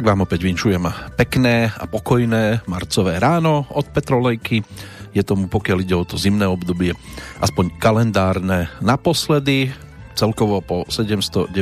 Tak 0.00 0.16
vám 0.16 0.24
opäť 0.24 0.48
vinčujem 0.48 0.88
pekné 1.12 1.68
a 1.76 1.84
pokojné 1.84 2.64
marcové 2.64 3.20
ráno 3.20 3.68
od 3.68 3.84
Petrolejky. 3.92 4.64
Je 5.12 5.20
tomu, 5.20 5.44
pokiaľ 5.44 5.84
ide 5.84 5.92
o 5.92 6.08
to 6.08 6.16
zimné 6.16 6.48
obdobie, 6.48 6.96
aspoň 7.36 7.76
kalendárne 7.76 8.72
naposledy 8.80 9.76
celkovo 10.16 10.64
po 10.64 10.88
794. 10.88 11.52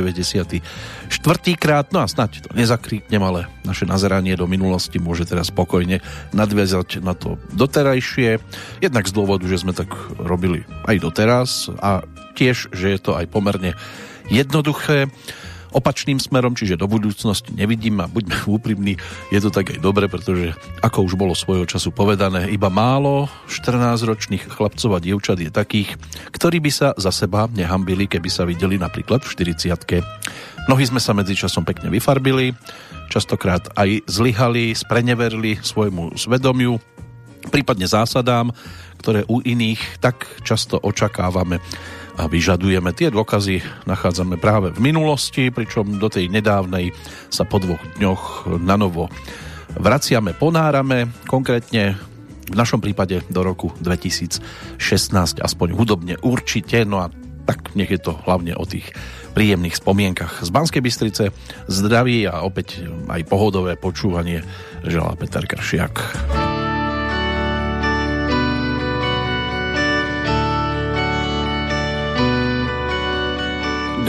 krát, 1.59 1.91
no 1.91 1.99
a 1.99 2.07
snáď 2.07 2.47
to 2.47 2.55
nezakrýknem, 2.55 3.19
ale 3.19 3.51
naše 3.67 3.83
nazeranie 3.83 4.39
do 4.39 4.47
minulosti 4.47 5.03
môže 5.03 5.27
teraz 5.27 5.51
spokojne 5.51 5.99
nadviazať 6.31 7.03
na 7.03 7.19
to 7.19 7.35
doterajšie. 7.51 8.39
Jednak 8.79 9.03
z 9.03 9.19
dôvodu, 9.19 9.43
že 9.51 9.59
sme 9.59 9.75
tak 9.75 9.91
robili 10.15 10.63
aj 10.87 10.95
doteraz 11.03 11.67
a 11.83 12.07
tiež, 12.39 12.71
že 12.71 12.87
je 12.95 12.99
to 13.03 13.19
aj 13.19 13.27
pomerne 13.27 13.75
jednoduché 14.31 15.11
opačným 15.71 16.17
smerom, 16.17 16.57
čiže 16.57 16.79
do 16.79 16.89
budúcnosti 16.89 17.53
nevidím 17.53 18.01
a 18.01 18.09
buďme 18.09 18.45
úprimní, 18.57 18.97
je 19.29 19.39
to 19.41 19.49
tak 19.53 19.75
aj 19.75 19.79
dobre, 19.79 20.09
pretože 20.09 20.53
ako 20.81 21.05
už 21.05 21.13
bolo 21.15 21.33
svojho 21.37 21.65
času 21.69 21.93
povedané, 21.93 22.49
iba 22.49 22.67
málo 22.71 23.29
14-ročných 23.49 24.49
chlapcov 24.49 24.89
a 24.97 25.03
dievčat 25.03 25.37
je 25.39 25.51
takých, 25.53 25.95
ktorí 26.33 26.57
by 26.61 26.71
sa 26.73 26.87
za 26.97 27.13
seba 27.13 27.45
nehambili, 27.49 28.09
keby 28.09 28.29
sa 28.29 28.45
videli 28.45 28.77
napríklad 28.81 29.21
v 29.25 29.29
40 29.35 29.71
Mnohí 30.69 30.85
sme 30.85 31.01
sa 31.01 31.17
medzičasom 31.17 31.65
pekne 31.65 31.89
vyfarbili, 31.89 32.53
častokrát 33.09 33.73
aj 33.73 34.05
zlyhali, 34.05 34.77
spreneverili 34.77 35.57
svojmu 35.57 36.13
svedomiu, 36.13 36.77
prípadne 37.49 37.89
zásadám, 37.89 38.53
ktoré 39.01 39.25
u 39.25 39.41
iných 39.41 40.03
tak 40.03 40.27
často 40.45 40.77
očakávame 40.77 41.57
a 42.19 42.27
vyžadujeme. 42.27 42.91
Tie 42.91 43.07
dôkazy 43.07 43.63
nachádzame 43.87 44.35
práve 44.35 44.75
v 44.75 44.83
minulosti, 44.83 45.47
pričom 45.47 45.95
do 45.95 46.11
tej 46.11 46.27
nedávnej 46.27 46.91
sa 47.31 47.47
po 47.47 47.63
dvoch 47.63 47.79
dňoch 47.95 48.51
na 48.59 48.75
novo 48.75 49.07
vraciame, 49.79 50.35
ponárame, 50.35 51.07
konkrétne 51.23 51.95
v 52.49 52.55
našom 52.57 52.83
prípade 52.83 53.23
do 53.31 53.39
roku 53.45 53.71
2016, 53.79 54.41
aspoň 55.39 55.67
hudobne 55.77 56.15
určite, 56.19 56.83
no 56.83 56.99
a 56.99 57.07
tak 57.47 57.73
nech 57.73 57.89
je 57.89 58.01
to 58.01 58.17
hlavne 58.27 58.53
o 58.57 58.65
tých 58.67 58.91
príjemných 59.33 59.77
spomienkach. 59.77 60.43
Z 60.43 60.49
Banskej 60.51 60.81
Bystrice 60.83 61.23
zdraví 61.69 62.25
a 62.27 62.43
opäť 62.43 62.83
aj 63.09 63.25
pohodové 63.29 63.77
počúvanie 63.77 64.43
želá 64.83 65.13
Peter 65.15 65.45
Kršiak. 65.45 66.58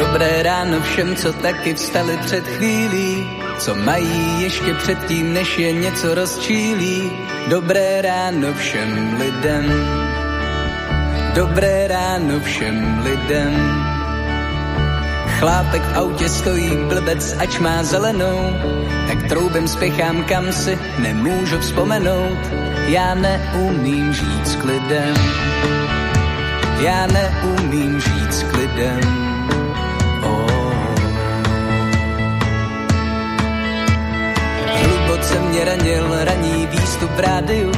Dobré 0.00 0.42
ráno 0.42 0.80
všem, 0.80 1.16
co 1.16 1.32
taky 1.32 1.74
vstali 1.74 2.16
před 2.16 2.48
chvílí, 2.48 3.26
co 3.58 3.74
mají 3.74 4.42
ještě 4.42 4.74
předtím, 4.74 5.32
než 5.32 5.58
je 5.58 5.72
něco 5.72 6.14
rozčílí. 6.14 7.10
Dobré 7.48 8.02
ráno 8.02 8.54
všem 8.54 9.16
lidem, 9.20 9.64
dobré 11.34 11.88
ráno 11.88 12.40
všem 12.40 13.02
lidem. 13.04 13.52
Chlápek 15.38 15.82
v 15.82 15.96
autě 15.96 16.28
stojí 16.28 16.76
blbec, 16.88 17.36
ač 17.38 17.58
má 17.58 17.82
zelenou, 17.82 18.56
tak 19.08 19.28
troubem 19.28 19.68
spěchám 19.68 20.24
kam 20.24 20.52
si, 20.52 20.78
nemůžu 20.98 21.58
vzpomenout. 21.60 22.38
Já 22.86 23.14
neumím 23.14 24.12
žít 24.12 24.46
s 24.46 24.56
klidem, 24.56 25.14
já 26.80 27.06
neumím 27.06 28.00
žít 28.00 28.32
s 28.32 28.42
klidem. 28.42 29.19
Se 35.30 35.40
mě 35.40 35.64
ranil 35.64 36.24
raní 36.24 36.66
výstup 36.66 37.10
v 37.10 37.20
rádiu. 37.20 37.72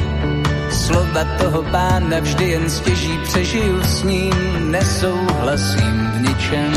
Slova 0.69 1.23
toho 1.37 1.63
pána 1.63 2.19
vždy 2.19 2.45
jen 2.49 2.69
stěží 2.69 3.17
přežiju, 3.23 3.83
s 3.83 4.03
ním 4.03 4.33
nesouhlasím 4.71 6.11
v 6.13 6.21
ničem. 6.21 6.73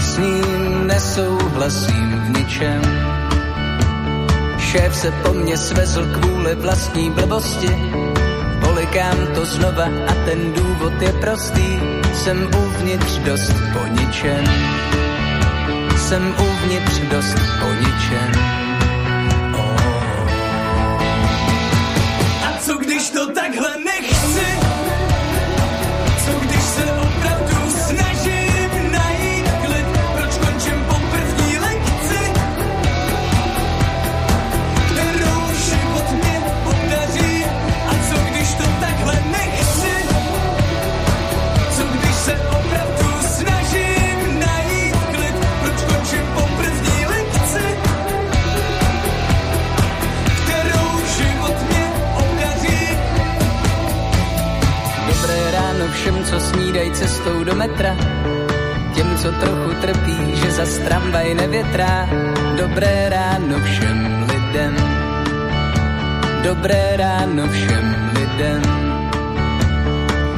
S 0.00 0.18
ním 0.18 0.86
nesouhlasím 0.86 2.20
v 2.24 2.38
ničem. 2.38 2.82
Šéf 4.58 4.96
se 4.96 5.10
po 5.10 5.32
mně 5.32 5.56
svezl 5.56 6.06
kvůli 6.12 6.54
vlastní 6.54 7.10
blbosti. 7.10 7.76
Polikám 8.60 9.26
to 9.34 9.44
znova 9.44 9.84
a 9.84 10.14
ten 10.24 10.52
důvod 10.52 11.02
je 11.02 11.12
prostý. 11.12 11.95
Jsem 12.16 12.50
uvnitř 12.58 13.18
dost 13.18 13.54
po 13.72 13.86
ničem. 13.86 14.44
Jsem 15.96 16.34
uvnitř 16.38 16.98
dost 17.10 17.38
po 17.60 17.72
ničem. 17.72 18.56
když 22.96 23.10
to 23.10 23.32
takhle 23.32 23.76
nechci? 23.84 24.65
Co 56.26 56.40
snídají 56.40 56.90
cestou 56.90 57.44
do 57.44 57.54
metra. 57.54 57.96
Těm, 58.94 59.16
co 59.16 59.32
trochu 59.32 59.70
trpí, 59.80 60.16
že 60.34 60.50
za 60.50 60.84
tramvaj 60.84 61.34
nevětrá. 61.34 62.08
Dobré 62.56 63.08
ráno 63.08 63.60
všem 63.64 64.26
lidem. 64.32 64.76
Dobré 66.42 66.96
ráno 66.96 67.48
všem 67.48 68.12
lidem. 68.14 68.62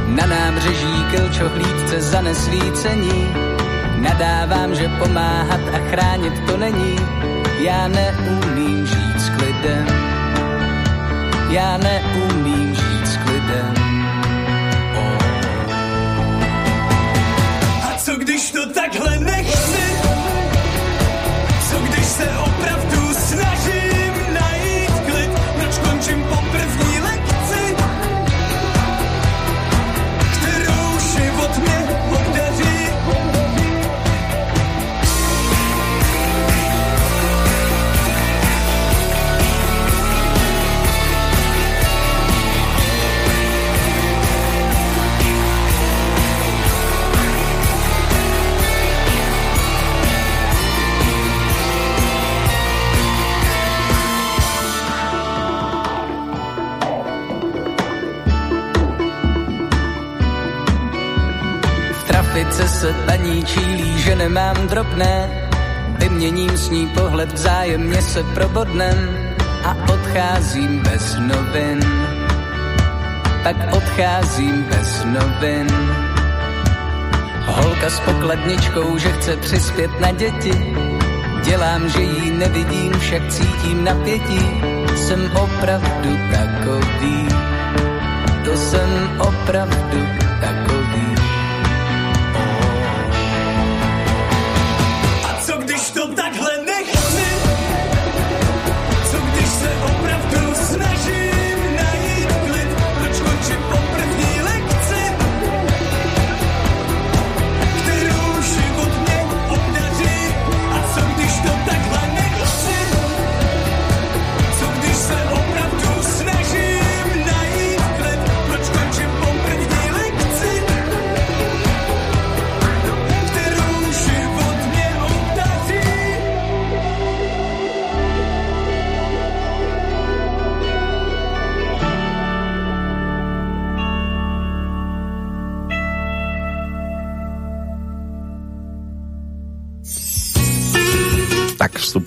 Na 0.06 0.26
nábřeží 0.26 1.04
klčohlídce 1.10 2.00
za 2.00 2.20
nesvícení. 2.20 3.34
Nadávám, 3.96 4.74
že 4.74 4.88
pomáhat 4.88 5.60
a 5.74 5.78
chránit 5.90 6.32
to 6.46 6.56
není. 6.56 6.96
Já 7.60 7.88
neumím 7.88 8.86
žít 8.86 9.20
s 9.20 9.30
klidem. 9.30 9.86
Já 11.50 11.78
neumím 11.78 12.67
V 62.38 62.40
trafice 62.40 62.68
se 62.68 62.92
paní 63.06 63.44
čílí, 63.44 63.98
že 63.98 64.16
nemám 64.16 64.68
drobné. 64.68 65.30
Vyměním 65.98 66.56
s 66.56 66.70
ní 66.70 66.86
pohled 66.86 67.32
vzájemně 67.32 68.02
se 68.02 68.22
probodnem 68.22 69.08
a 69.64 69.76
odcházím 69.92 70.78
bez 70.78 71.16
novin. 71.18 71.80
Pak 73.42 73.56
odcházím 73.76 74.62
bez 74.62 75.04
novin. 75.04 75.66
Holka 77.46 77.90
s 77.90 78.00
pokladničkou, 78.00 78.98
že 78.98 79.12
chce 79.12 79.36
přispět 79.36 79.90
na 80.00 80.10
děti. 80.10 80.76
Dělám, 81.44 81.88
že 81.88 82.02
jí 82.02 82.30
nevidím, 82.30 82.92
však 82.98 83.28
cítím 83.28 83.84
napětí. 83.84 84.40
Jsem 84.96 85.30
opravdu 85.36 86.18
takový. 86.30 87.28
To 88.44 88.56
jsem 88.56 89.10
opravdu 89.18 90.17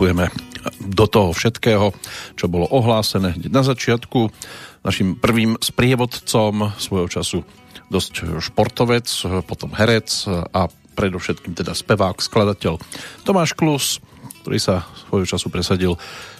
vstupujeme 0.01 0.33
do 0.81 1.05
toho 1.05 1.29
všetkého, 1.29 1.93
čo 2.33 2.49
bolo 2.49 2.65
ohlásené 2.73 3.37
na 3.53 3.61
začiatku. 3.61 4.33
Našim 4.81 5.13
prvým 5.13 5.61
sprievodcom 5.61 6.73
svojho 6.81 7.05
času 7.05 7.45
dosť 7.93 8.41
športovec, 8.41 9.05
potom 9.45 9.69
herec 9.77 10.09
a 10.25 10.73
predovšetkým 10.97 11.53
teda 11.53 11.77
spevák, 11.77 12.17
skladateľ 12.17 12.81
Tomáš 13.29 13.53
Klus, 13.53 14.01
ktorý 14.41 14.57
sa 14.57 14.89
svojho 15.05 15.29
času 15.29 15.53
presadil 15.53 15.93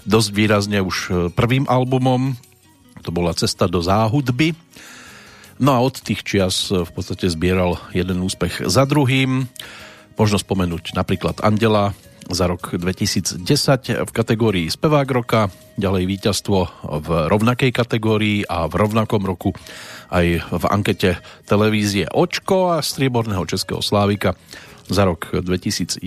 dosť 0.09 0.29
výrazne 0.33 0.81
už 0.81 1.29
prvým 1.37 1.69
albumom, 1.69 2.33
to 3.05 3.13
bola 3.13 3.37
Cesta 3.37 3.69
do 3.69 3.77
záhudby. 3.77 4.57
No 5.61 5.77
a 5.77 5.85
od 5.85 6.01
tých 6.01 6.25
čias 6.25 6.73
v 6.73 6.89
podstate 6.89 7.29
zbieral 7.29 7.77
jeden 7.93 8.25
úspech 8.25 8.65
za 8.65 8.89
druhým. 8.89 9.45
Možno 10.17 10.41
spomenúť 10.41 10.97
napríklad 10.97 11.45
Andela, 11.45 11.93
za 12.31 12.47
rok 12.47 12.71
2010 12.79 13.43
v 14.07 14.11
kategórii 14.11 14.71
Spevák 14.71 15.07
roka, 15.11 15.51
ďalej 15.75 16.07
víťazstvo 16.07 16.59
v 17.03 17.09
rovnakej 17.27 17.71
kategórii 17.75 18.47
a 18.47 18.71
v 18.71 18.73
rovnakom 18.79 19.19
roku 19.23 19.51
aj 20.11 20.39
v 20.39 20.63
ankete 20.71 21.19
televízie 21.43 22.07
Očko 22.07 22.75
a 22.75 22.83
strieborného 22.83 23.43
českého 23.43 23.83
slávika 23.83 24.39
za 24.87 25.03
rok 25.03 25.31
2011, 25.31 26.03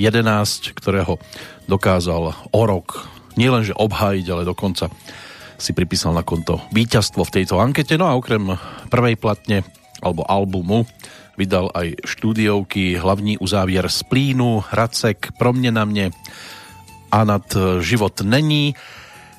ktorého 0.72 1.20
dokázal 1.68 2.52
o 2.52 2.62
rok 2.64 3.04
nielenže 3.36 3.76
obhájiť, 3.76 4.26
ale 4.32 4.48
dokonca 4.48 4.88
si 5.60 5.70
pripísal 5.76 6.16
na 6.16 6.24
konto 6.24 6.60
víťazstvo 6.72 7.24
v 7.24 7.34
tejto 7.40 7.60
ankete. 7.60 8.00
No 8.00 8.08
a 8.08 8.16
okrem 8.16 8.48
prvej 8.88 9.16
platne 9.20 9.64
alebo 10.04 10.24
albumu 10.24 10.84
vydal 11.34 11.70
aj 11.74 12.06
štúdiovky 12.06 12.98
Hlavní 12.98 13.38
uzávier 13.38 13.86
z 13.90 14.00
plínu, 14.06 14.64
Racek, 14.70 15.34
Pro 15.38 15.52
mne 15.52 15.70
na 15.74 15.84
mne 15.84 16.06
a 17.14 17.22
nad 17.22 17.46
život 17.82 18.26
není. 18.26 18.74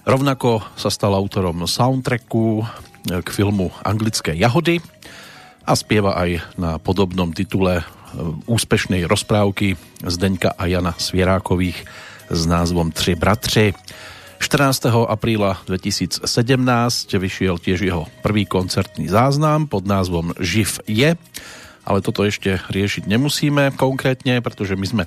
Rovnako 0.06 0.64
sa 0.80 0.88
stal 0.88 1.12
autorom 1.12 1.68
soundtracku 1.68 2.64
k 3.06 3.28
filmu 3.30 3.74
Anglické 3.84 4.32
jahody 4.38 4.80
a 5.66 5.74
spieva 5.74 6.14
aj 6.16 6.46
na 6.62 6.78
podobnom 6.78 7.34
titule 7.34 7.82
e, 7.82 7.84
úspešnej 8.46 9.10
rozprávky 9.10 9.78
Zdeňka 10.06 10.54
a 10.54 10.70
Jana 10.70 10.94
Svierákových 10.94 11.90
s 12.30 12.42
názvom 12.46 12.94
Tři 12.94 13.14
bratři. 13.18 13.74
14. 14.38 15.10
apríla 15.10 15.58
2017 15.66 16.28
vyšiel 17.18 17.58
tiež 17.58 17.80
jeho 17.82 18.06
prvý 18.22 18.46
koncertný 18.46 19.10
záznam 19.10 19.66
pod 19.66 19.90
názvom 19.90 20.38
Živ 20.38 20.86
je 20.86 21.18
ale 21.86 22.02
toto 22.02 22.26
ešte 22.26 22.58
riešiť 22.74 23.06
nemusíme 23.06 23.78
konkrétne, 23.78 24.42
pretože 24.42 24.74
my 24.74 24.86
sme 24.90 25.04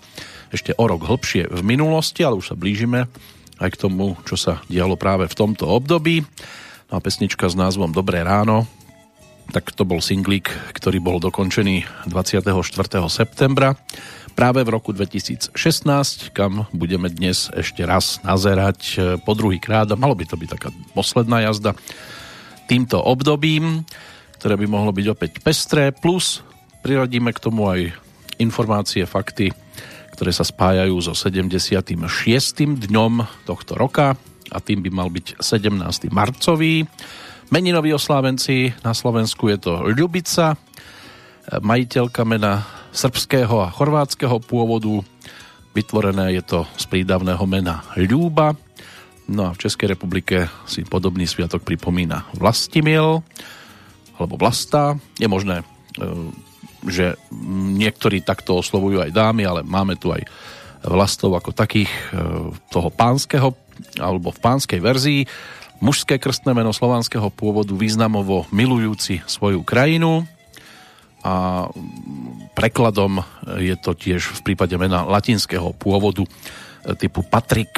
ešte 0.54 0.72
o 0.78 0.84
rok 0.86 1.04
hlbšie 1.04 1.50
v 1.50 1.62
minulosti, 1.66 2.22
ale 2.22 2.38
už 2.38 2.54
sa 2.54 2.56
blížime 2.56 3.10
aj 3.58 3.75
k 3.75 3.80
tomu, 3.82 4.14
čo 4.22 4.38
sa 4.38 4.62
dialo 4.70 4.94
práve 4.94 5.26
v 5.26 5.34
tomto 5.34 5.66
období. 5.66 6.22
No 6.88 6.92
a 6.96 7.04
pesnička 7.04 7.50
s 7.50 7.58
názvom 7.58 7.90
Dobré 7.90 8.22
ráno, 8.22 8.70
tak 9.50 9.75
to 9.75 9.82
bol 9.82 9.98
singlík, 9.98 10.48
ktorý 10.76 11.02
bol 11.02 11.19
dokončený 11.19 12.06
24. 12.06 12.46
septembra 13.10 13.75
práve 14.38 14.62
v 14.62 14.70
roku 14.70 14.94
2016, 14.94 15.56
kam 16.30 16.70
budeme 16.70 17.10
dnes 17.10 17.50
ešte 17.50 17.82
raz 17.82 18.22
nazerať 18.22 19.19
po 19.26 19.34
druhý 19.34 19.58
krát 19.58 19.90
a 19.90 19.98
malo 19.98 20.14
by 20.14 20.25
to 20.30 20.38
byť 20.38 20.48
taká 20.54 20.69
posledná 20.94 21.42
jazda 21.42 21.75
týmto 22.70 23.02
obdobím, 23.02 23.82
ktoré 24.38 24.54
by 24.54 24.66
mohlo 24.70 24.94
byť 24.94 25.06
opäť 25.10 25.32
pestré, 25.42 25.90
plus 25.90 26.46
priradíme 26.82 27.34
k 27.34 27.42
tomu 27.42 27.69
aj 27.69 27.92
informácie, 28.38 29.04
fakty, 29.04 29.50
ktoré 30.14 30.30
sa 30.34 30.42
spájajú 30.42 30.98
so 30.98 31.14
76. 31.14 31.94
dňom 32.90 33.12
tohto 33.46 33.78
roka 33.78 34.19
a 34.48 34.58
tým 34.58 34.82
by 34.82 34.90
mal 34.90 35.08
byť 35.12 35.38
17. 35.38 36.10
marcový. 36.10 36.86
Meninoví 37.48 37.94
oslávenci 37.94 38.75
na 38.84 38.92
Slovensku 38.92 39.48
je 39.48 39.58
to 39.62 39.72
Ľubica, 39.88 40.58
majiteľka 41.48 42.22
mena 42.28 42.66
srbského 42.92 43.62
a 43.64 43.72
chorvátskeho 43.72 44.42
pôvodu. 44.42 45.00
Vytvorené 45.72 46.34
je 46.34 46.42
to 46.42 46.58
z 46.76 46.84
prídavného 46.90 47.44
mena 47.46 47.86
Ľúba. 47.96 48.56
No 49.28 49.52
a 49.52 49.54
v 49.54 49.60
Českej 49.60 49.92
republike 49.92 50.48
si 50.64 50.88
podobný 50.88 51.28
sviatok 51.28 51.62
pripomína 51.62 52.32
Vlastimil 52.32 53.20
alebo 54.16 54.35
Vlasta. 54.40 54.97
Je 55.20 55.28
možné 55.28 55.61
e, 55.61 55.64
že 56.87 57.18
niektorí 57.78 58.23
takto 58.23 58.62
oslovujú 58.62 59.02
aj 59.02 59.11
dámy, 59.11 59.42
ale 59.49 59.61
máme 59.66 59.99
tu 59.99 60.14
aj 60.14 60.23
vlastov 60.87 61.35
ako 61.35 61.50
takých 61.50 61.90
e, 61.90 62.02
toho 62.70 62.88
pánskeho 62.94 63.50
alebo 63.99 64.30
v 64.30 64.42
pánskej 64.42 64.80
verzii. 64.82 65.20
Mužské 65.78 66.18
krstné 66.18 66.54
meno 66.54 66.75
slovanského 66.75 67.30
pôvodu 67.30 67.70
významovo 67.75 68.47
milujúci 68.50 69.23
svoju 69.26 69.62
krajinu 69.62 70.26
a 71.23 71.66
prekladom 72.54 73.23
je 73.58 73.75
to 73.78 73.94
tiež 73.94 74.23
v 74.38 74.40
prípade 74.42 74.75
mena 74.78 75.02
latinského 75.02 75.75
pôvodu 75.75 76.23
e, 76.23 76.30
typu 76.94 77.26
Patrik. 77.26 77.75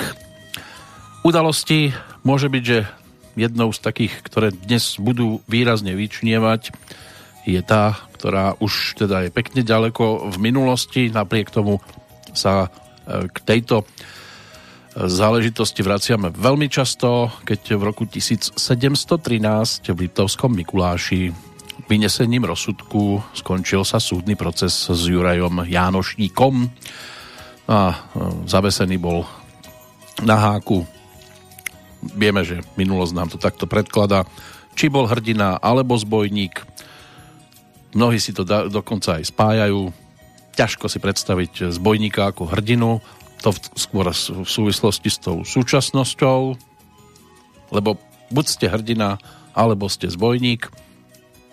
Udalosti 1.25 1.92
môže 2.25 2.49
byť, 2.52 2.64
že 2.64 2.88
jednou 3.37 3.73
z 3.73 3.80
takých, 3.80 4.21
ktoré 4.25 4.49
dnes 4.52 4.97
budú 5.00 5.40
výrazne 5.49 5.97
vyčnievať, 5.97 6.73
je 7.49 7.61
tá, 7.64 7.97
ktorá 8.21 8.53
už 8.61 9.00
teda 9.00 9.25
je 9.25 9.31
pekne 9.33 9.65
ďaleko 9.65 10.29
v 10.29 10.37
minulosti, 10.37 11.09
napriek 11.09 11.49
tomu 11.49 11.81
sa 12.37 12.69
e, 12.69 13.33
k 13.33 13.37
tejto 13.41 13.81
e, 13.81 13.85
záležitosti 15.09 15.81
vraciame 15.81 16.29
veľmi 16.29 16.69
často, 16.69 17.33
keď 17.49 17.81
v 17.81 17.83
roku 17.89 18.05
1713 18.05 18.61
v 19.89 19.99
Litovskom 20.05 20.53
Mikuláši 20.53 21.33
vynesením 21.89 22.45
rozsudku 22.45 23.25
skončil 23.33 23.89
sa 23.89 23.97
súdny 23.97 24.37
proces 24.37 24.93
s 24.93 25.00
Jurajom 25.09 25.65
Jánošníkom 25.65 26.69
a 27.73 27.79
e, 27.89 27.95
zavesený 28.45 29.00
bol 29.00 29.25
na 30.21 30.37
háku. 30.37 30.85
Vieme, 32.12 32.45
že 32.45 32.61
minulosť 32.77 33.12
nám 33.17 33.29
to 33.33 33.41
takto 33.41 33.65
predkladá. 33.65 34.29
Či 34.77 34.93
bol 34.93 35.09
hrdina 35.09 35.57
alebo 35.57 35.97
zbojník, 35.97 36.69
Mnohí 37.90 38.23
si 38.23 38.30
to 38.30 38.47
da, 38.47 38.70
dokonca 38.70 39.18
aj 39.18 39.35
spájajú. 39.35 39.90
Ťažko 40.54 40.87
si 40.87 40.99
predstaviť 41.02 41.75
zbojníka 41.75 42.30
ako 42.30 42.50
hrdinu, 42.50 43.02
to 43.40 43.50
v, 43.50 43.59
skôr 43.75 44.06
v 44.12 44.47
súvislosti 44.47 45.09
s 45.09 45.18
tou 45.18 45.42
súčasnosťou, 45.42 46.40
lebo 47.73 47.97
buď 48.30 48.44
ste 48.47 48.66
hrdina, 48.68 49.16
alebo 49.56 49.88
ste 49.90 50.06
zbojník. 50.06 50.68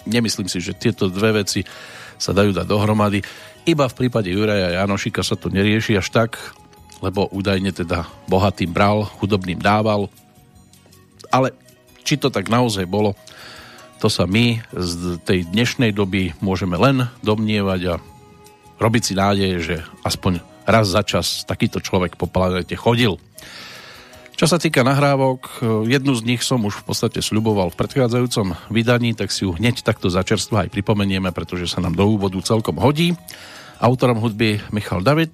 Nemyslím 0.06 0.48
si, 0.52 0.60
že 0.62 0.78
tieto 0.78 1.10
dve 1.10 1.44
veci 1.44 1.64
sa 2.18 2.34
dajú 2.34 2.54
dať 2.54 2.66
dohromady. 2.66 3.20
Iba 3.68 3.90
v 3.90 3.98
prípade 3.98 4.32
Juraja 4.32 4.80
Janošika 4.84 5.22
sa 5.26 5.36
to 5.36 5.52
nerieši 5.52 6.00
až 6.00 6.08
tak, 6.14 6.38
lebo 7.04 7.30
údajne 7.30 7.72
teda 7.76 8.08
bohatým 8.26 8.72
bral, 8.74 9.06
chudobným 9.22 9.60
dával. 9.60 10.10
Ale 11.30 11.54
či 12.08 12.16
to 12.16 12.32
tak 12.32 12.48
naozaj 12.48 12.88
bolo, 12.88 13.14
to 13.98 14.08
sa 14.14 14.30
my 14.30 14.62
z 14.78 15.18
tej 15.26 15.50
dnešnej 15.50 15.90
doby 15.90 16.38
môžeme 16.38 16.78
len 16.78 17.10
domnievať 17.26 17.82
a 17.92 17.94
robiť 18.78 19.04
si 19.04 19.14
nádej, 19.18 19.52
že 19.58 19.76
aspoň 20.06 20.40
raz 20.70 20.94
za 20.94 21.02
čas 21.02 21.48
takýto 21.50 21.82
človek 21.82 22.14
po 22.14 22.30
planete 22.30 22.78
chodil. 22.78 23.18
Čo 24.38 24.46
sa 24.46 24.62
týka 24.62 24.86
nahrávok, 24.86 25.66
jednu 25.90 26.14
z 26.14 26.22
nich 26.22 26.46
som 26.46 26.62
už 26.62 26.86
v 26.86 26.94
podstate 26.94 27.26
sľuboval 27.26 27.74
v 27.74 27.80
predchádzajúcom 27.82 28.54
vydaní, 28.70 29.18
tak 29.18 29.34
si 29.34 29.50
ju 29.50 29.58
hneď 29.58 29.82
takto 29.82 30.14
začerstva 30.14 30.70
aj 30.70 30.74
pripomenieme, 30.78 31.34
pretože 31.34 31.66
sa 31.66 31.82
nám 31.82 31.98
do 31.98 32.06
úvodu 32.06 32.38
celkom 32.46 32.78
hodí. 32.78 33.18
Autorom 33.82 34.22
hudby 34.22 34.62
Michal 34.70 35.02
David. 35.02 35.34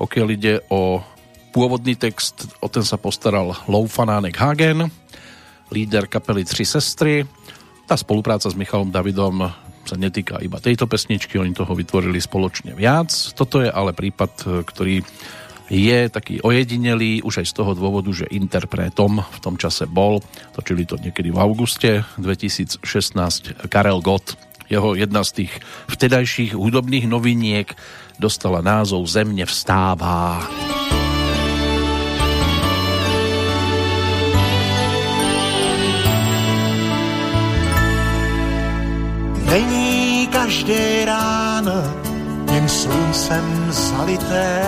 Pokiaľ 0.00 0.26
ide 0.32 0.64
o 0.72 1.04
pôvodný 1.52 1.92
text, 1.92 2.48
o 2.64 2.72
ten 2.72 2.88
sa 2.88 2.96
postaral 2.96 3.52
Lou 3.68 3.84
Fanánek 3.84 4.40
Hagen, 4.40 4.88
líder 5.68 6.08
kapely 6.08 6.48
Tři 6.48 6.64
sestry, 6.64 7.28
tá 7.90 7.98
spolupráca 7.98 8.46
s 8.46 8.54
Michalom 8.54 8.94
Davidom 8.94 9.50
sa 9.82 9.98
netýka 9.98 10.38
iba 10.38 10.62
tejto 10.62 10.86
pesničky, 10.86 11.42
oni 11.42 11.50
toho 11.50 11.74
vytvorili 11.74 12.22
spoločne 12.22 12.70
viac. 12.78 13.10
Toto 13.34 13.58
je 13.58 13.66
ale 13.66 13.90
prípad, 13.90 14.62
ktorý 14.62 15.02
je 15.66 15.98
taký 16.06 16.38
ojedinelý 16.38 17.26
už 17.26 17.42
aj 17.42 17.50
z 17.50 17.54
toho 17.58 17.74
dôvodu, 17.74 18.14
že 18.14 18.30
interpretom 18.30 19.26
v 19.26 19.38
tom 19.42 19.58
čase 19.58 19.90
bol, 19.90 20.22
točili 20.54 20.86
to 20.86 21.02
niekedy 21.02 21.34
v 21.34 21.42
auguste 21.42 22.06
2016, 22.22 22.86
Karel 23.66 23.98
Gott. 23.98 24.38
Jeho 24.70 24.94
jedna 24.94 25.26
z 25.26 25.42
tých 25.42 25.52
vtedajších 25.90 26.54
hudobných 26.54 27.10
noviniek 27.10 27.74
dostala 28.22 28.62
názov 28.62 29.02
Zemne 29.10 29.50
vstává. 29.50 30.46
Zemne 30.46 30.62
vstává. 30.62 30.99
Není 39.50 40.26
každé 40.26 41.04
ráno 41.04 41.82
jen 42.52 42.68
sluncem 42.68 43.66
zalité 43.68 44.62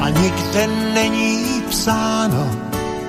a 0.00 0.08
nikde 0.08 0.66
není 0.94 1.62
psáno, 1.70 2.50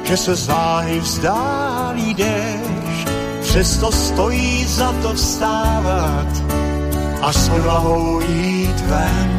že 0.03 0.18
se 0.18 0.36
záhy 0.36 1.00
vzdálí 1.00 2.13
déšť. 2.13 3.08
Přesto 3.42 3.92
stojí 3.92 4.65
za 4.65 4.92
to 5.01 5.13
vstávat 5.13 6.44
a 7.22 7.34
s 7.34 7.50
odvahou 7.50 8.22
jít 8.22 8.82
ven. 8.82 9.32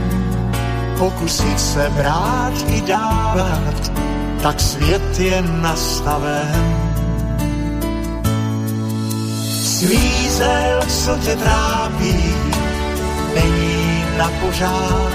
Pokusit 0.98 1.60
se 1.60 1.90
brát 1.90 2.54
i 2.68 2.80
dávat, 2.80 3.92
tak 4.42 4.60
svět 4.60 5.20
je 5.20 5.42
nastaven. 5.42 6.93
Svízel, 9.74 10.80
co 10.88 11.16
tě 11.24 11.36
trápí, 11.36 12.34
není 13.34 14.04
na 14.16 14.30
pořád. 14.40 15.12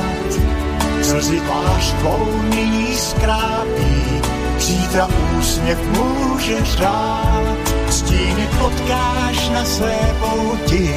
Slzy 1.02 1.40
tvář 1.40 1.94
tvou 1.94 2.42
nyní 2.56 2.96
skrápí, 2.96 4.22
zítra 4.60 5.08
úsměv 5.40 5.78
může 5.98 6.66
řád. 6.66 7.58
Stíny 7.90 8.48
potkáš 8.60 9.50
na 9.50 9.66
své 9.66 10.16
pouti, 10.20 10.96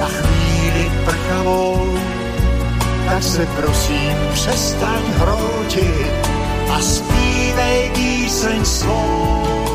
na 0.00 0.06
chvíli 0.06 0.92
prchavou, 1.04 1.98
tak 3.06 3.22
se 3.22 3.46
prosím 3.46 4.16
přestaň 4.32 5.02
hroutit 5.16 6.28
a 6.70 6.80
zpívej 6.80 7.90
píseň 7.94 8.64
svou. 8.64 9.67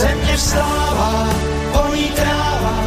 Země 0.00 0.36
vstává, 0.36 1.28
honí 1.72 2.10
tráva, 2.10 2.84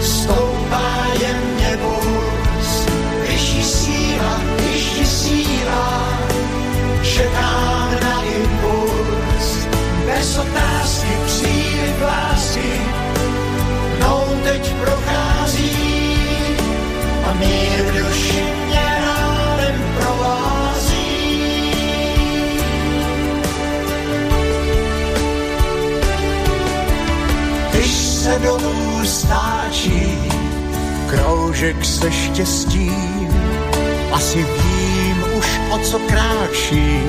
stoupá 0.00 1.06
jemně 1.20 1.78
burz. 1.82 2.86
Vyšší 3.28 3.64
síla, 3.64 4.40
když 4.56 4.98
vysílá, 4.98 6.18
čekám 7.02 7.90
na 8.02 8.22
impuls. 8.22 9.66
Bez 10.06 10.38
otázky 10.38 11.12
příliv 11.26 12.02
lásky, 12.02 12.80
mnou 13.96 14.24
teď 14.42 14.74
prochází 14.74 15.76
a 17.30 17.34
mír 17.34 17.82
v 17.82 17.94
se 28.32 28.38
dolů 28.38 29.04
stáčí 29.04 30.18
kroužek 31.06 31.84
se 31.84 32.12
štěstím, 32.12 33.28
asi 34.12 34.38
vím 34.38 35.24
už 35.38 35.60
o 35.70 35.78
co 35.78 35.98
kráčí. 35.98 37.02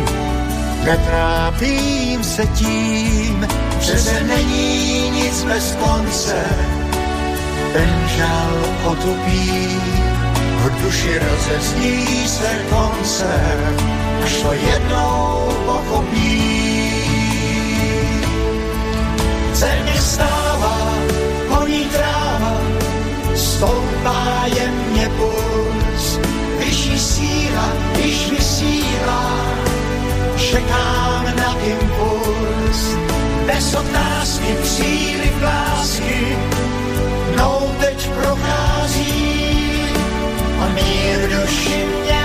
Netrápím 0.83 2.23
se 2.23 2.47
tím, 2.47 3.47
že 3.79 3.99
se 3.99 4.23
není 4.23 5.09
nic 5.09 5.43
bez 5.43 5.77
konce. 5.83 6.43
Ten 7.73 8.03
žal 8.17 8.53
otupí, 8.85 9.79
v 10.57 10.83
duši 10.83 11.19
rozezní 11.19 12.27
se 12.27 12.49
koncert, 12.69 13.83
až 14.23 14.33
to 14.41 14.53
jednou 14.53 15.53
pochopí. 15.65 16.43
Země 19.53 20.01
stává, 20.01 20.52
honí 21.83 21.89
tráva, 21.89 22.61
stoupá 23.35 24.45
jemně 24.45 25.09
puls. 25.17 26.19
Vyšší 26.59 26.99
síla, 26.99 27.73
když 27.93 28.29
vysílá, 28.29 29.31
čekám 30.37 31.25
na 31.35 31.55
impuls. 31.59 32.97
Bez 33.45 33.75
otázky 33.75 34.55
příliv 34.63 35.41
lásky, 35.41 36.37
mnou 37.33 37.71
teď 37.79 38.09
prochází 38.09 39.43
a 40.59 40.67
mír 40.67 41.29
duši 41.29 41.85
mě 42.03 42.22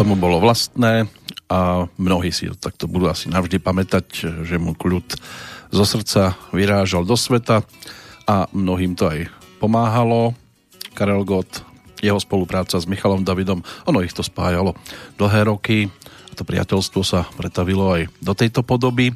tomu 0.00 0.16
bolo 0.16 0.40
vlastné 0.40 1.12
a 1.52 1.84
mnohí 2.00 2.32
si 2.32 2.48
to 2.48 2.56
takto 2.56 2.88
budú 2.88 3.12
asi 3.12 3.28
navždy 3.28 3.60
pamätať, 3.60 4.32
že 4.48 4.56
mu 4.56 4.72
kľud 4.72 5.12
zo 5.68 5.84
srdca 5.84 6.40
vyrážal 6.56 7.04
do 7.04 7.20
sveta 7.20 7.60
a 8.24 8.48
mnohým 8.48 8.96
to 8.96 9.12
aj 9.12 9.28
pomáhalo. 9.60 10.32
Karel 10.96 11.20
Gott, 11.28 11.60
jeho 12.00 12.16
spolupráca 12.16 12.80
s 12.80 12.88
Michalom 12.88 13.28
Davidom, 13.28 13.60
ono 13.84 14.00
ich 14.00 14.16
to 14.16 14.24
spájalo 14.24 14.72
dlhé 15.20 15.52
roky 15.52 15.92
a 15.92 16.32
to 16.32 16.48
priateľstvo 16.48 17.04
sa 17.04 17.28
pretavilo 17.36 17.92
aj 17.92 18.08
do 18.24 18.32
tejto 18.32 18.64
podoby 18.64 19.12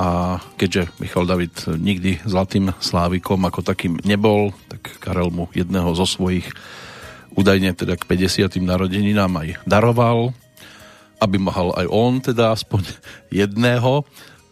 a 0.00 0.40
keďže 0.56 0.88
Michal 1.04 1.28
David 1.28 1.52
nikdy 1.68 2.24
zlatým 2.24 2.72
slávikom 2.80 3.44
ako 3.44 3.60
takým 3.60 4.00
nebol, 4.08 4.56
tak 4.72 4.88
Karel 5.04 5.28
mu 5.28 5.52
jedného 5.52 5.92
zo 5.92 6.08
svojich 6.08 6.48
údajne 7.38 7.70
teda 7.78 7.94
k 7.94 8.02
50. 8.02 8.58
narodeninám 8.58 9.30
aj 9.38 9.48
daroval, 9.62 10.34
aby 11.22 11.38
mohol 11.38 11.70
aj 11.78 11.86
on 11.86 12.18
teda 12.18 12.50
aspoň 12.50 12.82
jedného. 13.46 14.02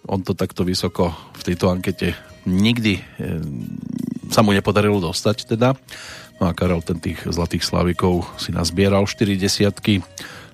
On 0.07 0.23
to 0.23 0.38
takto 0.38 0.62
vysoko 0.62 1.11
v 1.35 1.43
tejto 1.43 1.66
ankete 1.66 2.14
nikdy 2.47 3.02
e, 3.02 3.02
sa 4.31 4.47
mu 4.47 4.55
nepodarilo 4.55 5.02
dostať 5.02 5.50
teda. 5.50 5.75
No 6.38 6.47
a 6.47 6.55
Karel 6.55 6.78
ten 6.87 7.02
tých 7.02 7.26
zlatých 7.26 7.66
slavikov 7.66 8.23
si 8.38 8.55
nazbieral 8.55 9.02
4 9.02 9.35
desiatky. 9.35 9.99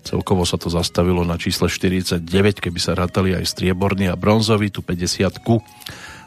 Celkovo 0.02 0.42
sa 0.48 0.56
to 0.58 0.72
zastavilo 0.72 1.22
na 1.22 1.36
čísle 1.38 1.68
49, 1.68 2.24
keby 2.58 2.78
sa 2.80 2.96
rátali 2.96 3.36
aj 3.38 3.44
strieborný 3.46 4.10
a 4.10 4.18
bronzový, 4.18 4.72
tu 4.72 4.82
50 4.82 5.30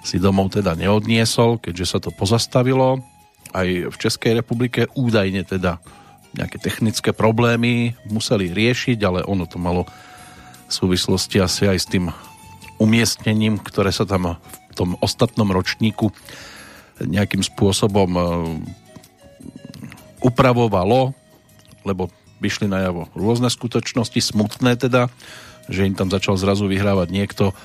si 0.05 0.21
domov 0.21 0.53
teda 0.53 0.77
neodniesol, 0.77 1.57
keďže 1.59 1.85
sa 1.89 1.97
to 1.97 2.13
pozastavilo 2.13 3.01
aj 3.55 3.67
v 3.89 3.95
Českej 3.95 4.31
republike 4.43 4.91
údajne 5.00 5.47
teda 5.47 5.79
nejaké 6.35 6.59
technické 6.59 7.15
problémy 7.15 7.95
museli 8.12 8.51
riešiť, 8.51 9.00
ale 9.07 9.24
ono 9.24 9.47
to 9.47 9.55
malo 9.55 9.88
súvislosti 10.67 11.39
asi 11.39 11.71
aj 11.71 11.77
s 11.79 11.88
tým 11.88 12.12
umiestnením, 12.75 13.62
ktoré 13.63 13.95
sa 13.95 14.03
tam 14.03 14.35
v 14.43 14.74
tom 14.75 15.00
ostatnom 15.00 15.47
ročníku 15.47 16.12
nejakým 17.00 17.39
spôsobom 17.43 18.09
e, 18.12 18.21
upravovalo, 20.19 21.15
lebo 21.88 22.12
vyšli 22.43 22.67
najavo 22.67 23.07
rôzne 23.15 23.47
skutočnosti, 23.47 24.19
smutné 24.19 24.75
teda, 24.75 25.07
že 25.71 25.88
im 25.88 25.95
tam 25.95 26.12
začal 26.12 26.35
zrazu 26.35 26.67
vyhrávať 26.67 27.07
niekto, 27.13 27.55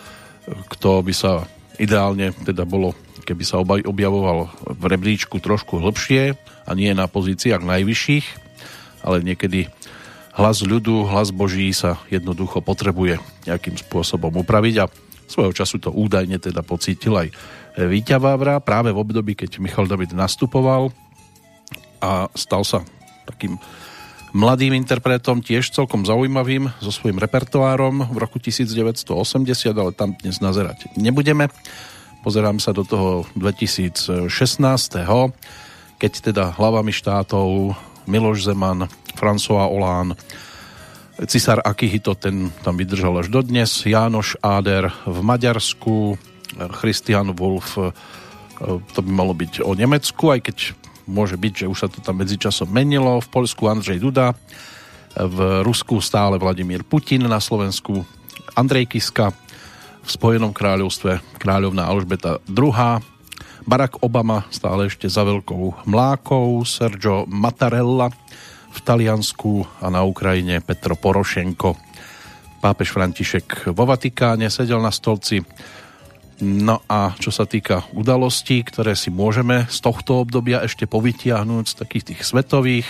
kto 0.70 1.02
by 1.02 1.14
sa 1.14 1.32
ideálne 1.80 2.36
teda 2.44 2.68
bolo, 2.68 2.92
keby 3.24 3.42
sa 3.42 3.58
objavoval 3.64 4.52
v 4.76 4.82
rebríčku 4.84 5.40
trošku 5.40 5.80
hlbšie 5.80 6.36
a 6.68 6.70
nie 6.76 6.92
na 6.92 7.08
pozíciách 7.08 7.64
najvyšších, 7.64 8.26
ale 9.00 9.24
niekedy 9.24 9.72
hlas 10.36 10.60
ľudu, 10.60 11.08
hlas 11.08 11.32
Boží 11.32 11.72
sa 11.72 11.96
jednoducho 12.12 12.60
potrebuje 12.60 13.18
nejakým 13.48 13.80
spôsobom 13.80 14.44
upraviť 14.44 14.74
a 14.84 14.90
svojho 15.30 15.56
času 15.56 15.80
to 15.80 15.90
údajne 15.90 16.36
teda 16.36 16.60
pocítil 16.60 17.16
aj 17.16 17.32
Víťa 17.78 18.18
Vávra 18.18 18.58
práve 18.58 18.90
v 18.90 19.00
období, 19.00 19.38
keď 19.38 19.62
Michal 19.62 19.86
David 19.86 20.12
nastupoval 20.12 20.90
a 22.02 22.26
stal 22.34 22.66
sa 22.66 22.82
takým 23.24 23.54
mladým 24.32 24.74
interpretom, 24.78 25.42
tiež 25.42 25.70
celkom 25.74 26.06
zaujímavým 26.06 26.70
so 26.78 26.90
svojím 26.94 27.18
repertoárom 27.18 28.06
v 28.10 28.16
roku 28.18 28.38
1980, 28.38 29.10
ale 29.74 29.90
tam 29.94 30.14
dnes 30.14 30.38
nazerať 30.38 30.90
nebudeme. 30.94 31.50
Pozerám 32.20 32.60
sa 32.60 32.76
do 32.76 32.84
toho 32.84 33.24
2016. 33.34 34.20
keď 36.00 36.12
teda 36.20 36.44
hlavami 36.56 36.92
štátov 36.92 37.76
Miloš 38.08 38.48
Zeman, 38.48 38.88
François 39.16 39.68
Hollande, 39.68 40.16
Cisár 41.28 41.60
Akihito, 41.60 42.16
ten 42.16 42.48
tam 42.64 42.80
vydržal 42.80 43.20
až 43.20 43.28
dodnes, 43.28 43.84
Jánoš 43.84 44.40
Áder 44.40 44.88
v 45.04 45.18
Maďarsku, 45.20 46.16
Christian 46.80 47.36
Wolf, 47.36 47.76
e, 47.76 47.92
to 48.96 49.00
by 49.04 49.10
malo 49.12 49.36
byť 49.36 49.60
o 49.60 49.76
Nemecku, 49.76 50.32
aj 50.32 50.40
keď 50.48 50.56
môže 51.10 51.34
byť, 51.34 51.66
že 51.66 51.70
už 51.70 51.78
sa 51.78 51.88
to 51.90 51.98
tam 51.98 52.22
medzičasom 52.22 52.70
menilo, 52.70 53.18
v 53.18 53.28
Polsku 53.28 53.66
Andrzej 53.66 53.98
Duda, 53.98 54.32
v 55.18 55.66
Rusku 55.66 55.98
stále 55.98 56.38
Vladimír 56.38 56.86
Putin, 56.86 57.26
na 57.26 57.42
Slovensku 57.42 58.06
Andrej 58.54 58.94
Kiska, 58.94 59.34
v 60.00 60.08
Spojenom 60.08 60.54
kráľovstve 60.54 61.42
kráľovná 61.42 61.90
Alžbeta 61.90 62.38
II, 62.46 63.02
Barack 63.68 64.00
Obama 64.00 64.48
stále 64.48 64.88
ešte 64.88 65.10
za 65.10 65.26
veľkou 65.26 65.84
mlákou, 65.84 66.64
Sergio 66.64 67.28
Mattarella, 67.28 68.08
v 68.70 68.78
Taliansku 68.78 69.66
a 69.82 69.90
na 69.90 70.06
Ukrajine 70.06 70.62
Petro 70.62 70.94
Porošenko. 70.94 71.74
Pápež 72.62 72.94
František 72.94 73.74
vo 73.74 73.84
Vatikáne 73.88 74.46
sedel 74.52 74.78
na 74.78 74.94
stolci. 74.94 75.42
No 76.40 76.80
a 76.88 77.12
čo 77.20 77.28
sa 77.28 77.44
týka 77.44 77.84
udalostí, 77.92 78.64
ktoré 78.64 78.96
si 78.96 79.12
môžeme 79.12 79.68
z 79.68 79.78
tohto 79.84 80.24
obdobia 80.24 80.64
ešte 80.64 80.88
povytiahnuť 80.88 81.64
z 81.68 81.74
takých 81.76 82.04
tých 82.12 82.20
svetových, 82.24 82.88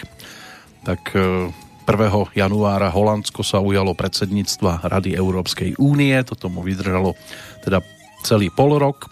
tak 0.86 1.02
1. 1.10 1.50
E, 1.82 2.06
januára 2.38 2.94
Holandsko 2.94 3.42
sa 3.42 3.58
ujalo 3.58 3.98
predsedníctva 3.98 4.86
Rady 4.86 5.18
Európskej 5.18 5.82
únie, 5.82 6.14
toto 6.22 6.46
mu 6.46 6.62
vydržalo 6.62 7.18
teda 7.66 7.82
celý 8.22 8.54
pol 8.54 8.78
rok. 8.78 9.10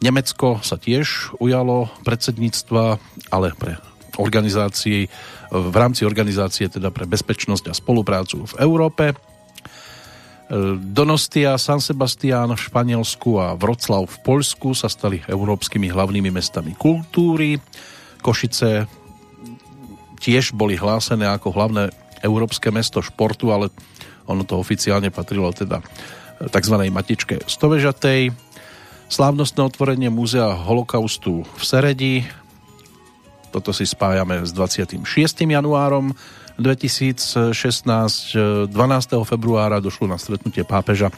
Nemecko 0.00 0.64
sa 0.64 0.80
tiež 0.80 1.36
ujalo 1.36 1.92
predsedníctva, 2.08 2.96
ale 3.28 3.52
pre 3.52 3.76
organizácií, 4.16 5.12
v 5.52 5.76
rámci 5.76 6.08
organizácie 6.08 6.72
teda 6.72 6.88
pre 6.88 7.04
bezpečnosť 7.04 7.68
a 7.68 7.74
spoluprácu 7.76 8.48
v 8.48 8.54
Európe. 8.64 9.12
Donostia, 10.92 11.56
San 11.56 11.80
Sebastián 11.80 12.52
v 12.52 12.60
Španielsku 12.60 13.40
a 13.40 13.56
Vroclav 13.56 14.04
v 14.04 14.18
Poľsku 14.20 14.76
sa 14.76 14.92
stali 14.92 15.24
európskymi 15.24 15.88
hlavnými 15.88 16.28
mestami 16.28 16.76
kultúry. 16.76 17.56
Košice 18.20 18.84
tiež 20.20 20.52
boli 20.52 20.76
hlásené 20.76 21.24
ako 21.24 21.48
hlavné 21.52 21.88
európske 22.20 22.68
mesto 22.68 23.00
športu, 23.00 23.56
ale 23.56 23.72
ono 24.28 24.44
to 24.44 24.60
oficiálne 24.60 25.08
patrilo 25.08 25.48
teda 25.52 25.80
tzv. 26.52 26.76
matičke 26.92 27.40
Stovežatej. 27.48 28.32
Slávnostné 29.08 29.60
otvorenie 29.64 30.08
múzea 30.12 30.48
holokaustu 30.52 31.44
v 31.44 31.62
Seredi 31.64 32.14
toto 33.54 33.70
si 33.70 33.86
spájame 33.86 34.42
s 34.42 34.50
26. 34.50 34.98
januárom 35.46 36.10
2016. 36.58 38.70
12. 38.70 39.26
februára 39.26 39.82
došlo 39.82 40.10
na 40.10 40.18
stretnutie 40.18 40.62
pápeža 40.62 41.10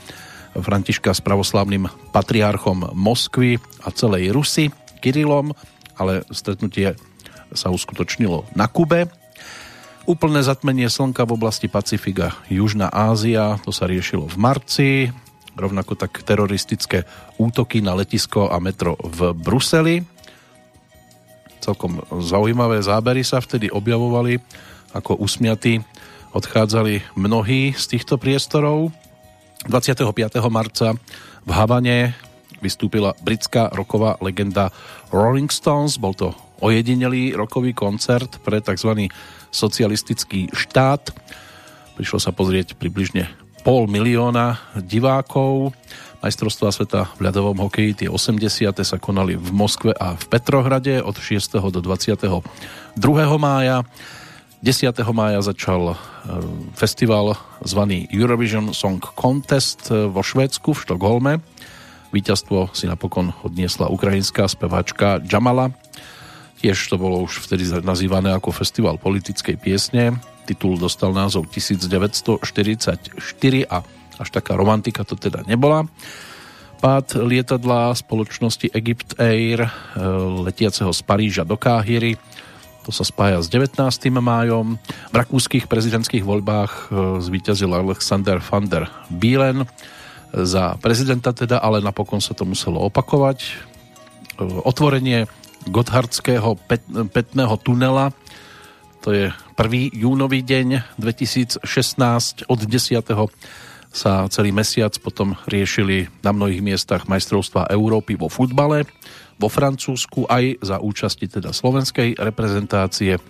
Františka 0.57 1.13
s 1.13 1.21
pravoslavným 1.21 1.89
patriarchom 2.13 2.97
Moskvy 2.97 3.61
a 3.85 3.93
celej 3.93 4.33
Rusy, 4.33 4.73
Kirilom, 5.05 5.53
ale 6.01 6.25
stretnutie 6.33 6.97
sa 7.53 7.69
uskutočnilo 7.69 8.49
na 8.57 8.67
Kube. 8.67 9.13
Úplné 10.07 10.41
zatmenie 10.41 10.89
slnka 10.89 11.27
v 11.27 11.35
oblasti 11.35 11.67
Pacifika, 11.67 12.39
Južná 12.49 12.89
Ázia, 12.89 13.59
to 13.61 13.75
sa 13.75 13.91
riešilo 13.91 14.31
v 14.31 14.37
marci, 14.39 14.91
rovnako 15.59 15.99
tak 15.99 16.23
teroristické 16.23 17.05
útoky 17.37 17.83
na 17.83 17.99
letisko 17.99 18.49
a 18.49 18.57
metro 18.63 18.95
v 19.03 19.35
Bruseli 19.35 20.07
celkom 21.67 21.99
zaujímavé 22.23 22.79
zábery 22.79 23.27
sa 23.27 23.43
vtedy 23.43 23.67
objavovali, 23.67 24.39
ako 24.97 25.21
usmiatí 25.21 25.85
odchádzali 26.37 27.17
mnohí 27.17 27.73
z 27.73 27.85
týchto 27.97 28.21
priestorov. 28.21 28.93
25. 29.69 30.13
marca 30.53 30.93
v 31.45 31.51
Havane 31.51 32.13
vystúpila 32.61 33.17
britská 33.21 33.73
roková 33.73 34.21
legenda 34.21 34.69
Rolling 35.13 35.49
Stones. 35.49 35.97
Bol 35.97 36.13
to 36.13 36.33
ojedinelý 36.61 37.37
rokový 37.37 37.73
koncert 37.77 38.41
pre 38.45 38.61
tzv. 38.61 39.09
socialistický 39.53 40.53
štát. 40.53 41.13
Prišlo 41.97 42.21
sa 42.21 42.33
pozrieť 42.33 42.77
približne 42.77 43.29
pol 43.65 43.89
milióna 43.89 44.61
divákov. 44.79 45.73
Majstrovstvá 46.21 46.73
sveta 46.73 47.01
v 47.21 47.29
ľadovom 47.29 47.61
hokeji 47.67 48.07
tie 48.07 48.09
80. 48.11 48.73
sa 48.83 48.97
konali 48.97 49.37
v 49.37 49.49
Moskve 49.53 49.93
a 49.95 50.17
v 50.17 50.25
Petrohrade 50.27 50.99
od 51.03 51.17
6. 51.17 51.61
do 51.71 51.81
22. 51.81 52.43
mája. 53.37 53.85
10. 54.67 54.99
mája 55.15 55.39
začal 55.47 55.95
e, 55.95 55.97
festival 56.75 57.39
zvaný 57.63 58.11
Eurovision 58.11 58.75
Song 58.75 58.99
Contest 58.99 59.95
e, 59.95 60.11
vo 60.11 60.27
Švédsku 60.27 60.75
v 60.75 60.83
Štokholme. 60.83 61.33
Víťazstvo 62.11 62.75
si 62.75 62.91
napokon 62.91 63.31
odniesla 63.47 63.87
ukrajinská 63.87 64.51
speváčka 64.51 65.23
Jamala. 65.23 65.71
Tiež 66.59 66.83
to 66.91 66.99
bolo 66.99 67.23
už 67.23 67.47
vtedy 67.47 67.63
nazývané 67.79 68.35
ako 68.35 68.51
festival 68.51 68.99
politickej 68.99 69.55
piesne. 69.55 70.19
Titul 70.51 70.83
dostal 70.83 71.15
názov 71.15 71.47
1944 71.47 73.23
a 73.71 73.87
až 74.19 74.29
taká 74.35 74.59
romantika 74.59 75.07
to 75.07 75.15
teda 75.15 75.47
nebola. 75.47 75.87
Pád 76.83 77.23
lietadla 77.23 77.95
spoločnosti 77.95 78.75
Egypt 78.75 79.15
Air 79.23 79.63
e, 79.63 79.71
letiaceho 80.43 80.91
z 80.91 81.01
Paríža 81.07 81.47
do 81.47 81.55
Káhyry 81.55 82.19
to 82.87 82.95
sa 82.95 83.03
spája 83.03 83.43
s 83.43 83.51
19. 83.51 83.83
májom. 84.15 84.79
V 85.11 85.15
rakúskych 85.19 85.67
prezidentských 85.67 86.23
voľbách 86.23 86.71
e, 86.71 86.81
zvíťazil 87.19 87.75
Alexander 87.75 88.39
van 88.39 88.71
der 88.71 88.87
Bielen 89.11 89.67
za 90.31 90.79
prezidenta 90.79 91.35
teda, 91.35 91.59
ale 91.59 91.83
napokon 91.83 92.23
sa 92.23 92.39
to 92.39 92.47
muselo 92.47 92.79
opakovať. 92.87 93.43
E, 93.43 93.51
otvorenie 94.63 95.27
Gotthardského 95.67 96.55
petného 97.11 97.55
tunela 97.59 98.15
to 99.07 99.15
je 99.15 99.31
1. 99.31 100.03
júnový 100.03 100.43
deň 100.43 100.99
2016 100.99 101.63
od 102.51 102.59
10 102.59 103.03
sa 103.95 104.27
celý 104.27 104.51
mesiac 104.51 104.99
potom 104.99 105.39
riešili 105.47 106.11
na 106.27 106.35
mnohých 106.35 106.59
miestach 106.59 107.07
majstrovstva 107.07 107.71
Európy 107.71 108.19
vo 108.19 108.27
futbale, 108.27 108.83
vo 109.37 109.49
Francúzsku 109.53 110.25
aj 110.29 110.65
za 110.65 110.77
účasti 110.81 111.29
teda 111.29 111.53
slovenskej 111.53 112.17
reprezentácie. 112.17 113.21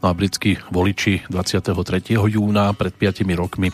No 0.00 0.08
a 0.08 0.16
britskí 0.16 0.56
voliči 0.72 1.28
23. 1.28 2.16
júna 2.16 2.72
pred 2.72 2.94
5 2.96 3.20
rokmi 3.36 3.68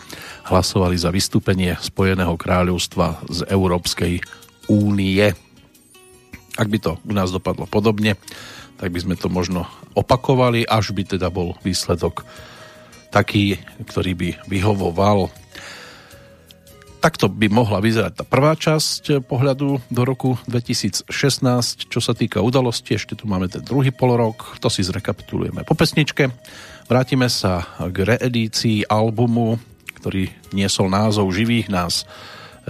hlasovali 0.51 0.99
za 0.99 1.07
vystúpenie 1.07 1.77
Spojeného 1.79 2.35
kráľovstva 2.35 3.23
z 3.31 3.39
Európskej 3.47 4.19
únie. 4.67 5.23
Ak 6.57 6.67
by 6.67 6.77
to 6.83 6.99
u 7.07 7.13
nás 7.15 7.31
dopadlo 7.31 7.63
podobne, 7.63 8.19
tak 8.75 8.91
by 8.91 8.99
sme 8.99 9.15
to 9.15 9.31
možno 9.31 9.65
opakovali, 9.95 10.67
až 10.67 10.91
by 10.91 11.17
teda 11.17 11.31
bol 11.31 11.55
výsledok 11.63 12.27
taký, 13.09 13.55
ktorý 13.87 14.11
by 14.13 14.29
vyhovoval 14.51 15.31
Takto 17.07 17.31
by 17.31 17.47
mohla 17.47 17.79
vyzerať 17.79 18.19
tá 18.19 18.25
prvá 18.27 18.51
časť 18.51 19.23
pohľadu 19.31 19.79
do 19.87 20.01
roku 20.03 20.35
2016. 20.51 21.07
Čo 21.87 22.03
sa 22.03 22.11
týka 22.11 22.43
udalosti, 22.43 22.99
ešte 22.99 23.15
tu 23.15 23.31
máme 23.31 23.47
ten 23.47 23.63
druhý 23.63 23.95
polorok, 23.95 24.59
to 24.59 24.67
si 24.67 24.83
zrekapitulujeme 24.83 25.63
po 25.63 25.71
pesničke. 25.71 26.27
Vrátime 26.91 27.31
sa 27.31 27.63
k 27.79 28.11
reedícii 28.11 28.91
albumu, 28.91 29.55
ktorý 30.03 30.27
niesol 30.51 30.91
názov 30.91 31.31
Živých 31.31 31.71
nás 31.71 32.03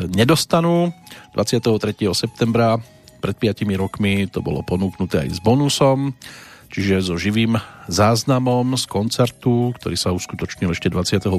nedostanú. 0.06 0.94
23. 1.34 1.98
septembra 2.14 2.78
pred 3.18 3.34
5 3.42 3.66
rokmi 3.74 4.30
to 4.30 4.46
bolo 4.46 4.62
ponúknuté 4.62 5.26
aj 5.26 5.34
s 5.34 5.40
bonusom 5.42 6.14
čiže 6.72 7.04
so 7.04 7.16
živým 7.16 7.60
záznamom 7.88 8.76
z 8.76 8.86
koncertu, 8.88 9.72
ktorý 9.80 9.96
sa 9.96 10.14
uskutočnil 10.14 10.72
ešte 10.72 10.92
28. 10.92 11.32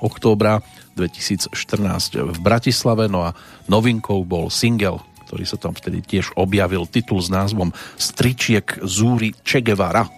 októbra 0.00 0.60
2014 0.96 1.54
v 2.18 2.38
Bratislave. 2.42 3.06
No 3.06 3.28
a 3.28 3.36
novinkou 3.70 4.24
bol 4.26 4.50
single, 4.50 5.04
ktorý 5.28 5.44
sa 5.44 5.60
tam 5.60 5.76
vtedy 5.76 6.00
tiež 6.02 6.34
objavil, 6.34 6.88
titul 6.88 7.20
s 7.20 7.28
názvom 7.28 7.70
Stričiek 8.00 8.80
Zúri 8.82 9.36
Che 9.44 9.60
Guevara. 9.60 10.08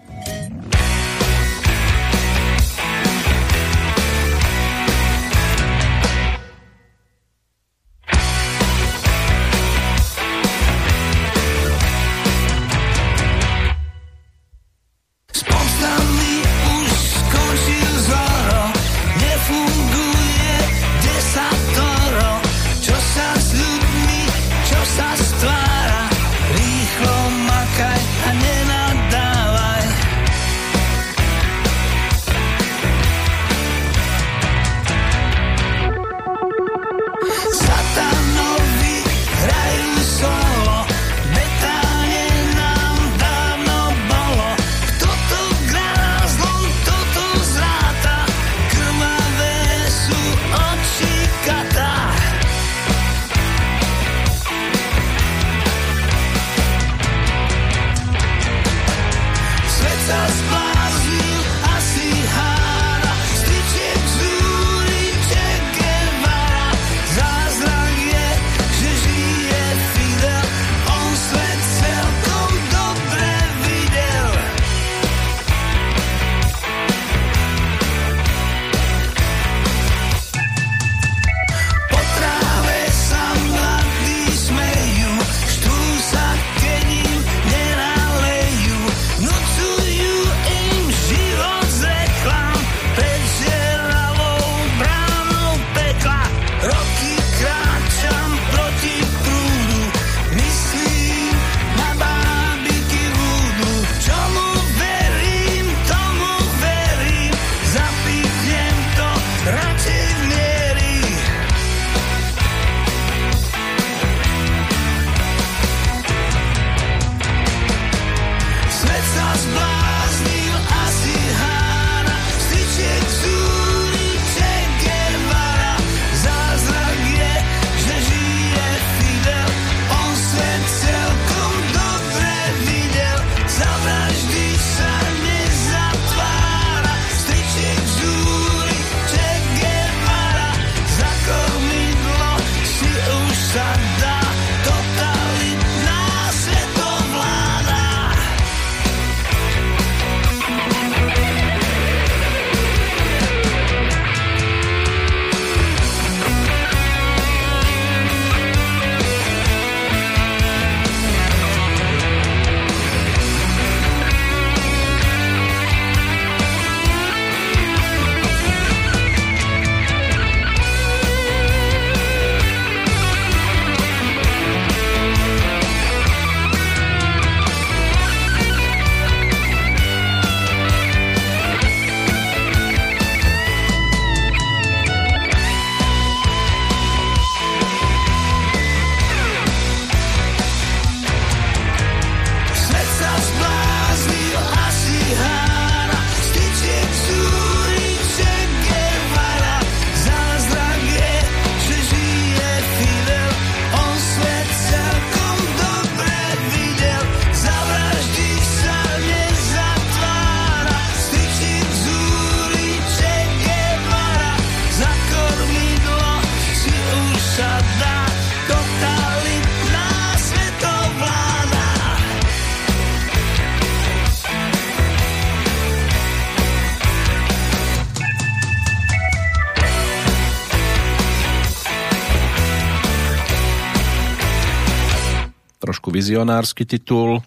Vizionársky 236.11 236.67
titul, 236.67 237.23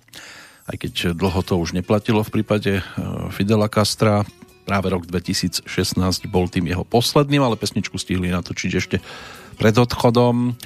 aj 0.67 0.75
keď 0.75 1.15
dlho 1.15 1.39
to 1.47 1.55
už 1.55 1.71
neplatilo 1.71 2.19
v 2.19 2.33
prípade 2.35 2.71
e, 2.75 2.83
Fidela 3.31 3.71
Castra. 3.71 4.27
Práve 4.67 4.91
rok 4.91 5.07
2016 5.07 5.63
bol 6.27 6.51
tým 6.51 6.67
jeho 6.67 6.83
posledným, 6.83 7.39
ale 7.47 7.55
pesničku 7.55 7.95
stihli 7.95 8.27
natočiť 8.35 8.71
ešte 8.75 8.99
pred 9.55 9.71
odchodom 9.79 10.59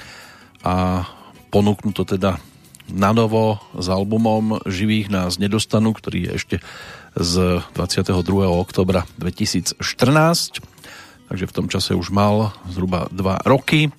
a 0.66 1.06
ponúknu 1.54 1.94
to 1.94 2.02
teda 2.02 2.42
na 2.90 3.14
novo 3.14 3.62
s 3.78 3.86
albumom 3.86 4.58
Živých 4.66 5.14
nás 5.14 5.38
nedostanú, 5.38 5.94
ktorý 5.94 6.26
je 6.26 6.30
ešte 6.42 6.56
z 7.14 7.62
22. 7.78 8.18
oktobra 8.50 9.06
2014. 9.22 9.78
Takže 11.30 11.44
v 11.46 11.54
tom 11.54 11.70
čase 11.70 11.94
už 11.94 12.10
mal 12.10 12.50
zhruba 12.66 13.06
2 13.14 13.46
roky 13.46 13.94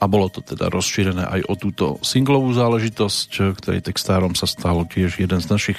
a 0.00 0.04
bolo 0.08 0.32
to 0.32 0.40
teda 0.40 0.72
rozšírené 0.72 1.28
aj 1.28 1.40
o 1.44 1.54
túto 1.60 1.84
singlovú 2.00 2.56
záležitosť, 2.56 3.60
ktorej 3.60 3.84
textárom 3.84 4.32
sa 4.32 4.48
stal 4.48 4.88
tiež 4.88 5.20
jeden 5.20 5.44
z 5.44 5.46
našich 5.52 5.78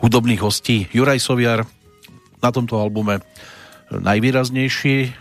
hudobných 0.00 0.40
hostí. 0.40 0.88
Juraj 0.88 1.20
Soviar 1.20 1.68
na 2.40 2.50
tomto 2.50 2.80
albume 2.80 3.20
najvýraznejší 3.92 4.96
eh, 5.04 5.12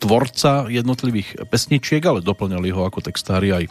tvorca 0.00 0.66
jednotlivých 0.66 1.46
pesničiek, 1.46 2.02
ale 2.02 2.26
doplňali 2.26 2.68
ho 2.74 2.82
ako 2.88 3.04
textári 3.04 3.54
aj 3.54 3.64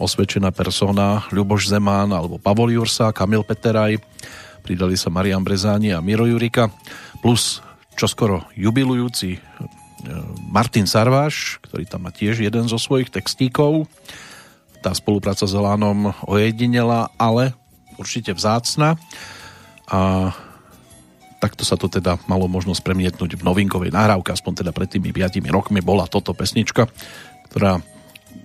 osvedčená 0.00 0.50
persona 0.50 1.26
Ľuboš 1.30 1.70
Zemán 1.70 2.10
alebo 2.10 2.40
Pavol 2.40 2.74
Jursa, 2.74 3.12
Kamil 3.12 3.44
Peteraj, 3.44 3.98
pridali 4.64 4.96
sa 4.96 5.12
Marian 5.12 5.44
Brezáni 5.44 5.92
a 5.92 6.00
Miro 6.00 6.24
Jurika, 6.24 6.70
plus 7.20 7.60
čoskoro 7.98 8.46
jubilujúci 8.54 9.42
Martin 10.48 10.86
Sarváš, 10.86 11.58
ktorý 11.66 11.84
tam 11.84 12.06
má 12.06 12.10
tiež 12.14 12.40
jeden 12.40 12.70
zo 12.70 12.78
svojich 12.78 13.10
textíkov. 13.10 13.90
Tá 14.78 14.94
spolupráca 14.94 15.42
s 15.44 15.52
Elánom 15.52 16.14
ojedinela, 16.24 17.10
ale 17.18 17.52
určite 17.98 18.30
vzácna. 18.30 18.94
A 19.90 20.30
takto 21.42 21.66
sa 21.66 21.74
to 21.74 21.90
teda 21.90 22.18
malo 22.30 22.46
možnosť 22.46 22.82
premietnúť 22.82 23.38
v 23.38 23.46
novinkovej 23.46 23.90
nahrávke, 23.94 24.30
aspoň 24.30 24.66
teda 24.66 24.70
pred 24.70 24.90
tými 24.90 25.10
5 25.10 25.42
rokmi 25.50 25.82
bola 25.82 26.06
toto 26.06 26.34
pesnička, 26.34 26.86
ktorá 27.50 27.82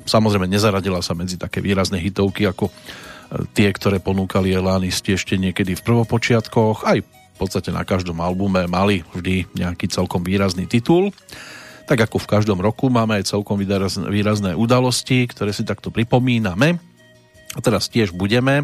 samozrejme 0.06 0.50
nezaradila 0.50 1.02
sa 1.02 1.18
medzi 1.18 1.38
také 1.38 1.60
výrazné 1.60 1.98
hitovky 2.00 2.46
ako 2.46 2.70
e, 2.70 2.74
tie, 3.54 3.70
ktoré 3.74 3.98
ponúkali 3.98 4.54
Elánisti 4.54 5.18
ešte 5.18 5.38
niekedy 5.42 5.74
v 5.74 5.86
prvopočiatkoch, 5.86 6.86
aj 6.86 7.23
podstate 7.44 7.76
na 7.76 7.84
každom 7.84 8.24
albume 8.24 8.66
mali 8.72 9.04
vždy 9.12 9.52
nejaký 9.60 9.92
celkom 9.92 10.24
výrazný 10.24 10.66
titul. 10.66 11.12
Tak 11.84 12.08
ako 12.08 12.24
v 12.24 12.32
každom 12.32 12.64
roku 12.64 12.88
máme 12.88 13.20
aj 13.20 13.36
celkom 13.36 13.60
výrazné 14.08 14.56
udalosti, 14.56 15.28
ktoré 15.28 15.52
si 15.52 15.68
takto 15.68 15.92
pripomíname. 15.92 16.80
A 17.54 17.60
teraz 17.60 17.92
tiež 17.92 18.16
budeme 18.16 18.64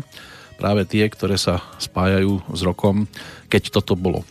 práve 0.56 0.88
tie, 0.88 1.04
ktoré 1.08 1.36
sa 1.36 1.60
spájajú 1.78 2.56
s 2.56 2.62
rokom, 2.64 3.12
keď 3.52 3.76
toto 3.76 4.00
bolo 4.00 4.24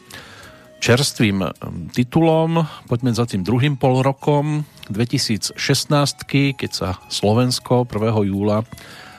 čerstvým 0.79 1.43
titulom. 1.93 2.65
Poďme 2.87 3.11
za 3.13 3.27
tým 3.27 3.43
druhým 3.43 3.77
pol 3.77 4.01
rokom 4.01 4.63
2016, 4.89 5.59
keď 6.57 6.71
sa 6.71 6.89
Slovensko 7.11 7.85
1. 7.85 8.31
júla 8.31 8.65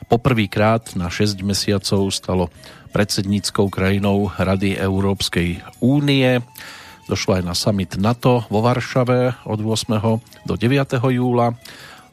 poprvýkrát 0.10 0.98
na 0.98 1.14
6 1.14 1.38
mesiacov 1.46 2.10
stalo 2.10 2.50
predsedníckou 2.90 3.70
krajinou 3.70 4.34
Rady 4.36 4.78
Európskej 4.78 5.62
únie. 5.82 6.42
Došlo 7.10 7.42
aj 7.42 7.44
na 7.46 7.54
summit 7.58 7.98
NATO 7.98 8.46
vo 8.50 8.62
Varšave 8.62 9.46
od 9.46 9.60
8. 9.62 10.46
do 10.46 10.54
9. 10.54 10.98
júla. 11.10 11.58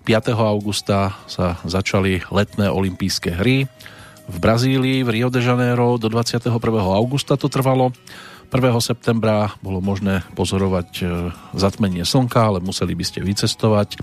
5. 0.07 0.39
augusta 0.39 1.19
sa 1.27 1.59
začali 1.67 2.23
letné 2.31 2.71
olympijské 2.71 3.35
hry 3.35 3.67
v 4.27 4.37
Brazílii, 4.43 5.07
v 5.07 5.13
Rio 5.19 5.29
de 5.31 5.39
Janeiro 5.39 5.99
do 5.99 6.11
21. 6.11 6.51
augusta 6.95 7.39
to 7.39 7.47
trvalo. 7.47 7.95
1. 8.51 8.63
septembra 8.79 9.51
bolo 9.59 9.83
možné 9.83 10.23
pozorovať 10.39 10.89
e, 11.03 11.05
zatmenie 11.59 12.07
slnka, 12.07 12.39
ale 12.39 12.59
museli 12.63 12.95
by 12.95 13.05
ste 13.07 13.23
vycestovať. 13.23 14.03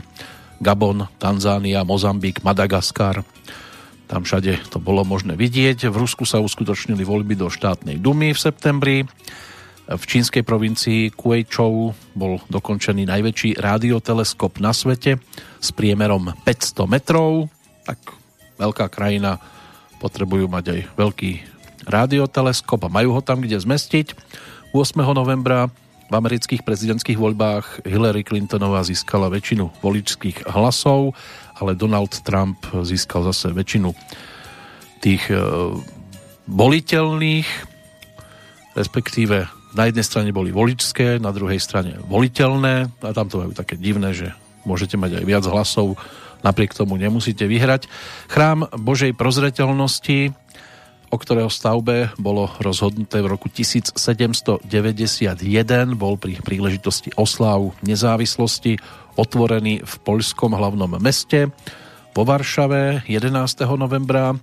Gabon, 0.63 1.07
Tanzánia, 1.19 1.83
Mozambik, 1.83 2.43
Madagaskar, 2.43 3.23
tam 4.13 4.21
všade 4.21 4.69
to 4.69 4.77
bolo 4.77 5.01
možné 5.01 5.33
vidieť. 5.33 5.89
V 5.89 5.95
Rusku 5.97 6.21
sa 6.21 6.37
uskutočnili 6.37 7.01
voľby 7.01 7.33
do 7.33 7.49
štátnej 7.49 7.97
dumy 7.97 8.37
v 8.37 8.43
septembri. 8.45 8.97
V 9.89 10.03
čínskej 10.05 10.45
provincii 10.45 11.09
Kuejčou 11.17 11.97
bol 12.13 12.37
dokončený 12.45 13.09
najväčší 13.09 13.57
rádioteleskop 13.57 14.61
na 14.61 14.69
svete 14.69 15.17
s 15.57 15.73
priemerom 15.73 16.29
500 16.45 16.85
metrov. 16.85 17.49
Tak 17.89 17.97
veľká 18.61 18.85
krajina 18.93 19.41
potrebujú 19.97 20.45
mať 20.45 20.65
aj 20.77 20.79
veľký 20.93 21.31
rádioteleskop 21.89 22.85
a 22.85 22.93
majú 22.93 23.17
ho 23.17 23.21
tam 23.25 23.41
kde 23.41 23.57
zmestiť. 23.57 24.13
8. 24.77 25.01
novembra 25.09 25.73
v 26.05 26.13
amerických 26.13 26.61
prezidentských 26.61 27.17
voľbách 27.17 27.89
Hillary 27.89 28.21
Clintonová 28.21 28.85
získala 28.85 29.33
väčšinu 29.33 29.73
voličských 29.81 30.45
hlasov 30.53 31.17
ale 31.59 31.77
Donald 31.77 32.13
Trump 32.25 32.63
získal 32.81 33.27
zase 33.29 33.53
väčšinu 33.53 33.93
tých 35.03 35.27
e, 35.29 35.37
voliteľných, 36.47 37.49
respektíve 38.73 39.45
na 39.73 39.83
jednej 39.89 40.05
strane 40.05 40.29
boli 40.31 40.53
voličské, 40.53 41.17
na 41.17 41.33
druhej 41.33 41.59
strane 41.59 41.99
voliteľné 42.05 43.03
a 43.03 43.11
tam 43.11 43.27
to 43.27 43.41
majú 43.41 43.53
také 43.53 43.75
divné, 43.75 44.13
že 44.13 44.31
môžete 44.63 44.95
mať 44.95 45.19
aj 45.21 45.25
viac 45.27 45.43
hlasov, 45.49 45.99
napriek 46.45 46.77
tomu 46.77 46.95
nemusíte 46.95 47.43
vyhrať. 47.43 47.89
Chrám 48.29 48.69
Božej 48.79 49.17
prozreteľnosti, 49.17 50.31
o 51.13 51.17
ktorého 51.17 51.49
stavbe 51.51 52.09
bolo 52.17 52.49
rozhodnuté 52.57 53.21
v 53.21 53.29
roku 53.29 53.45
1791, 53.45 54.65
bol 55.93 56.17
pri 56.17 56.41
príležitosti 56.41 57.13
oslav 57.13 57.77
nezávislosti 57.85 58.81
otvorený 59.15 59.85
v 59.85 59.95
poľskom 60.01 60.53
hlavnom 60.57 60.97
meste 60.97 61.53
vo 62.13 62.23
Varšave 62.25 63.09
11. 63.09 63.33
novembra. 63.73 64.37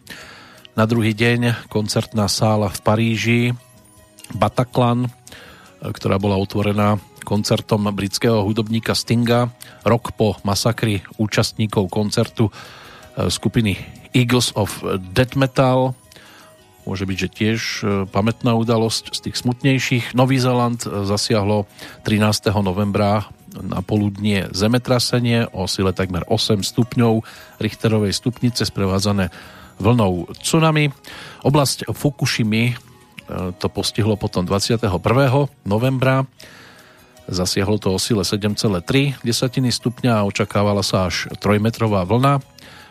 Na 0.74 0.84
druhý 0.86 1.14
deň 1.14 1.70
koncertná 1.70 2.26
sála 2.26 2.70
v 2.70 2.78
Paríži 2.82 3.40
Bataclan, 4.34 5.10
ktorá 5.82 6.18
bola 6.18 6.38
otvorená 6.38 6.98
koncertom 7.22 7.88
britského 7.94 8.42
hudobníka 8.42 8.96
Stinga 8.96 9.52
rok 9.84 10.12
po 10.16 10.36
masakri 10.42 11.04
účastníkov 11.20 11.88
koncertu 11.92 12.48
e, 12.48 12.52
skupiny 13.28 13.76
Eagles 14.10 14.52
of 14.56 14.82
Death 15.14 15.36
Metal. 15.36 15.94
Môže 16.88 17.04
byť, 17.06 17.16
že 17.16 17.28
tiež 17.28 17.60
e, 17.60 17.84
pamätná 18.08 18.56
udalosť 18.56 19.14
z 19.14 19.18
tých 19.30 19.36
smutnejších. 19.38 20.04
Nový 20.16 20.40
Zeland 20.40 20.84
e, 20.84 21.06
zasiahlo 21.06 21.70
13. 22.02 22.50
novembra 22.64 23.28
na 23.58 23.82
poludnie 23.82 24.46
zemetrasenie 24.54 25.50
o 25.50 25.66
sile 25.66 25.90
takmer 25.90 26.22
8 26.30 26.62
stupňov 26.62 27.26
Richterovej 27.58 28.14
stupnice 28.14 28.62
sprevádzané 28.62 29.34
vlnou 29.80 30.30
tsunami. 30.38 30.92
Oblasť 31.42 31.90
Fukushimy 31.90 32.62
e, 32.70 32.74
to 33.56 33.66
postihlo 33.72 34.14
potom 34.14 34.44
21. 34.44 34.86
novembra. 35.66 36.28
Zasiahlo 37.30 37.78
to 37.78 37.94
o 37.94 37.98
sile 37.98 38.22
7,3 38.22 39.22
desatiny 39.22 39.70
stupňa 39.72 40.22
a 40.22 40.26
očakávala 40.26 40.84
sa 40.84 41.08
až 41.08 41.30
trojmetrová 41.40 42.04
vlna. 42.04 42.42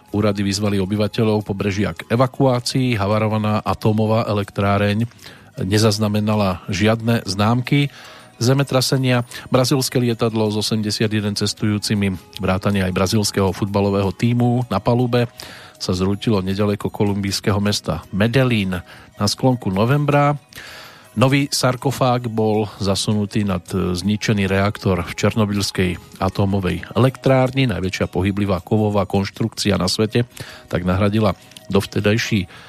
Úrady 0.09 0.41
vyzvali 0.41 0.81
obyvateľov 0.81 1.45
pobrežia 1.45 1.93
k 1.93 2.09
evakuácii. 2.09 2.97
Havarovaná 2.97 3.61
atómová 3.61 4.25
elektráreň 4.25 5.05
nezaznamenala 5.61 6.65
žiadne 6.71 7.21
známky 7.29 7.93
zemetrasenia. 8.39 9.27
Brazilské 9.51 9.99
lietadlo 9.99 10.49
s 10.49 10.55
81 10.57 11.35
cestujúcimi, 11.35 12.15
vrátane 12.39 12.81
aj 12.81 12.95
brazilského 12.95 13.51
futbalového 13.51 14.09
týmu 14.15 14.65
na 14.71 14.79
palube 14.79 15.27
sa 15.79 15.95
zrútilo 15.95 16.43
nedaleko 16.43 16.91
kolumbijského 16.91 17.59
mesta 17.63 18.03
Medellín 18.11 18.75
na 19.15 19.25
sklonku 19.27 19.71
novembra. 19.71 20.35
Nový 21.19 21.51
sarkofág 21.51 22.31
bol 22.31 22.67
zasunutý 22.79 23.43
nad 23.43 23.63
zničený 23.71 24.47
reaktor 24.47 25.03
v 25.03 25.15
Černobylskej 25.15 26.21
atómovej 26.21 26.85
elektrárni, 26.95 27.67
najväčšia 27.67 28.07
pohyblivá 28.07 28.63
kovová 28.63 29.03
konštrukcia 29.03 29.75
na 29.75 29.91
svete, 29.91 30.23
tak 30.71 30.87
nahradila 30.87 31.35
dovtedajší 31.67 32.68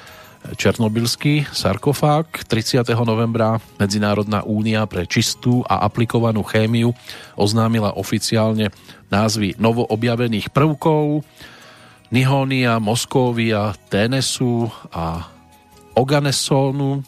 Černobylský 0.57 1.45
sarkofág. 1.53 2.45
30. 2.49 2.81
novembra 3.05 3.61
Medzinárodná 3.77 4.41
únia 4.41 4.83
pre 4.89 5.05
čistú 5.05 5.61
a 5.65 5.85
aplikovanú 5.85 6.41
chémiu 6.41 6.93
oznámila 7.37 7.93
oficiálne 7.93 8.73
názvy 9.13 9.55
novoobjavených 9.61 10.49
prvkov 10.49 11.21
Nihónia, 12.11 12.81
Moskóvia, 12.81 13.77
Ténesu 13.87 14.67
a 14.91 15.29
Oganesónu. 15.95 17.05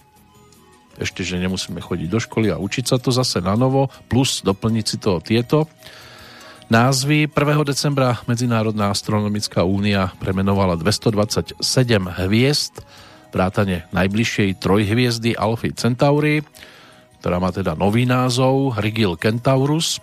Ešte, 0.95 1.25
že 1.25 1.41
nemusíme 1.41 1.81
chodiť 1.81 2.07
do 2.07 2.19
školy 2.21 2.53
a 2.53 2.61
učiť 2.61 2.85
sa 2.85 2.97
to 3.01 3.09
zase 3.09 3.41
na 3.41 3.57
novo, 3.57 3.89
plus 4.07 4.45
doplniť 4.45 4.85
si 4.85 4.97
to 5.01 5.17
tieto 5.19 5.65
Názvy 6.71 7.29
1. 7.29 7.69
decembra 7.69 8.17
Medzinárodná 8.25 8.89
astronomická 8.89 9.61
únia 9.67 10.15
premenovala 10.17 10.73
227 10.73 11.59
hviezd, 12.23 12.81
vrátane 13.33 13.89
najbližšej 13.89 14.61
trojhviezdy 14.61 15.33
Alfy 15.33 15.73
Centauri, 15.73 16.45
ktorá 17.19 17.41
má 17.41 17.49
teda 17.49 17.73
nový 17.73 18.05
názov 18.05 18.77
Rigil 18.77 19.17
Centaurus. 19.17 19.97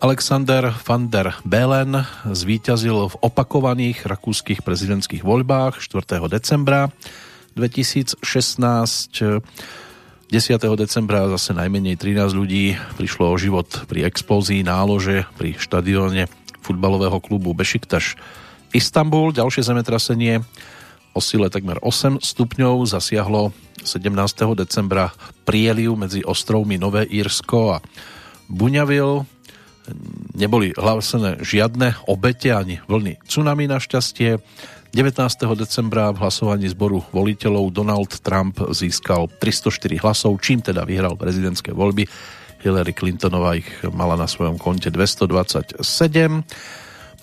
Alexander 0.00 0.72
van 0.84 1.08
der 1.08 1.36
Belen 1.44 2.00
zvíťazil 2.24 3.12
v 3.12 3.18
opakovaných 3.20 4.04
rakúskych 4.04 4.60
prezidentských 4.64 5.24
voľbách 5.24 5.80
4. 5.80 6.20
decembra 6.32 6.92
2016 7.56 8.20
10. 10.26 10.32
decembra 10.74 11.30
zase 11.38 11.54
najmenej 11.54 11.96
13 11.96 12.34
ľudí 12.34 12.74
prišlo 12.98 13.30
o 13.30 13.36
život 13.38 13.86
pri 13.86 14.04
explózii 14.10 14.66
nálože 14.66 15.22
pri 15.38 15.54
štadióne 15.54 16.26
futbalového 16.66 17.22
klubu 17.22 17.54
Bešiktaš 17.54 18.18
Istanbul. 18.74 19.30
Ďalšie 19.30 19.62
zemetrasenie 19.62 20.42
o 21.16 21.20
sile 21.24 21.48
takmer 21.48 21.80
8 21.80 22.20
stupňov 22.20 22.84
zasiahlo 22.84 23.56
17. 23.80 24.12
decembra 24.52 25.08
prieliu 25.48 25.96
medzi 25.96 26.20
ostrovmi 26.20 26.76
Nové 26.76 27.08
Írsko 27.08 27.80
a 27.80 27.82
Buňavil. 28.52 29.24
Neboli 30.36 30.76
hlásené 30.76 31.40
žiadne 31.40 31.96
obete 32.04 32.52
ani 32.52 32.84
vlny 32.84 33.16
tsunami 33.24 33.64
našťastie. 33.64 34.36
19. 34.92 35.16
decembra 35.56 36.12
v 36.12 36.20
hlasovaní 36.20 36.68
zboru 36.68 37.00
voliteľov 37.08 37.72
Donald 37.72 38.12
Trump 38.20 38.60
získal 38.76 39.32
304 39.40 40.04
hlasov, 40.04 40.36
čím 40.44 40.60
teda 40.60 40.84
vyhral 40.84 41.16
prezidentské 41.16 41.72
voľby. 41.72 42.04
Hillary 42.60 42.92
Clintonová 42.92 43.56
ich 43.56 43.68
mala 43.88 44.20
na 44.20 44.28
svojom 44.28 44.60
konte 44.60 44.92
227. 44.92 45.80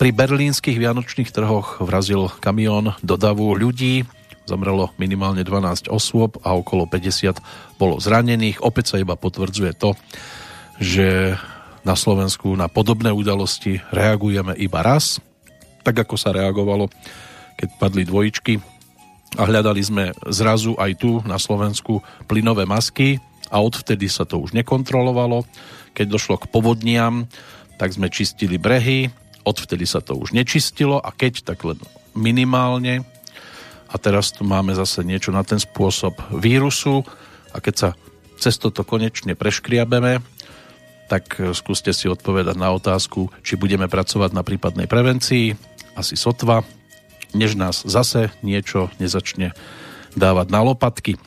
Pri 0.04 0.12
berlínskych 0.12 0.76
vianočných 0.76 1.32
trhoch 1.32 1.80
vrazil 1.80 2.28
kamión 2.36 2.92
do 3.00 3.16
davu 3.16 3.56
ľudí, 3.56 4.04
zomrelo 4.44 4.92
minimálne 5.00 5.40
12 5.40 5.88
osôb 5.88 6.36
a 6.44 6.52
okolo 6.52 6.84
50 6.84 7.40
bolo 7.80 7.96
zranených. 7.96 8.60
Opäť 8.60 8.92
sa 8.92 9.00
iba 9.00 9.16
potvrdzuje 9.16 9.72
to, 9.72 9.96
že 10.76 11.40
na 11.88 11.96
Slovensku 11.96 12.52
na 12.52 12.68
podobné 12.68 13.16
udalosti 13.16 13.80
reagujeme 13.96 14.52
iba 14.60 14.84
raz, 14.84 15.24
tak 15.80 16.04
ako 16.04 16.20
sa 16.20 16.36
reagovalo 16.36 16.92
keď 17.56 17.68
padli 17.80 18.04
dvojičky 18.04 18.60
a 19.40 19.48
hľadali 19.48 19.80
sme 19.80 20.12
zrazu 20.28 20.76
aj 20.76 21.00
tu 21.00 21.24
na 21.24 21.40
Slovensku 21.40 22.04
plynové 22.28 22.68
masky 22.68 23.24
a 23.48 23.56
odvtedy 23.56 24.12
sa 24.12 24.28
to 24.28 24.36
už 24.36 24.52
nekontrolovalo. 24.52 25.48
Keď 25.96 26.06
došlo 26.12 26.36
k 26.36 26.52
povodniam, 26.52 27.24
tak 27.80 27.96
sme 27.96 28.12
čistili 28.12 28.60
brehy, 28.60 29.23
odvtedy 29.44 29.84
sa 29.84 30.00
to 30.00 30.16
už 30.16 30.32
nečistilo 30.32 30.98
a 30.98 31.12
keď, 31.12 31.54
tak 31.54 31.62
len 31.62 31.78
minimálne. 32.16 33.04
A 33.92 33.94
teraz 34.00 34.34
tu 34.34 34.42
máme 34.42 34.74
zase 34.74 35.06
niečo 35.06 35.30
na 35.30 35.46
ten 35.46 35.62
spôsob 35.62 36.18
vírusu 36.34 37.06
a 37.54 37.62
keď 37.62 37.74
sa 37.76 37.88
cez 38.40 38.58
toto 38.58 38.82
konečne 38.82 39.38
preškriabeme, 39.38 40.18
tak 41.06 41.38
skúste 41.54 41.94
si 41.94 42.10
odpovedať 42.10 42.56
na 42.58 42.74
otázku, 42.74 43.30
či 43.44 43.54
budeme 43.54 43.86
pracovať 43.86 44.30
na 44.34 44.42
prípadnej 44.42 44.88
prevencii. 44.88 45.54
Asi 45.94 46.18
sotva, 46.18 46.66
než 47.36 47.54
nás 47.54 47.86
zase 47.86 48.34
niečo 48.42 48.90
nezačne 48.98 49.54
dávať 50.18 50.46
na 50.50 50.60
lopatky. 50.64 51.20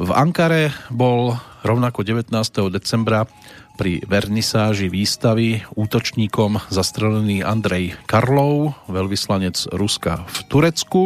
V 0.00 0.10
Ankare 0.10 0.72
bol 0.88 1.36
rovnako 1.64 2.02
19. 2.02 2.32
decembra 2.72 3.28
pri 3.76 4.04
vernisáži 4.04 4.92
výstavy 4.92 5.64
útočníkom 5.72 6.60
zastrelený 6.68 7.40
Andrej 7.40 7.96
Karlov, 8.04 8.76
veľvyslanec 8.88 9.72
Ruska 9.72 10.28
v 10.28 10.38
Turecku. 10.52 11.02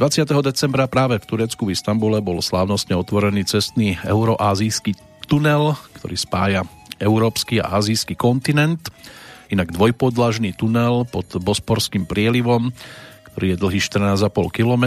20. 0.00 0.30
decembra 0.46 0.86
práve 0.86 1.18
v 1.20 1.28
Turecku 1.28 1.68
v 1.68 1.74
Istambule 1.74 2.22
bol 2.22 2.40
slávnostne 2.40 2.96
otvorený 2.96 3.44
cestný 3.44 3.98
euroázijský 4.06 4.96
tunel, 5.26 5.76
ktorý 6.00 6.16
spája 6.16 6.62
európsky 7.02 7.60
a 7.60 7.76
azijský 7.76 8.16
kontinent. 8.16 8.88
Inak 9.52 9.72
dvojpodlažný 9.74 10.56
tunel 10.56 11.04
pod 11.08 11.28
Bosporským 11.40 12.04
prielivom 12.04 12.72
ktorý 13.38 13.54
je 13.54 13.62
dlhý 13.62 13.78
14,5 13.78 14.50
km. 14.50 14.84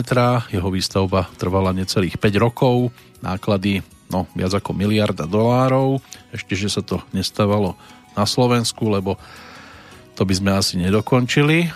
Jeho 0.51 0.67
výstavba 0.67 1.31
trvala 1.39 1.71
necelých 1.71 2.19
5 2.19 2.35
rokov, 2.35 2.91
náklady 3.23 3.79
no, 4.11 4.27
viac 4.35 4.51
ako 4.51 4.75
miliarda 4.75 5.23
dolárov. 5.23 6.03
Ešte, 6.35 6.59
že 6.59 6.67
sa 6.67 6.83
to 6.83 6.99
nestávalo 7.15 7.79
na 8.13 8.27
Slovensku, 8.27 8.91
lebo 8.91 9.15
to 10.19 10.27
by 10.27 10.33
sme 10.35 10.51
asi 10.51 10.75
nedokončili. 10.75 11.71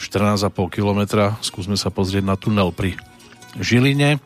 14,5 0.00 0.48
km, 0.72 1.00
skúsme 1.44 1.76
sa 1.76 1.92
pozrieť 1.92 2.24
na 2.24 2.38
tunel 2.38 2.72
pri 2.72 2.96
Žiline. 3.58 4.22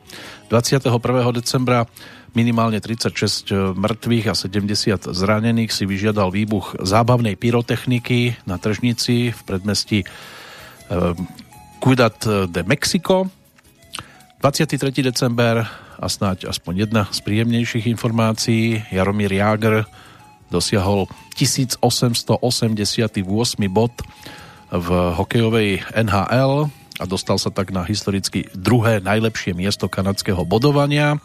21. 0.53 0.87
decembra 1.35 1.89
minimálne 2.37 2.79
36 2.79 3.75
mŕtvych 3.75 4.27
a 4.31 4.35
70 4.37 5.15
zranených 5.17 5.71
si 5.73 5.89
vyžiadal 5.89 6.31
výbuch 6.31 6.79
zábavnej 6.79 7.35
pyrotechniky 7.35 8.39
na 8.45 8.61
tržnici 8.61 9.33
v 9.33 9.41
predmestí 9.47 10.05
Cuidat 11.81 12.19
de 12.51 12.63
Mexico. 12.67 13.31
23. 14.45 14.77
december 15.01 15.84
a 15.99 16.07
snáď 16.11 16.51
aspoň 16.51 16.89
jedna 16.89 17.03
z 17.11 17.19
príjemnejších 17.23 17.87
informácií. 17.91 18.83
Jaromír 18.91 19.33
Jágr 19.33 19.87
dosiahol 20.51 21.07
1888. 21.39 22.31
bod 23.71 23.95
v 24.75 24.89
hokejovej 24.91 25.83
NHL 25.95 26.71
a 26.99 27.05
dostal 27.07 27.39
sa 27.43 27.51
tak 27.51 27.75
na 27.75 27.83
historicky 27.83 28.47
druhé 28.55 29.03
najlepšie 29.03 29.55
miesto 29.55 29.91
kanadského 29.91 30.47
bodovania 30.47 31.19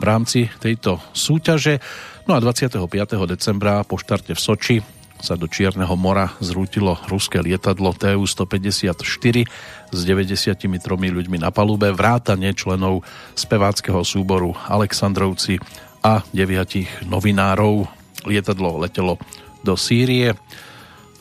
v 0.00 0.02
rámci 0.02 0.48
tejto 0.58 0.98
súťaže. 1.14 1.78
No 2.26 2.34
a 2.34 2.42
25. 2.42 2.90
decembra 3.28 3.84
po 3.86 4.00
štarte 4.00 4.34
v 4.34 4.40
Soči 4.40 4.76
sa 5.20 5.36
do 5.36 5.44
Čierneho 5.46 5.92
mora 6.00 6.32
zrútilo 6.40 6.96
ruské 7.06 7.44
lietadlo 7.44 7.92
Tu-154 7.92 9.44
s 9.90 10.00
93 10.06 10.56
ľuďmi 10.90 11.38
na 11.42 11.50
palube, 11.50 11.90
vrátane 11.90 12.54
členov 12.54 13.02
speváckého 13.34 14.02
súboru 14.06 14.54
Aleksandrovci 14.70 15.58
a 16.00 16.22
deviatich 16.30 16.88
novinárov. 17.06 17.86
Lietadlo 18.24 18.80
letelo 18.80 19.16
do 19.64 19.74
Sýrie 19.76 20.36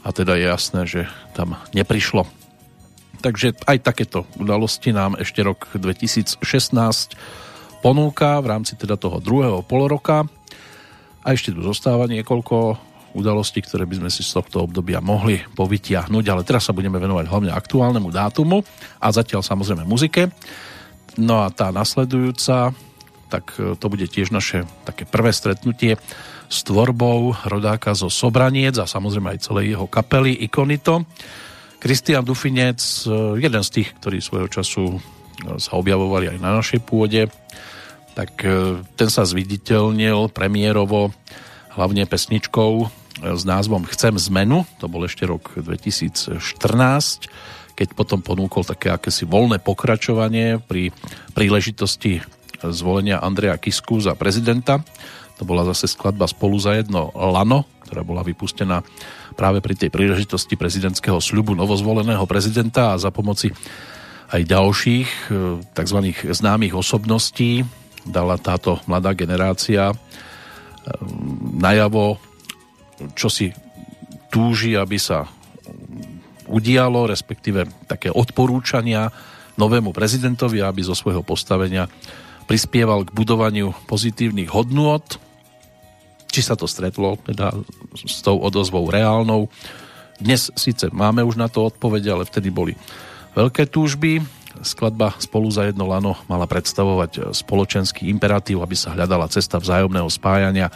a 0.04 0.10
teda 0.16 0.36
je 0.40 0.46
jasné, 0.48 0.82
že 0.88 1.02
tam 1.36 1.60
neprišlo. 1.76 2.28
Takže 3.20 3.60
aj 3.68 3.84
takéto 3.84 4.24
udalosti 4.40 4.96
nám 4.96 5.20
ešte 5.20 5.44
rok 5.44 5.68
2016 5.76 6.40
ponúka 7.84 8.40
v 8.40 8.48
rámci 8.48 8.80
teda 8.80 8.96
toho 8.96 9.20
druhého 9.20 9.60
poloroka. 9.64 10.24
A 11.20 11.36
ešte 11.36 11.52
tu 11.52 11.60
zostáva 11.60 12.08
niekoľko 12.08 12.80
udalosti, 13.14 13.64
ktoré 13.64 13.90
by 13.90 14.04
sme 14.04 14.10
si 14.14 14.22
z 14.22 14.38
tohto 14.38 14.66
obdobia 14.66 15.02
mohli 15.02 15.42
povytiahnuť, 15.56 16.26
ale 16.30 16.42
teraz 16.46 16.70
sa 16.70 16.76
budeme 16.76 17.02
venovať 17.02 17.26
hlavne 17.26 17.52
aktuálnemu 17.54 18.10
dátumu 18.10 18.62
a 19.02 19.08
zatiaľ 19.10 19.42
samozrejme 19.42 19.84
muzike. 19.88 20.30
No 21.20 21.44
a 21.44 21.52
tá 21.52 21.74
nasledujúca, 21.74 22.72
tak 23.30 23.56
e, 23.58 23.76
to 23.78 23.86
bude 23.88 24.06
tiež 24.10 24.34
naše 24.34 24.66
také 24.84 25.04
prvé 25.04 25.34
stretnutie 25.34 25.98
s 26.50 26.66
tvorbou 26.66 27.38
rodáka 27.46 27.94
zo 27.94 28.10
Sobraniec 28.10 28.78
a 28.82 28.90
samozrejme 28.90 29.38
aj 29.38 29.44
celej 29.46 29.78
jeho 29.78 29.86
kapely 29.86 30.34
Ikonito. 30.50 31.06
Kristian 31.80 32.26
Dufinec, 32.26 32.82
e, 33.06 33.38
jeden 33.42 33.64
z 33.64 33.70
tých, 33.70 33.90
ktorí 34.02 34.18
svojho 34.20 34.50
času 34.50 34.84
e, 34.96 34.98
sa 35.62 35.78
objavovali 35.78 36.36
aj 36.36 36.38
na 36.42 36.58
našej 36.58 36.82
pôde, 36.84 37.30
tak 38.18 38.44
ten 39.00 39.08
sa 39.08 39.24
zviditeľnil 39.24 40.28
premiérovo 40.36 41.16
hlavne 41.72 42.04
pesničkou 42.04 42.99
s 43.20 43.44
názvom 43.44 43.84
Chcem 43.88 44.16
zmenu, 44.32 44.64
to 44.80 44.88
bol 44.88 45.04
ešte 45.04 45.28
rok 45.28 45.60
2014, 45.60 46.40
keď 47.76 47.88
potom 47.96 48.20
ponúkol 48.20 48.68
také 48.68 48.92
akési 48.92 49.24
voľné 49.24 49.60
pokračovanie 49.64 50.60
pri 50.60 50.92
príležitosti 51.32 52.24
zvolenia 52.60 53.24
Andreja 53.24 53.56
Kisku 53.56 54.04
za 54.04 54.16
prezidenta. 54.20 54.84
To 55.40 55.48
bola 55.48 55.64
zase 55.72 55.88
skladba 55.88 56.28
Spolu 56.28 56.60
za 56.60 56.76
jedno 56.76 57.16
Lano, 57.16 57.64
ktorá 57.88 58.04
bola 58.04 58.24
vypustená 58.28 58.84
práve 59.40 59.64
pri 59.64 59.80
tej 59.80 59.88
príležitosti 59.88 60.60
prezidentského 60.60 61.24
sľubu 61.24 61.56
novozvoleného 61.56 62.28
prezidenta 62.28 62.92
a 62.92 63.00
za 63.00 63.08
pomoci 63.16 63.56
aj 64.30 64.42
ďalších 64.44 65.10
e, 65.10 65.20
tzv. 65.64 66.00
známych 66.28 66.76
osobností 66.76 67.64
dala 68.04 68.36
táto 68.36 68.84
mladá 68.86 69.16
generácia 69.16 69.90
e, 69.90 69.96
najavo 71.56 72.20
čo 73.16 73.28
si 73.32 73.52
túži, 74.30 74.78
aby 74.78 74.98
sa 75.00 75.26
udialo, 76.50 77.10
respektíve 77.10 77.66
také 77.86 78.10
odporúčania 78.10 79.10
novému 79.58 79.94
prezidentovi, 79.94 80.64
aby 80.64 80.82
zo 80.82 80.98
svojho 80.98 81.22
postavenia 81.22 81.86
prispieval 82.50 83.06
k 83.06 83.14
budovaniu 83.14 83.76
pozitívnych 83.86 84.50
hodnôt 84.50 85.06
či 86.30 86.46
sa 86.46 86.54
to 86.54 86.70
stretlo 86.70 87.18
teda 87.26 87.52
s 87.98 88.22
tou 88.22 88.38
odozvou 88.38 88.86
reálnou. 88.88 89.50
Dnes 90.22 90.54
síce 90.54 90.94
máme 90.94 91.26
už 91.26 91.42
na 91.42 91.50
to 91.50 91.66
odpovede, 91.66 92.10
ale 92.10 92.30
vtedy 92.30 92.54
boli 92.54 92.78
veľké 93.34 93.66
túžby. 93.66 94.22
Skladba 94.60 95.16
Spolu 95.22 95.48
za 95.50 95.70
jedno 95.70 95.88
lano 95.88 96.20
mala 96.28 96.44
predstavovať 96.44 97.32
spoločenský 97.32 98.12
imperatív, 98.12 98.60
aby 98.60 98.76
sa 98.76 98.92
hľadala 98.92 99.32
cesta 99.32 99.56
vzájomného 99.58 100.10
spájania 100.12 100.68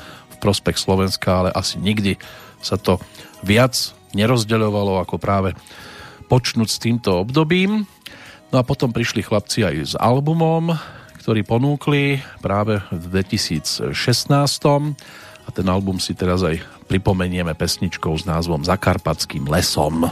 prospech 0.43 0.75
Slovenska, 0.75 1.47
ale 1.47 1.49
asi 1.55 1.79
nikdy 1.79 2.19
sa 2.59 2.75
to 2.75 2.99
viac 3.39 3.95
nerozdeľovalo 4.11 4.99
ako 4.99 5.15
práve 5.15 5.55
počnúť 6.27 6.69
s 6.69 6.81
týmto 6.83 7.23
obdobím. 7.23 7.87
No 8.51 8.55
a 8.59 8.67
potom 8.67 8.91
prišli 8.91 9.23
chlapci 9.23 9.63
aj 9.63 9.75
s 9.81 9.93
albumom, 9.95 10.75
ktorý 11.23 11.47
ponúkli 11.47 12.19
práve 12.43 12.83
v 12.91 13.23
2016 13.23 13.95
a 15.43 15.49
ten 15.51 15.67
album 15.67 15.99
si 15.99 16.15
teraz 16.15 16.43
aj 16.43 16.59
pripomenieme 16.87 17.55
pesničkou 17.55 18.13
s 18.15 18.23
názvom 18.27 18.63
Zakarpatským 18.63 19.47
lesom. 19.47 20.07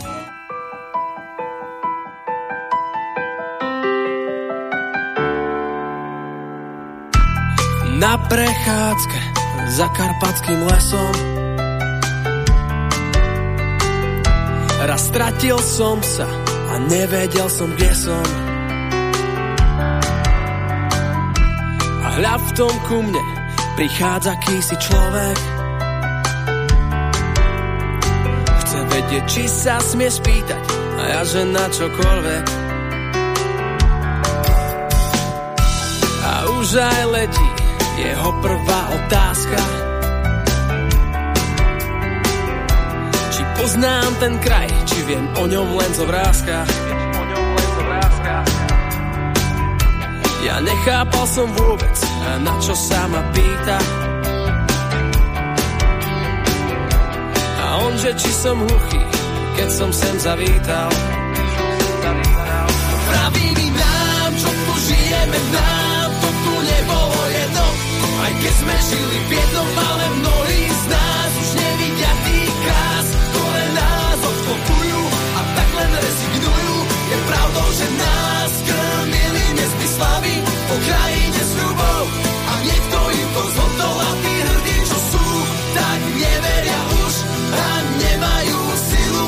Na 8.01 8.17
prechádzke 8.17 9.40
za 9.71 9.87
karpatským 9.87 10.67
lesom. 10.67 11.15
Raz 14.83 15.01
stratil 15.07 15.55
som 15.63 16.03
sa 16.03 16.27
a 16.71 16.75
nevedel 16.91 17.47
som, 17.47 17.71
kde 17.71 17.91
som. 17.95 18.25
A 22.03 22.07
hľa 22.19 22.35
v 22.35 22.49
tom 22.59 22.75
ku 22.83 22.99
mne 22.99 23.23
prichádza 23.79 24.35
kýsi 24.43 24.75
človek. 24.75 25.39
Chce 28.59 28.79
vedieť, 28.91 29.23
či 29.31 29.43
sa 29.47 29.79
smie 29.79 30.11
spýtať 30.11 30.63
a 30.99 31.03
ja, 31.15 31.21
že 31.23 31.47
na 31.47 31.65
čokoľvek. 31.71 32.45
A 36.21 36.31
už 36.59 36.67
aj 36.75 37.03
letí 37.15 37.60
jeho 37.97 38.29
prvá 38.39 38.81
otázka. 38.95 39.59
Či 43.31 43.41
poznám 43.59 44.11
ten 44.19 44.33
kraj, 44.39 44.69
či 44.87 44.99
viem 45.07 45.25
o 45.35 45.43
ňom 45.47 45.67
len 45.75 45.91
zo 45.95 46.05
vrázka. 46.07 46.55
Ja 50.41 50.57
nechápal 50.57 51.25
som 51.29 51.47
vôbec, 51.53 51.95
na 52.41 52.53
čo 52.59 52.73
sa 52.73 53.05
ma 53.07 53.21
pýta. 53.29 53.77
A 57.61 57.65
on, 57.87 57.93
že 58.01 58.11
či 58.17 58.31
som 58.33 58.57
hluchý, 58.57 59.03
keď 59.55 59.69
som 59.69 59.89
sem 59.93 60.15
zavítal. 60.17 60.89
Praví 63.11 63.47
mi 63.53 63.67
nám, 63.69 64.31
čo 64.33 64.49
tu 64.49 64.73
žijeme, 64.89 65.37
jedno. 65.37 65.70
Aj 68.21 68.33
keď 68.37 68.53
sme 68.53 68.75
žili 68.85 69.17
v 69.17 69.31
jednom, 69.33 69.69
ale 69.81 70.05
mnohí 70.21 70.61
z 70.69 70.83
nás 70.93 71.31
už 71.41 71.49
nevidia 71.57 72.13
tých 72.21 72.53
krás, 72.61 73.07
ktoré 73.33 73.65
nás 73.73 74.19
obklopujú 74.21 75.01
a 75.33 75.41
tak 75.57 75.69
len 75.73 75.91
rezignujú. 75.97 76.75
Je 77.11 77.17
pravdou, 77.25 77.67
že 77.73 77.87
nás 77.97 78.51
krmili 78.61 79.45
nezmyslami 79.57 80.35
po 80.69 80.75
krajine 80.85 81.41
sľubov 81.49 82.03
a 82.45 82.53
niekto 82.61 82.97
im 83.09 83.29
to 83.33 83.43
zhodol 83.57 83.97
a 83.97 84.11
tí 84.21 84.33
hrdí, 84.37 84.77
čo 84.85 84.97
sú, 85.01 85.25
tak 85.73 85.99
neveria 86.13 86.81
už 87.01 87.13
a 87.57 87.67
nemajú 88.05 88.59
silu 88.85 89.25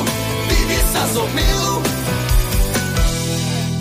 vyvieť 0.54 0.86
sa 0.94 1.04
zo 1.18 1.26
milu. 1.34 1.76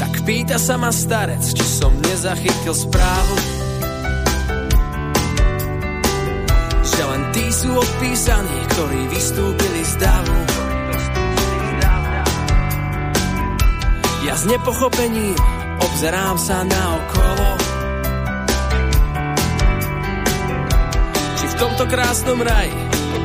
Tak 0.00 0.12
pýta 0.24 0.56
sa 0.56 0.80
ma 0.80 0.88
starec, 0.88 1.44
či 1.44 1.66
som 1.68 1.92
nezachytil 2.00 2.72
správu, 2.72 3.61
odpísaní, 7.76 8.58
ktorí 8.76 9.00
vystúpili 9.08 9.82
z 9.84 9.94
davu. 10.00 10.38
Ja 14.22 14.34
s 14.38 14.44
nepochopením 14.46 15.34
obzerám 15.82 16.36
sa 16.38 16.62
na 16.62 16.82
okolo. 16.96 17.48
Či 21.36 21.44
v 21.50 21.54
tomto 21.58 21.84
krásnom 21.90 22.38
raji 22.40 22.74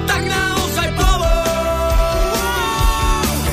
tak 0.10 0.22
naozaj 0.26 0.90
bolo. 0.98 1.32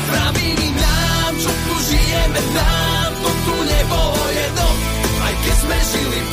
Praví 0.09 0.49
mi 0.57 0.68
nám, 0.72 1.32
čo 1.36 1.53
tu 1.53 1.74
žijeme, 1.95 2.40
nám 2.57 3.11
to 3.22 3.30
tu 3.45 3.55
nebolo 3.61 4.24
jedno. 4.34 4.68
Aj 5.20 5.34
keď 5.45 5.57
sme 5.62 5.76
žili 5.92 6.18
v 6.18 6.28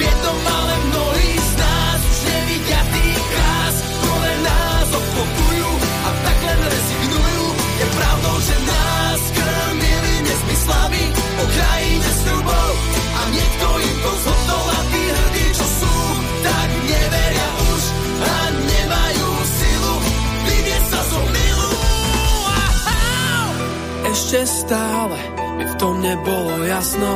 krajine 11.51 12.09
sľubov 12.23 12.71
a 12.95 13.21
niekto 13.31 13.67
im 13.79 13.97
to 14.01 14.11
zhodol 14.23 14.67
a 14.71 14.79
tí 14.91 15.03
hrdí, 15.11 15.45
čo 15.55 15.65
sú, 15.67 15.95
tak 16.43 16.69
neveria 16.87 17.49
už 17.71 17.83
a 18.21 18.35
nemajú 18.55 19.29
silu 19.45 19.93
vyvieť 20.47 20.83
sa 20.87 21.01
zo 21.11 21.21
milu. 21.27 21.71
Ešte 24.11 24.39
stále 24.47 25.17
mi 25.59 25.65
v 25.67 25.73
tom 25.79 25.95
nebolo 25.99 26.53
jasno. 26.67 27.11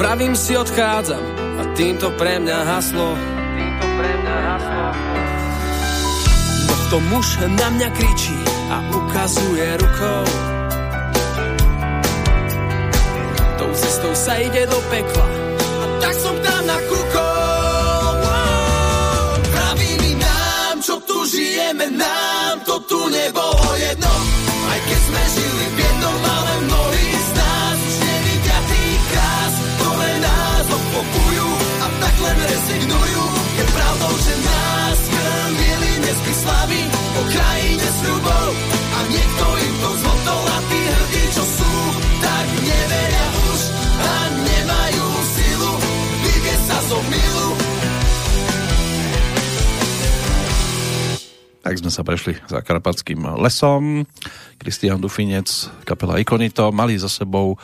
Pravím 0.00 0.32
si 0.32 0.56
odchádzam 0.56 1.24
a 1.60 1.62
týmto 1.76 2.08
pre 2.16 2.40
mňa 2.40 2.58
haslo. 2.64 3.12
Týmto 3.20 3.86
pre 4.00 4.12
mňa 4.16 4.36
haslo. 4.48 4.84
No 6.64 6.74
to 6.88 6.96
muž 7.12 7.26
na 7.60 7.68
mňa 7.68 7.88
kričí 7.92 8.59
a 8.70 8.78
ukazuje 8.94 9.66
rukou. 9.82 10.24
Tou 13.58 13.70
cestou 13.74 14.14
sa 14.14 14.38
ide 14.38 14.62
do 14.70 14.78
pekla 14.94 15.26
a 15.82 15.84
tak 15.98 16.14
som 16.22 16.36
tam 16.38 16.62
nakúkol. 16.70 18.14
Praví 19.50 19.90
mi 19.98 20.12
nám, 20.14 20.78
čo 20.86 21.02
tu 21.02 21.18
žijeme, 21.26 21.90
nám 21.98 22.62
to 22.62 22.78
tu 22.86 23.00
nebolo 23.10 23.68
jedno. 23.74 24.14
Aj 24.70 24.80
keď 24.86 25.00
sme 25.02 25.22
žili 25.34 25.66
v 25.66 25.76
jednom, 25.82 26.18
ale 26.22 26.52
mnohí 26.70 27.08
z 27.10 27.30
nás 27.34 27.76
už 27.82 27.96
nevidia 28.06 28.58
tých 28.70 29.02
krás, 29.10 29.54
ktoré 29.82 30.12
nás 30.22 30.66
obklopujú 30.70 31.48
a 31.82 31.86
tak 31.98 32.14
len 32.22 32.38
rezignujú. 32.38 33.24
Je 33.58 33.64
pravdou, 33.74 34.14
že 34.14 34.34
nás 34.46 34.98
krmili 35.10 35.90
nezmyslami 36.06 36.99
po 37.10 37.22
krajine 37.26 37.88
sľubov 38.00 38.48
a 38.70 38.98
niekto 39.10 39.46
im 39.58 39.74
to 39.82 39.90
zhodol 39.98 40.44
a 40.46 40.58
tí 40.70 40.80
hrdí, 40.80 41.24
čo 41.34 41.44
sú, 41.44 41.72
tak 42.22 42.46
neveria 42.62 43.26
už 43.50 43.60
a 43.98 44.12
nemajú 44.38 45.06
silu 45.34 45.72
vyvieť 46.22 46.60
sa 46.66 46.78
zo 46.86 46.98
milu. 47.10 47.48
Tak 51.60 51.74
sme 51.76 51.90
sa 51.92 52.02
prešli 52.02 52.34
za 52.48 52.58
Karpatským 52.64 53.20
lesom. 53.38 54.08
Kristian 54.56 54.98
Dufinec, 54.98 55.46
kapela 55.84 56.16
Ikonito, 56.18 56.72
mali 56.72 56.96
za 56.96 57.08
sebou 57.12 57.60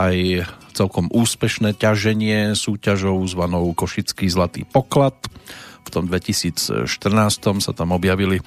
aj 0.00 0.48
celkom 0.72 1.12
úspešné 1.12 1.76
ťaženie 1.76 2.56
súťažou 2.56 3.20
zvanou 3.28 3.68
Košický 3.76 4.30
zlatý 4.32 4.64
poklad. 4.64 5.18
V 5.84 5.90
tom 5.90 6.04
2014 6.06 6.86
sa 7.60 7.72
tam 7.72 7.90
objavili 7.96 8.38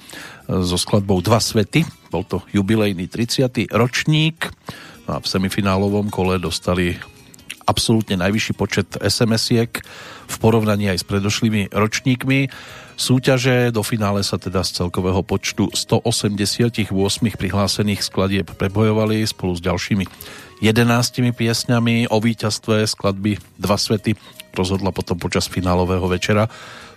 so 0.46 0.78
skladbou 0.78 1.20
Dva 1.20 1.38
svety. 1.42 1.84
Bol 2.08 2.24
to 2.24 2.40
jubilejný 2.54 3.10
30. 3.10 3.68
ročník. 3.74 4.48
No 5.04 5.16
a 5.16 5.18
v 5.20 5.26
semifinálovom 5.26 6.08
kole 6.08 6.40
dostali 6.40 6.96
absolútne 7.64 8.20
najvyšší 8.20 8.52
počet 8.56 8.88
SMS-iek 9.00 9.80
v 10.24 10.36
porovnaní 10.40 10.92
aj 10.92 11.00
s 11.00 11.08
predošlými 11.08 11.72
ročníkmi. 11.72 12.48
Súťaže 12.94 13.74
do 13.74 13.82
finále 13.82 14.22
sa 14.22 14.38
teda 14.38 14.62
z 14.62 14.84
celkového 14.84 15.24
počtu 15.26 15.72
188 15.72 16.94
prihlásených 17.34 18.00
skladieb 18.04 18.46
prebojovali 18.54 19.26
spolu 19.26 19.58
s 19.58 19.64
ďalšími 19.64 20.04
11 20.62 21.34
piesňami 21.34 22.06
o 22.08 22.16
víťazstve 22.22 22.86
skladby 22.86 23.36
Dva 23.58 23.74
svety 23.74 24.14
rozhodla 24.54 24.94
potom 24.94 25.18
počas 25.18 25.50
finálového 25.50 26.06
večera 26.06 26.46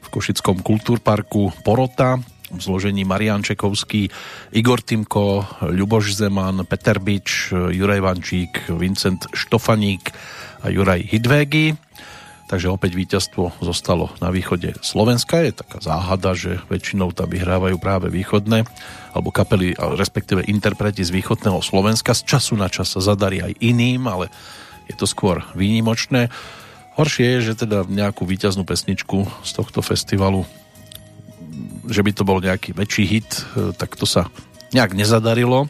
v 0.08 0.14
Košickom 0.16 0.64
kultúrparku 0.64 1.52
Porota 1.68 2.16
v 2.48 2.60
zložení 2.64 3.04
Marian 3.04 3.44
Čekovský, 3.44 4.08
Igor 4.56 4.80
Timko, 4.80 5.44
Ľuboš 5.68 6.16
Zeman, 6.16 6.64
Peter 6.64 6.96
Bič, 6.96 7.52
Juraj 7.52 8.00
Vančík, 8.00 8.72
Vincent 8.72 9.28
Štofaník 9.36 10.16
a 10.64 10.72
Juraj 10.72 11.12
Hidvégy. 11.12 11.76
takže 12.48 12.72
opäť 12.72 12.96
víťazstvo 12.96 13.60
zostalo 13.60 14.16
na 14.24 14.32
východe 14.32 14.72
Slovenska. 14.80 15.44
Je 15.44 15.52
taká 15.52 15.84
záhada, 15.84 16.32
že 16.32 16.64
väčšinou 16.72 17.12
tam 17.12 17.28
vyhrávajú 17.28 17.76
práve 17.78 18.08
východné, 18.08 18.64
alebo 19.12 19.30
kapely, 19.36 19.76
respektíve 19.76 20.48
interpreti 20.48 21.04
z 21.04 21.12
východného 21.12 21.60
Slovenska. 21.60 22.16
Z 22.16 22.24
času 22.24 22.56
na 22.56 22.72
čas 22.72 22.96
sa 22.96 23.04
zadarí 23.04 23.44
aj 23.44 23.60
iným, 23.60 24.08
ale 24.08 24.32
je 24.88 24.96
to 24.96 25.04
skôr 25.04 25.44
výnimočné. 25.54 26.32
Horšie 26.98 27.38
je, 27.38 27.54
že 27.54 27.62
teda 27.62 27.86
nejakú 27.86 28.26
víťaznú 28.26 28.66
pesničku 28.66 29.30
z 29.46 29.52
tohto 29.54 29.86
festivalu, 29.86 30.50
že 31.86 32.02
by 32.02 32.12
to 32.12 32.26
bol 32.26 32.42
nejaký 32.42 32.74
väčší 32.74 33.06
hit, 33.06 33.30
e, 33.54 33.70
tak 33.78 33.94
to 33.94 34.10
sa 34.10 34.34
nejak 34.74 34.98
nezadarilo. 34.98 35.70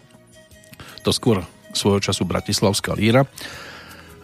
To 1.03 1.11
skôr 1.11 1.43
svojho 1.75 1.99
času 1.99 2.23
Bratislavská 2.23 2.95
líra 2.95 3.27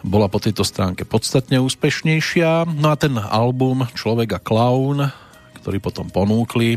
bola 0.04 0.28
po 0.28 0.36
tejto 0.36 0.64
stránke 0.64 1.08
podstatne 1.08 1.60
úspešnejšia. 1.60 2.68
No 2.76 2.92
a 2.92 2.96
ten 2.96 3.16
album 3.16 3.88
Človek 3.96 4.36
a 4.36 4.40
Clown, 4.40 5.08
ktorý 5.60 5.80
potom 5.80 6.12
ponúkli, 6.12 6.76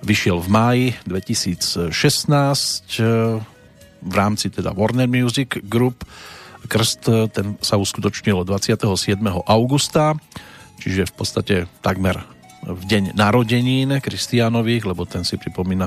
vyšiel 0.00 0.40
v 0.40 0.48
máji 0.48 0.86
2016 1.04 1.92
v 3.98 4.14
rámci 4.14 4.48
teda 4.48 4.72
Warner 4.72 5.10
Music 5.10 5.60
Group. 5.66 6.08
Krst 6.66 7.30
ten 7.30 7.54
sa 7.62 7.78
uskutočnil 7.78 8.42
27. 8.42 9.14
augusta, 9.46 10.18
čiže 10.82 11.06
v 11.06 11.14
podstate 11.14 11.54
takmer 11.78 12.18
v 12.66 12.82
deň 12.82 13.14
narodenín 13.14 14.02
Kristiánových, 14.02 14.90
lebo 14.90 15.06
ten 15.06 15.22
si 15.22 15.38
pripomína 15.38 15.86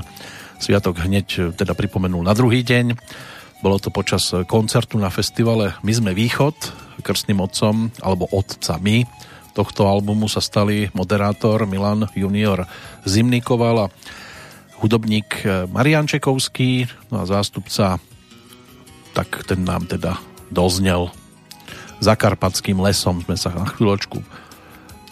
sviatok 0.56 1.04
hneď 1.04 1.52
teda 1.52 1.76
pripomenul 1.76 2.24
na 2.24 2.32
druhý 2.32 2.64
deň. 2.64 2.96
Bolo 3.60 3.78
to 3.78 3.92
počas 3.92 4.32
koncertu 4.48 4.96
na 4.98 5.12
festivale 5.12 5.76
My 5.86 5.92
sme 5.92 6.16
východ, 6.16 6.56
krstným 7.04 7.38
otcom, 7.44 7.92
alebo 8.02 8.26
otcami 8.32 9.06
tohto 9.52 9.84
albumu 9.84 10.26
sa 10.32 10.40
stali 10.40 10.88
moderátor 10.96 11.68
Milan 11.68 12.08
Junior 12.16 12.64
Zimnikoval 13.04 13.86
a 13.86 13.92
hudobník 14.80 15.44
Marian 15.68 16.08
Čekovský, 16.08 16.88
no 17.12 17.22
a 17.22 17.28
zástupca, 17.28 18.00
tak 19.12 19.44
ten 19.44 19.62
nám 19.62 19.86
teda 19.86 20.16
doznel 20.52 21.08
Zakarpatským 22.02 22.76
lesom 22.82 23.22
sme 23.24 23.38
sa 23.38 23.54
na 23.54 23.64
chvíľočku 23.64 24.20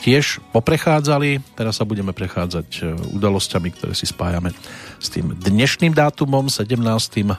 tiež 0.00 0.40
poprechádzali. 0.50 1.44
Teraz 1.54 1.78
sa 1.78 1.84
budeme 1.84 2.16
prechádzať 2.16 2.68
e, 2.80 2.82
udalosťami, 3.14 3.68
ktoré 3.76 3.92
si 3.92 4.08
spájame 4.08 4.50
s 4.96 5.12
tým 5.12 5.36
dnešným 5.36 5.92
dátumom, 5.92 6.48
17. 6.48 6.80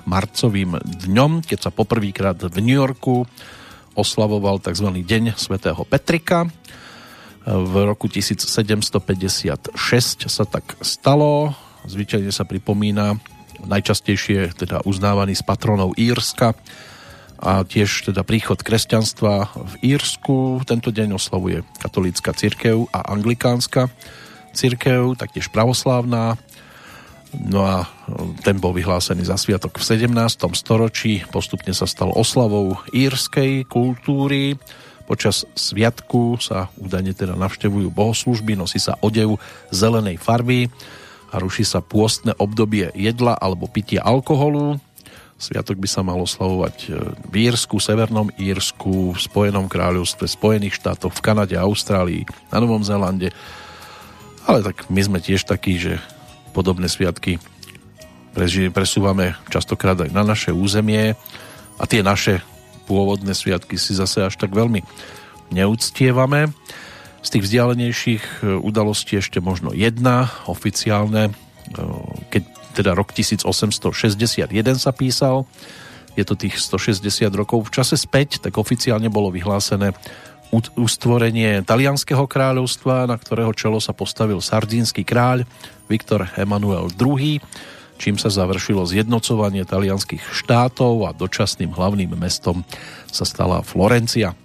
marcovým 0.05 0.77
dňom, 0.79 1.41
keď 1.41 1.67
sa 1.67 1.71
poprvýkrát 1.73 2.37
v 2.37 2.57
New 2.61 2.77
Yorku 2.77 3.25
oslavoval 3.97 4.63
tzv. 4.63 4.87
Deň 5.03 5.35
svätého 5.35 5.81
Petrika. 5.83 6.45
E, 6.45 6.49
v 7.49 7.73
roku 7.89 8.05
1756 8.07 9.73
sa 10.29 10.45
tak 10.45 10.77
stalo. 10.85 11.57
Zvyčajne 11.89 12.29
sa 12.29 12.45
pripomína 12.45 13.17
najčastejšie 13.65 14.53
teda 14.57 14.85
uznávaný 14.85 15.33
z 15.37 15.43
patronov 15.45 15.97
Írska, 15.97 16.53
a 17.41 17.65
tiež 17.65 18.13
teda 18.13 18.21
príchod 18.21 18.61
kresťanstva 18.61 19.49
v 19.57 19.73
Írsku. 19.97 20.61
Tento 20.63 20.93
deň 20.93 21.17
oslavuje 21.17 21.65
katolícka 21.81 22.37
cirkev 22.37 22.85
a 22.93 23.11
anglikánska 23.11 23.89
cirkev, 24.53 25.17
taktiež 25.17 25.49
pravoslávna. 25.49 26.37
No 27.31 27.63
a 27.63 27.87
ten 28.43 28.59
bol 28.59 28.75
vyhlásený 28.75 29.23
za 29.23 29.39
sviatok 29.39 29.79
v 29.79 29.87
17. 29.87 30.11
storočí. 30.51 31.23
Postupne 31.31 31.71
sa 31.71 31.87
stal 31.87 32.11
oslavou 32.11 32.75
írskej 32.91 33.65
kultúry. 33.65 34.59
Počas 35.07 35.47
sviatku 35.55 36.39
sa 36.39 36.67
údajne 36.75 37.15
teda 37.15 37.35
navštevujú 37.35 37.91
bohoslužby, 37.91 38.55
nosí 38.55 38.79
sa 38.79 38.95
odev 39.03 39.39
zelenej 39.71 40.19
farby 40.19 40.71
a 41.31 41.39
ruší 41.39 41.63
sa 41.63 41.79
pôstne 41.79 42.35
obdobie 42.35 42.91
jedla 42.95 43.35
alebo 43.39 43.67
pitia 43.67 44.03
alkoholu. 44.03 44.79
Sviatok 45.41 45.81
by 45.81 45.89
sa 45.89 46.05
mal 46.05 46.21
oslavovať 46.21 46.75
e, 46.85 46.87
v 47.25 47.33
Írsku, 47.49 47.81
Severnom 47.81 48.29
Írsku, 48.37 49.17
v 49.17 49.19
Spojenom 49.19 49.65
kráľovstve, 49.65 50.29
Spojených 50.29 50.77
štátoch, 50.77 51.17
v 51.17 51.25
Kanade, 51.25 51.57
Austrálii, 51.57 52.29
na 52.53 52.61
Novom 52.61 52.85
Zélande. 52.85 53.33
Ale 54.45 54.61
tak 54.61 54.85
my 54.93 55.01
sme 55.01 55.17
tiež 55.17 55.49
takí, 55.49 55.81
že 55.81 55.97
podobné 56.53 56.85
sviatky 56.85 57.41
presúvame 58.71 59.35
častokrát 59.51 59.97
aj 59.97 60.13
na 60.13 60.23
naše 60.23 60.53
územie 60.53 61.17
a 61.75 61.83
tie 61.89 62.05
naše 62.05 62.39
pôvodné 62.85 63.33
sviatky 63.33 63.75
si 63.75 63.97
zase 63.97 64.21
až 64.21 64.37
tak 64.37 64.53
veľmi 64.53 64.85
neúctievame. 65.49 66.53
Z 67.25 67.37
tých 67.37 67.43
vzdialenejších 67.49 68.23
e, 68.45 68.61
udalostí 68.61 69.17
ešte 69.17 69.41
možno 69.41 69.73
jedna 69.73 70.29
oficiálne, 70.45 71.29
e, 71.29 71.31
keď 72.29 72.60
teda 72.71 72.95
rok 72.95 73.11
1861 73.11 74.51
sa 74.79 74.91
písal, 74.95 75.45
je 76.15 76.23
to 76.27 76.35
tých 76.35 76.59
160 76.59 77.31
rokov. 77.31 77.71
V 77.71 77.75
čase 77.79 77.95
späť, 77.95 78.43
tak 78.43 78.59
oficiálne 78.59 79.07
bolo 79.07 79.31
vyhlásené 79.31 79.95
ustvorenie 80.75 81.63
talianského 81.63 82.27
kráľovstva, 82.27 83.07
na 83.07 83.15
ktorého 83.15 83.55
čelo 83.55 83.79
sa 83.79 83.95
postavil 83.95 84.43
sardínsky 84.43 85.07
kráľ 85.07 85.47
Viktor 85.87 86.27
Emanuel 86.35 86.91
II, 86.91 87.39
čím 87.95 88.19
sa 88.19 88.27
završilo 88.27 88.83
zjednocovanie 88.83 89.63
talianských 89.63 90.19
štátov 90.19 91.07
a 91.07 91.15
dočasným 91.15 91.71
hlavným 91.71 92.11
mestom 92.19 92.67
sa 93.07 93.23
stala 93.23 93.63
Florencia. 93.63 94.35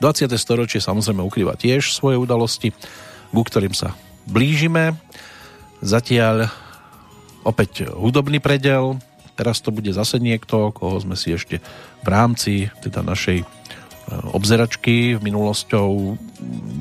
20. 0.00 0.32
storočie 0.34 0.80
samozrejme 0.80 1.20
ukrýva 1.20 1.60
tiež 1.60 1.92
svoje 1.92 2.16
udalosti, 2.16 2.72
ku 3.28 3.42
ktorým 3.44 3.76
sa 3.76 3.92
blížime. 4.24 4.96
Zatiaľ 5.84 6.48
opäť 7.42 7.90
hudobný 7.92 8.38
predel. 8.38 8.98
Teraz 9.32 9.64
to 9.64 9.72
bude 9.72 9.88
zase 9.90 10.20
niekto, 10.20 10.70
koho 10.76 11.00
sme 11.00 11.16
si 11.16 11.32
ešte 11.32 11.58
v 12.04 12.08
rámci 12.08 12.68
teda 12.84 13.00
našej 13.00 13.42
e, 13.42 13.46
obzeračky 14.36 15.16
v 15.16 15.20
minulosťou 15.24 15.88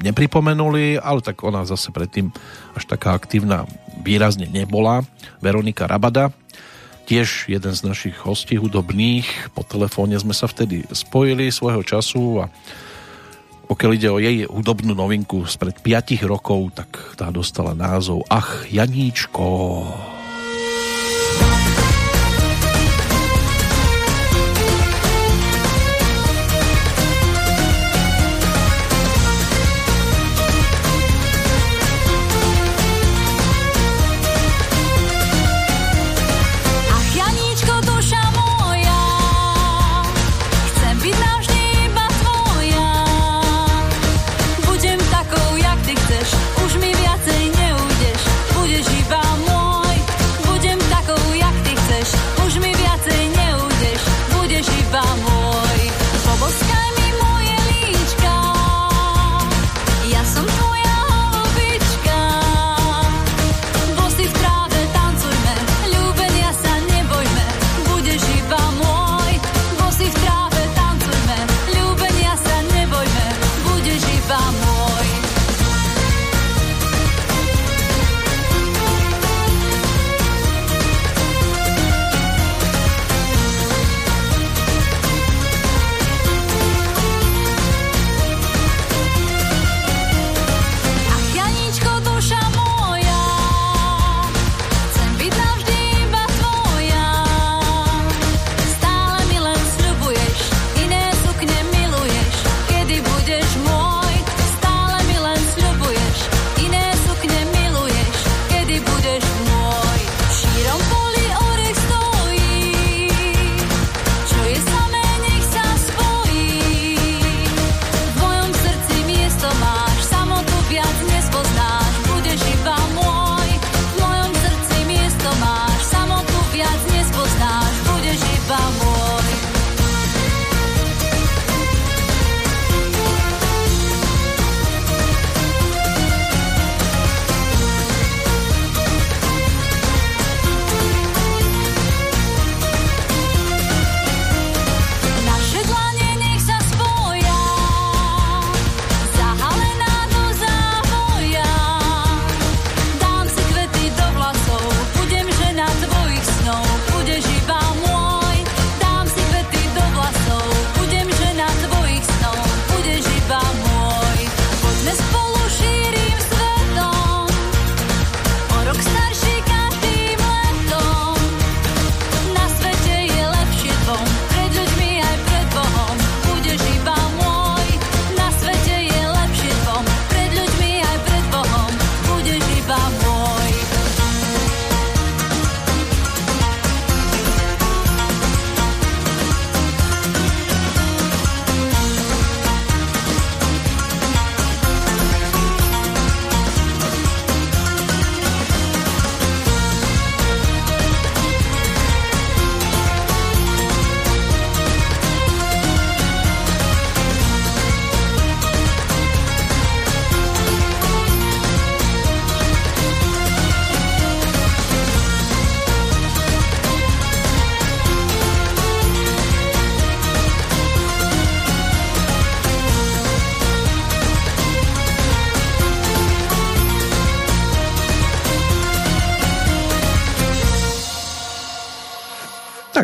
nepripomenuli, 0.04 1.00
ale 1.00 1.20
tak 1.24 1.42
ona 1.48 1.64
zase 1.64 1.96
predtým 1.96 2.30
až 2.76 2.84
taká 2.86 3.16
aktívna 3.16 3.64
výrazne 4.04 4.52
nebola. 4.52 5.08
Veronika 5.40 5.88
Rabada, 5.88 6.36
tiež 7.08 7.48
jeden 7.48 7.74
z 7.74 7.82
našich 7.88 8.16
hostí 8.24 8.60
hudobných. 8.60 9.56
Po 9.56 9.64
telefóne 9.64 10.20
sme 10.20 10.36
sa 10.36 10.48
vtedy 10.48 10.84
spojili 10.92 11.52
svojho 11.52 11.84
času 11.84 12.44
a 12.44 12.52
pokiaľ 13.72 13.92
ide 13.96 14.10
o 14.12 14.20
jej 14.20 14.44
hudobnú 14.44 14.92
novinku 14.92 15.48
spred 15.48 15.80
5 15.80 16.20
rokov, 16.28 16.76
tak 16.76 16.92
tá 17.16 17.32
dostala 17.32 17.72
názov 17.72 18.28
Ach, 18.28 18.68
Janíčko. 18.68 19.48
Už 19.88 20.12
mi 20.12 20.21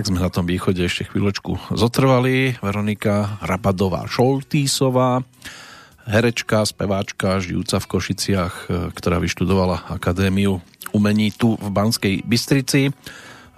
Tak 0.07 0.15
sme 0.15 0.23
na 0.23 0.31
tom 0.31 0.47
východe 0.47 0.79
ešte 0.87 1.11
chvíľočku 1.11 1.75
zotrvali. 1.75 2.55
Veronika 2.63 3.43
Rabadová 3.43 4.07
Šoltísová, 4.07 5.19
herečka, 6.07 6.63
speváčka, 6.63 7.43
žijúca 7.43 7.83
v 7.83 7.89
Košiciach, 7.91 8.53
e, 8.55 8.95
ktorá 8.95 9.19
vyštudovala 9.19 9.83
Akadémiu 9.91 10.63
umení 10.95 11.35
tu 11.35 11.59
v 11.59 11.67
Banskej 11.67 12.23
Bystrici 12.23 12.95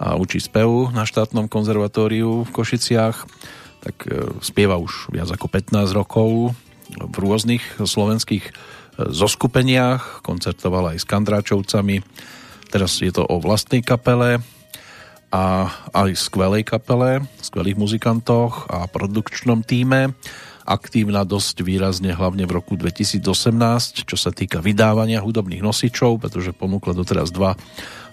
a 0.02 0.18
učí 0.18 0.42
spevu 0.42 0.90
na 0.90 1.06
štátnom 1.06 1.46
konzervatóriu 1.46 2.42
v 2.42 2.50
Košiciach. 2.50 3.16
Tak 3.86 3.96
e, 4.10 4.34
spieva 4.42 4.74
už 4.74 5.14
viac 5.14 5.30
ako 5.30 5.46
15 5.46 5.94
rokov 5.94 6.58
v 6.98 7.14
rôznych 7.14 7.62
slovenských 7.78 8.42
e, 8.42 8.52
zoskupeniach, 9.06 10.26
koncertovala 10.26 10.98
aj 10.98 10.98
s 10.98 11.06
Kandráčovcami. 11.06 12.02
Teraz 12.74 12.98
je 12.98 13.14
to 13.14 13.22
o 13.22 13.38
vlastnej 13.38 13.86
kapele, 13.86 14.42
a 15.30 15.70
aj 15.94 16.10
skvelej 16.18 16.66
kapele, 16.66 17.22
skvelých 17.38 17.78
muzikantoch 17.78 18.66
a 18.66 18.90
produkčnom 18.90 19.62
týme. 19.62 20.10
Aktívna 20.66 21.22
dosť 21.26 21.62
výrazne 21.66 22.14
hlavne 22.14 22.46
v 22.46 22.54
roku 22.58 22.74
2018, 22.74 23.22
čo 24.06 24.16
sa 24.18 24.30
týka 24.34 24.58
vydávania 24.62 25.22
hudobných 25.22 25.62
nosičov, 25.62 26.22
pretože 26.22 26.54
ponúkla 26.54 26.94
doteraz 26.94 27.30
dva 27.30 27.54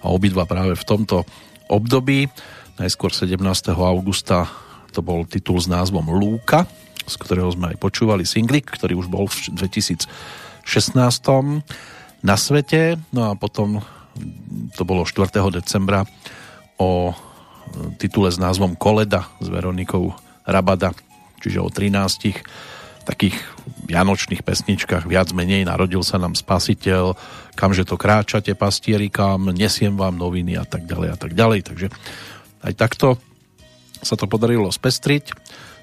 a 0.01 0.07
obidva 0.09 0.45
práve 0.45 0.77
v 0.77 0.85
tomto 0.85 1.25
období. 1.69 2.29
Najskôr 2.77 3.09
17. 3.09 3.41
augusta 3.73 4.45
to 4.93 5.01
bol 5.01 5.25
titul 5.25 5.57
s 5.57 5.65
názvom 5.69 6.09
Lúka, 6.13 6.65
z 7.05 7.15
ktorého 7.17 7.49
sme 7.53 7.73
aj 7.73 7.77
počúvali 7.81 8.25
singlik, 8.25 8.69
ktorý 8.69 8.97
už 8.97 9.09
bol 9.09 9.25
v 9.29 9.57
2016 9.57 10.05
na 12.21 12.35
svete. 12.37 12.97
No 13.13 13.29
a 13.29 13.37
potom 13.37 13.81
to 14.73 14.81
bolo 14.85 15.05
4. 15.05 15.29
decembra 15.53 16.05
o 16.77 17.13
titule 17.99 18.31
s 18.31 18.39
názvom 18.39 18.77
Koleda 18.79 19.27
s 19.41 19.47
Veronikou 19.49 20.15
Rabada, 20.47 20.95
čiže 21.43 21.59
o 21.59 21.69
13 21.69 22.41
takých 23.07 23.39
vianočných 23.87 24.43
pesničkách 24.43 25.07
viac 25.07 25.31
menej 25.31 25.63
narodil 25.63 26.03
sa 26.03 26.19
nám 26.19 26.35
spasiteľ, 26.35 27.15
kamže 27.55 27.87
to 27.87 27.95
kráčate 27.95 28.51
pastieri, 28.51 29.07
kam 29.07 29.47
nesiem 29.55 29.95
vám 29.95 30.19
noviny 30.19 30.59
a 30.59 30.67
tak 30.67 30.83
ďalej 30.83 31.09
a 31.15 31.17
tak 31.17 31.31
ďalej. 31.31 31.59
Takže 31.71 31.87
aj 32.67 32.73
takto 32.75 33.15
sa 34.03 34.19
to 34.19 34.27
podarilo 34.27 34.67
spestriť. 34.67 35.31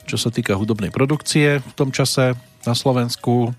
Čo 0.04 0.20
sa 0.20 0.28
týka 0.28 0.52
hudobnej 0.52 0.92
produkcie 0.92 1.64
v 1.64 1.72
tom 1.72 1.88
čase 1.88 2.36
na 2.68 2.76
Slovensku, 2.76 3.56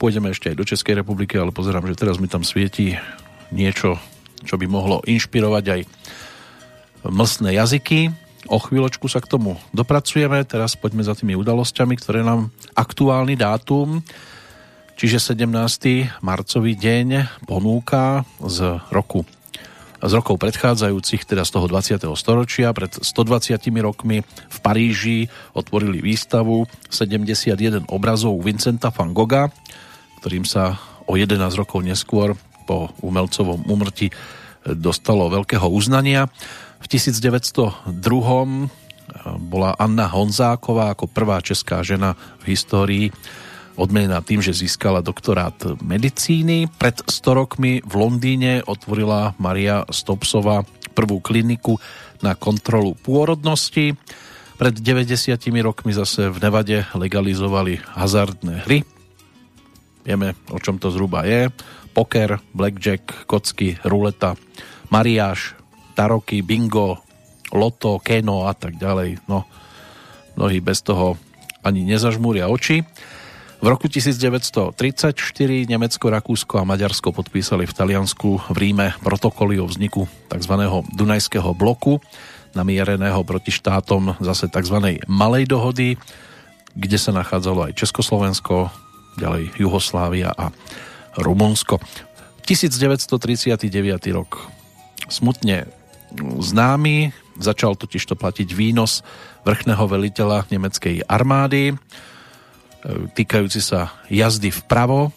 pôjdeme 0.00 0.32
ešte 0.32 0.48
aj 0.48 0.56
do 0.56 0.64
Českej 0.64 1.04
republiky, 1.04 1.36
ale 1.36 1.52
pozerám, 1.52 1.84
že 1.84 1.98
teraz 1.98 2.16
mi 2.16 2.24
tam 2.24 2.40
svieti 2.40 2.96
niečo, 3.52 4.00
čo 4.48 4.56
by 4.56 4.64
mohlo 4.64 5.04
inšpirovať 5.04 5.64
aj 5.68 5.80
mlsné 7.04 7.54
jazyky. 7.54 8.10
O 8.48 8.56
chvíľočku 8.56 9.10
sa 9.10 9.20
k 9.20 9.28
tomu 9.28 9.60
dopracujeme, 9.76 10.40
teraz 10.48 10.78
poďme 10.78 11.04
za 11.04 11.12
tými 11.12 11.36
udalosťami, 11.36 11.94
ktoré 12.00 12.24
nám 12.24 12.48
aktuálny 12.72 13.36
dátum, 13.36 14.00
čiže 14.96 15.34
17. 15.36 16.24
marcový 16.24 16.72
deň 16.78 17.28
ponúka 17.44 18.24
z 18.40 18.80
roku 18.88 19.28
z 19.98 20.12
rokov 20.14 20.38
predchádzajúcich, 20.38 21.26
teda 21.26 21.42
z 21.42 21.50
toho 21.58 21.66
20. 21.66 22.06
storočia, 22.14 22.70
pred 22.70 22.94
120 22.94 23.58
rokmi 23.82 24.22
v 24.22 24.58
Paríži 24.62 25.26
otvorili 25.58 25.98
výstavu 25.98 26.70
71 26.86 27.90
obrazov 27.90 28.38
Vincenta 28.38 28.94
van 28.94 29.10
Gogha, 29.10 29.50
ktorým 30.22 30.46
sa 30.46 30.78
o 31.10 31.18
11 31.18 31.42
rokov 31.58 31.82
neskôr 31.82 32.38
po 32.62 32.94
umelcovom 33.02 33.66
umrti 33.66 34.14
dostalo 34.62 35.26
veľkého 35.32 35.66
uznania. 35.66 36.30
V 36.78 36.86
1902 36.86 37.88
eh, 37.88 38.68
bola 39.38 39.74
Anna 39.78 40.06
Honzáková 40.08 40.94
ako 40.94 41.10
prvá 41.10 41.42
česká 41.42 41.82
žena 41.82 42.14
v 42.44 42.54
histórii 42.54 43.06
odmenená 43.78 44.18
tým, 44.26 44.42
že 44.42 44.50
získala 44.50 44.98
doktorát 45.00 45.54
medicíny. 45.78 46.66
Pred 46.66 47.06
100 47.06 47.38
rokmi 47.38 47.78
v 47.86 47.94
Londýne 47.94 48.66
otvorila 48.66 49.38
Maria 49.38 49.86
Stopsova 49.94 50.66
prvú 50.98 51.22
kliniku 51.22 51.78
na 52.18 52.34
kontrolu 52.34 52.98
pôrodnosti. 52.98 53.94
Pred 54.58 54.74
90 54.82 55.38
rokmi 55.62 55.94
zase 55.94 56.26
v 56.34 56.38
Nevade 56.42 56.82
legalizovali 56.90 57.78
hazardné 57.94 58.66
hry. 58.66 58.82
Vieme, 60.02 60.34
o 60.50 60.58
čom 60.58 60.82
to 60.82 60.90
zhruba 60.90 61.22
je. 61.22 61.46
Poker, 61.94 62.42
blackjack, 62.50 63.30
kocky, 63.30 63.78
ruleta, 63.86 64.34
mariáš, 64.90 65.54
taroky, 65.98 66.46
bingo, 66.46 67.02
loto, 67.50 67.98
keno 67.98 68.46
a 68.46 68.54
tak 68.54 68.78
ďalej. 68.78 69.26
No, 69.26 69.42
mnohí 70.38 70.62
bez 70.62 70.86
toho 70.86 71.18
ani 71.66 71.82
nezažmúria 71.82 72.46
oči. 72.46 72.86
V 73.58 73.66
roku 73.66 73.90
1934 73.90 75.18
Nemecko, 75.66 76.06
Rakúsko 76.06 76.62
a 76.62 76.68
Maďarsko 76.68 77.10
podpísali 77.10 77.66
v 77.66 77.74
Taliansku 77.74 78.54
v 78.54 78.56
Ríme 78.56 78.94
protokoly 79.02 79.58
o 79.58 79.66
vzniku 79.66 80.06
tzv. 80.30 80.54
Dunajského 80.94 81.50
bloku, 81.58 81.98
namiereného 82.54 83.18
proti 83.26 83.50
štátom 83.50 84.14
zase 84.22 84.46
tzv. 84.46 85.02
Malej 85.10 85.50
dohody, 85.50 85.98
kde 86.78 86.98
sa 87.02 87.10
nachádzalo 87.10 87.66
aj 87.66 87.82
Československo, 87.82 88.70
ďalej 89.18 89.50
Juhoslávia 89.58 90.30
a 90.30 90.54
Rumunsko. 91.18 91.82
1939 92.46 93.66
rok 94.14 94.46
smutne 95.10 95.66
známy, 96.16 97.12
začal 97.38 97.76
totiž 97.78 98.02
to 98.08 98.14
platiť 98.18 98.48
výnos 98.52 99.04
vrchného 99.46 99.84
veliteľa 99.84 100.48
nemeckej 100.50 101.06
armády, 101.06 101.72
e, 101.72 101.76
týkajúci 103.14 103.60
sa 103.62 103.92
jazdy 104.08 104.50
vpravo 104.50 105.14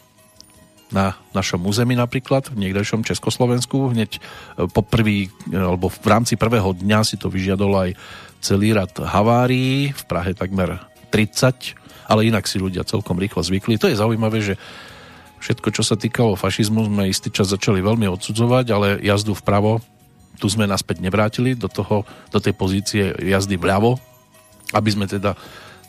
na 0.92 1.16
našom 1.32 1.64
území 1.64 1.96
napríklad, 1.96 2.52
v 2.52 2.68
niekdejšom 2.68 3.08
Československu. 3.08 3.96
Hneď 3.96 4.20
e, 4.20 4.20
po 4.68 4.84
prvý, 4.84 5.32
e, 5.50 5.56
alebo 5.56 5.88
v 5.88 6.08
rámci 6.08 6.36
prvého 6.36 6.76
dňa 6.76 7.00
si 7.08 7.16
to 7.16 7.32
vyžiadol 7.32 7.72
aj 7.76 7.90
celý 8.44 8.76
rad 8.76 8.92
havárií, 8.92 9.96
v 9.96 10.04
Prahe 10.06 10.36
takmer 10.36 10.84
30, 11.10 11.80
ale 12.12 12.28
inak 12.28 12.44
si 12.46 12.60
ľudia 12.60 12.84
celkom 12.84 13.16
rýchlo 13.16 13.40
zvykli. 13.40 13.80
To 13.80 13.88
je 13.88 14.00
zaujímavé, 14.00 14.44
že 14.44 14.60
všetko, 15.40 15.72
čo 15.74 15.84
sa 15.84 15.96
týkalo 15.96 16.36
fašizmu, 16.36 16.92
sme 16.92 17.10
istý 17.10 17.32
čas 17.32 17.50
začali 17.50 17.80
veľmi 17.80 18.06
odsudzovať, 18.12 18.66
ale 18.70 18.88
jazdu 19.02 19.34
vpravo 19.34 19.80
tu 20.38 20.48
sme 20.48 20.70
naspäť 20.70 21.04
nevrátili 21.04 21.58
do, 21.58 21.68
toho, 21.68 22.08
do 22.32 22.40
tej 22.40 22.54
pozície 22.56 23.12
jazdy 23.18 23.58
vľavo, 23.58 23.98
aby 24.74 24.90
sme 24.92 25.06
teda 25.10 25.36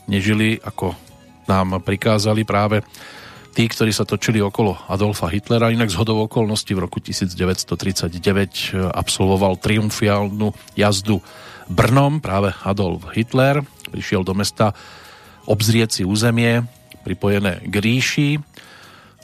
nežili, 0.07 0.59
ako 0.59 0.93
nám 1.47 1.83
prikázali 1.83 2.43
práve 2.43 2.83
tí, 3.53 3.69
ktorí 3.69 3.93
sa 3.93 4.03
točili 4.03 4.41
okolo 4.41 4.75
Adolfa 4.89 5.29
Hitlera. 5.29 5.71
Inak 5.71 5.93
z 5.93 5.99
hodov 6.01 6.27
okolností 6.27 6.73
v 6.73 6.83
roku 6.89 6.99
1939 6.99 8.91
absolvoval 8.91 9.61
triumfiálnu 9.61 10.51
jazdu 10.73 11.21
Brnom 11.69 12.19
práve 12.19 12.51
Adolf 12.65 13.07
Hitler. 13.15 13.63
Prišiel 13.93 14.25
do 14.25 14.35
mesta 14.35 14.73
obzrieť 15.47 16.01
si 16.01 16.03
územie 16.03 16.65
pripojené 17.03 17.63
k 17.63 17.75
ríši 17.77 18.29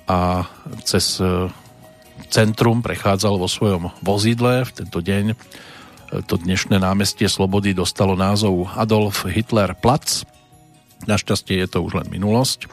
a 0.08 0.46
cez 0.84 1.20
centrum 2.30 2.86
prechádzal 2.86 3.42
vo 3.42 3.50
svojom 3.50 3.90
vozidle. 4.06 4.64
V 4.70 4.72
tento 4.86 5.02
deň 5.02 5.34
to 6.30 6.38
dnešné 6.38 6.78
námestie 6.82 7.30
Slobody 7.30 7.74
dostalo 7.74 8.14
názov 8.14 8.70
Adolf 8.78 9.26
Hitler 9.30 9.74
Platz. 9.78 10.26
Našťastie 11.06 11.66
je 11.66 11.68
to 11.70 11.86
už 11.86 12.02
len 12.02 12.08
minulosť. 12.10 12.70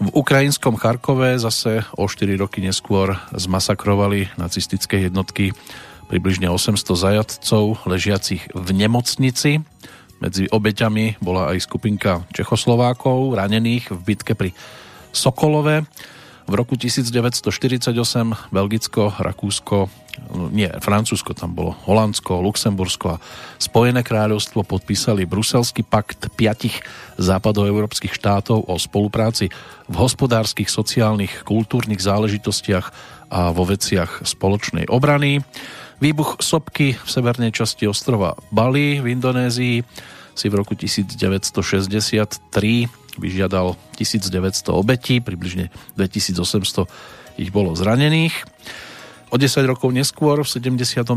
V 0.00 0.08
ukrajinskom 0.10 0.74
Charkove 0.76 1.38
zase 1.38 1.86
o 1.94 2.04
4 2.08 2.36
roky 2.36 2.60
neskôr 2.60 3.16
zmasakrovali 3.32 4.34
nacistické 4.36 5.06
jednotky 5.06 5.54
približne 6.08 6.50
800 6.52 6.84
zajatcov 6.84 7.84
ležiacich 7.88 8.44
v 8.52 8.68
nemocnici. 8.76 9.64
Medzi 10.20 10.48
obeťami 10.50 11.20
bola 11.20 11.52
aj 11.52 11.64
skupinka 11.64 12.28
Čechoslovákov 12.32 13.36
ranených 13.36 13.92
v 13.92 14.00
bitke 14.04 14.32
pri 14.36 14.50
Sokolove. 15.14 15.86
V 16.44 16.52
roku 16.52 16.76
1948 16.76 17.96
Belgicko, 18.52 19.16
Rakúsko, 19.16 19.88
nie, 20.52 20.68
Francúzsko 20.76 21.32
tam 21.32 21.56
bolo, 21.56 21.72
Holandsko, 21.88 22.44
Luxembursko 22.44 23.16
a 23.16 23.20
Spojené 23.56 24.04
kráľovstvo 24.04 24.60
podpísali 24.60 25.24
Bruselský 25.24 25.88
pakt 25.88 26.28
piatich 26.36 26.84
západoeurópskych 27.16 28.12
štátov 28.12 28.68
o 28.68 28.76
spolupráci 28.76 29.48
v 29.88 29.96
hospodárskych, 29.96 30.68
sociálnych, 30.68 31.48
kultúrnych 31.48 32.04
záležitostiach 32.04 32.92
a 33.32 33.48
vo 33.48 33.64
veciach 33.64 34.28
spoločnej 34.28 34.92
obrany. 34.92 35.40
Výbuch 36.04 36.44
sopky 36.44 36.92
v 36.92 37.08
severnej 37.08 37.56
časti 37.56 37.88
ostrova 37.88 38.36
Bali 38.52 39.00
v 39.00 39.16
Indonézii 39.16 39.80
si 40.34 40.46
v 40.50 40.58
roku 40.60 40.76
1963 40.76 43.03
vyžiadal 43.16 43.78
1900 43.98 44.74
obetí, 44.74 45.18
približne 45.20 45.70
2800 45.98 46.86
ich 47.38 47.50
bolo 47.50 47.74
zranených. 47.74 48.46
O 49.34 49.40
10 49.40 49.66
rokov 49.66 49.90
neskôr, 49.90 50.46
v 50.46 50.48
73. 50.48 51.10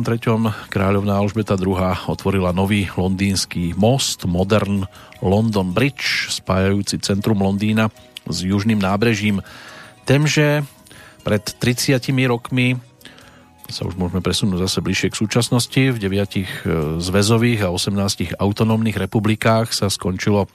kráľovná 0.73 1.21
Alžbeta 1.21 1.53
II. 1.53 1.77
otvorila 2.09 2.49
nový 2.49 2.89
londýnsky 2.97 3.77
most, 3.77 4.25
Modern 4.25 4.89
London 5.21 5.69
Bridge, 5.69 6.33
spájajúci 6.33 6.97
centrum 7.05 7.37
Londýna 7.37 7.93
s 8.25 8.41
južným 8.41 8.81
nábrežím 8.81 9.45
Temže. 10.09 10.65
Pred 11.21 11.43
30 11.61 12.01
rokmi 12.25 12.79
sa 13.67 13.83
už 13.83 13.99
môžeme 13.99 14.23
presunúť 14.23 14.63
zase 14.63 14.79
bližšie 14.79 15.11
k 15.11 15.19
súčasnosti. 15.19 15.81
V 15.91 15.97
deviatich 15.99 16.47
e, 16.63 16.97
zväzových 17.03 17.67
a 17.67 17.69
18 17.69 18.39
autonómnych 18.39 18.95
republikách 18.95 19.75
sa 19.75 19.91
skončilo 19.91 20.47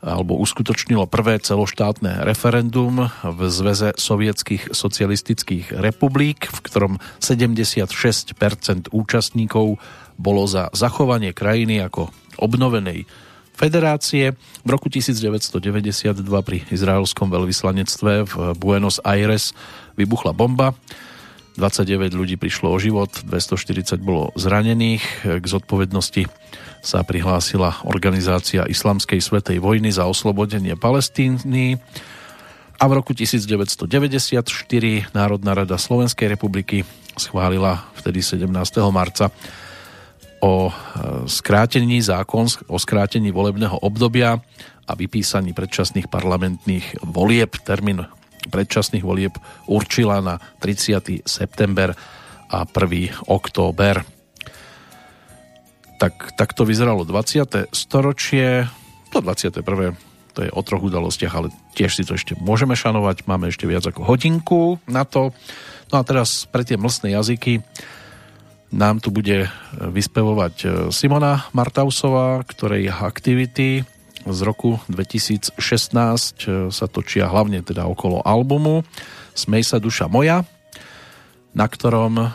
alebo 0.00 0.36
uskutočnilo 0.40 1.04
prvé 1.08 1.36
celoštátne 1.40 2.24
referendum 2.24 3.12
v 3.20 3.40
Zveze 3.52 3.92
sovietských 3.96 4.72
socialistických 4.72 5.76
republik, 5.76 6.48
v 6.48 6.58
ktorom 6.64 6.92
76% 7.20 8.92
účastníkov 8.92 9.76
bolo 10.20 10.42
za 10.48 10.72
zachovanie 10.72 11.36
krajiny 11.36 11.84
ako 11.84 12.08
obnovenej 12.40 13.04
federácie. 13.52 14.32
V 14.64 14.68
roku 14.72 14.88
1992 14.88 16.24
pri 16.24 16.64
izraelskom 16.72 17.28
veľvyslanectve 17.28 18.12
v 18.24 18.34
Buenos 18.56 19.04
Aires 19.04 19.52
vybuchla 20.00 20.32
bomba. 20.32 20.72
29 21.58 22.14
ľudí 22.14 22.36
prišlo 22.38 22.70
o 22.70 22.78
život, 22.78 23.10
240 23.26 23.98
bolo 24.02 24.30
zranených. 24.38 25.02
K 25.40 25.44
zodpovednosti 25.44 26.26
sa 26.80 27.04
prihlásila 27.04 27.84
organizácia 27.84 28.64
Islamskej 28.64 29.20
svetej 29.20 29.60
vojny 29.60 29.92
za 29.92 30.08
oslobodenie 30.08 30.78
Palestíny 30.78 31.76
a 32.80 32.84
v 32.88 32.92
roku 32.96 33.12
1994 33.12 34.40
Národná 35.12 35.52
rada 35.52 35.76
Slovenskej 35.76 36.32
republiky 36.32 36.88
schválila 37.12 37.84
vtedy 38.00 38.24
17. 38.24 38.48
marca 38.88 39.28
o 40.40 40.68
e, 40.68 40.72
skrátení 41.28 42.00
zákon 42.00 42.48
o 42.72 42.80
skrátení 42.80 43.28
volebného 43.28 43.76
obdobia 43.84 44.40
a 44.88 44.92
vypísaní 44.96 45.52
predčasných 45.52 46.08
parlamentných 46.08 47.04
volieb. 47.04 47.52
Termín 47.60 48.08
predčasných 48.48 49.04
volieb 49.04 49.36
určila 49.68 50.24
na 50.24 50.40
30. 50.64 51.28
september 51.28 51.92
a 52.48 52.64
1. 52.64 53.28
október 53.28 54.00
tak, 56.00 56.32
tak 56.32 56.56
to 56.56 56.64
vyzeralo 56.64 57.04
20. 57.04 57.68
storočie, 57.76 58.64
to 59.12 59.20
21. 59.20 59.60
to 60.32 60.40
je 60.48 60.50
o 60.50 60.62
troch 60.64 60.80
udalostiach, 60.80 61.34
ale 61.36 61.52
tiež 61.76 61.92
si 61.92 62.08
to 62.08 62.16
ešte 62.16 62.32
môžeme 62.40 62.72
šanovať, 62.72 63.28
máme 63.28 63.52
ešte 63.52 63.68
viac 63.68 63.84
ako 63.84 64.08
hodinku 64.08 64.80
na 64.88 65.04
to. 65.04 65.36
No 65.92 66.00
a 66.00 66.02
teraz 66.02 66.48
pre 66.48 66.64
tie 66.64 66.80
mlsné 66.80 67.12
jazyky 67.12 67.60
nám 68.72 69.04
tu 69.04 69.12
bude 69.12 69.50
vyspevovať 69.76 70.54
e, 70.62 70.66
Simona 70.94 71.50
Martausová, 71.52 72.40
ktorej 72.46 72.88
aktivity 72.88 73.82
z 74.26 74.40
roku 74.44 74.76
2016 74.88 75.56
e, 75.56 76.68
sa 76.68 76.86
točia 76.90 77.28
hlavne 77.30 77.64
teda 77.64 77.88
okolo 77.88 78.20
albumu 78.24 78.84
Smej 79.34 79.64
sa 79.64 79.78
duša 79.78 80.10
moja, 80.10 80.42
na 81.56 81.66
ktorom 81.66 82.20
e, 82.20 82.28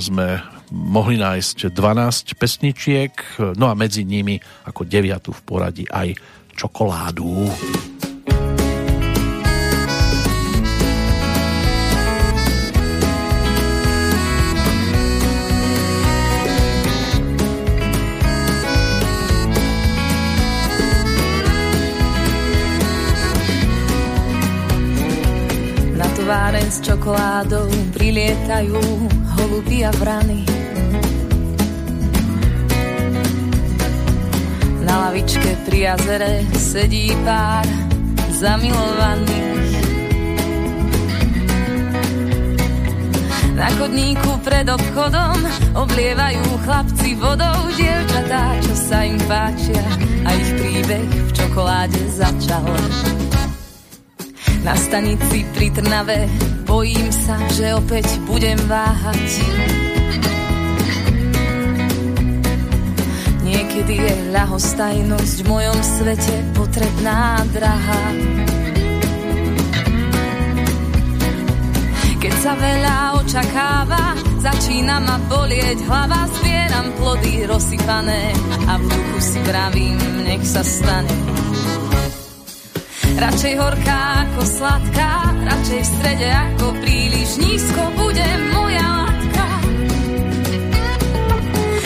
sme 0.00 0.42
mohli 0.74 1.20
nájsť 1.20 1.70
12 1.70 2.34
pesničiek, 2.34 3.12
no 3.54 3.70
a 3.70 3.78
medzi 3.78 4.02
nimi 4.02 4.40
ako 4.66 4.82
deviatu 4.88 5.30
v 5.30 5.40
poradí 5.44 5.84
aj 5.86 6.18
čokoládu. 6.56 7.46
Na 26.24 26.32
továren 26.48 26.72
s 26.72 26.80
čokoládou 26.80 27.68
prilietajú 27.92 28.80
holuby 29.36 29.84
a 29.84 29.92
vrany. 29.92 30.40
Na 34.88 35.04
lavičke 35.04 35.52
pri 35.68 35.92
jazere 35.92 36.48
sedí 36.56 37.12
pár 37.28 37.68
zamilovaných. 38.40 39.68
Na 43.60 43.68
chodníku 43.76 44.40
pred 44.48 44.64
obchodom 44.64 45.36
oblievajú 45.76 46.40
chlapci 46.64 47.20
vodou 47.20 47.68
dievčatá, 47.76 48.64
čo 48.64 48.72
sa 48.72 49.04
im 49.04 49.20
páčia 49.28 49.84
a 50.24 50.32
ich 50.32 50.50
príbeh 50.56 51.04
v 51.04 51.30
čokoláde 51.36 52.00
začal. 52.08 52.64
Na 54.64 54.72
stanici 54.72 55.44
pri 55.52 55.68
Trnave 55.76 56.24
bojím 56.64 57.12
sa, 57.12 57.36
že 57.52 57.76
opäť 57.76 58.08
budem 58.24 58.56
váhať 58.64 59.44
Niekedy 63.44 63.94
je 64.00 64.14
ľahostajnosť 64.32 65.36
v 65.44 65.46
mojom 65.52 65.78
svete 65.84 66.36
potrebná 66.56 67.44
drahá. 67.52 68.04
Keď 72.24 72.34
sa 72.40 72.56
veľa 72.56 72.96
očakáva, 73.20 74.16
začína 74.40 74.96
ma 74.96 75.20
bolieť 75.28 75.84
hlava, 75.84 76.24
zbieram 76.40 76.88
plody 76.96 77.44
rozsypané 77.44 78.32
a 78.64 78.80
v 78.80 78.84
duchu 78.88 79.18
si 79.20 79.38
vravím, 79.44 80.00
nech 80.24 80.40
sa 80.48 80.64
stane. 80.64 81.43
Radšej 83.14 83.54
horká 83.62 84.26
ako 84.26 84.42
sladká, 84.42 85.10
radšej 85.46 85.80
v 85.80 85.88
strede 85.88 86.28
ako 86.34 86.66
príliš 86.82 87.30
nízko 87.38 87.82
bude 87.94 88.26
moja 88.50 88.82
látka. 88.82 89.46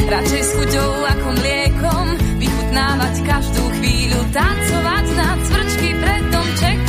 Radšej 0.08 0.40
s 0.40 0.50
chuťou 0.56 0.90
ako 1.04 1.28
mliekom 1.36 2.06
vychutnávať 2.40 3.14
každú 3.28 3.64
chvíľu, 3.76 4.20
tancovať 4.32 5.04
na 5.20 5.28
cvrčky 5.44 5.90
pred 6.00 6.22
domčekom. 6.32 6.87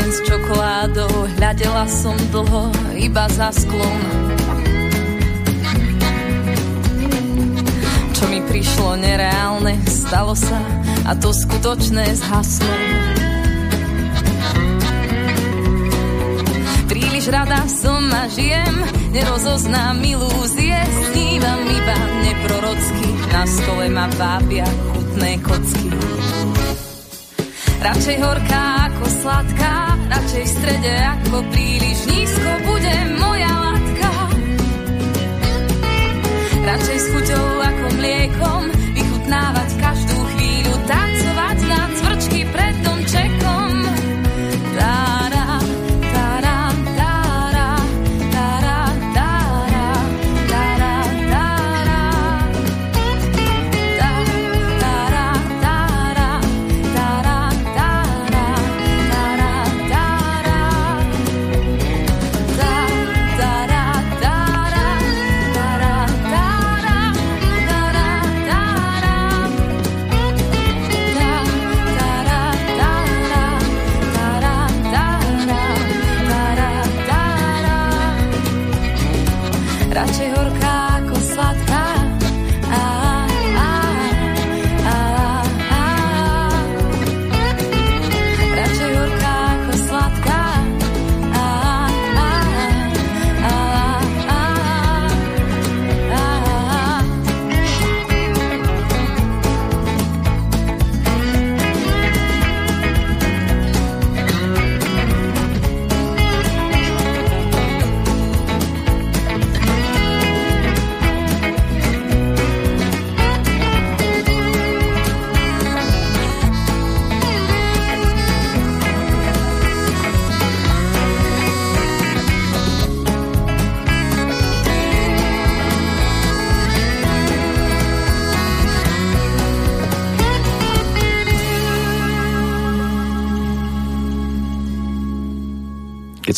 Továren 0.00 0.12
s 0.16 0.20
čokoládou 0.24 1.14
hľadela 1.36 1.84
som 1.84 2.16
dlho 2.32 2.72
iba 2.96 3.28
za 3.28 3.52
sklon. 3.52 4.00
Čo 8.16 8.24
mi 8.32 8.40
prišlo 8.48 8.96
nereálne, 8.96 9.76
stalo 9.84 10.32
sa 10.32 10.56
a 11.04 11.12
to 11.20 11.36
skutočné 11.36 12.16
zhaslo. 12.16 12.74
Príliš 16.88 17.28
rada 17.28 17.68
som 17.68 18.00
a 18.08 18.24
žijem, 18.32 18.74
nerozoznám 19.12 20.00
ilúzie, 20.00 20.80
snívam 21.12 21.60
iba 21.68 21.98
neprorocky, 22.24 23.08
na 23.28 23.42
stole 23.44 23.86
ma 23.92 24.08
vábia 24.16 24.64
chutné 24.64 25.36
kocky. 25.44 25.88
Radšej 27.80 28.16
horká 28.20 28.64
ako 28.92 29.04
sladká, 29.24 29.89
radšej 30.10 30.44
v 30.44 30.50
strede 30.50 30.92
ako 30.98 31.36
príliš 31.54 31.98
nízko 32.10 32.50
bude 32.66 32.94
moja 33.22 33.50
látka. 33.50 34.10
Radšej 36.66 36.98
s 36.98 37.06
chuťou 37.14 37.46
ako 37.62 37.86
mliekom 37.94 38.62
vychutnávať 38.98 39.69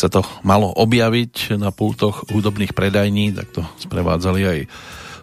sa 0.03 0.11
to 0.11 0.27
malo 0.43 0.67
objaviť 0.75 1.55
na 1.55 1.71
pultoch 1.71 2.27
hudobných 2.27 2.75
predajní, 2.75 3.31
tak 3.31 3.55
to 3.55 3.63
sprevádzali 3.79 4.41
aj 4.43 4.59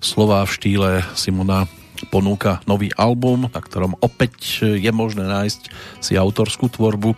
slová 0.00 0.40
v 0.48 0.54
štýle 0.56 0.90
Simona 1.12 1.68
ponúka 2.08 2.64
nový 2.64 2.88
album, 2.96 3.52
na 3.52 3.60
ktorom 3.60 4.00
opäť 4.00 4.64
je 4.64 4.88
možné 4.88 5.28
nájsť 5.28 5.68
si 6.00 6.16
autorskú 6.16 6.72
tvorbu 6.72 7.12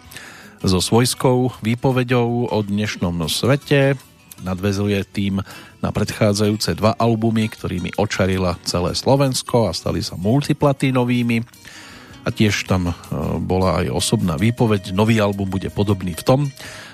so 0.67 0.83
svojskou 0.83 1.55
výpovedou 1.63 2.51
o 2.51 2.59
dnešnom 2.67 3.31
svete. 3.31 3.95
Nadvezuje 4.43 4.99
tým 5.07 5.39
na 5.79 5.95
predchádzajúce 5.95 6.75
dva 6.75 6.99
albumy, 6.99 7.47
ktorými 7.47 7.95
očarila 7.95 8.59
celé 8.67 8.99
Slovensko 8.99 9.71
a 9.71 9.77
stali 9.77 10.03
sa 10.03 10.19
multiplatínovými. 10.19 11.47
A 12.23 12.29
tiež 12.31 12.67
tam 12.71 12.91
e, 12.91 12.95
bola 13.43 13.83
aj 13.83 13.91
osobná 13.91 14.39
výpoveď. 14.39 14.95
Nový 14.95 15.19
album 15.19 15.47
bude 15.47 15.71
podobný 15.75 16.15
v 16.15 16.23
tom, 16.23 16.41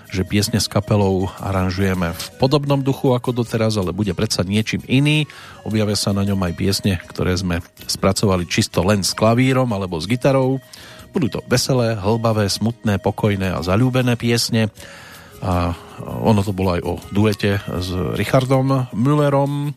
že 0.09 0.25
piesne 0.25 0.57
s 0.57 0.69
kapelou 0.69 1.29
aranžujeme 1.41 2.17
v 2.17 2.25
podobnom 2.41 2.81
duchu 2.81 3.13
ako 3.13 3.37
doteraz, 3.45 3.77
ale 3.77 3.93
bude 3.93 4.17
predsa 4.17 4.41
niečím 4.41 4.81
iný. 4.89 5.29
Objavia 5.69 5.97
sa 5.97 6.17
na 6.17 6.25
ňom 6.25 6.41
aj 6.49 6.53
piesne, 6.57 6.95
ktoré 7.13 7.37
sme 7.37 7.61
spracovali 7.85 8.49
čisto 8.49 8.81
len 8.81 9.05
s 9.05 9.13
klavírom 9.13 9.69
alebo 9.69 10.01
s 10.01 10.09
gitarou. 10.09 10.65
Budú 11.13 11.29
to 11.29 11.41
veselé, 11.49 11.97
hlbavé, 11.97 12.49
smutné, 12.49 13.01
pokojné 13.01 13.53
a 13.53 13.65
zalúbené 13.65 14.17
piesne. 14.17 14.73
A 15.45 15.77
ono 16.03 16.43
to 16.43 16.51
bolo 16.57 16.75
aj 16.75 16.83
o 16.83 16.93
duete 17.15 17.63
s 17.63 17.89
Richardom 18.19 18.91
Müllerom, 18.91 19.71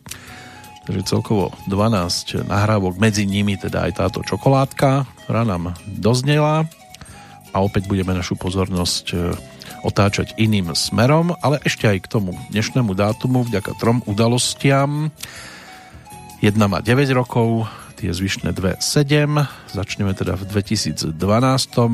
takže 0.82 1.06
celkovo 1.06 1.54
12 1.70 2.42
nahrávok, 2.50 2.98
medzi 2.98 3.22
nimi 3.30 3.54
teda 3.54 3.86
aj 3.86 3.92
táto 3.94 4.26
čokoládka, 4.26 5.06
ktorá 5.22 5.46
nám 5.46 5.78
doznela 5.86 6.66
a 7.52 7.60
opäť 7.60 7.86
budeme 7.86 8.16
našu 8.16 8.34
pozornosť 8.34 9.12
otáčať 9.82 10.38
iným 10.38 10.72
smerom, 10.72 11.36
ale 11.42 11.60
ešte 11.62 11.90
aj 11.90 11.98
k 12.06 12.10
tomu 12.10 12.32
dnešnému 12.54 12.94
dátumu 12.96 13.44
vďaka 13.44 13.76
trom 13.76 14.00
udalostiam. 14.08 15.10
Jedna 16.42 16.66
má 16.66 16.82
9 16.82 17.06
rokov, 17.14 17.70
tie 18.02 18.10
zvyšné 18.10 18.50
dve 18.50 18.74
7. 18.82 19.30
Začneme 19.70 20.10
teda 20.10 20.34
v 20.34 20.42
2012, 20.50 21.14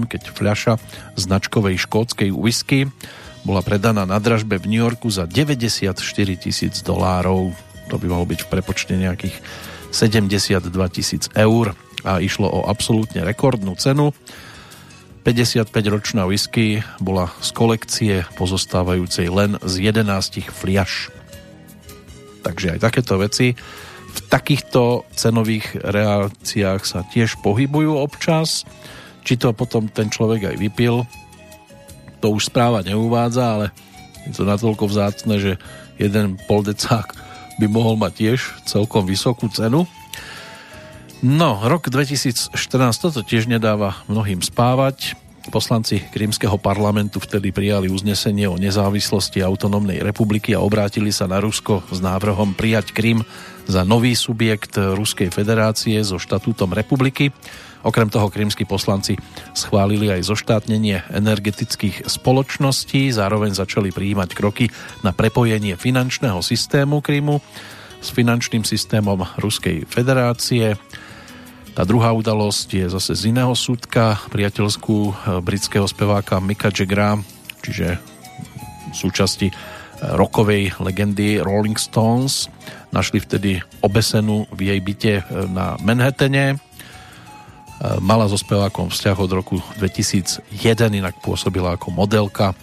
keď 0.09 0.23
fľaša 0.33 0.75
značkovej 1.21 1.77
škótskej 1.85 2.33
whisky 2.33 2.89
bola 3.45 3.65
predaná 3.65 4.05
na 4.05 4.21
dražbe 4.21 4.57
v 4.61 4.69
New 4.73 4.81
Yorku 4.81 5.09
za 5.09 5.25
94 5.25 5.97
tisíc 6.37 6.81
dolárov. 6.85 7.53
To 7.89 7.97
by 7.97 8.07
malo 8.09 8.25
byť 8.29 8.45
v 8.45 8.49
prepočte 8.49 8.93
nejakých 8.97 9.37
72 9.93 10.65
tisíc 10.93 11.33
eur 11.33 11.73
a 12.05 12.21
išlo 12.21 12.49
o 12.49 12.69
absolútne 12.69 13.25
rekordnú 13.25 13.73
cenu 13.81 14.13
55-ročná 15.29 16.25
whisky 16.25 16.81
bola 17.05 17.29
z 17.45 17.53
kolekcie 17.53 18.15
pozostávajúcej 18.41 19.29
len 19.29 19.61
z 19.61 19.93
11 19.93 20.49
fliaš. 20.49 21.13
Takže 22.41 22.73
aj 22.73 22.79
takéto 22.81 23.21
veci 23.21 23.53
v 24.09 24.19
takýchto 24.33 25.05
cenových 25.13 25.85
reakciách 25.85 26.81
sa 26.81 27.05
tiež 27.05 27.45
pohybujú 27.45 27.93
občas. 28.01 28.65
Či 29.21 29.37
to 29.37 29.53
potom 29.53 29.93
ten 29.93 30.09
človek 30.09 30.49
aj 30.49 30.57
vypil, 30.57 31.05
to 32.25 32.33
už 32.33 32.49
správa 32.49 32.81
neuvádza, 32.81 33.45
ale 33.45 33.67
je 34.25 34.33
to 34.33 34.49
natoľko 34.49 34.89
vzácne, 34.89 35.37
že 35.37 35.53
jeden 36.01 36.41
poldecák 36.49 37.05
by 37.61 37.67
mohol 37.69 38.01
mať 38.01 38.13
tiež 38.17 38.41
celkom 38.65 39.05
vysokú 39.05 39.53
cenu. 39.53 39.85
No, 41.19 41.59
rok 41.67 41.91
2014 41.91 42.55
toto 42.95 43.27
tiež 43.27 43.51
nedáva 43.51 44.07
mnohým 44.07 44.39
spávať. 44.39 45.19
Poslanci 45.51 45.99
Krímskeho 46.15 46.55
parlamentu 46.63 47.19
vtedy 47.19 47.51
prijali 47.51 47.91
uznesenie 47.91 48.47
o 48.47 48.55
nezávislosti 48.55 49.43
autonómnej 49.43 49.99
republiky 49.99 50.55
a 50.55 50.63
obrátili 50.63 51.11
sa 51.11 51.27
na 51.27 51.43
Rusko 51.43 51.83
s 51.91 51.99
návrhom 51.99 52.55
prijať 52.55 52.95
Krím 52.95 53.27
za 53.67 53.83
nový 53.83 54.15
subjekt 54.15 54.79
Ruskej 54.79 55.35
federácie 55.35 55.99
so 56.07 56.23
štatútom 56.23 56.71
republiky. 56.71 57.35
Okrem 57.83 58.07
toho 58.07 58.31
krímsky 58.31 58.63
poslanci 58.63 59.19
schválili 59.59 60.15
aj 60.15 60.23
zoštátnenie 60.23 61.03
energetických 61.11 62.07
spoločností, 62.07 63.11
zároveň 63.11 63.59
začali 63.59 63.91
prijímať 63.91 64.39
kroky 64.39 64.71
na 65.03 65.11
prepojenie 65.11 65.75
finančného 65.75 66.39
systému 66.47 67.03
Krímu 67.03 67.43
s 67.99 68.09
finančným 68.15 68.63
systémom 68.63 69.27
Ruskej 69.43 69.83
federácie 69.91 70.79
tá 71.79 71.87
druhá 71.87 72.11
udalosť 72.11 72.69
je 72.75 72.87
zase 72.91 73.15
z 73.15 73.23
iného 73.31 73.55
súdka, 73.55 74.19
priateľskú 74.35 74.99
eh, 74.99 75.15
britského 75.39 75.87
speváka 75.87 76.43
Mika 76.43 76.75
Jaggera, 76.75 77.15
čiže 77.63 78.03
súčasti 78.91 79.47
eh, 79.47 79.55
rokovej 80.19 80.75
legendy 80.83 81.39
Rolling 81.39 81.79
Stones. 81.79 82.51
Našli 82.91 83.23
vtedy 83.23 83.63
obesenú 83.79 84.51
v 84.51 84.75
jej 84.75 84.81
byte 84.83 85.15
eh, 85.23 85.25
na 85.55 85.79
Manhattane. 85.79 86.59
Mala 88.03 88.27
so 88.27 88.35
spevákom 88.35 88.91
vzťah 88.91 89.17
od 89.23 89.31
roku 89.31 89.63
2001, 89.79 90.51
inak 90.99 91.15
pôsobila 91.23 91.79
ako 91.79 91.95
modelka, 91.95 92.59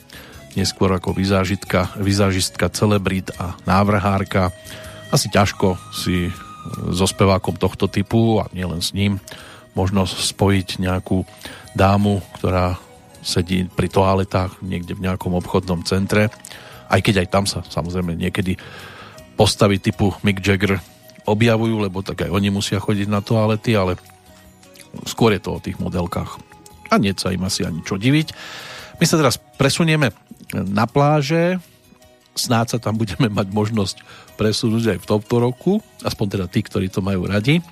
neskôr 0.60 0.92
ako 0.92 1.16
vizážitka, 1.16 1.88
vizážistka, 1.96 2.68
celebrit 2.68 3.32
a 3.40 3.56
návrhárka. 3.64 4.52
Asi 5.16 5.32
ťažko 5.32 5.80
si 5.96 6.36
so 6.94 7.06
spevákom 7.06 7.58
tohto 7.58 7.86
typu 7.86 8.42
a 8.42 8.50
nielen 8.52 8.82
s 8.82 8.92
ním 8.92 9.22
možno 9.76 10.08
spojiť 10.08 10.80
nejakú 10.80 11.28
dámu, 11.76 12.24
ktorá 12.40 12.80
sedí 13.26 13.68
pri 13.68 13.90
toaletách 13.90 14.62
niekde 14.62 14.96
v 14.96 15.04
nejakom 15.10 15.34
obchodnom 15.36 15.82
centre, 15.84 16.30
aj 16.88 17.00
keď 17.02 17.26
aj 17.26 17.28
tam 17.28 17.46
sa 17.50 17.60
samozrejme 17.66 18.14
niekedy 18.14 18.56
postavy 19.36 19.82
typu 19.82 20.16
Mick 20.22 20.40
Jagger 20.40 20.80
objavujú, 21.26 21.82
lebo 21.82 22.06
tak 22.06 22.30
aj 22.30 22.32
oni 22.32 22.54
musia 22.54 22.78
chodiť 22.78 23.10
na 23.10 23.20
toalety, 23.20 23.74
ale 23.74 23.98
skôr 25.10 25.34
je 25.36 25.42
to 25.42 25.58
o 25.58 25.64
tých 25.64 25.82
modelkách. 25.82 26.38
A 26.94 27.02
nie 27.02 27.12
sa 27.18 27.34
im 27.34 27.44
asi 27.44 27.66
ani 27.66 27.82
čo 27.82 27.98
diviť. 27.98 28.32
My 29.02 29.06
sa 29.10 29.20
teraz 29.20 29.36
presunieme 29.36 30.14
na 30.54 30.86
pláže, 30.86 31.60
snáď 32.36 32.76
sa 32.76 32.80
tam 32.84 33.00
budeme 33.00 33.32
mať 33.32 33.48
možnosť 33.50 33.98
presunúť 34.36 34.96
aj 34.96 35.00
v 35.02 35.10
tomto 35.10 35.36
roku, 35.40 35.72
aspoň 36.04 36.26
teda 36.38 36.46
tí, 36.52 36.60
ktorí 36.62 36.92
to 36.92 37.00
majú 37.00 37.26
radi. 37.26 37.64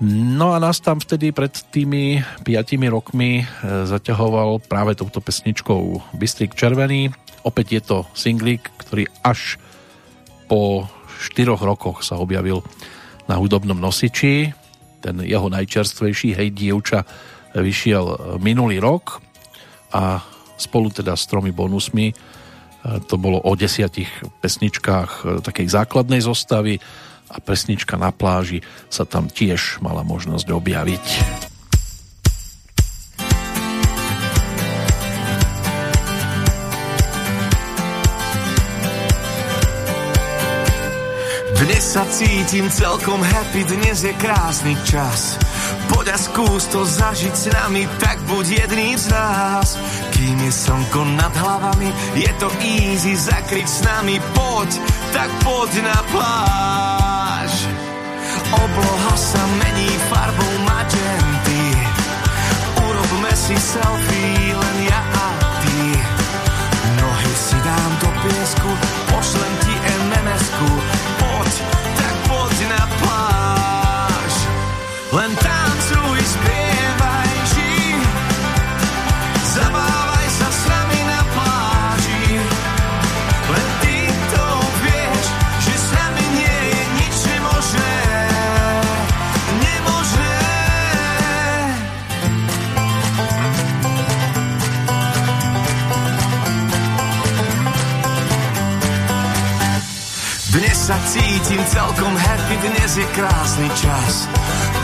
No 0.00 0.54
a 0.54 0.62
nás 0.62 0.78
tam 0.78 1.02
vtedy 1.02 1.34
pred 1.34 1.50
tými 1.50 2.22
5 2.46 2.46
rokmi 2.86 3.42
e, 3.42 3.44
zaťahoval 3.82 4.62
práve 4.62 4.94
touto 4.94 5.18
pesničkou 5.18 6.14
Bystrik 6.14 6.54
Červený. 6.54 7.10
Opäť 7.42 7.66
je 7.74 7.82
to 7.82 7.98
singlík, 8.14 8.62
ktorý 8.78 9.10
až 9.26 9.58
po 10.46 10.86
4 11.34 11.50
rokoch 11.50 12.06
sa 12.06 12.14
objavil 12.14 12.62
na 13.26 13.42
hudobnom 13.42 13.74
nosiči. 13.74 14.54
Ten 15.02 15.18
jeho 15.26 15.50
najčerstvejší 15.50 16.30
Hej 16.30 16.54
dievča 16.54 17.02
vyšiel 17.58 18.38
minulý 18.38 18.78
rok 18.78 19.18
a 19.90 20.22
spolu 20.54 20.94
teda 20.94 21.18
s 21.18 21.26
tromi 21.26 21.50
bonusmi 21.50 22.37
to 22.82 23.14
bolo 23.18 23.42
o 23.42 23.52
desiatich 23.58 24.08
pesničkách 24.38 25.10
e, 25.24 25.24
takej 25.42 25.66
základnej 25.66 26.22
zostavy 26.22 26.78
a 27.28 27.36
pesnička 27.42 27.98
na 28.00 28.14
pláži 28.14 28.64
sa 28.88 29.04
tam 29.04 29.28
tiež 29.28 29.82
mala 29.84 30.06
možnosť 30.06 30.46
objaviť. 30.48 31.06
Dnes 41.58 41.82
sa 41.82 42.06
cítim 42.06 42.70
celkom 42.70 43.18
happy, 43.18 43.66
dnes 43.66 44.06
je 44.06 44.14
krásny 44.14 44.78
čas 44.86 45.34
Poď 45.88 46.06
a 46.12 46.18
skús 46.20 46.68
to 46.68 46.84
zažiť 46.84 47.34
s 47.34 47.46
nami, 47.52 47.88
tak 47.96 48.20
buď 48.28 48.46
jedným 48.64 48.96
z 48.98 49.08
nás. 49.08 49.76
Kým 50.12 50.36
je 50.44 50.52
slnko 50.52 51.00
nad 51.16 51.32
hlavami, 51.32 51.90
je 52.16 52.30
to 52.36 52.48
easy 52.60 53.16
zakryť 53.16 53.66
s 53.68 53.80
nami. 53.84 54.20
Poď, 54.36 54.70
tak 55.12 55.30
poď 55.44 55.70
na 55.84 55.98
pláž. 56.12 57.52
Obloha 58.48 59.14
sa 59.16 59.42
mení 59.60 59.88
farbou 60.08 60.52
magenty. 60.64 61.64
Urobme 62.80 63.32
si 63.36 63.56
selfie, 63.56 64.56
len 64.56 64.76
ja 64.88 65.00
a 65.00 65.28
ty. 65.60 65.80
Nohy 66.96 67.32
si 67.36 67.58
dám 67.60 67.92
do 68.00 68.08
piesku, 68.24 68.70
pošlem 69.12 69.52
ti 69.64 69.74
MMS-ku. 70.08 70.70
Poď, 71.20 71.52
tak 71.96 72.14
poď 72.28 72.56
na 72.72 72.82
pláž. 73.00 74.32
Len 75.12 75.32
tak 75.36 75.47
sa 100.88 100.96
cítim 101.04 101.60
celkom 101.68 102.16
happy, 102.16 102.56
dnes 102.64 102.96
je 102.96 103.04
krásny 103.12 103.68
čas. 103.76 104.24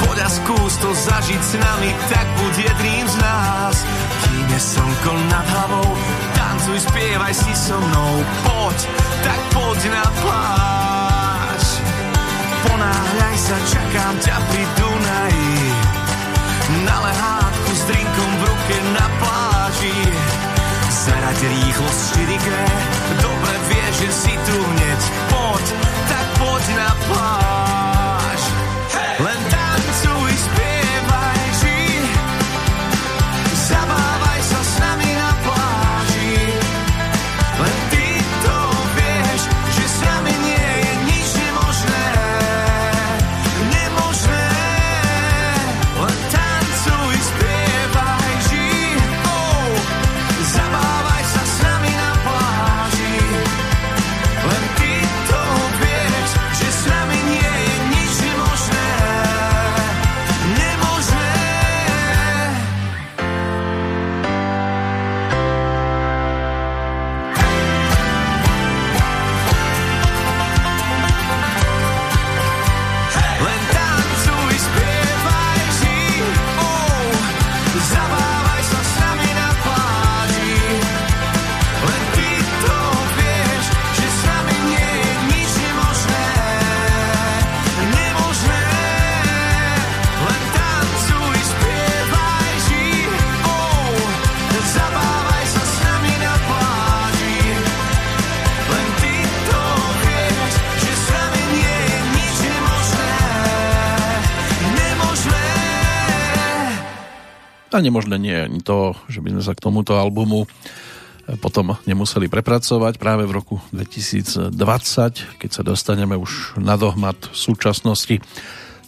Poď 0.04 0.20
a 0.20 0.28
skús 0.28 0.76
to 0.84 0.92
zažiť 0.92 1.40
s 1.40 1.56
nami, 1.56 1.90
tak 2.12 2.26
buď 2.36 2.54
jedným 2.60 3.06
z 3.08 3.16
nás. 3.24 3.76
Kým 4.20 4.46
je 4.52 4.60
slnko 4.60 5.12
nad 5.32 5.46
hlavou, 5.48 5.88
tancuj, 6.36 6.84
spievaj 6.84 7.32
si 7.32 7.52
so 7.56 7.80
mnou. 7.80 8.20
Poď, 8.44 8.78
tak 9.24 9.40
poď 9.56 9.80
na 9.96 10.04
pláž. 10.20 11.64
Ponáhľaj 12.68 13.36
sa, 13.40 13.56
čakám 13.64 14.14
ťa 14.20 14.36
pri 14.52 14.64
Dunaji. 14.76 15.56
Na 16.84 16.96
lehátku 17.00 17.70
s 17.72 17.82
drinkom 17.88 18.30
A 107.74 107.82
nemožné 107.82 108.22
nie 108.22 108.30
je 108.30 108.46
ani 108.46 108.60
to, 108.62 108.94
že 109.10 109.18
by 109.18 109.34
sme 109.34 109.42
sa 109.42 109.50
k 109.58 109.64
tomuto 109.66 109.98
albumu 109.98 110.46
potom 111.40 111.74
nemuseli 111.88 112.28
prepracovať 112.28 113.00
práve 113.00 113.24
v 113.24 113.34
roku 113.34 113.56
2020, 113.72 114.52
keď 115.40 115.50
sa 115.50 115.62
dostaneme 115.64 116.20
už 116.20 116.60
na 116.60 116.76
dohmat 116.76 117.16
súčasnosti, 117.32 118.20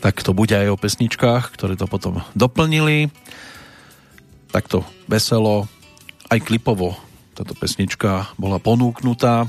tak 0.05 0.21
to 0.21 0.37
bude 0.37 0.53
aj 0.53 0.69
o 0.69 0.77
pesničkách, 0.77 1.57
ktoré 1.57 1.75
to 1.81 1.89
potom 1.89 2.21
doplnili. 2.37 3.09
Takto 4.53 4.85
veselo, 5.09 5.65
aj 6.29 6.45
klipovo 6.45 6.95
táto 7.33 7.57
pesnička 7.57 8.33
bola 8.37 8.61
ponúknutá 8.61 9.49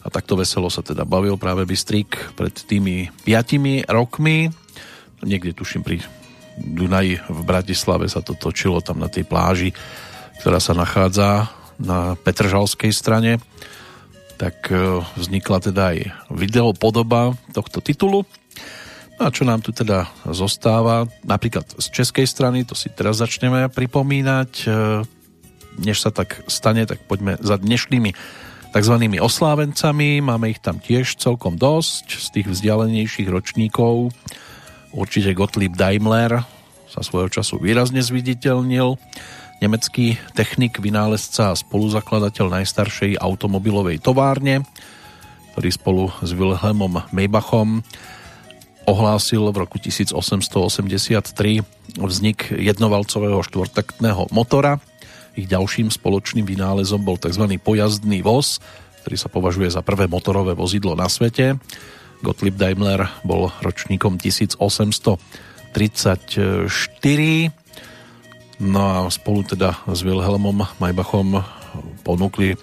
a 0.00 0.08
takto 0.08 0.36
veselo 0.36 0.72
sa 0.72 0.80
teda 0.80 1.04
bavil 1.04 1.36
práve 1.36 1.68
Bystrik 1.68 2.16
pred 2.32 2.52
tými 2.52 3.12
piatimi 3.24 3.84
rokmi. 3.88 4.48
Niekde 5.20 5.52
tuším 5.52 5.84
pri 5.84 6.00
Dunaji 6.60 7.24
v 7.24 7.40
Bratislave 7.42 8.06
sa 8.12 8.20
to 8.20 8.36
točilo 8.36 8.84
tam 8.84 9.00
na 9.00 9.08
tej 9.08 9.24
pláži, 9.24 9.72
ktorá 10.44 10.60
sa 10.60 10.76
nachádza 10.76 11.48
na 11.80 12.14
Petržalskej 12.20 12.92
strane. 12.92 13.40
Tak 14.36 14.68
e, 14.68 15.00
vznikla 15.16 15.58
teda 15.64 15.82
aj 15.96 15.98
videopodoba 16.32 17.36
tohto 17.56 17.80
titulu. 17.80 18.28
No 19.20 19.22
a 19.28 19.32
čo 19.32 19.44
nám 19.44 19.60
tu 19.60 19.72
teda 19.72 20.08
zostáva, 20.28 21.04
napríklad 21.24 21.68
z 21.76 21.86
českej 21.92 22.24
strany, 22.24 22.64
to 22.64 22.72
si 22.72 22.88
teraz 22.88 23.20
začneme 23.20 23.68
pripomínať. 23.68 24.50
E, 24.64 24.70
Než 25.80 26.02
sa 26.02 26.10
tak 26.12 26.44
stane, 26.50 26.84
tak 26.84 27.00
poďme 27.06 27.38
za 27.40 27.56
dnešnými 27.56 28.12
tzv. 28.74 28.94
oslávencami. 29.22 30.20
Máme 30.20 30.50
ich 30.52 30.60
tam 30.60 30.82
tiež 30.82 31.16
celkom 31.16 31.56
dosť 31.56 32.06
z 32.20 32.26
tých 32.36 32.46
vzdialenejších 32.52 33.28
ročníkov. 33.30 34.10
Určite 34.90 35.30
Gottlieb 35.38 35.78
Daimler 35.78 36.42
sa 36.90 37.00
svojho 37.06 37.30
času 37.30 37.62
výrazne 37.62 38.02
zviditeľnil. 38.02 38.98
Nemecký 39.62 40.18
technik, 40.34 40.82
vynálezca 40.82 41.52
a 41.52 41.58
spoluzakladateľ 41.58 42.60
najstaršej 42.60 43.20
automobilovej 43.20 44.02
továrne, 44.02 44.66
ktorý 45.54 45.68
spolu 45.70 46.04
s 46.24 46.34
Wilhelmom 46.34 47.06
Maybachom 47.12 47.84
ohlásil 48.90 49.46
v 49.54 49.56
roku 49.62 49.78
1883 49.78 50.50
vznik 51.94 52.50
jednovalcového 52.50 53.38
štvortaktného 53.46 54.26
motora. 54.34 54.82
Ich 55.38 55.46
ďalším 55.46 55.94
spoločným 55.94 56.42
vynálezom 56.42 57.06
bol 57.06 57.14
tzv. 57.14 57.46
pojazdný 57.62 58.26
voz, 58.26 58.58
ktorý 59.06 59.16
sa 59.16 59.30
považuje 59.30 59.70
za 59.70 59.86
prvé 59.86 60.10
motorové 60.10 60.58
vozidlo 60.58 60.98
na 60.98 61.06
svete. 61.06 61.54
Gottlieb 62.20 62.56
Daimler 62.56 63.08
bol 63.24 63.48
ročníkom 63.64 64.20
1834 64.20 65.16
no 68.60 68.80
a 68.80 69.08
spolu 69.08 69.40
teda 69.48 69.80
s 69.88 70.04
Wilhelmom 70.04 70.68
Maybachom 70.76 71.40
ponúkli 72.04 72.60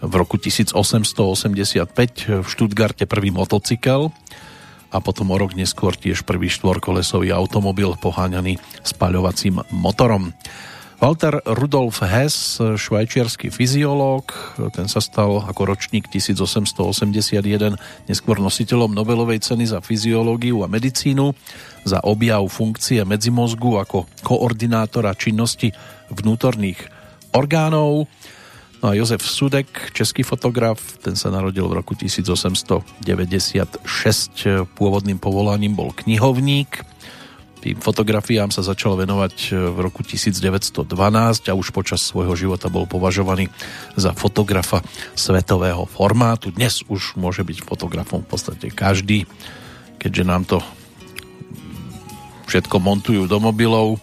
v 0.00 0.12
roku 0.16 0.40
1885 0.40 2.40
v 2.40 2.46
Stuttgarte 2.46 3.04
prvý 3.04 3.28
motocykel 3.32 4.12
a 4.92 5.00
potom 5.02 5.32
o 5.32 5.36
rok 5.36 5.52
neskôr 5.52 5.92
tiež 5.92 6.24
prvý 6.24 6.48
štvorkolesový 6.48 7.34
automobil 7.34 7.92
poháňaný 8.00 8.56
spaľovacím 8.80 9.60
motorom. 9.74 10.32
Walter 11.06 11.38
Rudolf 11.46 12.02
Hess, 12.02 12.58
švajčiarsky 12.58 13.54
fyziológ, 13.54 14.34
ten 14.74 14.90
sa 14.90 14.98
stal 14.98 15.38
ako 15.38 15.62
ročník 15.62 16.10
1881 16.10 17.78
neskôr 18.10 18.42
nositeľom 18.42 18.90
Nobelovej 18.90 19.38
ceny 19.38 19.70
za 19.70 19.78
fyziológiu 19.78 20.66
a 20.66 20.66
medicínu, 20.66 21.30
za 21.86 22.02
objav 22.02 22.42
funkcie 22.50 23.06
medzimozgu 23.06 23.78
ako 23.86 24.10
koordinátora 24.26 25.14
činnosti 25.14 25.70
vnútorných 26.10 26.90
orgánov. 27.38 28.10
No 28.82 28.90
a 28.90 28.98
Jozef 28.98 29.22
Sudek, 29.22 29.94
český 29.94 30.26
fotograf, 30.26 30.98
ten 31.06 31.14
sa 31.14 31.30
narodil 31.30 31.70
v 31.70 31.86
roku 31.86 31.94
1896. 31.94 33.86
Pôvodným 34.74 35.22
povolaním 35.22 35.78
bol 35.78 35.94
knihovník. 35.94 36.82
Tým 37.66 37.82
fotografiám 37.82 38.54
sa 38.54 38.62
začal 38.62 38.94
venovať 38.94 39.50
v 39.74 39.78
roku 39.82 40.06
1912 40.06 40.86
a 41.50 41.58
už 41.58 41.74
počas 41.74 41.98
svojho 41.98 42.38
života 42.38 42.70
bol 42.70 42.86
považovaný 42.86 43.50
za 43.98 44.14
fotografa 44.14 44.86
svetového 45.18 45.82
formátu. 45.90 46.54
Dnes 46.54 46.86
už 46.86 47.18
môže 47.18 47.42
byť 47.42 47.66
fotografom 47.66 48.22
v 48.22 48.30
podstate 48.30 48.70
každý, 48.70 49.26
keďže 49.98 50.22
nám 50.22 50.46
to 50.46 50.62
všetko 52.46 52.78
montujú 52.78 53.26
do 53.26 53.42
mobilov, 53.42 53.98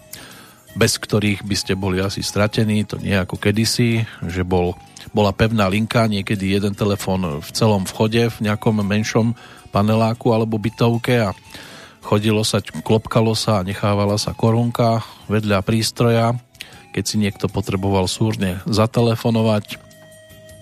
bez 0.75 0.99
ktorých 0.99 1.47
by 1.47 1.55
ste 1.55 1.79
boli 1.79 2.03
asi 2.03 2.19
stratení, 2.19 2.83
to 2.83 2.99
nie 2.99 3.15
ako 3.15 3.39
kedysi, 3.39 4.03
že 4.27 4.43
bol, 4.43 4.75
bola 5.15 5.31
pevná 5.31 5.71
linka, 5.71 6.11
niekedy 6.11 6.51
jeden 6.51 6.75
telefón 6.75 7.39
v 7.39 7.49
celom 7.55 7.87
vchode 7.87 8.27
v 8.27 8.37
nejakom 8.43 8.83
menšom 8.83 9.39
paneláku 9.71 10.35
alebo 10.35 10.59
bytovke 10.59 11.15
a 11.15 11.31
chodilo 12.03 12.43
sa, 12.43 12.59
klopkalo 12.61 13.33
sa 13.33 13.63
a 13.63 13.65
nechávala 13.65 14.19
sa 14.19 14.35
korunka 14.35 15.01
vedľa 15.31 15.63
prístroja, 15.63 16.35
keď 16.93 17.03
si 17.07 17.15
niekto 17.17 17.49
potreboval 17.49 18.05
súrne 18.05 18.61
zatelefonovať. 18.69 19.81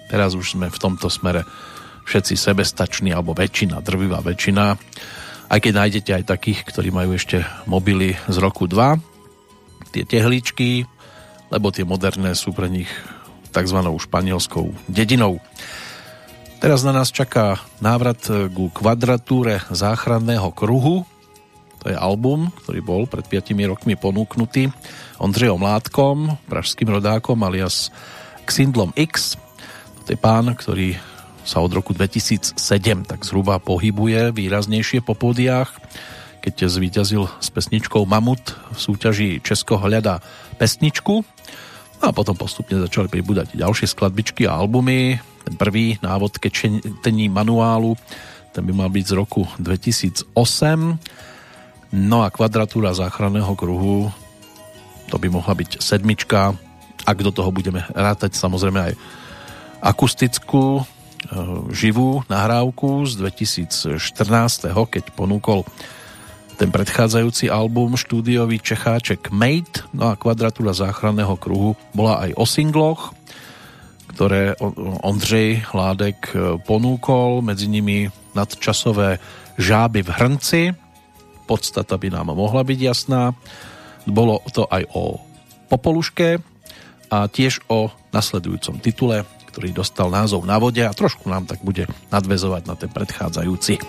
Teraz 0.07 0.37
už 0.37 0.55
sme 0.55 0.71
v 0.71 0.77
tomto 0.79 1.11
smere 1.11 1.43
všetci 2.07 2.39
sebestační, 2.39 3.11
alebo 3.11 3.35
väčšina, 3.35 3.83
drvivá 3.83 4.23
väčšina. 4.23 4.65
Aj 5.51 5.59
keď 5.59 5.73
nájdete 5.75 6.11
aj 6.15 6.29
takých, 6.31 6.63
ktorí 6.63 6.95
majú 6.95 7.19
ešte 7.19 7.43
mobily 7.67 8.15
z 8.31 8.37
roku 8.39 8.69
2, 8.69 9.11
tie 9.91 10.07
tehličky, 10.07 10.87
lebo 11.51 11.67
tie 11.75 11.83
moderné 11.83 12.31
sú 12.31 12.55
pre 12.55 12.71
nich 12.71 12.87
tzv. 13.51 13.79
španielskou 13.83 14.71
dedinou. 14.87 15.43
Teraz 16.63 16.87
na 16.87 16.95
nás 16.95 17.11
čaká 17.11 17.59
návrat 17.83 18.23
ku 18.55 18.71
kvadratúre 18.71 19.65
záchranného 19.73 20.53
kruhu. 20.55 21.03
To 21.81 21.89
je 21.89 21.97
album, 21.97 22.53
ktorý 22.61 22.79
bol 22.85 23.09
pred 23.09 23.25
5 23.25 23.57
rokmi 23.65 23.97
ponúknutý 23.97 24.69
Ondřejom 25.17 25.57
Mládkom, 25.57 26.37
pražským 26.45 26.93
rodákom 26.93 27.41
alias 27.41 27.89
Xindlom 28.45 28.93
X. 28.93 29.33
To 30.05 30.09
je 30.13 30.17
pán, 30.17 30.53
ktorý 30.53 31.01
sa 31.41 31.57
od 31.57 31.73
roku 31.73 31.97
2007 31.97 32.53
tak 33.09 33.25
zhruba 33.25 33.57
pohybuje 33.57 34.29
výraznejšie 34.29 35.01
po 35.01 35.17
pódiách, 35.17 35.73
keď 36.45 36.69
zvíťazil 36.69 37.25
s 37.41 37.49
pesničkou 37.49 38.05
Mamut 38.05 38.41
v 38.73 38.77
súťaži 38.77 39.41
Česko 39.41 39.81
hľada 39.81 40.21
pesničku. 40.61 41.25
No 42.01 42.03
a 42.05 42.13
potom 42.13 42.37
postupne 42.37 42.77
začali 42.81 43.09
pribúdať 43.09 43.57
ďalšie 43.57 43.89
skladbičky 43.89 44.45
a 44.45 44.57
albumy. 44.57 45.17
Ten 45.45 45.57
prvý 45.57 45.97
návod 46.01 46.37
ke 46.37 46.53
čtení 46.53 47.25
manuálu, 47.29 47.97
ten 48.53 48.61
by 48.65 48.73
mal 48.73 48.89
byť 48.93 49.05
z 49.05 49.13
roku 49.17 49.49
2008. 49.57 51.30
No 51.91 52.23
a 52.23 52.31
kvadratúra 52.31 52.95
záchranného 52.95 53.51
kruhu, 53.59 54.07
to 55.11 55.19
by 55.19 55.27
mohla 55.27 55.51
byť 55.51 55.83
sedmička, 55.83 56.55
ak 57.03 57.17
do 57.19 57.35
toho 57.35 57.51
budeme 57.51 57.83
rátať 57.91 58.39
samozrejme 58.39 58.79
aj 58.79 58.93
akustickú 59.83 60.79
e, 60.79 60.83
živú 61.75 62.23
nahrávku 62.31 63.03
z 63.11 63.19
2014, 63.19 64.71
keď 64.71 65.03
ponúkol 65.11 65.67
ten 66.55 66.69
predchádzajúci 66.71 67.49
album 67.49 67.97
štúdiový 67.97 68.61
Čecháček 68.61 69.33
Mate, 69.33 69.83
no 69.91 70.13
a 70.13 70.15
kvadratúra 70.15 70.71
záchranného 70.77 71.35
kruhu 71.35 71.73
bola 71.91 72.23
aj 72.23 72.37
o 72.37 72.45
singloch, 72.45 73.17
ktoré 74.15 74.55
Ondřej 75.03 75.75
Hládek 75.75 76.19
e, 76.31 76.35
ponúkol, 76.63 77.43
medzi 77.43 77.67
nimi 77.67 78.07
nadčasové 78.31 79.19
žáby 79.59 80.07
v 80.07 80.09
hrnci, 80.15 80.61
podstata 81.51 81.99
by 81.99 82.07
nám 82.07 82.31
mohla 82.31 82.63
byť 82.63 82.79
jasná. 82.79 83.35
Bolo 84.07 84.39
to 84.55 84.63
aj 84.71 84.87
o 84.95 85.19
Popoluške 85.67 86.39
a 87.11 87.27
tiež 87.27 87.67
o 87.67 87.91
nasledujúcom 88.15 88.79
titule, 88.79 89.27
ktorý 89.51 89.75
dostal 89.75 90.07
názov 90.07 90.47
Na 90.47 90.55
vode 90.63 90.79
a 90.79 90.95
trošku 90.95 91.27
nám 91.27 91.43
tak 91.43 91.59
bude 91.59 91.91
nadvezovať 92.07 92.63
na 92.71 92.75
ten 92.79 92.87
predchádzajúci. 92.87 93.83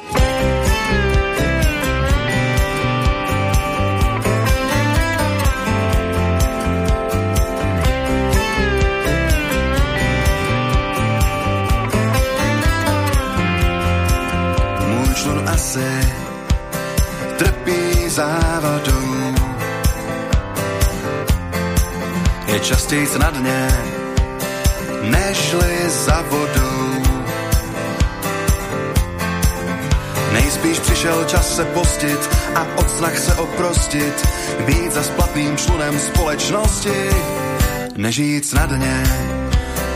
Častěji 22.62 23.09
na 23.18 23.30
dně, 23.30 23.68
nežli 25.02 25.90
za 25.90 26.24
vodou. 26.30 27.02
Nejspíš 30.32 30.78
přišel 30.78 31.24
čas 31.24 31.56
se 31.56 31.64
postit 31.64 32.30
a 32.55 32.66
od 32.76 32.90
snah 32.90 33.18
se 33.18 33.34
oprostit, 33.34 34.28
být 34.66 34.93
za 34.93 35.02
splatným 35.02 35.56
člunem 35.56 35.98
společnosti, 35.98 37.10
nežít 37.97 38.52
na 38.52 38.66
dně 38.66 39.05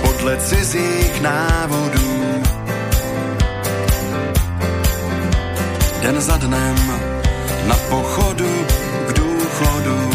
podle 0.03 0.37
cizích 0.37 1.21
návodů. 1.21 2.17
den 6.07 6.21
za 6.21 6.37
dnem 6.37 6.77
na 7.67 7.77
pochodu 7.91 8.67
k 9.09 9.13
důchodu. 9.13 10.06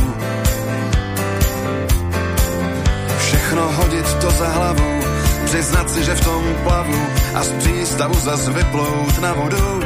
Všechno 3.62 3.84
hodit 3.84 4.14
to 4.14 4.32
za 4.32 4.48
hlavu, 4.48 5.00
přiznat 5.46 5.90
si, 5.90 6.04
že 6.04 6.16
v 6.16 6.26
tom 6.26 6.44
plavu 6.64 7.08
a 7.34 7.44
z 7.44 7.50
přístavu 7.50 8.20
zas 8.20 8.48
vyplout 8.48 9.20
na 9.22 9.34
vodu. 9.34 9.80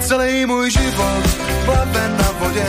Celý 0.00 0.46
můj 0.46 0.70
život 0.70 1.24
plave 1.64 2.08
na 2.08 2.30
vodě, 2.40 2.66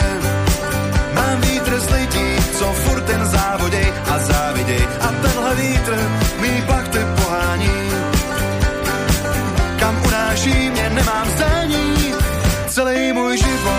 mám 1.14 1.42
vítr 1.42 1.80
z 1.80 1.90
lidí, 1.90 2.36
co 2.58 2.66
furt 2.66 3.02
ten 3.02 3.26
závodej 3.26 3.94
a 4.12 4.20
záviděj 4.20 4.88
a 5.02 5.08
tenhle 5.08 5.56
vítr 5.56 6.10
mý 6.42 6.62
plachty 6.68 7.00
pohání. 7.24 7.80
Kam 9.80 10.04
unáší 10.06 10.70
mě, 10.70 10.90
nemám 10.90 11.28
zdání, 11.30 12.14
celý 12.68 13.14
můj 13.14 13.38
život 13.38 13.79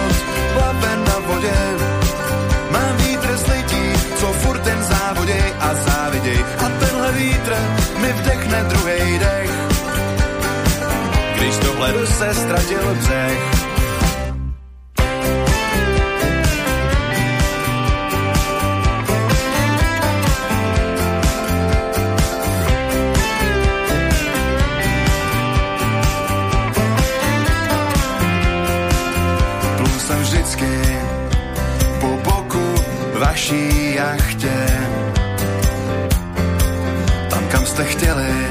vdechne 8.51 8.69
druhý 8.69 9.19
dech. 9.19 9.51
Když 11.37 11.59
dohledu 11.59 12.07
se 12.07 12.35
ztratil 12.35 12.95
břeh. 12.95 13.61
vaší 33.21 33.95
jachtě. 33.95 34.70
Jste 37.81 37.89
chtěli, 37.89 38.49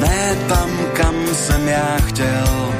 ne 0.00 0.36
tam, 0.48 0.70
kam 0.92 1.14
jsem 1.34 1.68
já 1.68 1.96
chtěl. 2.06 2.74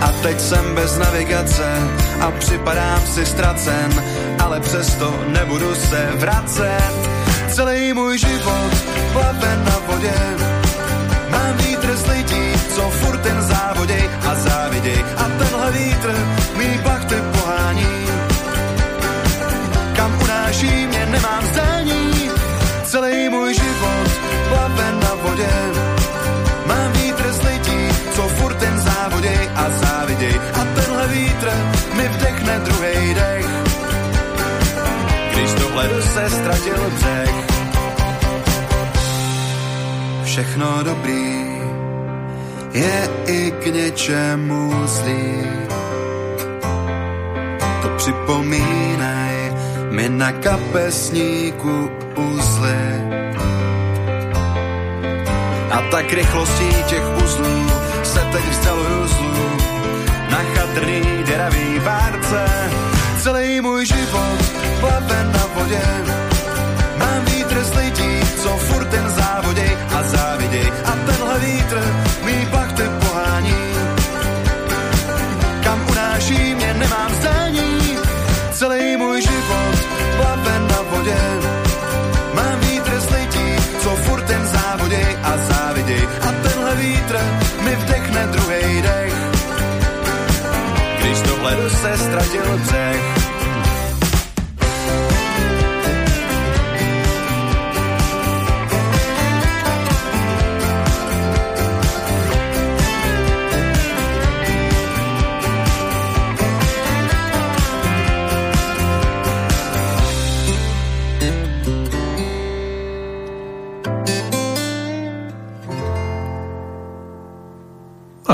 A 0.00 0.12
teď 0.22 0.40
jsem 0.40 0.74
bez 0.74 0.98
navigace 0.98 1.72
a 2.20 2.30
připadám 2.30 3.00
si 3.06 3.26
ztracen, 3.26 4.04
ale 4.38 4.60
přesto 4.60 5.14
nebudu 5.26 5.74
se 5.74 6.08
vracet. 6.14 6.94
Celý 7.48 7.92
můj 7.92 8.18
život 8.18 8.72
plave 9.12 9.56
na 9.64 9.78
vodě, 9.86 10.14
mám 11.30 11.56
vítr 11.56 11.96
z 11.96 12.06
lidí, 12.06 12.52
co 12.74 12.90
furt 12.90 13.18
ten 13.18 13.42
závoděj 13.42 14.10
a 14.28 14.34
záviděj. 14.34 15.04
A 15.16 15.24
tenhle 15.38 15.72
vítr 15.72 16.14
mý 16.56 16.78
plachty 16.82 17.14
pohání 17.32 18.04
unáší 20.24 20.86
mě, 20.86 21.06
nemám 21.06 21.46
zdání. 21.46 21.63
Celý 22.94 23.28
můj 23.28 23.54
život 23.54 24.08
plave 24.48 24.92
na 25.02 25.14
vodě. 25.14 25.50
Mám 26.66 26.92
vítr 26.92 27.32
z 27.32 27.42
lidí, 27.42 27.88
co 28.14 28.22
furt 28.22 28.54
ten 28.54 28.78
závoděj 28.78 29.50
a 29.54 29.70
záviděj. 29.70 30.40
A 30.54 30.64
tenhle 30.74 31.08
vítr 31.08 31.50
mi 31.96 32.08
vdechne 32.08 32.58
druhý 32.58 33.14
dech. 33.14 33.46
Když 35.32 35.54
dohledu 35.54 36.02
se 36.02 36.30
ztratil 36.30 36.90
břeh. 36.90 37.34
Všechno 40.24 40.82
dobrý 40.82 41.58
je 42.72 43.08
i 43.26 43.50
k 43.50 43.66
něčemu 43.66 44.86
zlý. 44.86 45.42
To 47.82 47.88
připomínaj 47.96 49.33
mi 49.94 50.08
na 50.08 50.32
kapesníku 50.32 51.90
uzly. 52.18 52.82
A 55.70 55.78
tak 55.90 56.12
rychlostí 56.12 56.70
těch 56.86 57.06
uzlů 57.24 57.66
se 58.02 58.20
teď 58.32 58.44
vzdaluju 58.50 59.06
zlu 59.06 59.34
na 60.30 60.40
chatrný 60.54 61.00
deravý 61.26 61.78
várce. 61.78 62.44
Celý 63.22 63.60
můj 63.60 63.86
život 63.86 64.38
plave 64.80 65.24
na 65.32 65.44
vodě, 65.54 65.82
mám 66.98 67.24
vítr 67.24 67.64
z 67.64 67.74
lidí, 67.74 68.20
co 68.42 68.48
furt 68.48 68.88
ten 68.88 69.10
závoděj 69.10 69.76
a 69.94 70.02
záviděj. 70.02 70.72
A 70.84 70.92
tenhle 71.06 71.38
vítr 71.38 71.78
mý 72.24 72.46
plachty 72.50 72.82
pohání, 72.82 73.54
kam 75.64 75.86
unáší 75.90 76.54
mě, 76.54 76.74
nemám 76.74 77.14
zdání. 77.14 77.98
Celý 78.52 78.96
můj 78.96 79.22
život 79.22 79.33
vodě. 81.04 81.16
Mám 82.34 82.60
vítr 82.60 82.92
lidí, 83.16 83.56
co 83.78 83.96
furt 83.96 84.22
ten 84.22 84.46
závoděj 84.46 85.18
a 85.22 85.36
záviděj. 85.36 86.08
A 86.20 86.32
tenhle 86.42 86.74
vítr 86.74 87.18
mi 87.60 87.76
vdechne 87.76 88.26
druhý 88.26 88.82
dech. 88.82 89.14
Když 91.00 91.22
dohledu 91.22 91.70
se 91.70 91.98
ztratil 91.98 92.58
břeh. 92.58 93.33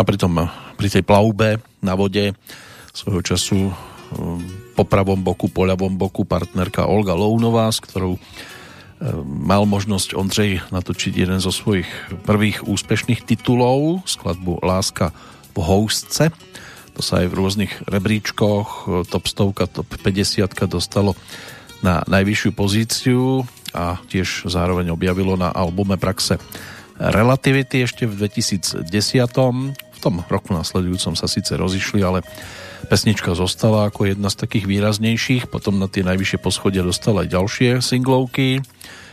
A 0.00 0.08
pritom 0.08 0.48
pri 0.80 0.88
tej 0.88 1.04
plavbe 1.04 1.60
na 1.84 1.92
vode 1.92 2.32
svojho 2.96 3.20
času 3.20 3.68
e, 3.68 3.72
po 4.72 4.88
pravom 4.88 5.20
boku, 5.20 5.52
po 5.52 5.68
ľavom 5.68 6.00
boku 6.00 6.24
partnerka 6.24 6.88
Olga 6.88 7.12
Lounová, 7.12 7.68
s 7.68 7.84
ktorou 7.84 8.16
e, 8.16 8.20
mal 9.28 9.68
možnosť 9.68 10.16
Ondřej 10.16 10.72
natočiť 10.72 11.12
jeden 11.20 11.36
zo 11.44 11.52
svojich 11.52 11.84
prvých 12.24 12.64
úspešných 12.64 13.28
titulov, 13.28 14.08
skladbu 14.08 14.64
Láska 14.64 15.12
v 15.52 15.58
houstce. 15.60 16.32
To 16.96 17.04
sa 17.04 17.20
aj 17.20 17.28
v 17.28 17.36
rôznych 17.36 17.72
rebríčkoch, 17.84 18.88
top 19.12 19.24
100, 19.28 19.84
top 19.84 19.88
50 20.00 20.48
dostalo 20.64 21.12
na 21.84 22.00
najvyššiu 22.08 22.50
pozíciu 22.56 23.44
a 23.76 24.00
tiež 24.08 24.48
zároveň 24.48 24.96
objavilo 24.96 25.36
na 25.36 25.52
albume 25.52 26.00
Praxe 26.00 26.40
Relativity 27.00 27.88
ešte 27.88 28.04
v 28.04 28.28
2010. 28.28 28.84
Tom 30.00 30.24
roku 30.26 30.56
nasledujúcom 30.56 31.14
sa 31.14 31.28
síce 31.28 31.52
rozišli, 31.54 32.00
ale 32.00 32.24
pesnička 32.88 33.36
zostala 33.36 33.92
ako 33.92 34.08
jedna 34.08 34.32
z 34.32 34.40
takých 34.40 34.64
výraznejších. 34.64 35.52
Potom 35.52 35.76
na 35.76 35.86
tie 35.86 36.00
najvyššie 36.02 36.40
poschodie 36.40 36.80
dostala 36.80 37.22
aj 37.22 37.36
ďalšie 37.36 37.70
singlovky. 37.84 38.64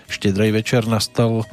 Štedrej 0.07 0.55
večer 0.55 0.87
nastal, 0.87 1.43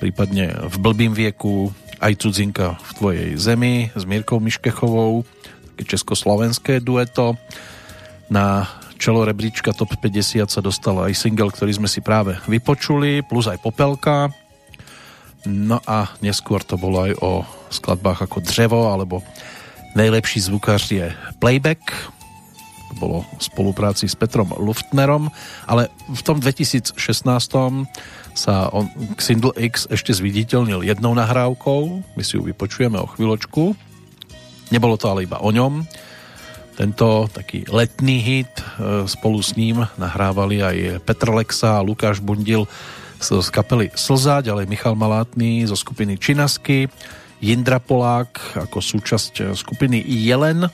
prípadne 0.00 0.56
v 0.64 0.76
blbým 0.80 1.12
vieku 1.12 1.70
aj 2.00 2.16
cudzinka 2.24 2.80
v 2.80 2.90
tvojej 2.96 3.28
zemi 3.36 3.92
s 3.92 4.02
Mírkou 4.08 4.40
Miškechovou, 4.40 5.28
také 5.74 5.94
československé 5.94 6.80
dueto. 6.80 7.36
Na 8.32 8.66
čelo 8.98 9.22
rebríčka 9.22 9.70
Top 9.70 9.94
50 9.94 10.50
sa 10.50 10.60
dostal 10.64 10.98
aj 10.98 11.14
single, 11.14 11.54
ktorý 11.54 11.78
sme 11.78 11.88
si 11.90 12.02
práve 12.02 12.34
vypočuli, 12.50 13.22
plus 13.22 13.46
aj 13.46 13.62
Popelka, 13.62 14.32
No 15.46 15.78
a 15.86 16.10
neskôr 16.18 16.64
to 16.66 16.74
bolo 16.74 17.06
aj 17.06 17.12
o 17.22 17.30
skladbách 17.70 18.26
ako 18.26 18.42
Dřevo 18.42 18.90
alebo 18.90 19.22
Najlepší 19.98 20.40
zvukář 20.40 20.92
je 20.92 21.06
Playback. 21.38 21.80
To 22.88 22.94
bolo 23.00 23.18
v 23.38 23.42
spolupráci 23.42 24.08
s 24.08 24.14
Petrom 24.14 24.52
Luftnerom, 24.54 25.26
ale 25.66 25.88
v 26.12 26.22
tom 26.22 26.40
2016 26.40 26.94
sa 28.38 28.54
on 28.70 28.86
Xindl 29.18 29.50
X 29.56 29.90
ešte 29.90 30.14
zviditeľnil 30.14 30.86
jednou 30.86 31.18
nahrávkou, 31.18 31.80
my 32.14 32.22
si 32.22 32.38
ju 32.38 32.46
vypočujeme 32.46 32.94
o 33.00 33.10
chvíľočku. 33.10 33.74
Nebolo 34.70 34.94
to 34.94 35.10
ale 35.10 35.24
iba 35.24 35.42
o 35.42 35.50
ňom. 35.50 35.82
Tento 36.78 37.26
taký 37.34 37.66
letný 37.66 38.22
hit 38.22 38.54
e, 38.54 38.62
spolu 39.10 39.42
s 39.42 39.58
ním 39.58 39.82
nahrávali 39.98 40.62
aj 40.62 40.76
Petr 41.02 41.34
Lexa 41.34 41.80
a 41.80 41.84
Lukáš 41.84 42.22
Bundil 42.22 42.70
z 43.18 43.50
kapely 43.50 43.90
Slza, 43.98 44.40
ďalej 44.46 44.70
Michal 44.70 44.94
Malátny 44.94 45.66
zo 45.66 45.74
skupiny 45.74 46.14
Činasky, 46.16 46.86
Jindra 47.42 47.82
Polák 47.82 48.58
ako 48.66 48.78
súčasť 48.78 49.54
skupiny 49.58 49.98
Jelen 50.06 50.66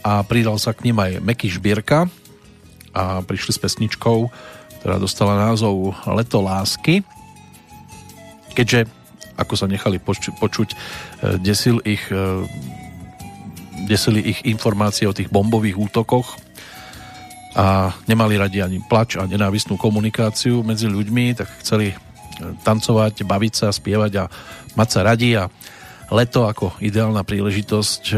a 0.00 0.12
pridal 0.24 0.56
sa 0.56 0.72
k 0.72 0.88
ním 0.88 1.00
aj 1.00 1.20
Meky 1.20 1.52
Žbírka 1.52 2.08
a 2.96 3.20
prišli 3.24 3.52
s 3.54 3.62
pesničkou, 3.62 4.18
ktorá 4.80 4.96
dostala 4.96 5.36
názov 5.36 5.96
Leto 6.08 6.40
lásky. 6.40 7.04
Keďže, 8.52 8.88
ako 9.36 9.54
sa 9.56 9.70
nechali 9.70 9.96
počuť, 9.96 10.36
počuť 10.36 10.68
desil 11.40 11.80
ich, 11.88 12.04
e, 12.12 12.44
desili 13.88 14.20
ich 14.20 14.44
informácie 14.44 15.08
o 15.08 15.16
tých 15.16 15.32
bombových 15.32 15.78
útokoch 15.78 16.41
a 17.52 17.92
nemali 18.08 18.40
radi 18.40 18.64
ani 18.64 18.80
plač 18.80 19.20
a 19.20 19.28
nenávistnú 19.28 19.76
komunikáciu 19.76 20.64
medzi 20.64 20.88
ľuďmi, 20.88 21.36
tak 21.36 21.48
chceli 21.60 21.92
e, 21.92 21.96
tancovať, 22.64 23.28
baviť 23.28 23.52
sa, 23.52 23.68
spievať 23.68 24.12
a 24.20 24.24
mať 24.72 24.88
sa 24.88 25.00
radi 25.04 25.36
a 25.36 25.52
leto 26.08 26.48
ako 26.48 26.80
ideálna 26.80 27.24
príležitosť 27.28 28.02
e, 28.12 28.16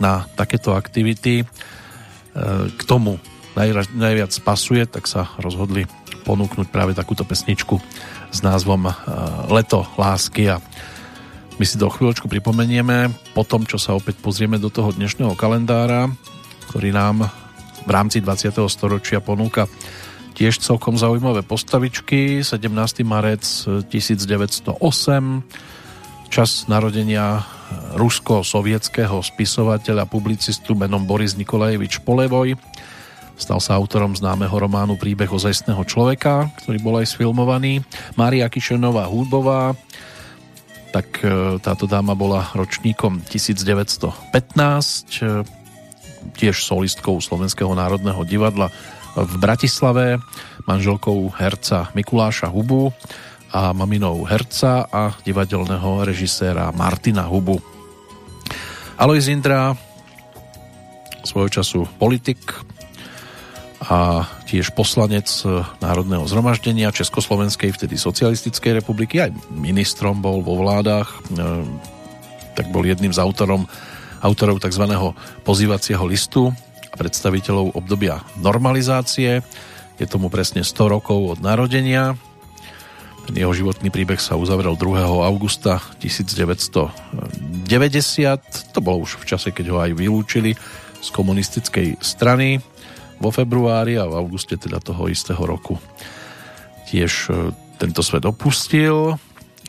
na 0.00 0.24
takéto 0.32 0.72
aktivity. 0.72 1.44
E, 1.44 1.46
k 2.72 2.80
tomu 2.88 3.20
najviac 3.52 4.32
pasuje, 4.40 4.88
tak 4.88 5.04
sa 5.04 5.28
rozhodli 5.36 5.84
ponúknuť 6.24 6.72
práve 6.72 6.96
takúto 6.96 7.28
pesničku 7.28 7.76
s 8.32 8.40
názvom 8.40 8.88
Leto 9.52 9.84
lásky 10.00 10.48
a 10.48 10.56
my 11.60 11.64
si 11.68 11.76
do 11.76 11.92
chvíľočku 11.92 12.32
pripomenieme. 12.32 13.12
Po 13.36 13.44
tom, 13.44 13.68
čo 13.68 13.76
sa 13.76 13.92
opäť 13.92 14.16
pozrieme 14.24 14.56
do 14.56 14.72
toho 14.72 14.96
dnešného 14.96 15.36
kalendára, 15.36 16.08
ktorý 16.72 16.96
nám 16.96 17.28
v 17.82 17.90
rámci 17.90 18.22
20. 18.22 18.54
storočia 18.70 19.18
ponúka 19.18 19.66
tiež 20.32 20.58
celkom 20.58 20.96
zaujímavé 20.96 21.44
postavičky. 21.44 22.40
17. 22.40 23.04
marec 23.04 23.44
1908, 23.44 24.72
čas 26.32 26.50
narodenia 26.66 27.44
rusko-sovietského 27.96 29.20
spisovateľa, 29.20 30.08
publicistu 30.08 30.72
menom 30.72 31.04
Boris 31.04 31.36
Nikolajevič 31.36 32.00
Polevoj. 32.04 32.56
Stal 33.36 33.60
sa 33.60 33.76
autorom 33.76 34.12
známeho 34.12 34.52
románu 34.52 35.00
Príbeh 35.00 35.28
ozajstného 35.28 35.82
človeka, 35.88 36.52
ktorý 36.64 36.78
bol 36.80 37.00
aj 37.00 37.16
sfilmovaný. 37.16 37.80
Mária 38.14 38.48
Kišenová 38.48 39.08
hudbová, 39.08 39.72
tak 40.92 41.24
e, 41.24 41.56
táto 41.58 41.88
dáma 41.88 42.12
bola 42.12 42.52
ročníkom 42.52 43.24
1915 43.24 45.61
tiež 46.38 46.62
solistkou 46.62 47.18
Slovenského 47.18 47.70
národného 47.74 48.22
divadla 48.24 48.70
v 49.18 49.34
Bratislave, 49.36 50.22
manželkou 50.64 51.28
herca 51.36 51.92
Mikuláša 51.92 52.48
Hubu 52.48 52.94
a 53.52 53.76
maminou 53.76 54.24
herca 54.24 54.88
a 54.88 55.12
divadelného 55.20 56.08
režiséra 56.08 56.72
Martina 56.72 57.28
Hubu. 57.28 57.60
Alois 58.96 59.28
Indra, 59.28 59.76
svojho 61.26 61.50
času 61.60 61.80
politik 62.00 62.40
a 63.82 64.24
tiež 64.46 64.72
poslanec 64.72 65.26
Národného 65.82 66.24
zhromaždenia 66.30 66.94
Československej, 66.94 67.74
vtedy 67.74 67.98
Socialistickej 67.98 68.78
republiky, 68.78 69.18
aj 69.18 69.34
ministrom 69.50 70.22
bol 70.22 70.40
vo 70.40 70.60
vládach, 70.62 71.08
e, 71.34 71.42
tak 72.54 72.70
bol 72.70 72.86
jedným 72.86 73.10
z 73.10 73.18
autorom 73.18 73.66
autorov 74.22 74.62
tzv. 74.62 74.86
pozývacieho 75.42 76.06
listu 76.06 76.54
a 76.88 76.94
predstaviteľov 76.94 77.74
obdobia 77.74 78.22
normalizácie. 78.38 79.42
Je 79.98 80.06
tomu 80.06 80.30
presne 80.30 80.62
100 80.62 80.94
rokov 80.94 81.36
od 81.36 81.38
narodenia. 81.42 82.14
Ten 83.26 83.34
jeho 83.38 83.54
životný 83.54 83.90
príbeh 83.90 84.18
sa 84.18 84.38
uzavrel 84.38 84.74
2. 84.78 85.02
augusta 85.04 85.78
1990. 85.98 87.66
To 88.74 88.78
bolo 88.82 89.04
už 89.06 89.18
v 89.22 89.28
čase, 89.28 89.50
keď 89.50 89.66
ho 89.74 89.78
aj 89.78 89.90
vylúčili 89.94 90.54
z 91.02 91.08
komunistickej 91.10 91.98
strany 92.02 92.62
vo 93.22 93.30
februári 93.30 93.98
a 93.98 94.06
v 94.06 94.18
auguste 94.18 94.58
teda 94.58 94.82
toho 94.82 95.06
istého 95.06 95.38
roku 95.38 95.78
tiež 96.92 97.32
e, 97.32 97.56
tento 97.80 98.04
svet 98.04 98.28
opustil. 98.28 99.16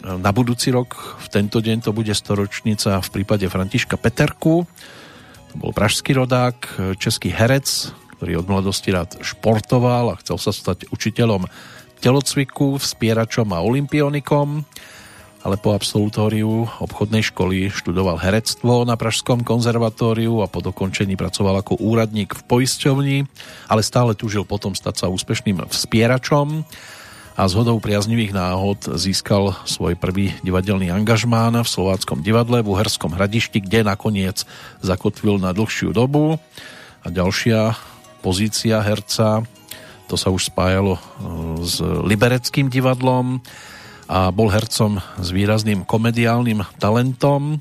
Na 0.03 0.35
budúci 0.35 0.67
rok 0.67 0.99
v 1.23 1.27
tento 1.31 1.63
deň 1.63 1.87
to 1.87 1.95
bude 1.95 2.11
storočnica 2.11 2.99
v 2.99 3.09
prípade 3.09 3.47
Františka 3.47 3.95
Peterku. 3.95 4.67
To 5.51 5.55
bol 5.55 5.71
pražský 5.71 6.11
rodák, 6.11 6.59
český 6.99 7.31
herec, 7.31 7.95
ktorý 8.19 8.43
od 8.43 8.51
mladosti 8.51 8.91
rád 8.91 9.15
športoval 9.23 10.11
a 10.11 10.19
chcel 10.19 10.35
sa 10.35 10.51
stať 10.51 10.91
učiteľom 10.91 11.47
telocviku, 12.03 12.75
vspieračom 12.83 13.47
a 13.55 13.63
olimpionikom, 13.63 14.67
ale 15.39 15.55
po 15.55 15.71
absolutóriu 15.71 16.67
obchodnej 16.83 17.23
školy 17.31 17.71
študoval 17.71 18.19
herectvo 18.19 18.83
na 18.83 18.99
Pražskom 18.99 19.47
konzervatóriu 19.47 20.43
a 20.43 20.51
po 20.51 20.59
dokončení 20.59 21.15
pracoval 21.15 21.63
ako 21.63 21.79
úradník 21.79 22.35
v 22.35 22.43
poisťovni, 22.43 23.17
ale 23.71 23.79
stále 23.79 24.19
túžil 24.19 24.43
potom 24.43 24.75
stať 24.75 25.07
sa 25.07 25.07
úspešným 25.07 25.63
vspieračom 25.63 26.67
a 27.33 27.49
zhodou 27.49 27.81
priaznivých 27.81 28.29
náhod 28.29 28.93
získal 28.93 29.57
svoj 29.65 29.97
prvý 29.97 30.37
divadelný 30.45 30.93
angažmán 30.93 31.57
v 31.57 31.65
Slováckom 31.65 32.21
divadle 32.21 32.61
v 32.61 32.77
Uherskom 32.77 33.17
hradišti, 33.17 33.57
kde 33.57 33.81
nakoniec 33.81 34.45
zakotvil 34.85 35.41
na 35.41 35.49
dlhšiu 35.49 35.97
dobu. 35.97 36.37
A 37.01 37.07
ďalšia 37.09 37.73
pozícia 38.21 38.77
herca, 38.85 39.41
to 40.05 40.13
sa 40.13 40.29
už 40.29 40.53
spájalo 40.53 40.95
e, 40.95 41.01
s 41.65 41.81
Libereckým 41.81 42.69
divadlom 42.69 43.41
a 44.05 44.29
bol 44.29 44.53
hercom 44.53 45.01
s 45.17 45.33
výrazným 45.33 45.89
komediálnym 45.89 46.61
talentom. 46.77 47.57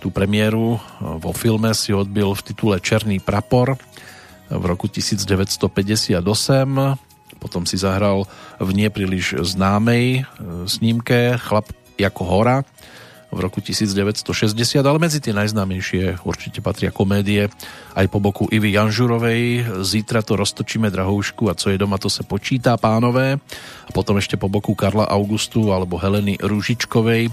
Tú 0.00 0.08
premiéru 0.08 0.74
e, 0.74 0.78
vo 1.20 1.36
filme 1.36 1.76
si 1.76 1.92
odbil 1.92 2.32
v 2.32 2.40
titule 2.40 2.80
Černý 2.80 3.20
prapor 3.20 3.76
v 4.48 4.64
roku 4.64 4.88
1958 4.88 5.68
potom 7.40 7.64
si 7.64 7.78
zahral 7.78 8.26
v 8.58 8.70
nepríliš 8.74 9.40
známej 9.42 10.22
e, 10.22 10.22
snímke 10.66 11.38
Chlap 11.38 11.70
ako 11.98 12.22
hora 12.26 12.56
v 13.28 13.38
roku 13.44 13.60
1960, 13.60 14.24
ale 14.80 14.96
medzi 14.96 15.20
tie 15.20 15.36
najznámejšie 15.36 16.24
určite 16.24 16.64
patria 16.64 16.88
komédie. 16.88 17.52
Aj 17.92 18.06
po 18.08 18.24
boku 18.24 18.48
Ivy 18.48 18.72
Janžurovej 18.72 19.42
Zítra 19.84 20.24
to 20.24 20.32
roztočíme 20.40 20.88
drahoušku 20.88 21.52
a 21.52 21.58
co 21.58 21.68
je 21.68 21.76
doma 21.76 22.00
to 22.00 22.08
se 22.08 22.24
počítá 22.24 22.80
pánové. 22.80 23.36
A 23.84 23.90
potom 23.92 24.16
ešte 24.16 24.40
po 24.40 24.48
boku 24.48 24.72
Karla 24.72 25.04
Augustu 25.04 25.76
alebo 25.76 26.00
Heleny 26.00 26.40
Rúžičkovej 26.40 27.28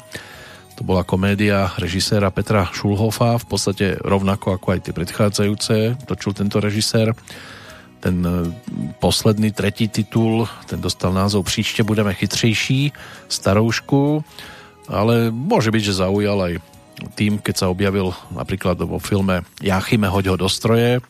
To 0.75 0.83
bola 0.83 1.07
komédia 1.07 1.71
režiséra 1.79 2.27
Petra 2.35 2.67
Šulhofa, 2.67 3.39
v 3.39 3.45
podstate 3.47 3.95
rovnako 4.03 4.59
ako 4.59 4.75
aj 4.75 4.79
tie 4.83 4.93
predchádzajúce, 4.93 6.03
točil 6.03 6.35
tento 6.35 6.59
režisér. 6.59 7.15
Ten 8.05 8.21
e, 8.21 8.31
posledný, 9.01 9.49
tretí 9.49 9.89
titul, 9.89 10.45
ten 10.69 10.77
dostal 10.77 11.09
názov 11.09 11.49
Příště 11.49 11.81
budeme 11.81 12.13
chytřejší, 12.13 12.93
staroušku, 13.25 14.21
ale 14.85 15.33
môže 15.33 15.73
byť, 15.73 15.81
že 15.81 16.05
zaujal 16.05 16.37
aj 16.37 16.53
tým, 17.17 17.41
keď 17.41 17.55
sa 17.65 17.67
objavil 17.73 18.13
napríklad 18.29 18.77
vo 18.85 19.01
filme 19.01 19.41
Jachime, 19.57 20.05
hoď 20.05 20.37
ho 20.37 20.45
do 20.45 20.49
stroje, 20.49 21.01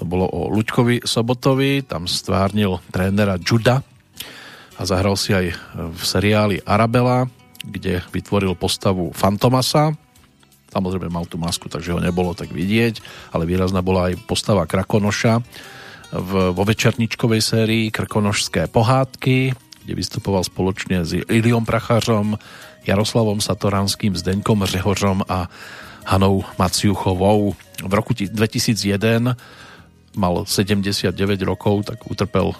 to 0.00 0.08
bolo 0.08 0.24
o 0.32 0.48
Luďkovi 0.48 1.04
Sobotovi, 1.04 1.84
tam 1.84 2.08
stvárnil 2.08 2.80
trénera 2.88 3.36
Juda 3.36 3.84
a 4.80 4.82
zahral 4.88 5.20
si 5.20 5.36
aj 5.36 5.52
v 5.76 6.00
seriáli 6.00 6.56
Arabela, 6.64 7.28
kde 7.60 8.00
vytvoril 8.08 8.56
postavu 8.56 9.12
Fantomasa. 9.12 9.92
Samozrejme 10.72 11.12
mal 11.12 11.28
tú 11.28 11.36
masku, 11.36 11.68
takže 11.68 11.92
ho 11.92 12.00
nebolo 12.00 12.32
tak 12.32 12.48
vidieť, 12.48 13.04
ale 13.36 13.44
výrazná 13.44 13.84
bola 13.84 14.08
aj 14.08 14.24
postava 14.24 14.64
Krakonoša 14.64 15.44
v, 16.12 16.50
vo 16.50 16.62
večerničkovej 16.66 17.42
sérii 17.42 17.84
Krkonožské 17.90 18.66
pohádky, 18.66 19.54
kde 19.84 19.92
vystupoval 19.94 20.42
spoločne 20.44 21.06
s 21.06 21.14
Iliom 21.14 21.64
Prachářom, 21.64 22.38
Jaroslavom 22.86 23.40
Satoranským, 23.40 24.16
Zdeňkom 24.16 24.64
Řehořom 24.66 25.22
a 25.28 25.46
Hanou 26.04 26.44
Maciuchovou. 26.58 27.54
V 27.84 27.92
roku 27.94 28.12
2001 28.14 29.36
mal 30.16 30.34
79 30.46 31.14
rokov, 31.46 31.86
tak 31.86 32.02
utrpel 32.10 32.52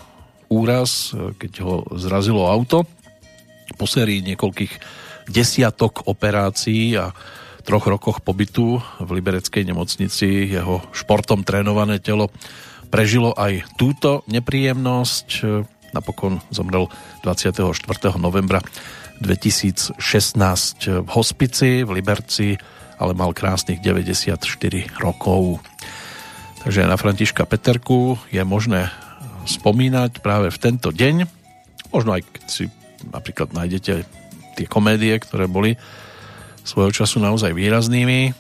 úraz, 0.51 1.15
keď 1.39 1.53
ho 1.67 1.75
zrazilo 1.99 2.47
auto. 2.47 2.87
Po 3.79 3.87
sérii 3.87 4.23
niekoľkých 4.23 4.73
desiatok 5.31 6.11
operácií 6.11 6.99
a 6.99 7.15
troch 7.63 7.87
rokoch 7.87 8.19
pobytu 8.25 8.83
v 8.99 9.11
Libereckej 9.15 9.63
nemocnici 9.63 10.51
jeho 10.51 10.83
športom 10.91 11.47
trénované 11.47 12.03
telo 12.03 12.33
prežilo 12.91 13.31
aj 13.39 13.65
túto 13.79 14.27
nepríjemnosť. 14.27 15.27
Napokon 15.95 16.43
zomrel 16.51 16.91
24. 17.23 17.71
novembra 18.19 18.61
2016 19.23 19.97
v 21.03 21.09
hospici 21.15 21.87
v 21.87 21.91
Liberci, 21.95 22.59
ale 23.01 23.17
mal 23.17 23.33
krásnych 23.33 23.81
94 23.81 24.37
rokov. 25.01 25.63
Takže 26.61 26.85
na 26.85 27.01
Františka 27.01 27.49
Peterku 27.49 28.21
je 28.29 28.43
možné 28.45 28.93
spomínať 29.49 30.21
práve 30.21 30.53
v 30.53 30.59
tento 30.61 30.93
deň. 30.93 31.25
Možno 31.89 32.13
aj 32.13 32.23
keď 32.29 32.45
si 32.47 32.65
napríklad 33.09 33.57
nájdete 33.57 34.05
tie 34.61 34.67
komédie, 34.69 35.17
ktoré 35.17 35.49
boli 35.49 35.81
svojho 36.61 36.93
času 36.93 37.19
naozaj 37.25 37.57
výraznými. 37.57 38.37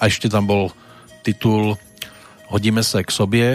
A 0.00 0.02
ešte 0.08 0.32
tam 0.32 0.48
bol 0.48 0.72
titul 1.20 1.76
Hodíme 2.46 2.82
sa 2.86 3.02
k 3.02 3.10
sobie. 3.10 3.46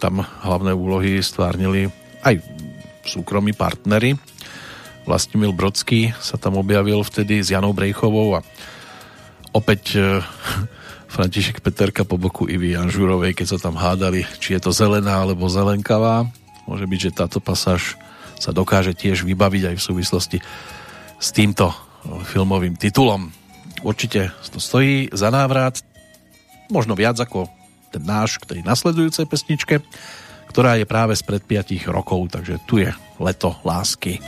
Tam 0.00 0.14
hlavné 0.20 0.72
úlohy 0.76 1.24
stvárnili 1.24 1.88
aj 2.20 2.44
súkromí 3.08 3.56
partnery. 3.56 4.20
Vlastimil 5.08 5.56
Brodský 5.56 6.12
sa 6.20 6.36
tam 6.36 6.60
objavil 6.60 7.00
vtedy 7.00 7.40
s 7.40 7.48
Janou 7.48 7.72
Brejchovou 7.72 8.36
a 8.36 8.44
opäť 9.56 9.96
e, 9.96 10.20
František 11.14 11.64
Peterka 11.64 12.04
po 12.04 12.20
boku 12.20 12.46
Ivy 12.46 12.76
Janžurovej, 12.76 13.32
keď 13.34 13.46
sa 13.56 13.58
tam 13.58 13.80
hádali, 13.80 14.28
či 14.38 14.54
je 14.54 14.60
to 14.62 14.70
zelená 14.70 15.24
alebo 15.24 15.50
zelenkavá. 15.50 16.28
Môže 16.68 16.86
byť, 16.86 17.00
že 17.00 17.16
táto 17.16 17.40
pasáž 17.42 17.96
sa 18.38 18.54
dokáže 18.54 18.94
tiež 18.94 19.26
vybaviť 19.26 19.72
aj 19.72 19.76
v 19.80 19.86
súvislosti 19.90 20.38
s 21.18 21.28
týmto 21.34 21.72
filmovým 22.30 22.78
titulom. 22.78 23.32
Určite 23.80 24.32
to 24.52 24.60
stojí 24.60 25.08
za 25.12 25.32
návrat, 25.32 25.80
možno 26.70 26.94
viac 26.94 27.18
ako 27.18 27.50
ten 27.90 28.06
náš 28.06 28.38
k 28.38 28.56
tej 28.56 28.60
nasledujúcej 28.62 29.26
pesničke, 29.26 29.82
ktorá 30.50 30.78
je 30.78 30.86
práve 30.86 31.14
spred 31.18 31.42
5 31.42 31.90
rokov, 31.90 32.30
takže 32.30 32.62
tu 32.66 32.82
je 32.82 32.90
leto 33.18 33.58
lásky. 33.62 34.18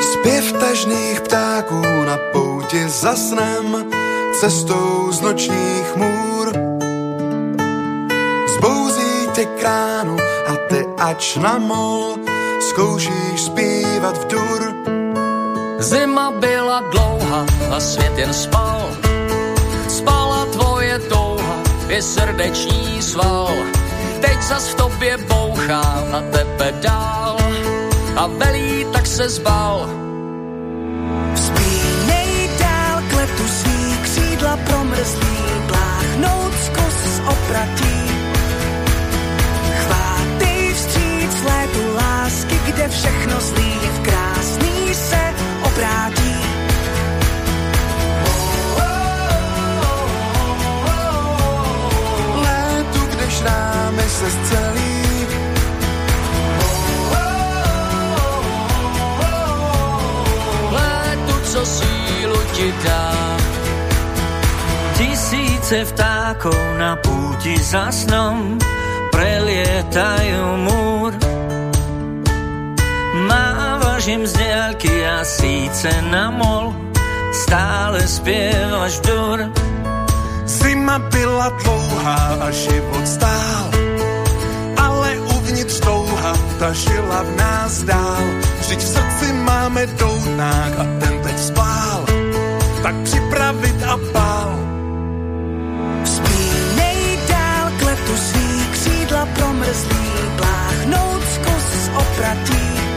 Zpěv 0.00 0.46
tažných 0.52 1.20
ptáků 1.20 1.82
na 2.06 2.16
poutě 2.32 2.88
za 2.88 3.16
snem, 3.16 3.84
cestou 4.40 5.12
z 5.12 5.20
nočních 5.20 5.88
můr. 5.96 6.52
Zbouzí 8.56 9.28
tě 9.32 9.44
kránu 9.60 10.16
a 10.46 10.52
ty 10.68 10.86
ač 10.98 11.36
na 11.36 11.58
mol, 11.58 12.16
zkoušíš 12.60 13.40
zpívat 13.40 14.18
v 14.18 14.26
dur. 14.26 14.74
Zima 15.78 16.30
byla 16.30 16.80
dlouhá 16.80 17.46
a 17.70 17.80
svět 17.80 18.18
jen 18.18 18.32
spal. 18.32 18.90
Spala 19.88 20.46
tvoje 20.46 20.98
touha, 20.98 21.56
je 21.88 22.02
srdeční 22.02 23.02
sval. 23.02 23.48
Teď 24.20 24.42
zas 24.42 24.68
v 24.68 24.74
tobě 24.74 25.16
bouchá 25.16 26.04
na 26.12 26.20
tebe 26.20 26.74
dál 26.80 27.36
a 28.16 28.26
velí 28.26 28.86
tak 28.92 29.06
se 29.06 29.28
zbal 29.28 30.00
křídla 34.40 34.56
promrzlý, 34.56 35.36
pláchnout 35.66 36.52
zkus 36.64 37.20
opratí. 37.26 38.00
Chvátej 39.80 40.74
vstříc 40.74 41.42
létu 41.44 41.89
kde 42.80 42.88
všechno 42.88 43.40
zlý 43.40 43.72
v 43.92 44.00
krásný 44.00 44.94
se 44.94 45.22
obrátí. 45.62 46.36
Létu, 52.40 53.00
kde 53.10 53.30
šrámy 53.30 54.02
se 54.02 54.30
zcelí, 54.30 54.96
Létu, 60.72 61.34
co 61.52 61.66
sílu 61.66 62.40
ti 62.52 62.74
dá 62.84 63.36
Tisíce 64.96 65.84
vtákov 65.84 66.56
na 66.80 66.96
púti 66.96 67.60
za 67.60 67.92
snom 67.92 68.56
prelietajú 69.12 70.56
múr. 70.56 71.19
Mávaš 74.00 74.16
im 74.16 74.24
z 74.24 74.32
diaľky 74.32 74.94
a 75.04 75.20
síce 75.28 75.92
na 76.08 76.32
mol, 76.32 76.72
stále 77.36 78.00
spievaš 78.00 78.96
dur. 79.04 79.52
Zima 80.48 80.96
byla 81.12 81.52
dlouhá 81.60 82.40
a 82.40 82.48
život 82.48 83.04
stál, 83.04 83.68
ale 84.80 85.20
uvnitř 85.36 85.84
touha 85.84 86.32
tažila 86.56 87.28
v 87.28 87.30
nás 87.44 87.84
dál. 87.84 88.24
Vždyť 88.64 88.80
v 88.80 88.88
srdci 88.88 89.26
máme 89.44 89.84
doutnák 90.00 90.72
a 90.80 90.84
ten 90.96 91.14
teď 91.20 91.36
spál, 91.36 92.00
tak 92.80 92.96
připravit 93.04 93.78
a 93.84 94.00
pál. 94.16 94.50
Spínej 96.08 97.20
dál 97.28 97.68
k 97.76 97.80
letu 97.84 98.14
svý 98.16 98.48
křídla 98.72 99.28
promrzlý, 99.36 100.08
pláchnout 100.40 101.22
zkus 101.36 101.68
opratí. 102.00 102.89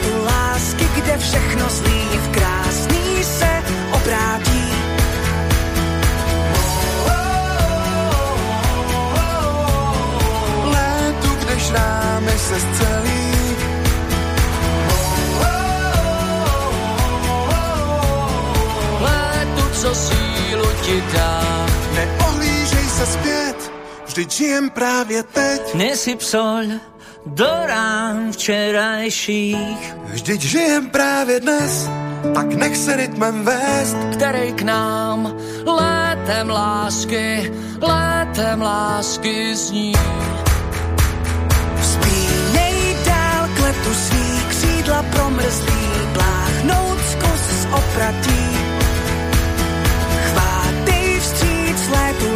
Létu 0.00 0.24
lásky, 0.24 0.84
kde 0.96 1.18
všechno 1.18 1.68
zlý 1.68 2.02
v 2.02 2.28
krásný 2.28 3.24
se 3.24 3.62
obrátí. 3.92 4.72
létu, 10.64 11.28
kde 11.40 11.60
šrámy 11.60 12.32
se 12.38 12.60
zcelí. 12.60 13.30
Létu, 19.00 19.68
co 19.72 19.94
sílu 19.94 20.66
ti 20.82 21.02
dá 21.14 21.66
Neohlížej 21.94 22.88
se 22.88 23.06
zpět, 23.06 23.72
vždyť 24.06 24.30
žijem 24.30 24.70
právě 24.70 25.22
teď. 25.22 25.74
Nesyp 25.74 26.20
soľ 26.22 26.80
do 27.26 27.50
rán 27.66 28.32
včerajších. 28.32 29.94
Vždyť 30.04 30.40
žijem 30.40 30.90
právě 30.90 31.40
dnes, 31.40 31.90
tak 32.34 32.54
nech 32.54 32.76
se 32.76 32.96
rytmem 32.96 33.44
vést. 33.44 33.96
Který 34.12 34.52
k 34.52 34.62
nám 34.62 35.36
létem 35.66 36.50
lásky, 36.50 37.52
létem 37.80 38.62
lásky 38.62 39.56
zní. 39.56 39.92
Spínej 41.82 42.96
dál 43.06 43.48
k 43.56 43.60
letu 43.60 43.94
svý 43.94 44.44
křídla 44.48 45.02
promrzlý, 45.02 45.82
pláchnout 46.12 46.98
zkus 47.10 47.42
z 47.62 47.66
opratí. 47.66 48.46
Chvátej 50.30 51.20
vstříc 51.20 51.88
létu 51.88 52.30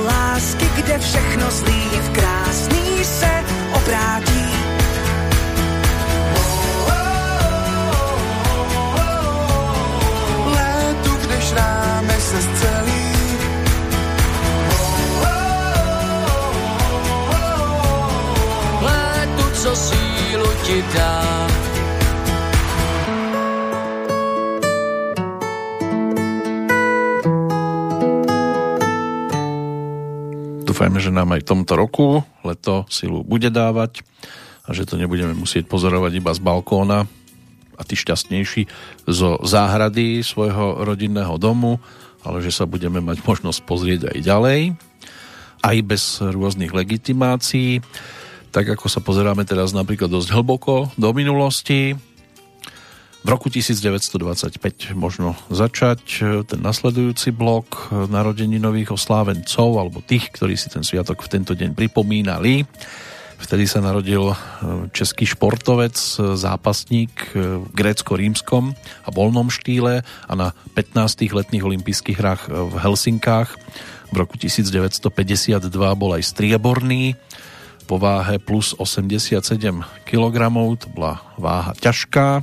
ti 20.64 20.80
dám. 20.96 21.50
Dúfajme, 30.64 30.98
že 30.98 31.12
nám 31.12 31.36
aj 31.36 31.44
v 31.44 31.48
tomto 31.52 31.76
roku 31.76 32.24
leto 32.40 32.88
silu 32.88 33.20
bude 33.20 33.52
dávať 33.52 34.00
a 34.64 34.72
že 34.72 34.88
to 34.88 34.96
nebudeme 34.96 35.36
musieť 35.36 35.68
pozorovať 35.68 36.12
iba 36.16 36.32
z 36.32 36.40
balkóna 36.40 37.04
a 37.76 37.82
ty 37.84 37.94
šťastnejší 37.94 38.64
zo 39.04 39.36
záhrady 39.44 40.24
svojho 40.24 40.80
rodinného 40.88 41.36
domu, 41.36 41.76
ale 42.24 42.40
že 42.40 42.50
sa 42.50 42.64
budeme 42.64 43.04
mať 43.04 43.20
možnosť 43.20 43.60
pozrieť 43.68 44.00
aj 44.16 44.18
ďalej, 44.24 44.60
aj 45.60 45.76
bez 45.84 46.24
rôznych 46.24 46.72
legitimácií. 46.72 47.84
Tak 48.54 48.78
ako 48.78 48.86
sa 48.86 49.02
pozeráme 49.02 49.42
teraz 49.42 49.74
napríklad 49.74 50.06
dosť 50.06 50.30
hlboko 50.30 50.86
do 50.94 51.10
minulosti, 51.10 51.98
v 53.24 53.32
roku 53.32 53.48
1925 53.48 54.92
možno 54.92 55.32
začať 55.48 56.02
e, 56.20 56.44
ten 56.44 56.60
nasledujúci 56.60 57.32
blok 57.32 57.88
e, 57.88 58.04
narodení 58.12 58.60
nových 58.60 58.92
oslávencov 58.92 59.80
alebo 59.80 60.04
tých, 60.04 60.28
ktorí 60.28 60.60
si 60.60 60.68
ten 60.68 60.84
sviatok 60.84 61.24
v 61.24 61.32
tento 61.32 61.56
deň 61.56 61.72
pripomínali. 61.72 62.68
Vtedy 63.40 63.64
sa 63.64 63.80
narodil 63.80 64.28
e, 64.28 64.36
český 64.92 65.24
športovec, 65.24 65.96
zápasník 66.36 67.32
v 67.34 67.64
grécko-rímskom 67.72 68.76
a 68.76 69.08
voľnom 69.08 69.48
štýle 69.48 70.04
a 70.04 70.32
na 70.36 70.52
15. 70.76 71.24
letných 71.24 71.64
olympijských 71.64 72.20
hrách 72.20 72.52
v 72.52 72.74
Helsinkách 72.76 73.56
v 74.12 74.16
roku 74.20 74.36
1952 74.36 75.64
bol 75.96 76.12
aj 76.12 76.22
strieborný 76.28 77.16
po 77.84 78.00
váhe 78.00 78.40
plus 78.40 78.72
87 78.76 79.44
kg, 80.08 80.36
to 80.80 80.88
bola 80.88 81.20
váha 81.36 81.76
ťažká. 81.76 82.40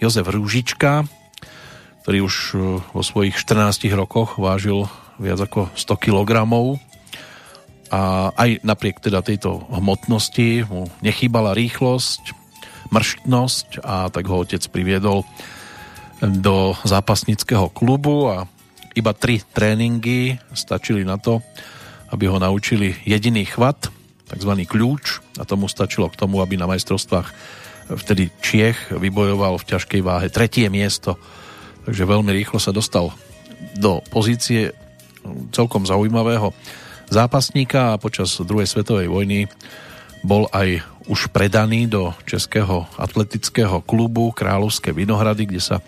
Jozef 0.00 0.26
Rúžička, 0.26 1.04
ktorý 2.02 2.18
už 2.24 2.34
e, 2.34 2.56
vo 2.80 3.02
svojich 3.04 3.36
14 3.36 3.84
rokoch 3.92 4.40
vážil 4.40 4.88
viac 5.20 5.38
ako 5.44 5.68
100 5.76 6.04
kg 6.08 6.48
a 7.88 8.32
aj 8.36 8.64
napriek 8.64 9.00
teda 9.00 9.24
tejto 9.24 9.64
hmotnosti 9.68 10.64
mu 10.68 10.88
nechýbala 11.00 11.56
rýchlosť, 11.56 12.36
mrštnosť 12.92 13.84
a 13.84 14.08
tak 14.08 14.24
ho 14.28 14.44
otec 14.44 14.64
priviedol 14.72 15.24
do 16.20 16.72
zápasnického 16.84 17.68
klubu 17.72 18.28
a 18.28 18.48
iba 18.96 19.12
tri 19.14 19.40
tréningy 19.40 20.40
stačili 20.52 21.06
na 21.06 21.20
to, 21.20 21.44
aby 22.10 22.24
ho 22.26 22.40
naučili 22.40 22.96
jediný 23.04 23.44
chvat, 23.46 23.92
takzvaný 24.28 24.68
kľúč 24.68 25.24
a 25.40 25.48
tomu 25.48 25.66
stačilo 25.66 26.12
k 26.12 26.18
tomu, 26.20 26.44
aby 26.44 26.60
na 26.60 26.68
majstrovstvách 26.68 27.28
vtedy 27.88 28.28
Čiech 28.44 28.92
vybojoval 28.92 29.56
v 29.56 29.68
ťažkej 29.74 30.00
váhe 30.04 30.28
tretie 30.28 30.68
miesto, 30.68 31.16
takže 31.88 32.04
veľmi 32.04 32.30
rýchlo 32.36 32.60
sa 32.60 32.70
dostal 32.70 33.10
do 33.80 34.04
pozície 34.12 34.76
celkom 35.50 35.88
zaujímavého 35.88 36.52
zápasníka 37.08 37.96
a 37.96 38.00
počas 38.00 38.36
druhej 38.44 38.68
svetovej 38.68 39.08
vojny 39.08 39.48
bol 40.20 40.44
aj 40.52 40.84
už 41.08 41.32
predaný 41.32 41.88
do 41.88 42.12
Českého 42.28 42.84
atletického 43.00 43.80
klubu 43.80 44.28
Kráľovské 44.36 44.92
Vinohrady, 44.92 45.48
kde 45.48 45.62
sa 45.62 45.76
e, 45.80 45.82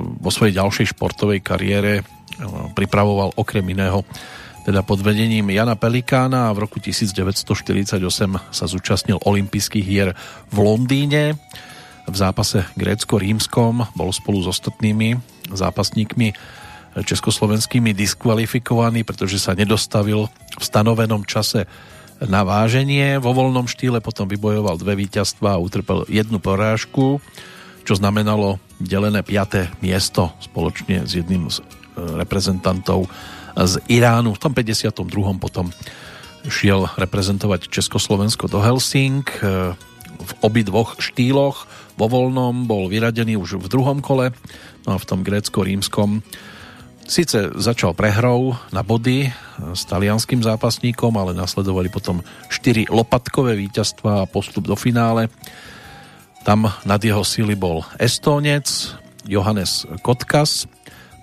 vo 0.00 0.30
svojej 0.32 0.56
ďalšej 0.56 0.96
športovej 0.96 1.44
kariére 1.44 2.00
pripravoval 2.74 3.36
okrem 3.38 3.62
iného 3.70 4.02
teda 4.64 4.80
pod 4.80 5.04
vedením 5.04 5.52
Jana 5.52 5.76
Pelikána 5.76 6.48
a 6.48 6.54
v 6.56 6.64
roku 6.64 6.80
1948 6.80 8.00
sa 8.48 8.64
zúčastnil 8.64 9.20
olympijských 9.20 9.84
hier 9.84 10.16
v 10.48 10.56
Londýne. 10.56 11.36
V 12.08 12.16
zápase 12.16 12.64
grécko-rímskom 12.72 13.92
bol 13.92 14.10
spolu 14.12 14.40
s 14.40 14.56
ostatnými 14.56 15.20
zápasníkmi 15.52 16.32
československými 16.96 17.92
diskvalifikovaný, 17.92 19.04
pretože 19.04 19.36
sa 19.36 19.52
nedostavil 19.52 20.32
v 20.32 20.64
stanovenom 20.64 21.28
čase 21.28 21.68
na 22.22 22.46
váženie. 22.46 23.18
Vo 23.18 23.34
voľnom 23.34 23.66
štýle 23.66 23.98
potom 23.98 24.30
vybojoval 24.30 24.80
dve 24.80 24.94
víťazstva 24.96 25.58
a 25.58 25.62
utrpel 25.62 26.06
jednu 26.06 26.38
porážku, 26.38 27.18
čo 27.84 27.98
znamenalo 27.98 28.62
delené 28.78 29.20
piaté 29.26 29.68
miesto 29.82 30.32
spoločne 30.40 31.04
s 31.04 31.18
jedným 31.18 31.50
z 31.50 31.60
e, 31.60 31.62
reprezentantov 32.16 33.10
z 33.54 33.78
Iránu. 33.86 34.34
V 34.34 34.42
tom 34.42 34.52
52. 34.52 35.06
potom 35.38 35.70
šiel 36.44 36.90
reprezentovať 36.98 37.72
Československo 37.72 38.50
do 38.50 38.60
Helsing 38.60 39.24
e, 39.40 39.72
v 40.18 40.32
obidvoch 40.44 41.00
štýloch. 41.00 41.70
Vo 41.94 42.06
voľnom 42.10 42.66
bol 42.66 42.90
vyradený 42.90 43.38
už 43.38 43.62
v 43.62 43.70
druhom 43.70 44.02
kole, 44.02 44.34
no 44.84 44.90
a 44.94 44.98
v 45.00 45.08
tom 45.08 45.22
grécko-rímskom 45.22 46.20
Sice 47.04 47.52
začal 47.60 47.92
prehrou 47.92 48.56
na 48.72 48.80
body 48.80 49.28
s 49.76 49.84
talianským 49.84 50.40
zápasníkom, 50.40 51.12
ale 51.20 51.36
nasledovali 51.36 51.92
potom 51.92 52.24
4 52.48 52.88
lopatkové 52.88 53.60
víťazstva 53.60 54.24
a 54.24 54.28
postup 54.28 54.64
do 54.64 54.72
finále. 54.72 55.28
Tam 56.48 56.64
nad 56.88 57.00
jeho 57.04 57.20
síly 57.20 57.60
bol 57.60 57.84
Estónec 58.00 58.96
Johannes 59.28 59.84
Kotkas, 60.00 60.64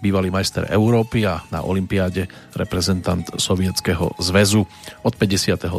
bývalý 0.01 0.33
majster 0.33 0.65
Európy 0.67 1.29
a 1.29 1.45
na 1.53 1.61
Olympiáde 1.61 2.25
reprezentant 2.57 3.23
Sovietskeho 3.37 4.17
zväzu. 4.17 4.65
Od 5.05 5.13
53. 5.13 5.69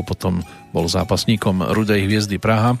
potom 0.00 0.40
bol 0.72 0.88
zápasníkom 0.88 1.60
Rudej 1.76 2.08
hviezdy 2.08 2.40
Praha, 2.40 2.80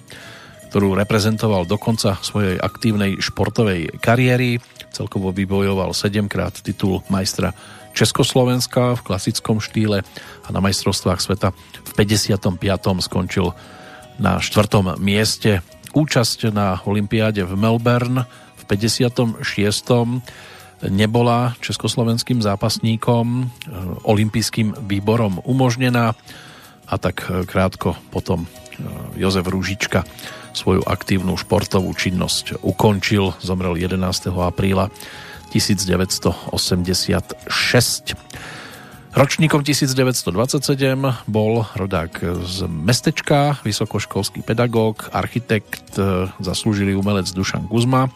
ktorú 0.72 0.96
reprezentoval 0.96 1.68
do 1.68 1.76
konca 1.76 2.16
svojej 2.24 2.56
aktívnej 2.56 3.20
športovej 3.20 4.00
kariéry. 4.00 4.58
Celkovo 4.90 5.30
vybojoval 5.30 5.92
7 5.92 6.26
krát 6.26 6.56
titul 6.64 7.04
majstra 7.12 7.52
Československa 7.96 8.96
v 8.96 9.04
klasickom 9.04 9.60
štýle 9.60 10.04
a 10.44 10.48
na 10.52 10.60
majstrovstvách 10.60 11.20
sveta 11.20 11.52
v 11.84 11.90
55. 11.96 12.60
skončil 13.04 13.56
na 14.20 14.40
štvrtom 14.40 15.00
mieste. 15.00 15.64
Účasť 15.96 16.52
na 16.52 16.80
Olympiáde 16.84 17.44
v 17.48 17.56
Melbourne 17.56 18.28
v 18.56 18.62
56 18.68 19.40
nebola 20.84 21.56
československým 21.64 22.44
zápasníkom 22.44 23.26
e, 23.40 23.44
olympijským 24.04 24.84
výborom 24.84 25.40
umožnená 25.48 26.12
a 26.86 26.94
tak 27.00 27.26
e, 27.26 27.42
krátko 27.48 27.96
potom 28.12 28.44
e, 28.44 28.48
Jozef 29.16 29.48
Rúžička 29.48 30.04
svoju 30.52 30.84
aktívnu 30.84 31.36
športovú 31.36 31.92
činnosť 31.92 32.64
ukončil, 32.64 33.36
zomrel 33.44 33.76
11. 33.76 34.32
apríla 34.32 34.88
1986. 35.52 38.16
Ročníkom 39.16 39.64
1927 39.64 40.28
bol 41.24 41.64
rodák 41.72 42.20
z 42.44 42.68
mestečka, 42.68 43.56
vysokoškolský 43.64 44.44
pedagóg, 44.44 45.08
architekt, 45.12 45.96
zaslúžilý 46.36 46.92
umelec 47.00 47.32
Dušan 47.32 47.64
Guzma. 47.64 48.12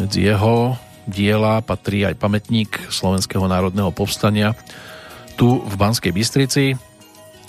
Medzi 0.00 0.24
jeho 0.24 0.80
diela 1.04 1.60
patrí 1.60 2.04
aj 2.04 2.16
pamätník 2.16 2.92
Slovenského 2.92 3.44
národného 3.44 3.92
povstania 3.92 4.56
tu 5.34 5.58
v 5.66 5.74
Banskej 5.74 6.14
Bystrici, 6.14 6.78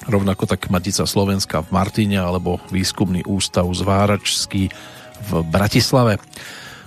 rovnako 0.10 0.50
tak 0.50 0.74
Matica 0.74 1.06
Slovenska 1.06 1.62
v 1.62 1.70
Martine 1.70 2.18
alebo 2.18 2.58
Výskumný 2.74 3.22
ústav 3.26 3.66
Zváračský 3.70 4.74
v 5.26 5.32
Bratislave. 5.46 6.18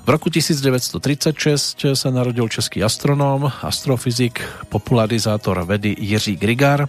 V 0.02 0.08
roku 0.08 0.32
1936 0.32 1.92
sa 1.92 2.08
narodil 2.08 2.48
český 2.48 2.80
astronóm, 2.80 3.52
astrofyzik, 3.60 4.40
popularizátor 4.72 5.68
vedy 5.68 5.92
Jiří 5.92 6.40
Grigar, 6.40 6.88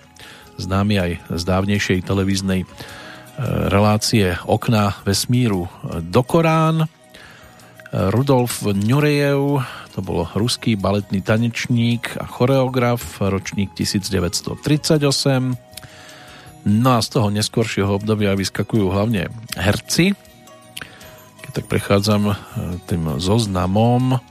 známy 0.55 0.95
aj 0.95 1.11
z 1.35 1.41
dávnejšej 1.43 1.99
televíznej 2.07 2.63
e, 2.63 2.67
relácie 3.67 4.39
Okna 4.47 4.95
vesmíru 5.03 5.67
do 5.99 6.21
Korán. 6.23 6.87
Rudolf 7.89 8.61
Nurejev, 8.69 9.65
to 9.97 9.99
bol 10.05 10.29
ruský 10.37 10.77
baletný 10.77 11.25
tanečník 11.25 12.21
a 12.21 12.29
choreograf, 12.29 13.01
ročník 13.17 13.73
1938. 13.73 15.57
No 16.69 16.89
a 16.93 16.99
z 17.01 17.07
toho 17.09 17.33
neskôršieho 17.33 17.89
obdobia 17.97 18.37
vyskakujú 18.37 18.93
hlavne 18.93 19.33
herci. 19.57 20.13
Keď 21.41 21.49
tak 21.49 21.65
prechádzam 21.65 22.29
e, 22.29 22.33
tým 22.85 23.17
zoznamom, 23.17 24.21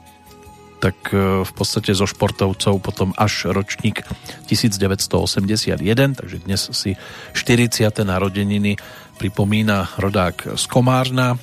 tak 0.79 1.11
e, 1.11 1.43
v 1.43 1.53
podstate 1.53 1.91
zo 1.99 2.07
športovcov 2.07 2.79
potom 2.79 3.11
až 3.19 3.51
ročník 3.51 4.07
1981, 4.47 5.75
takže 6.15 6.37
dnes 6.47 6.63
si 6.71 6.95
40. 7.35 7.91
narodeniny 8.07 8.79
pripomína 9.19 9.99
rodák 9.99 10.55
z 10.55 10.65
Komárna, 10.71 11.35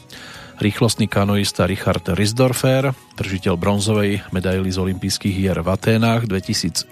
rýchlostný 0.59 1.11
kanoista 1.11 1.67
Richard 1.67 2.05
Risdorfer, 2.15 2.95
držiteľ 3.19 3.53
bronzovej 3.59 4.23
medaily 4.31 4.71
z 4.71 4.77
olympijských 4.79 5.35
hier 5.35 5.57
v 5.59 5.69
Aténách 5.71 6.27
2004. 6.27 6.89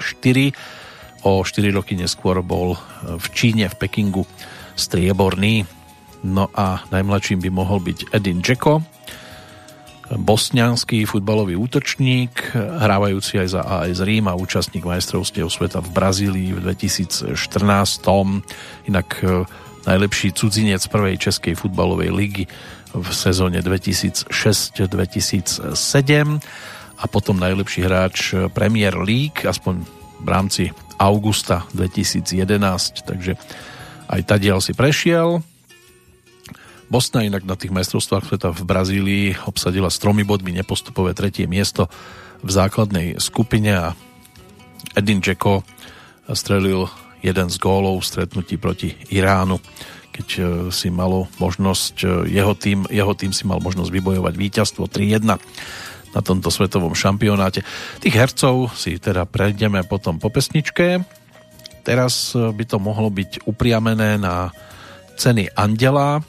O 1.23 1.39
4 1.39 1.71
roky 1.71 1.95
neskôr 1.95 2.43
bol 2.43 2.75
v 3.03 3.25
Číne, 3.31 3.71
v 3.71 3.75
Pekingu 3.79 4.27
strieborný. 4.75 5.63
No 6.23 6.51
a 6.51 6.83
najmladším 6.91 7.43
by 7.43 7.49
mohol 7.51 7.79
byť 7.83 8.15
Edin 8.15 8.39
Dzeko, 8.39 8.83
bosnianský 10.11 11.05
futbalový 11.07 11.55
útočník, 11.55 12.53
hrávajúci 12.55 13.39
aj 13.39 13.47
za 13.47 13.61
AS 13.63 14.03
Rím 14.03 14.27
a 14.29 14.37
účastník 14.37 14.85
majstrovstiev 14.85 15.47
sveta 15.49 15.79
v 15.79 15.89
Brazílii 15.89 16.49
v 16.53 16.59
2014. 16.59 17.39
Inak 18.91 19.09
e, 19.23 19.47
najlepší 19.87 20.35
cudzinec 20.35 20.83
prvej 20.91 21.15
českej 21.17 21.55
futbalovej 21.55 22.11
ligy 22.11 22.45
v 22.93 23.09
sezóne 23.09 23.59
2006-2007 23.65 24.29
a 27.01 27.05
potom 27.09 27.35
najlepší 27.41 27.81
hráč 27.83 28.37
Premier 28.53 28.95
League, 29.01 29.43
aspoň 29.43 29.81
v 30.23 30.27
rámci 30.29 30.63
augusta 31.01 31.67
2011, 31.73 33.03
takže 33.03 33.35
aj 34.07 34.21
tadiaľ 34.23 34.61
si 34.61 34.77
prešiel. 34.77 35.41
Bosna 36.87 37.25
inak 37.25 37.43
na 37.49 37.57
tých 37.57 37.73
majstrovstvách 37.73 38.29
sveta 38.29 38.53
v 38.53 38.61
Brazílii 38.63 39.25
obsadila 39.49 39.89
s 39.89 39.97
tromi 39.97 40.21
bodmi 40.21 40.53
nepostupové 40.53 41.17
tretie 41.17 41.49
miesto 41.49 41.89
v 42.45 42.49
základnej 42.53 43.17
skupine 43.17 43.73
a 43.73 43.97
Edin 44.93 45.17
Dzeko 45.17 45.65
strelil 46.37 46.85
jeden 47.23 47.47
z 47.49 47.55
gólov 47.57 48.03
v 48.03 48.09
stretnutí 48.13 48.61
proti 48.61 48.93
Iránu, 49.09 49.57
keď 50.13 50.27
e, 50.37 50.41
si 50.69 50.93
malo 50.93 51.25
možnosť, 51.41 51.95
e, 52.05 52.07
jeho 52.29 52.53
tým, 52.53 52.85
jeho 52.93 53.17
tým 53.17 53.33
si 53.33 53.49
mal 53.49 53.57
možnosť 53.57 53.89
vybojovať 53.89 54.33
víťazstvo 54.37 54.85
3-1 54.85 55.25
na 56.13 56.21
tomto 56.21 56.53
svetovom 56.53 56.93
šampionáte. 56.93 57.65
Tých 57.97 58.13
hercov 58.13 58.69
si 58.77 59.01
teda 59.01 59.25
prejdeme 59.25 59.81
potom 59.81 60.21
po 60.21 60.29
pesničke. 60.29 61.01
Teraz 61.81 62.37
e, 62.37 62.53
by 62.53 62.63
to 62.69 62.77
mohlo 62.77 63.09
byť 63.09 63.49
upriamené 63.49 64.21
na 64.21 64.53
ceny 65.17 65.49
Andela, 65.57 66.21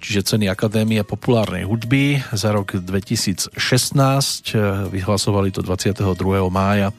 čiže 0.00 0.34
ceny 0.34 0.46
Akadémie 0.48 1.02
populárnej 1.02 1.66
hudby 1.66 2.22
za 2.32 2.54
rok 2.54 2.78
2016. 2.78 3.52
E, 3.52 4.56
vyhlasovali 4.88 5.50
to 5.50 5.60
22. 5.60 6.06
mája 6.48 6.94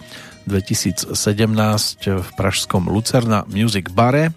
2017 0.46 1.16
v 2.06 2.30
pražskom 2.36 2.92
Lucerna 2.92 3.48
Music 3.48 3.90
Bare. 3.94 4.36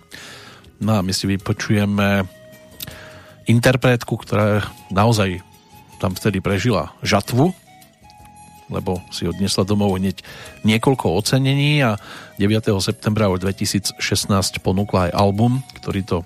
No 0.84 0.92
a 0.92 1.00
my 1.00 1.16
si 1.16 1.24
vypočujeme 1.24 2.28
interpretku, 3.48 4.20
ktorá 4.20 4.68
naozaj 4.92 5.40
tam 5.96 6.12
vtedy 6.12 6.44
prežila 6.44 6.92
žatvu, 7.00 7.56
lebo 8.68 9.00
si 9.08 9.24
odnesla 9.24 9.64
domov 9.64 9.96
hneď 9.96 10.20
niekoľko 10.60 11.16
ocenení 11.16 11.80
a 11.80 11.96
9. 12.36 12.68
septembra 12.84 13.32
2016 13.32 13.96
ponúkla 14.60 15.08
aj 15.08 15.12
album, 15.16 15.64
ktorý 15.80 16.04
to 16.04 16.18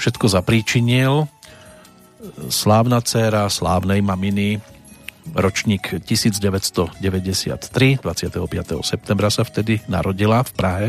všetko 0.00 0.32
zapríčinil. 0.32 1.28
Slávna 2.48 3.04
dcéra 3.04 3.44
slávnej 3.52 4.00
maminy, 4.00 4.56
ročník 5.36 6.00
1993, 6.00 6.96
25. 8.00 8.40
septembra 8.80 9.28
sa 9.28 9.44
vtedy 9.44 9.84
narodila 9.84 10.40
v 10.48 10.52
Prahe. 10.56 10.86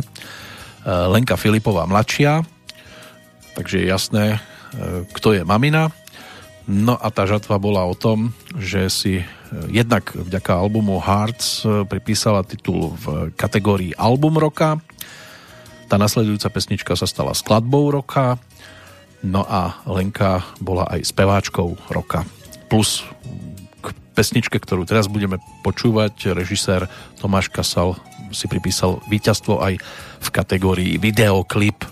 Lenka 0.88 1.36
Filipová 1.36 1.84
mladšia, 1.84 2.48
takže 3.58 3.82
je 3.82 3.90
jasné, 3.90 4.26
e, 4.38 4.40
kto 5.18 5.34
je 5.34 5.42
mamina. 5.42 5.90
No 6.70 6.94
a 6.94 7.10
tá 7.10 7.26
žatva 7.26 7.58
bola 7.58 7.82
o 7.90 7.98
tom, 7.98 8.38
že 8.54 8.92
si 8.94 9.14
jednak 9.72 10.12
vďaka 10.14 10.54
albumu 10.54 11.02
Hearts 11.02 11.66
e, 11.66 11.82
pripísala 11.90 12.46
titul 12.46 12.94
v 12.94 13.34
kategórii 13.34 13.98
Album 13.98 14.38
roka. 14.38 14.78
Tá 15.90 15.98
nasledujúca 15.98 16.54
pesnička 16.54 16.94
sa 16.94 17.10
stala 17.10 17.34
skladbou 17.34 17.90
roka, 17.90 18.38
no 19.24 19.48
a 19.48 19.82
Lenka 19.88 20.44
bola 20.60 20.86
aj 20.92 21.08
speváčkou 21.08 21.80
roka. 21.90 22.28
Plus 22.68 23.08
k 23.80 23.88
pesničke, 24.12 24.60
ktorú 24.60 24.84
teraz 24.84 25.08
budeme 25.08 25.40
počúvať, 25.64 26.36
režisér 26.36 26.92
Tomáš 27.18 27.48
Kasal 27.48 27.96
si 28.36 28.52
pripísal 28.52 29.00
víťazstvo 29.08 29.64
aj 29.64 29.80
v 30.20 30.28
kategórii 30.36 31.00
videoklip 31.00 31.88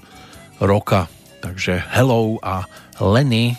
roka. 0.59 1.07
Takže 1.45 1.77
Hello 1.93 2.41
a 2.41 2.65
Lenny. 2.97 3.53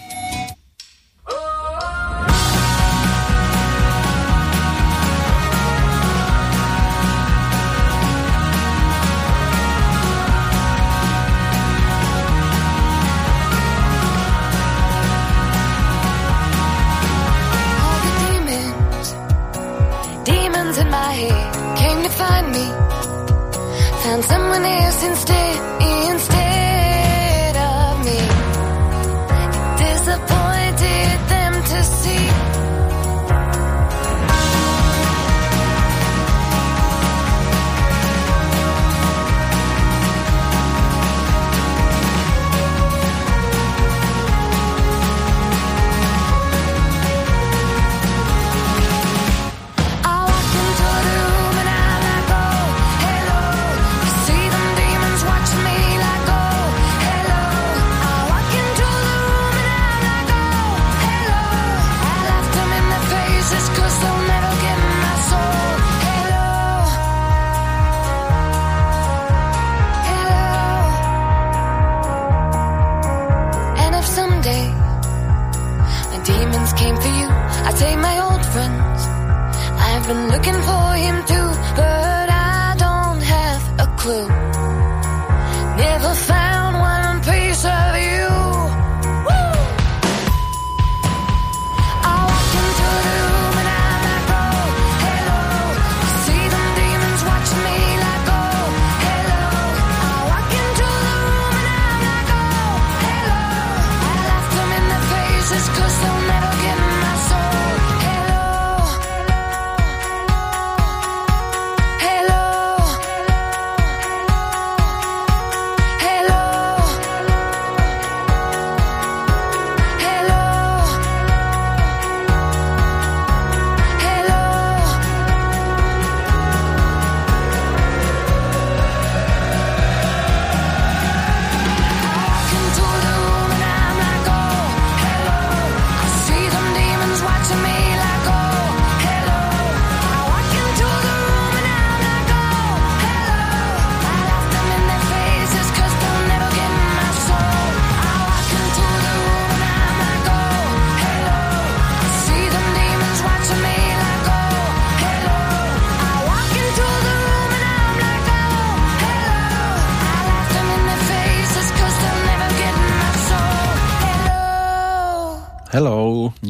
Find 22.17 22.49
me, 22.49 22.67
found 24.03 24.25
someone 24.25 24.65
else 24.65 25.05
instead, 25.05 25.57
instead. 26.09 26.46
see 31.89 32.36
take 77.79 77.99
my 77.99 78.19
old 78.19 78.45
friends. 78.55 79.01
I've 79.89 80.07
been 80.09 80.29
looking 80.29 80.61
for 80.69 80.85
him 81.05 81.17
too. 81.27 81.46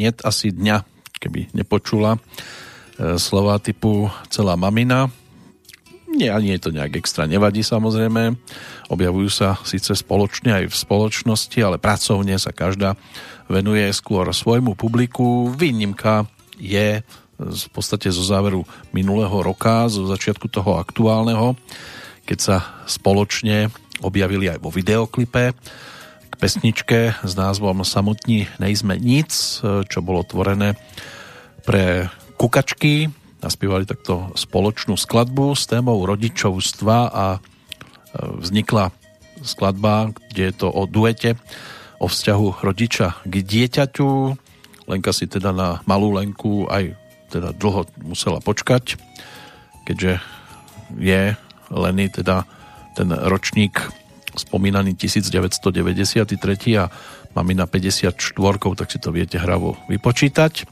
Niet 0.06 0.22
asi 0.22 0.54
dňa, 0.54 0.86
keby 1.18 1.50
nepočula 1.50 2.16
e, 2.16 2.20
slova 3.18 3.58
typu 3.58 4.06
celá 4.30 4.54
mamina. 4.54 5.10
Nie, 6.06 6.30
ani 6.30 6.54
je 6.54 6.60
to 6.62 6.70
nejak 6.70 7.02
extra 7.02 7.26
nevadí 7.26 7.66
samozrejme. 7.66 8.38
Objavujú 8.88 9.28
sa 9.28 9.58
síce 9.66 9.90
spoločne 9.98 10.62
aj 10.62 10.64
v 10.70 10.76
spoločnosti, 10.78 11.58
ale 11.58 11.82
pracovne 11.82 12.38
sa 12.38 12.54
každá 12.54 12.94
venuje 13.50 13.90
skôr 13.90 14.30
svojmu 14.30 14.78
publiku. 14.78 15.50
Výnimka 15.50 16.30
je 16.56 17.02
v 17.36 17.68
podstate 17.74 18.08
zo 18.08 18.24
záveru 18.24 18.64
minulého 18.96 19.44
roka, 19.44 19.90
zo 19.92 20.08
začiatku 20.08 20.48
toho 20.48 20.80
aktuálneho, 20.80 21.52
keď 22.24 22.38
sa 22.38 22.56
spoločne 22.88 23.68
objavili 24.00 24.48
aj 24.48 24.62
vo 24.62 24.72
videoklipe 24.72 25.52
pesničke 26.36 27.16
s 27.24 27.32
názvom 27.32 27.82
Samotní 27.82 28.46
nejsme 28.60 29.00
nic, 29.00 29.32
čo 29.64 29.98
bolo 30.04 30.22
tvorené 30.22 30.76
pre 31.64 32.12
kukačky. 32.36 33.08
Naspívali 33.40 33.88
takto 33.88 34.32
spoločnú 34.36 34.96
skladbu 34.96 35.56
s 35.56 35.68
témou 35.68 36.04
rodičovstva 36.04 36.98
a 37.12 37.26
e, 37.36 37.38
vznikla 38.40 38.92
skladba, 39.44 40.12
kde 40.32 40.42
je 40.50 40.54
to 40.56 40.68
o 40.72 40.88
duete, 40.88 41.36
o 42.00 42.08
vzťahu 42.08 42.64
rodiča 42.64 43.20
k 43.24 43.34
dieťaťu. 43.44 44.08
Lenka 44.88 45.10
si 45.12 45.28
teda 45.28 45.52
na 45.52 45.68
malú 45.84 46.16
Lenku 46.16 46.68
aj 46.70 46.96
teda 47.28 47.52
dlho 47.52 47.90
musela 48.06 48.38
počkať, 48.38 48.96
keďže 49.84 50.22
je 50.96 51.34
Leny 51.66 52.06
teda 52.14 52.46
ten 52.94 53.10
ročník 53.10 53.82
spomínaný 54.36 54.94
1993 54.94 56.32
a 56.76 56.88
mamina 57.36 57.68
54, 57.68 58.16
tak 58.76 58.88
si 58.88 58.98
to 59.00 59.12
viete 59.12 59.36
hravo 59.36 59.76
vypočítať. 59.88 60.64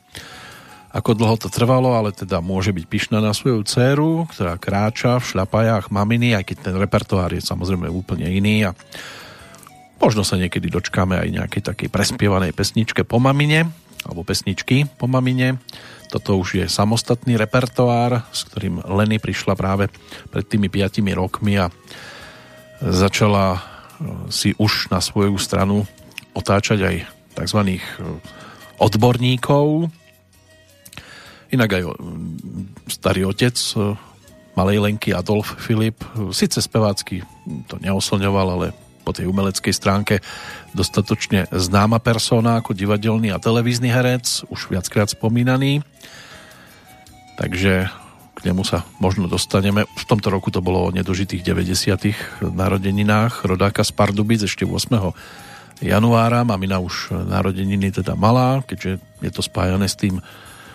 Ako 0.94 1.18
dlho 1.18 1.34
to 1.34 1.50
trvalo, 1.50 1.98
ale 1.98 2.14
teda 2.14 2.38
môže 2.38 2.70
byť 2.70 2.84
pyšná 2.86 3.18
na 3.18 3.34
svoju 3.34 3.66
dceru, 3.66 4.30
ktorá 4.30 4.54
kráča 4.62 5.18
v 5.18 5.26
šľapajách 5.34 5.90
maminy, 5.90 6.38
aj 6.38 6.44
keď 6.46 6.56
ten 6.70 6.74
repertoár 6.78 7.34
je 7.34 7.42
samozrejme 7.42 7.90
úplne 7.90 8.30
iný 8.30 8.70
a 8.70 8.78
možno 9.98 10.22
sa 10.22 10.38
niekedy 10.38 10.70
dočkáme 10.70 11.18
aj 11.18 11.28
nejakej 11.34 11.62
takej 11.66 11.88
prespievanej 11.90 12.54
pesničke 12.54 13.02
po 13.02 13.18
mamine, 13.18 13.66
alebo 14.06 14.22
pesničky 14.22 14.86
po 14.86 15.10
mamine. 15.10 15.58
Toto 16.14 16.38
už 16.38 16.62
je 16.62 16.66
samostatný 16.70 17.34
repertoár, 17.34 18.22
s 18.30 18.46
ktorým 18.46 18.86
Lenny 18.86 19.18
prišla 19.18 19.58
práve 19.58 19.90
pred 20.30 20.46
tými 20.46 20.70
5 20.70 21.02
rokmi 21.10 21.58
a 21.58 21.74
začala 22.84 23.56
e, 23.56 23.60
si 24.28 24.52
už 24.60 24.92
na 24.92 25.00
svoju 25.00 25.36
stranu 25.40 25.88
otáčať 26.36 26.78
aj 26.84 26.96
tzv. 27.38 27.60
E, 27.64 27.80
odborníkov. 28.76 29.88
Inak 31.54 31.70
aj 31.80 31.82
e, 31.84 31.90
starý 32.90 33.28
otec 33.28 33.56
malej 34.54 34.78
Lenky 34.78 35.10
Adolf 35.10 35.58
Filip, 35.58 35.98
síce 36.30 36.62
spevácky 36.62 37.26
to 37.66 37.74
neoslňoval, 37.82 38.48
ale 38.54 38.66
po 39.02 39.10
tej 39.10 39.26
umeleckej 39.26 39.74
stránke 39.74 40.22
dostatočne 40.72 41.50
známa 41.50 41.98
persona 41.98 42.62
ako 42.62 42.70
divadelný 42.70 43.34
a 43.34 43.42
televízny 43.42 43.90
herec, 43.90 44.46
už 44.48 44.70
viackrát 44.70 45.10
spomínaný 45.10 45.82
takže 47.34 47.90
nemu 48.44 48.62
sa 48.62 48.84
možno 49.00 49.24
dostaneme. 49.24 49.88
V 49.88 50.04
tomto 50.04 50.28
roku 50.28 50.52
to 50.52 50.60
bolo 50.60 50.86
o 50.86 50.94
nedožitých 50.94 51.40
90. 51.40 52.44
narodeninách 52.44 53.48
rodáka 53.48 53.80
z 53.80 53.96
Pardubic 53.96 54.44
ešte 54.44 54.68
8. 54.68 55.80
januára. 55.80 56.44
Mamina 56.44 56.78
už 56.78 57.16
narodeniny 57.24 57.90
teda 57.90 58.12
malá, 58.14 58.60
keďže 58.62 59.00
je 59.24 59.30
to 59.32 59.40
spájané 59.40 59.88
s 59.88 59.96
tým 59.96 60.20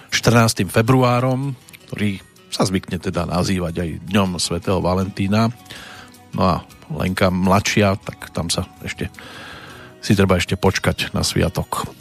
14. 0.10 0.66
februárom, 0.66 1.54
ktorý 1.88 2.18
sa 2.50 2.66
zvykne 2.66 2.98
teda 2.98 3.30
nazývať 3.30 3.86
aj 3.86 3.90
Dňom 4.10 4.42
svätého 4.42 4.82
Valentína. 4.82 5.54
No 6.34 6.42
a 6.42 6.66
Lenka 6.90 7.30
mladšia, 7.30 7.94
tak 8.02 8.34
tam 8.34 8.50
sa 8.50 8.66
ešte 8.82 9.14
si 10.00 10.16
treba 10.16 10.40
ešte 10.40 10.56
počkať 10.56 11.12
na 11.12 11.28
sviatok. 11.28 11.92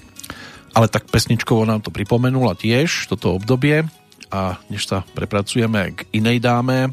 Ale 0.72 0.86
tak 0.86 1.10
pesničkovo 1.10 1.66
nám 1.66 1.82
to 1.82 1.90
pripomenula 1.90 2.54
tiež 2.54 3.10
toto 3.10 3.34
obdobie 3.34 3.84
a 4.32 4.60
než 4.68 4.88
sa 4.88 5.04
prepracujeme 5.16 5.96
k 5.96 5.98
inej 6.16 6.40
dáme, 6.44 6.92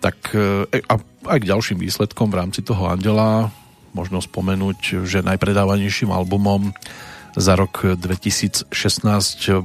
tak 0.00 0.16
e, 0.32 0.66
a 0.88 0.94
aj 1.28 1.38
k 1.44 1.48
ďalším 1.52 1.78
výsledkom 1.84 2.32
v 2.32 2.38
rámci 2.40 2.60
toho 2.64 2.88
Andela 2.88 3.52
možno 3.92 4.22
spomenúť, 4.22 5.04
že 5.04 5.26
najpredávanejším 5.26 6.14
albumom 6.14 6.70
za 7.34 7.54
rok 7.54 7.98
2016 7.98 8.70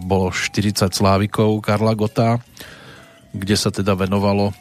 bolo 0.02 0.30
40 0.30 0.90
slávikov 0.90 1.62
Karla 1.62 1.94
Gota, 1.98 2.42
kde 3.34 3.56
sa 3.58 3.74
teda 3.74 3.98
venovalo 3.98 4.54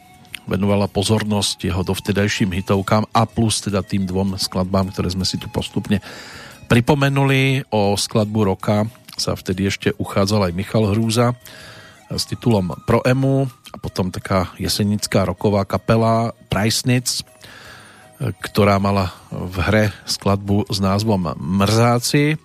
venovala 0.45 0.93
pozornosť 0.93 1.73
jeho 1.73 1.81
dovtedajším 1.81 2.53
hitovkám 2.53 3.09
a 3.17 3.25
plus 3.25 3.65
teda 3.65 3.81
tým 3.81 4.05
dvom 4.05 4.37
skladbám, 4.37 4.93
ktoré 4.93 5.09
sme 5.09 5.25
si 5.25 5.41
tu 5.41 5.49
postupne 5.49 6.05
pripomenuli 6.69 7.65
o 7.73 7.97
skladbu 7.97 8.41
roka 8.53 8.85
sa 9.15 9.39
vtedy 9.39 9.71
ešte 9.71 9.95
uchádzal 9.95 10.51
aj 10.51 10.57
Michal 10.59 10.91
Hrúza 10.91 11.39
s 12.11 12.27
titulom 12.27 12.75
Pro 12.85 13.01
Emu 13.07 13.47
a 13.73 13.77
potom 13.79 14.11
taká 14.11 14.53
jesenická 14.61 15.25
roková 15.25 15.67
kapela 15.67 16.37
Prajsnic, 16.53 17.23
ktorá 18.19 18.79
mala 18.79 19.11
v 19.31 19.57
hre 19.65 19.85
skladbu 20.07 20.71
s 20.71 20.79
názvom 20.79 21.35
Mrzáci. 21.35 22.39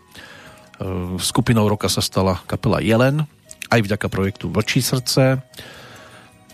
Skupinou 1.19 1.69
roka 1.69 1.91
sa 1.91 2.01
stala 2.01 2.41
kapela 2.49 2.81
Jelen, 2.81 3.27
aj 3.69 3.85
vďaka 3.85 4.07
projektu 4.09 4.49
Vlčí 4.49 4.81
srdce. 4.81 5.43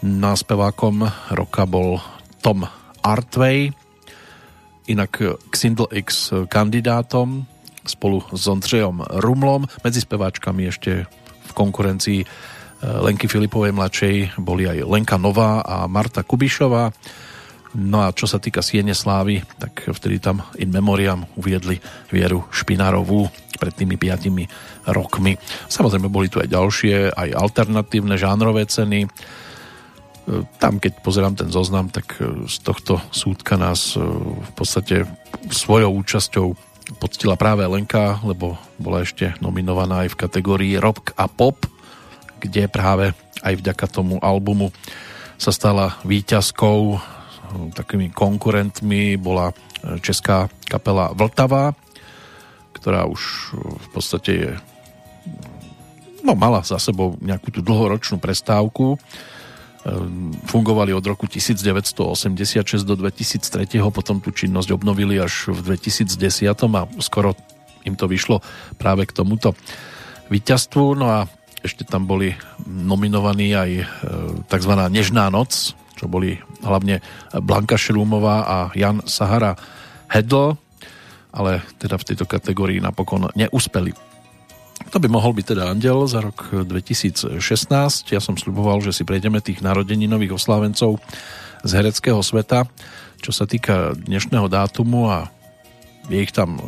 Náspevákom 0.03 1.07
roka 1.31 1.63
bol 1.63 2.03
Tom 2.43 2.67
Artway, 3.05 3.71
inak 4.89 5.39
Xindl 5.53 5.87
X 5.93 6.33
kandidátom 6.49 7.47
spolu 7.85 8.23
s 8.33 8.47
Ondřejom 8.47 9.05
Rumlom. 9.21 9.69
Medzi 9.85 10.01
speváčkami 10.01 10.67
ešte 10.69 11.05
v 11.45 11.51
konkurencii 11.53 12.19
e, 12.21 12.27
Lenky 12.81 13.29
Filipovej 13.29 13.71
mladšej 13.71 14.15
boli 14.41 14.65
aj 14.65 14.85
Lenka 14.85 15.17
Nová 15.21 15.61
a 15.61 15.85
Marta 15.85 16.25
Kubišová. 16.25 16.91
No 17.75 18.07
a 18.07 18.15
čo 18.15 18.23
sa 18.23 18.39
týka 18.39 18.63
Siene 18.63 18.95
Slávy, 18.95 19.43
tak 19.59 19.91
vtedy 19.91 20.23
tam 20.23 20.39
in 20.55 20.71
memoriam 20.71 21.27
uviedli 21.35 21.75
Vieru 22.07 22.47
Špinárovú 22.47 23.27
pred 23.59 23.75
tými 23.75 23.99
piatimi 23.99 24.47
rokmi. 24.87 25.35
Samozrejme 25.67 26.07
boli 26.07 26.31
tu 26.31 26.39
aj 26.39 26.47
ďalšie, 26.47 27.11
aj 27.11 27.29
alternatívne 27.35 28.15
žánrové 28.15 28.63
ceny. 28.65 29.05
E, 29.05 29.09
tam, 30.57 30.79
keď 30.79 31.03
pozerám 31.03 31.35
ten 31.35 31.51
zoznam, 31.51 31.91
tak 31.91 32.15
e, 32.17 32.47
z 32.47 32.57
tohto 32.63 33.03
súdka 33.11 33.59
nás 33.59 33.99
v 33.99 34.51
podstate 34.55 35.03
svojou 35.51 35.99
účasťou 35.99 36.74
poctila 37.01 37.33
práve 37.33 37.65
Lenka, 37.65 38.21
lebo 38.21 38.57
bola 38.77 39.01
ešte 39.01 39.33
nominovaná 39.41 40.05
aj 40.05 40.13
v 40.13 40.19
kategórii 40.21 40.73
rock 40.77 41.17
a 41.17 41.25
pop, 41.25 41.65
kde 42.37 42.69
práve 42.69 43.17
aj 43.41 43.53
vďaka 43.57 43.85
tomu 43.89 44.21
albumu 44.21 44.69
sa 45.35 45.49
stala 45.49 45.97
výťazkou. 46.05 46.99
Takými 47.73 48.11
konkurentmi 48.11 49.17
bola 49.17 49.55
česká 50.01 50.49
kapela 50.65 51.13
Vltava, 51.13 51.73
ktorá 52.73 53.05
už 53.07 53.53
v 53.57 53.87
podstate 53.93 54.31
je, 54.33 54.51
no, 56.25 56.33
mala 56.33 56.65
za 56.65 56.81
sebou 56.81 57.17
nejakú 57.21 57.53
tú 57.53 57.61
dlhoročnú 57.61 58.17
prestávku 58.17 58.97
fungovali 60.49 60.91
od 60.97 61.05
roku 61.05 61.29
1986 61.29 62.65
do 62.81 62.97
2003, 62.97 63.69
potom 63.93 64.17
tú 64.17 64.33
činnosť 64.33 64.73
obnovili 64.73 65.21
až 65.21 65.53
v 65.53 65.77
2010 65.77 66.49
a 66.49 66.81
skoro 67.05 67.37
im 67.85 67.93
to 67.93 68.09
vyšlo 68.09 68.41
práve 68.81 69.05
k 69.05 69.13
tomuto 69.13 69.53
víťazstvu. 70.33 70.97
No 70.97 71.05
a 71.05 71.19
ešte 71.61 71.85
tam 71.85 72.09
boli 72.09 72.33
nominovaní 72.65 73.53
aj 73.53 73.71
e, 73.77 73.85
tzv. 74.49 74.73
Nežná 74.89 75.29
noc, 75.29 75.77
čo 75.93 76.09
boli 76.09 76.41
hlavne 76.65 77.05
Blanka 77.45 77.77
Šrúmová 77.77 78.45
a 78.45 78.57
Jan 78.73 79.05
Sahara 79.05 79.53
Hedl, 80.09 80.57
ale 81.29 81.61
teda 81.77 82.01
v 82.01 82.07
tejto 82.09 82.25
kategórii 82.25 82.81
napokon 82.81 83.29
neúspeli. 83.37 83.93
To 84.93 84.97
by 85.01 85.07
mohol 85.09 85.33
byť 85.33 85.45
teda 85.55 85.73
Andel 85.73 86.05
za 86.05 86.21
rok 86.21 86.53
2016. 86.53 87.41
Ja 88.13 88.21
som 88.21 88.37
sluboval, 88.37 88.85
že 88.85 88.93
si 88.93 89.01
prejdeme 89.01 89.41
tých 89.41 89.65
narodeninových 89.65 90.37
oslávencov 90.37 91.01
z 91.65 91.71
hereckého 91.73 92.21
sveta. 92.21 92.69
Čo 93.17 93.31
sa 93.33 93.49
týka 93.49 93.97
dnešného 93.97 94.45
dátumu 94.45 95.09
a 95.09 95.33
je 96.09 96.21
ich 96.21 96.29
tam 96.29 96.61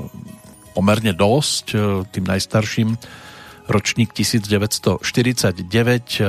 pomerne 0.74 1.14
dosť, 1.14 1.66
tým 2.10 2.26
najstarším 2.26 2.98
ročník 3.70 4.16
1949 4.16 5.62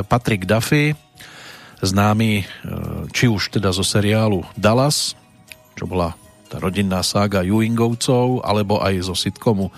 Patrick 0.05 0.43
Duffy, 0.44 0.93
známy 1.78 2.43
e, 2.43 2.44
či 3.15 3.31
už 3.31 3.55
teda 3.55 3.70
zo 3.70 3.86
seriálu 3.86 4.43
Dallas, 4.59 5.15
čo 5.78 5.86
bola 5.86 6.19
tá 6.51 6.59
rodinná 6.59 7.05
sága 7.06 7.47
Ewingovcov, 7.47 8.43
alebo 8.43 8.82
aj 8.82 9.06
zo 9.06 9.15
sitcomu 9.15 9.70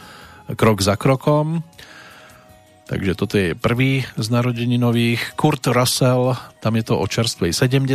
krok 0.56 0.80
za 0.80 0.96
krokom. 0.96 1.60
Takže 2.90 3.14
toto 3.14 3.38
je 3.38 3.54
prvý 3.54 4.02
z 4.18 4.26
narodeninových. 4.34 5.38
Kurt 5.38 5.62
Russell, 5.70 6.34
tam 6.58 6.74
je 6.74 6.90
to 6.90 6.98
o 6.98 7.06
čerstvej 7.06 7.54
70 7.54 7.86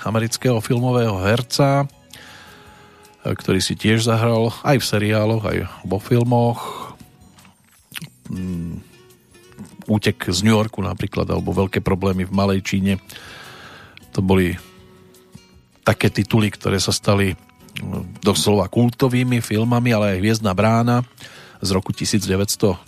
amerického 0.00 0.64
filmového 0.64 1.20
herca, 1.20 1.84
ktorý 3.20 3.60
si 3.60 3.76
tiež 3.76 4.08
zahral 4.08 4.48
aj 4.64 4.80
v 4.80 4.88
seriáloch, 4.88 5.44
aj 5.44 5.68
vo 5.84 6.00
filmoch. 6.00 6.60
Mm, 8.32 8.80
útek 9.92 10.16
z 10.32 10.40
New 10.40 10.56
Yorku 10.56 10.80
napríklad, 10.80 11.28
alebo 11.28 11.52
veľké 11.52 11.84
problémy 11.84 12.24
v 12.24 12.32
Malej 12.32 12.64
Číne. 12.64 12.96
To 14.16 14.24
boli 14.24 14.56
také 15.84 16.08
tituly, 16.08 16.48
ktoré 16.48 16.80
sa 16.80 16.96
stali 16.96 17.36
mm, 17.36 18.24
doslova 18.24 18.72
kultovými 18.72 19.44
filmami, 19.44 19.92
ale 19.92 20.16
aj 20.16 20.20
Hviezdna 20.24 20.56
brána 20.56 21.04
z 21.64 21.70
roku 21.72 21.96
1994, 21.96 22.84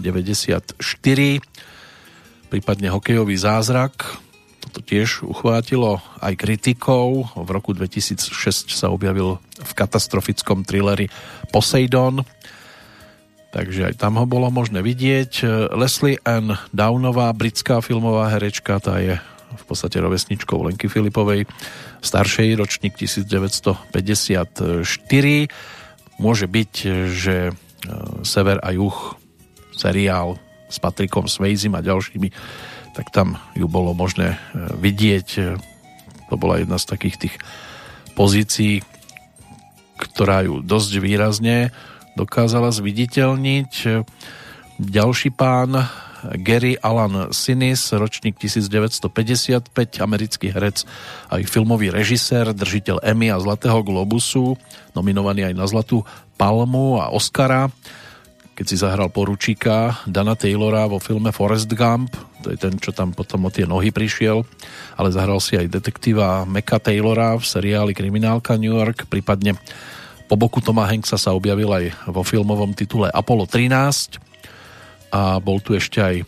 prípadne 2.53 2.89
Hokejový 2.93 3.37
zázrak, 3.41 4.21
toto 4.67 4.83
tiež 4.85 5.25
uchvátilo 5.25 6.03
aj 6.21 6.37
kritikov. 6.37 7.33
V 7.33 7.49
roku 7.49 7.73
2006 7.73 8.75
sa 8.75 8.93
objavil 8.93 9.41
v 9.57 9.73
katastrofickom 9.73 10.67
thrilleri 10.67 11.09
Poseidon, 11.55 12.27
takže 13.55 13.89
aj 13.89 13.95
tam 13.97 14.21
ho 14.21 14.27
bolo 14.29 14.51
možné 14.53 14.83
vidieť. 14.85 15.47
Leslie 15.73 16.21
Ann 16.27 16.59
Downová, 16.75 17.33
britská 17.33 17.81
filmová 17.81 18.29
herečka, 18.35 18.83
tá 18.83 19.01
je 19.01 19.17
v 19.47 19.65
podstate 19.65 20.03
rovesničkou 20.03 20.59
Lenky 20.67 20.91
Filipovej, 20.91 21.47
staršej 22.03 22.59
ročník 22.59 22.99
1954. 22.99 23.87
Môže 26.19 26.47
byť, 26.51 26.73
že 27.15 27.55
Sever 28.27 28.59
a 28.63 28.73
Juh 28.75 29.17
seriál 29.77 30.41
s 30.67 30.77
Patrikom 30.83 31.31
Swayzim 31.31 31.77
a 31.79 31.85
ďalšími, 31.85 32.29
tak 32.97 33.13
tam 33.13 33.37
ju 33.55 33.69
bolo 33.69 33.93
možné 33.93 34.35
e, 34.35 34.39
vidieť. 34.81 35.29
E, 35.37 35.43
to 36.27 36.35
bola 36.35 36.59
jedna 36.59 36.81
z 36.81 36.87
takých 36.91 37.17
tých 37.29 37.35
pozícií, 38.19 38.83
ktorá 40.01 40.43
ju 40.43 40.65
dosť 40.65 40.93
výrazne 40.99 41.71
dokázala 42.17 42.73
zviditeľniť. 42.73 43.73
Ďalší 44.81 45.31
pán 45.37 45.77
Gary 46.35 46.75
Alan 46.81 47.31
Sinis, 47.31 47.93
ročník 47.93 48.41
1955, 48.41 49.71
americký 50.03 50.51
herec 50.51 50.83
aj 51.31 51.43
filmový 51.47 51.93
režisér, 51.93 52.51
držiteľ 52.57 53.05
Emmy 53.05 53.31
a 53.31 53.39
Zlatého 53.39 53.85
Globusu, 53.85 54.59
nominovaný 54.97 55.53
aj 55.53 55.55
na 55.55 55.67
Zlatú 55.69 56.03
Palmu 56.37 57.01
a 57.01 57.11
Oscara, 57.11 57.73
keď 58.57 58.65
si 58.65 58.77
zahral 58.81 59.13
poručíka 59.13 60.01
Dana 60.09 60.33
Taylora 60.33 60.89
vo 60.89 60.97
filme 60.97 61.29
Forrest 61.29 61.69
Gump, 61.73 62.17
to 62.41 62.53
je 62.53 62.57
ten, 62.57 62.77
čo 62.81 62.95
tam 62.95 63.13
potom 63.13 63.49
o 63.49 63.51
tie 63.53 63.69
nohy 63.69 63.93
prišiel, 63.93 64.47
ale 64.97 65.09
zahral 65.13 65.43
si 65.45 65.61
aj 65.61 65.69
detektíva 65.69 66.49
Meka 66.49 66.81
Taylora 66.81 67.37
v 67.37 67.45
seriáli 67.45 67.93
Kriminálka 67.93 68.57
New 68.57 68.73
York, 68.73 69.11
prípadne 69.13 69.61
po 70.27 70.35
boku 70.35 70.59
Toma 70.59 70.87
Hanksa 70.87 71.19
sa 71.19 71.37
objavil 71.37 71.71
aj 71.71 71.85
vo 72.11 72.27
filmovom 72.27 72.75
titule 72.75 73.07
Apollo 73.13 73.47
13 73.47 74.19
a 75.15 75.39
bol 75.39 75.63
tu 75.63 75.79
ešte 75.79 76.03
aj 76.03 76.17
e, 76.19 76.25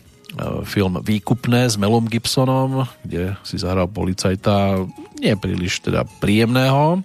film 0.63 1.03
Výkupné 1.03 1.67
s 1.67 1.75
Melom 1.75 2.07
Gibsonom, 2.07 2.87
kde 3.03 3.35
si 3.43 3.59
zahral 3.59 3.91
policajta 3.91 4.87
nie 5.19 5.35
príliš 5.35 5.83
teda 5.83 6.07
príjemného. 6.23 7.03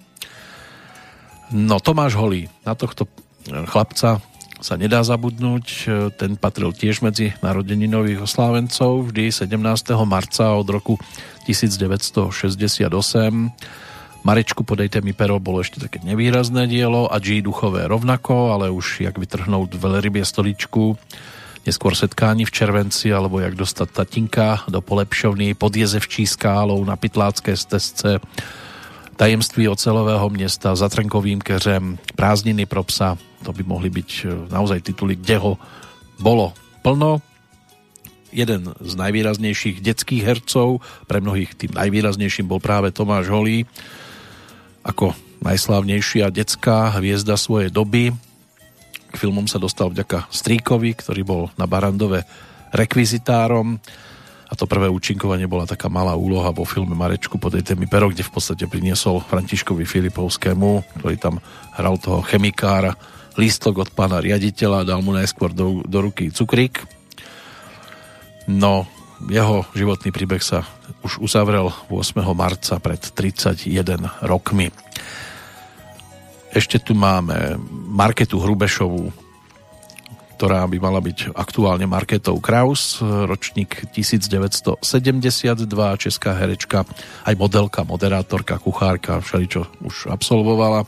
No 1.53 1.77
Tomáš 1.77 2.17
Holý, 2.17 2.49
na 2.65 2.73
tohto 2.73 3.05
e, 3.05 3.65
chlapca 3.69 4.21
sa 4.63 4.73
nedá 4.79 5.05
zabudnúť, 5.05 5.65
e, 5.65 6.09
ten 6.15 6.39
patril 6.39 6.73
tiež 6.73 7.05
medzi 7.05 7.37
narodeninových 7.45 8.25
oslávencov, 8.25 9.13
vždy 9.13 9.29
17. 9.29 9.53
marca 10.09 10.57
od 10.57 10.65
roku 10.65 10.97
1968. 11.45 12.89
Marečku 14.25 14.65
podejte 14.65 15.05
mi 15.05 15.13
pero 15.13 15.37
bolo 15.37 15.61
ešte 15.61 15.77
také 15.77 16.01
nevýrazné 16.01 16.65
dielo 16.65 17.05
a 17.05 17.21
G 17.21 17.45
duchové 17.45 17.85
rovnako, 17.85 18.57
ale 18.57 18.73
už 18.73 19.05
jak 19.05 19.21
vytrhnúť 19.21 19.77
veľrybie 19.77 20.25
stoličku 20.25 20.97
neskôr 21.65 21.97
setkání 21.97 22.45
v 22.45 22.53
červenci, 22.53 23.09
alebo 23.13 23.41
jak 23.41 23.57
dostat 23.57 23.89
tatinka 23.89 24.65
do 24.69 24.81
polepšovny 24.81 25.57
pod 25.57 25.73
Jezevčí 25.73 26.29
skálou 26.29 26.85
na 26.85 26.93
Pytlácké 26.93 27.57
stezce, 27.57 28.21
tajemství 29.15 29.67
ocelového 29.67 30.29
města 30.29 30.75
za 30.75 30.89
Trnkovým 30.89 31.41
keřem, 31.41 31.97
prázdniny 32.15 32.65
pro 32.65 32.83
psa, 32.83 33.17
to 33.43 33.53
by 33.53 33.63
mohli 33.63 33.89
byť 33.89 34.09
e, 34.11 34.25
naozaj 34.51 34.79
tituly, 34.81 35.15
kde 35.15 35.37
ho 35.37 35.57
bolo 36.19 36.53
plno. 36.83 37.23
Jeden 38.35 38.67
z 38.83 38.93
najvýraznejších 38.99 39.79
detských 39.79 40.23
hercov, 40.23 40.83
pre 41.07 41.23
mnohých 41.23 41.55
tým 41.55 41.71
najvýraznejším 41.71 42.51
bol 42.51 42.59
práve 42.59 42.91
Tomáš 42.91 43.31
Holý, 43.31 43.63
ako 44.83 45.15
najslávnejšia 45.39 46.29
detská 46.35 46.99
hviezda 46.99 47.39
svojej 47.39 47.71
doby, 47.71 48.11
filmom 49.15 49.47
sa 49.47 49.57
dostal 49.57 49.89
vďaka 49.89 50.27
Stríkovi, 50.27 50.91
ktorý 50.91 51.21
bol 51.23 51.41
na 51.55 51.63
Barandove 51.65 52.27
rekvizitárom 52.75 53.79
to 54.55 54.65
prvé 54.65 54.87
účinkovanie 54.87 55.45
bola 55.45 55.67
taká 55.67 55.91
malá 55.91 56.15
úloha 56.15 56.49
vo 56.55 56.63
filme 56.63 56.95
Marečku 56.95 57.35
podejte 57.35 57.75
mi 57.75 57.85
pero, 57.85 58.07
kde 58.07 58.23
v 58.23 58.31
podstate 58.31 58.65
priniesol 58.65 59.19
Františkovi 59.19 59.83
Filipovskému, 59.83 60.99
ktorý 61.03 61.15
tam 61.19 61.43
hral 61.75 61.99
toho 61.99 62.23
chemikára, 62.23 62.95
lístok 63.35 63.83
od 63.83 63.89
pána 63.91 64.23
riaditeľa, 64.23 64.87
dal 64.87 65.03
mu 65.03 65.11
najskôr 65.11 65.51
do, 65.51 65.83
do 65.83 65.97
ruky 65.99 66.31
cukrík. 66.31 66.87
No, 68.47 68.87
jeho 69.27 69.67
životný 69.75 70.15
príbeh 70.15 70.39
sa 70.39 70.63
už 71.03 71.19
uzavrel 71.19 71.71
8. 71.91 72.23
marca 72.31 72.79
pred 72.79 72.99
31 72.99 73.67
rokmi. 74.23 74.71
Ešte 76.55 76.79
tu 76.79 76.95
máme 76.95 77.59
Marketu 77.91 78.39
Hrubešovú, 78.39 79.11
ktorá 80.45 80.61
by 80.69 80.77
mala 80.77 81.01
byť 81.01 81.33
aktuálne 81.33 81.89
Marketou 81.89 82.37
Kraus, 82.37 83.01
ročník 83.01 83.89
1972, 83.89 84.77
česká 85.97 86.37
herečka, 86.37 86.85
aj 87.25 87.33
modelka, 87.33 87.81
moderátorka, 87.81 88.61
kuchárka, 88.61 89.25
všeličo 89.25 89.65
už 89.81 90.13
absolvovala. 90.13 90.85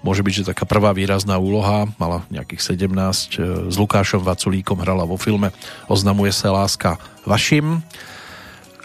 Môže 0.00 0.24
byť, 0.24 0.32
že 0.32 0.48
taká 0.56 0.64
prvá 0.64 0.96
výrazná 0.96 1.36
úloha, 1.36 1.92
mala 2.00 2.24
nejakých 2.32 2.72
17, 2.72 3.68
s 3.68 3.76
Lukášom 3.76 4.24
Vaculíkom 4.24 4.80
hrala 4.80 5.04
vo 5.04 5.20
filme 5.20 5.52
Oznamuje 5.84 6.32
sa 6.32 6.48
láska 6.48 6.96
vašim 7.28 7.84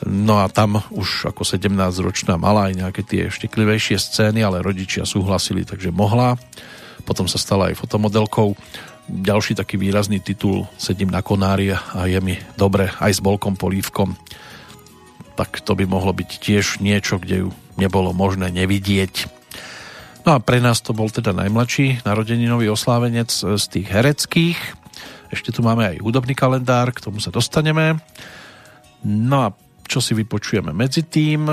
No 0.04 0.44
a 0.44 0.52
tam 0.52 0.84
už 0.92 1.32
ako 1.32 1.48
17-ročná 1.48 2.36
mala 2.36 2.68
aj 2.68 2.84
nejaké 2.84 3.02
tie 3.08 3.32
šteklivejšie 3.32 3.96
scény, 3.96 4.44
ale 4.44 4.60
rodičia 4.60 5.08
súhlasili, 5.08 5.64
takže 5.64 5.96
mohla. 5.96 6.36
Potom 7.08 7.32
sa 7.32 7.40
stala 7.40 7.72
aj 7.72 7.80
fotomodelkou. 7.80 8.60
Ďalší 9.06 9.53
taký 9.53 9.77
výrazný 9.77 10.18
titul 10.18 10.65
Sedím 10.82 11.14
na 11.14 11.22
konári 11.22 11.69
a 11.72 12.10
je 12.10 12.18
mi 12.22 12.41
dobre 12.57 12.90
aj 12.98 13.11
s 13.18 13.22
bolkom 13.22 13.53
polívkom. 13.53 14.18
Tak 15.38 15.61
to 15.61 15.77
by 15.77 15.86
mohlo 15.86 16.10
byť 16.10 16.30
tiež 16.41 16.82
niečo, 16.82 17.22
kde 17.22 17.45
ju 17.45 17.49
nebolo 17.77 18.15
možné 18.15 18.49
nevidieť. 18.49 19.30
No 20.26 20.34
a 20.34 20.41
pre 20.41 20.57
nás 20.57 20.82
to 20.82 20.98
bol 20.98 21.06
teda 21.06 21.38
najmladší 21.38 22.02
narodeninový 22.02 22.73
oslávenec 22.73 23.30
z 23.30 23.65
tých 23.69 23.88
hereckých. 23.94 24.57
Ešte 25.30 25.53
tu 25.53 25.61
máme 25.61 25.86
aj 25.86 26.02
hudobný 26.02 26.34
kalendár, 26.34 26.90
k 26.90 27.03
tomu 27.06 27.22
sa 27.22 27.30
dostaneme. 27.30 28.02
No 29.06 29.38
a 29.45 29.48
čo 29.86 30.02
si 30.02 30.18
vypočujeme 30.18 30.73
medzi 30.73 31.06
tým. 31.06 31.45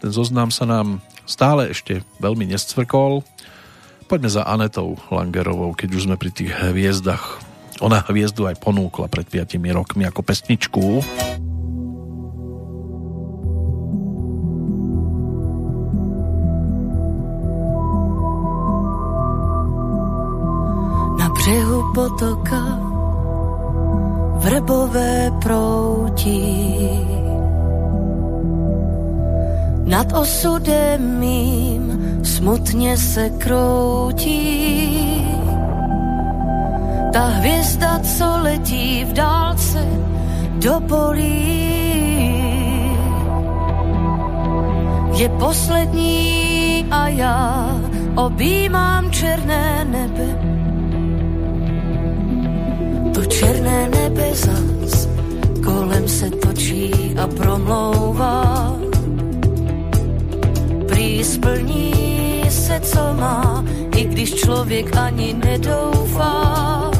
Ten 0.00 0.10
zoznam 0.10 0.48
sa 0.48 0.64
nám 0.64 1.04
stále 1.28 1.68
ešte 1.68 2.00
veľmi 2.16 2.48
nescvrkol. 2.48 3.20
Poďme 4.08 4.32
za 4.32 4.40
Anetou 4.48 4.96
Langerovou, 5.12 5.76
keď 5.76 5.88
už 5.92 6.08
sme 6.08 6.16
pri 6.16 6.32
tých 6.32 6.48
hviezdach. 6.48 7.44
Ona 7.84 8.00
hviezdu 8.08 8.48
aj 8.48 8.56
ponúkla 8.56 9.04
pred 9.12 9.28
5 9.28 9.60
rokmi 9.68 10.08
ako 10.08 10.24
pesničku. 10.24 11.04
Na 21.20 21.28
břehu 21.28 21.78
potoka 21.92 22.64
vrbové 24.40 25.28
proutí 25.44 26.48
nad 29.88 30.08
osudem 30.12 31.00
mým 31.20 31.97
smutně 32.28 32.96
se 32.96 33.30
kroutí. 33.30 34.38
Ta 37.12 37.24
hvězda, 37.26 37.98
co 37.98 38.36
letí 38.42 39.04
v 39.04 39.12
dálce 39.12 39.86
do 40.52 40.80
polí, 40.80 41.68
je 45.16 45.28
poslední 45.28 46.86
a 46.90 47.08
já 47.08 47.76
objímám 48.14 49.10
černé 49.10 49.84
nebe. 49.84 50.58
černé 53.28 53.88
nebe 53.88 54.34
zas 54.34 55.08
kolem 55.64 56.08
se 56.08 56.30
točí 56.30 57.14
a 57.22 57.26
promlouvá. 57.26 58.77
Prý 61.18 61.24
splní 61.24 62.42
se, 62.48 62.80
co 62.80 63.14
má, 63.14 63.64
i 63.96 64.04
když 64.04 64.34
člověk 64.34 64.96
ani 64.96 65.34
nedoufá. 65.34 66.90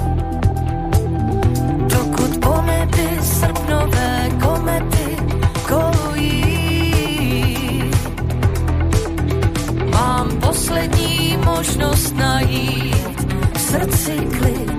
Dokud 1.86 2.40
po 2.40 2.62
nebi 2.62 3.08
srpnové 3.22 4.30
komety 4.42 5.16
kolují, 5.68 6.94
mám 9.92 10.28
poslední 10.40 11.38
možnost 11.44 12.16
najít 12.16 13.22
v 13.54 13.60
srdci 13.60 14.16
klid, 14.38 14.77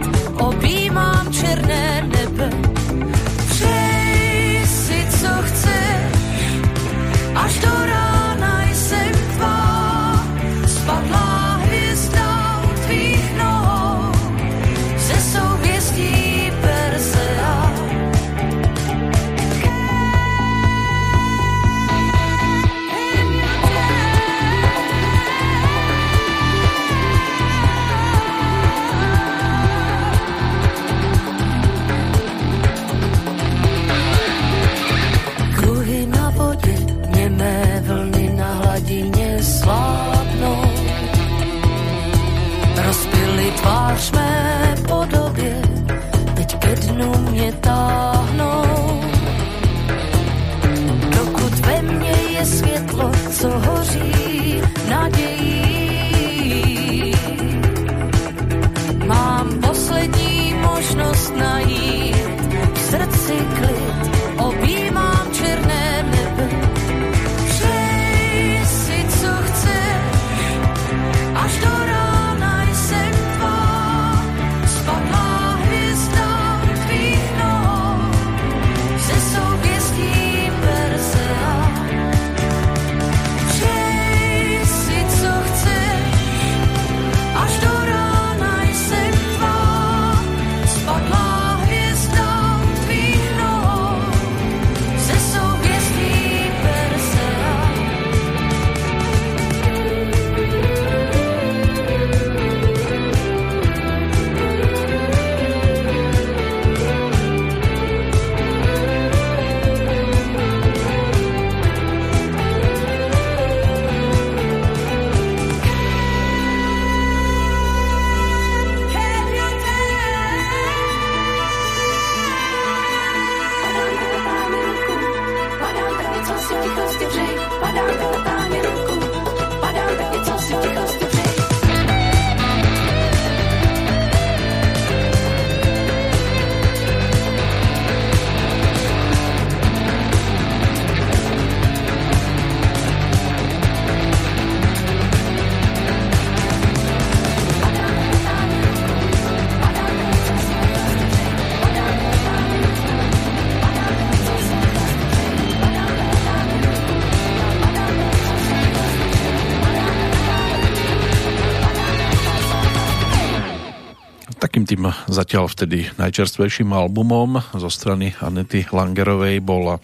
zatiaľ 165.09 165.49
vtedy 165.49 165.89
najčerstvejším 165.97 166.69
albumom 166.69 167.41
zo 167.57 167.69
strany 167.69 168.13
Anety 168.21 168.69
Langerovej 168.69 169.41
bola 169.41 169.81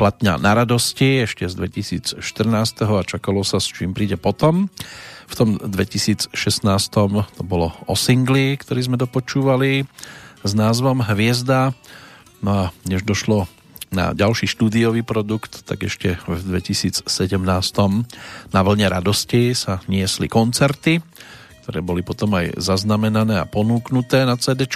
Platňa 0.00 0.40
na 0.40 0.56
radosti 0.56 1.28
ešte 1.28 1.44
z 1.44 1.54
2014. 2.16 2.20
a 2.88 3.04
čakalo 3.04 3.44
sa 3.44 3.60
s 3.60 3.68
čím 3.68 3.92
príde 3.92 4.16
potom. 4.16 4.72
V 5.28 5.34
tom 5.36 5.60
2016. 5.60 6.32
to 6.96 7.42
bolo 7.44 7.76
o 7.84 7.94
singli, 7.96 8.56
ktorý 8.56 8.80
sme 8.92 8.96
dopočúvali 8.96 9.84
s 10.40 10.52
názvom 10.56 11.04
Hviezda. 11.04 11.76
No 12.40 12.50
a 12.50 12.64
než 12.88 13.04
došlo 13.04 13.46
na 13.92 14.16
ďalší 14.16 14.48
štúdiový 14.48 15.04
produkt, 15.04 15.68
tak 15.68 15.84
ešte 15.84 16.16
v 16.24 16.40
2017. 16.48 17.04
na 18.50 18.60
vlne 18.64 18.86
radosti 18.88 19.52
sa 19.52 19.84
niesli 19.84 20.32
koncerty, 20.32 21.04
ktoré 21.62 21.78
boli 21.80 22.02
potom 22.02 22.34
aj 22.34 22.58
zaznamenané 22.58 23.38
a 23.38 23.48
ponúknuté 23.48 24.26
na 24.26 24.34
cd 24.34 24.66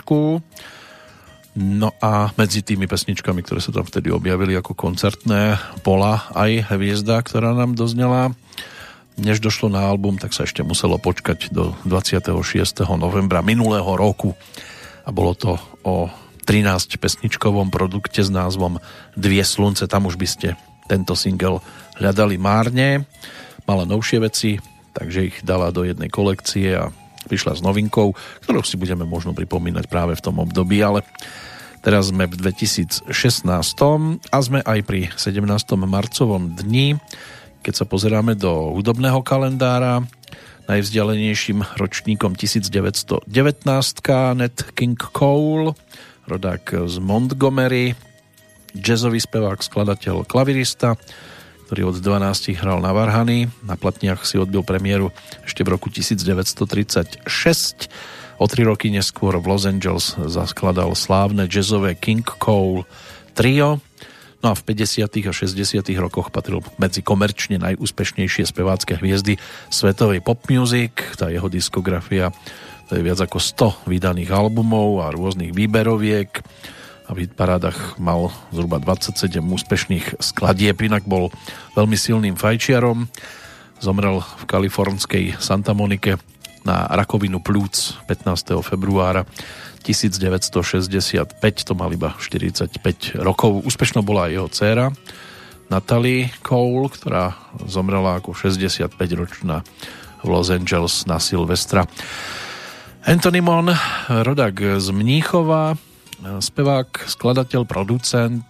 No 1.57 1.89
a 2.05 2.37
medzi 2.37 2.61
tými 2.61 2.85
pesničkami, 2.85 3.41
ktoré 3.41 3.65
sa 3.65 3.73
tam 3.73 3.89
vtedy 3.89 4.13
objavili 4.13 4.53
ako 4.61 4.77
koncertné, 4.77 5.57
bola 5.81 6.29
aj 6.37 6.69
Hviezda, 6.69 7.25
ktorá 7.25 7.57
nám 7.57 7.73
doznela. 7.73 8.37
Než 9.17 9.41
došlo 9.41 9.73
na 9.73 9.89
album, 9.89 10.21
tak 10.21 10.37
sa 10.37 10.45
ešte 10.45 10.61
muselo 10.61 11.01
počkať 11.01 11.49
do 11.49 11.73
26. 11.89 12.85
novembra 13.01 13.41
minulého 13.41 13.89
roku. 13.97 14.37
A 15.03 15.11
bolo 15.17 15.33
to 15.33 15.57
o 15.81 16.13
13 16.45 17.01
pesničkovom 17.01 17.73
produkte 17.73 18.21
s 18.21 18.29
názvom 18.29 18.77
Dvie 19.17 19.41
slunce. 19.41 19.89
Tam 19.89 20.05
už 20.05 20.21
by 20.21 20.29
ste 20.29 20.49
tento 20.93 21.17
single 21.17 21.65
hľadali 21.97 22.37
márne. 22.37 23.09
Mala 23.65 23.89
novšie 23.89 24.21
veci, 24.21 24.61
takže 24.97 25.28
ich 25.28 25.39
dala 25.44 25.68
do 25.68 25.85
jednej 25.85 26.09
kolekcie 26.09 26.73
a 26.73 26.89
prišla 27.28 27.60
s 27.60 27.60
novinkou, 27.60 28.16
ktorú 28.48 28.64
si 28.64 28.81
budeme 28.81 29.05
možno 29.05 29.36
pripomínať 29.36 29.85
práve 29.93 30.16
v 30.16 30.24
tom 30.24 30.40
období, 30.40 30.81
ale 30.81 31.05
teraz 31.85 32.09
sme 32.09 32.24
v 32.24 32.39
2016 32.40 33.12
a 34.32 34.36
sme 34.40 34.64
aj 34.64 34.81
pri 34.89 35.12
17. 35.12 35.44
marcovom 35.85 36.56
dni, 36.56 36.97
keď 37.60 37.74
sa 37.74 37.85
pozeráme 37.85 38.39
do 38.39 38.73
hudobného 38.73 39.20
kalendára, 39.20 40.01
najvzdialenejším 40.70 41.62
ročníkom 41.78 42.35
1919 42.35 43.27
Ned 44.39 44.56
King 44.74 44.98
Cole, 44.98 45.74
rodák 46.27 46.90
z 46.90 46.97
Montgomery, 46.98 47.94
jazzový 48.74 49.23
spevák, 49.23 49.62
skladateľ, 49.62 50.27
klavirista, 50.27 50.98
ktorý 51.66 51.90
od 51.90 51.98
12 51.98 52.62
hral 52.62 52.78
na 52.78 52.94
Varhany. 52.94 53.51
Na 53.66 53.74
platniach 53.74 54.22
si 54.22 54.38
odbil 54.38 54.62
premiéru 54.62 55.10
ešte 55.43 55.66
v 55.66 55.74
roku 55.74 55.90
1936. 55.90 57.26
O 58.38 58.47
tri 58.47 58.62
roky 58.62 58.94
neskôr 58.94 59.34
v 59.43 59.47
Los 59.51 59.66
Angeles 59.66 60.14
zaskladal 60.14 60.94
slávne 60.94 61.51
jazzové 61.51 61.98
King 61.98 62.22
Cole 62.22 62.86
trio. 63.34 63.82
No 64.47 64.52
a 64.52 64.55
v 64.55 64.62
50. 64.62 65.10
a 65.26 65.32
60. 65.34 65.82
rokoch 65.98 66.30
patril 66.30 66.62
medzi 66.78 67.02
komerčne 67.02 67.59
najúspešnejšie 67.59 68.47
spevácké 68.47 69.02
hviezdy 69.02 69.34
svetovej 69.66 70.22
pop 70.22 70.47
music. 70.47 71.18
Tá 71.18 71.34
jeho 71.34 71.51
diskografia 71.51 72.30
To 72.86 72.94
je 72.94 73.02
viac 73.02 73.18
ako 73.18 73.43
100 73.43 73.90
vydaných 73.90 74.30
albumov 74.30 75.02
a 75.02 75.10
rôznych 75.10 75.51
výberoviek 75.51 76.38
a 77.07 77.15
v 77.15 77.27
hitparádach 77.27 78.03
mal 78.03 78.35
zhruba 78.51 78.83
27 78.83 79.39
úspešných 79.39 80.19
skladieb, 80.19 80.74
inak 80.83 81.07
bol 81.07 81.31
veľmi 81.78 81.95
silným 81.95 82.35
fajčiarom. 82.35 83.07
Zomrel 83.78 84.20
v 84.23 84.45
kalifornskej 84.51 85.39
Santa 85.39 85.70
Monike 85.70 86.19
na 86.66 86.91
rakovinu 86.91 87.39
plúc 87.39 87.95
15. 88.11 88.59
februára 88.66 89.23
1965, 89.87 91.31
to 91.62 91.73
mal 91.78 91.95
iba 91.95 92.19
45 92.19 93.23
rokov. 93.23 93.62
Úspešnou 93.62 94.03
bola 94.03 94.27
aj 94.27 94.33
jeho 94.35 94.49
dcéra 94.51 94.87
Natalie 95.70 96.31
Cole, 96.43 96.91
ktorá 96.91 97.39
zomrela 97.66 98.19
ako 98.19 98.35
65-ročná 98.35 99.62
v 100.23 100.27
Los 100.27 100.51
Angeles 100.51 101.07
na 101.07 101.23
Silvestra. 101.23 101.87
Anthony 103.07 103.39
Mon, 103.39 103.70
rodak 104.11 104.59
z 104.59 104.91
Mníchova, 104.91 105.78
spevák, 106.22 107.09
skladateľ, 107.09 107.68
producent, 107.68 108.47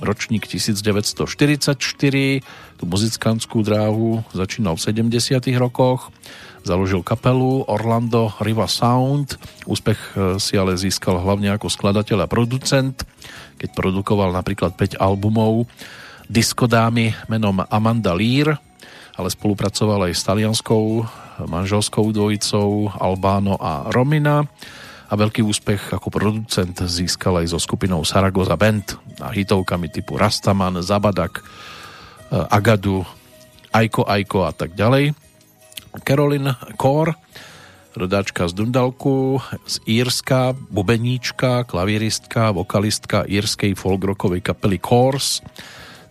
ročník 0.00 0.44
1944, 0.44 1.76
tú 2.76 2.84
muzikánskú 2.84 3.64
dráhu 3.64 4.20
začínal 4.36 4.76
v 4.76 5.08
70 5.08 5.40
rokoch, 5.56 6.12
založil 6.66 7.00
kapelu 7.00 7.64
Orlando 7.70 8.34
Riva 8.42 8.68
Sound. 8.68 9.40
Úspech 9.64 9.96
e, 9.96 10.36
si 10.42 10.58
ale 10.58 10.76
získal 10.76 11.22
hlavne 11.22 11.54
ako 11.54 11.70
skladateľ 11.70 12.26
a 12.26 12.30
producent, 12.30 13.06
keď 13.56 13.72
produkoval 13.72 14.34
napríklad 14.34 14.76
5 14.76 15.00
albumov. 15.00 15.64
Diskodámy 16.26 17.14
menom 17.30 17.62
Amanda 17.70 18.12
Lear, 18.12 18.58
ale 19.16 19.28
spolupracoval 19.30 20.10
aj 20.10 20.12
s 20.12 20.26
talianskou 20.26 21.06
manželskou 21.46 22.10
dvojicou 22.10 22.96
Albano 22.96 23.60
a 23.60 23.92
Romina 23.92 24.48
a 25.06 25.14
veľký 25.14 25.46
úspech 25.46 25.94
ako 25.94 26.10
producent 26.10 26.74
získal 26.74 27.38
aj 27.38 27.54
so 27.54 27.62
skupinou 27.62 28.02
Saragoza 28.02 28.58
Band 28.58 28.98
a 29.22 29.30
hitovkami 29.30 29.86
typu 29.86 30.18
Rastaman, 30.18 30.82
Zabadak, 30.82 31.38
e, 31.38 31.42
Agadu, 32.50 33.06
Aiko 33.70 34.02
Aiko 34.02 34.42
a 34.42 34.50
tak 34.50 34.74
ďalej. 34.74 35.14
Carolyn 36.02 36.50
Core, 36.76 37.16
rodáčka 37.96 38.44
z 38.50 38.52
Dundalku, 38.52 39.40
z 39.64 39.80
Írska, 39.88 40.52
bubeníčka, 40.52 41.64
klavíristka, 41.64 42.52
vokalistka 42.52 43.24
írskej 43.24 43.72
folkrokovej 43.78 44.44
kapely 44.44 44.76
Course. 44.82 45.40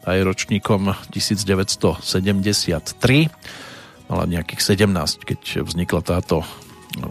Tá 0.01 0.17
je 0.17 0.25
ročníkom 0.25 0.97
1973. 1.13 3.29
Mala 4.05 4.29
nejakých 4.29 4.61
17, 4.61 5.25
keď 5.25 5.65
vznikla 5.65 6.05
táto 6.05 6.45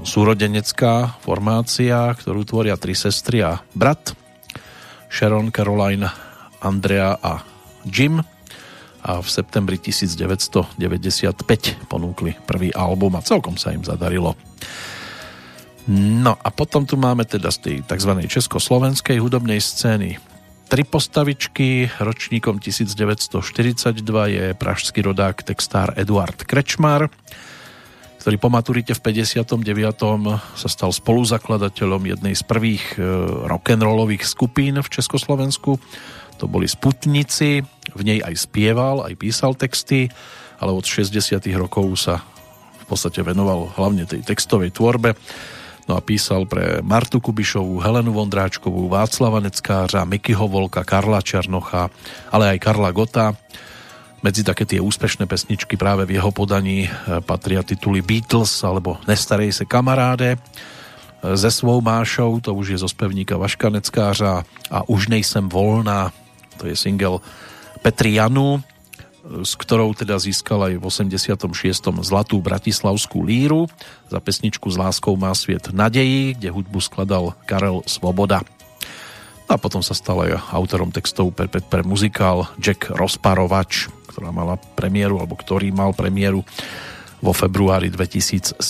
súrodenecká 0.04 1.20
formácia, 1.20 2.08
ktorú 2.12 2.44
tvoria 2.48 2.76
tri 2.80 2.96
sestry 2.96 3.44
a 3.44 3.60
brat. 3.76 4.16
Sharon, 5.12 5.54
Caroline, 5.54 6.10
Andrea 6.64 7.14
a 7.20 7.44
Jim 7.86 8.18
a 9.04 9.20
v 9.20 9.28
septembri 9.28 9.76
1995 9.76 10.80
ponúkli 11.86 12.32
prvý 12.48 12.72
album 12.72 13.20
a 13.20 13.22
celkom 13.22 13.60
sa 13.60 13.76
im 13.76 13.84
zadarilo. 13.84 14.32
No 15.92 16.32
a 16.40 16.48
potom 16.48 16.88
tu 16.88 16.96
máme 16.96 17.28
teda 17.28 17.52
z 17.52 17.58
tej 17.60 17.76
tzv. 17.84 18.24
československej 18.24 19.20
hudobnej 19.20 19.60
scény 19.60 20.16
tri 20.72 20.82
postavičky. 20.88 21.92
Ročníkom 22.00 22.56
1942 22.56 24.00
je 24.32 24.44
pražský 24.56 25.04
rodák 25.04 25.44
textár 25.44 25.92
Eduard 26.00 26.40
Krečmar, 26.40 27.12
ktorý 28.24 28.40
po 28.40 28.48
maturite 28.48 28.96
v 28.96 29.04
59. 29.04 29.60
sa 30.56 30.68
stal 30.72 30.96
spoluzakladateľom 30.96 32.08
jednej 32.08 32.32
z 32.32 32.40
prvých 32.40 32.96
e, 32.96 33.04
rock'n'rollových 33.44 34.24
skupín 34.24 34.80
v 34.80 34.88
Československu 34.88 35.76
to 36.38 36.50
boli 36.50 36.66
Sputnici, 36.66 37.62
v 37.94 38.02
nej 38.02 38.18
aj 38.18 38.50
spieval, 38.50 39.06
aj 39.06 39.14
písal 39.14 39.54
texty, 39.54 40.10
ale 40.58 40.74
od 40.74 40.82
60 40.82 41.40
rokov 41.54 41.86
sa 41.96 42.20
v 42.80 42.84
podstate 42.84 43.24
venoval 43.24 43.72
hlavne 43.78 44.04
tej 44.04 44.20
textovej 44.26 44.74
tvorbe. 44.74 45.14
No 45.84 45.96
a 45.96 46.00
písal 46.00 46.48
pre 46.48 46.80
Martu 46.80 47.20
Kubišovú, 47.20 47.76
Helenu 47.80 48.16
Vondráčkovú, 48.16 48.88
Václava 48.88 49.40
Neckářa, 49.44 50.08
Mikyho 50.08 50.48
Volka, 50.48 50.80
Karla 50.80 51.20
Černocha, 51.20 51.92
ale 52.32 52.56
aj 52.56 52.58
Karla 52.60 52.88
Gota. 52.88 53.36
Medzi 54.24 54.40
také 54.40 54.64
tie 54.64 54.80
úspešné 54.80 55.28
pesničky 55.28 55.76
práve 55.76 56.08
v 56.08 56.16
jeho 56.16 56.32
podaní 56.32 56.88
eh, 56.88 57.20
patria 57.20 57.60
tituly 57.60 58.00
Beatles 58.00 58.64
alebo 58.64 58.96
Nestarej 59.04 59.52
se 59.52 59.68
kamaráde 59.68 60.40
ze 61.24 61.50
svou 61.50 61.80
mášou, 61.80 62.36
to 62.40 62.52
už 62.52 62.76
je 62.76 62.78
zo 62.84 62.88
spevníka 62.88 63.40
Vaška 63.40 63.72
Neckářa 63.72 64.44
a 64.70 64.78
Už 64.88 65.08
nejsem 65.08 65.48
volná, 65.48 66.12
to 66.60 66.68
je 66.68 66.76
single 66.76 67.24
Petri 67.80 68.20
Janu, 68.20 68.60
s 69.24 69.56
ktorou 69.56 69.96
teda 69.96 70.20
získal 70.20 70.68
aj 70.68 70.74
v 70.76 70.84
86. 70.84 71.48
zlatú 72.04 72.44
bratislavskú 72.44 73.24
líru. 73.24 73.72
Za 74.12 74.20
pesničku 74.20 74.68
S 74.68 74.76
láskou 74.76 75.16
má 75.16 75.32
sviet 75.32 75.72
nadejí, 75.72 76.36
kde 76.36 76.52
hudbu 76.52 76.76
skladal 76.84 77.32
Karel 77.48 77.80
Svoboda. 77.88 78.44
A 79.48 79.56
potom 79.56 79.80
sa 79.80 79.96
stal 79.96 80.28
aj 80.28 80.44
autorom 80.52 80.92
textov 80.92 81.32
pre, 81.32 81.48
pre, 81.48 81.64
pre 81.64 81.80
muzikál 81.80 82.52
Jack 82.60 82.92
Rozparovač, 82.92 83.88
ktorá 84.14 84.30
mala 84.30 84.54
premiéru, 84.78 85.18
alebo 85.18 85.34
ktorý 85.34 85.74
mal 85.74 85.90
premiéru 85.90 86.46
vo 87.18 87.34
februári 87.34 87.90
2007. 87.90 88.62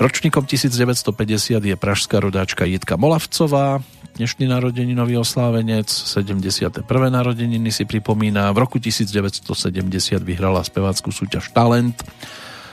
Ročníkom 0.00 0.48
1950 0.48 1.60
je 1.60 1.76
pražská 1.76 2.24
rodáčka 2.24 2.64
Jitka 2.64 2.96
Molavcová, 2.96 3.84
dnešný 4.16 4.48
narodeninový 4.48 5.20
oslávenec, 5.20 5.92
71. 5.92 6.88
narodeniny 6.88 7.68
si 7.68 7.84
pripomína. 7.84 8.48
V 8.56 8.64
roku 8.64 8.80
1970 8.80 9.44
vyhrala 10.24 10.64
spevácku 10.64 11.12
súťaž 11.12 11.52
Talent 11.52 12.00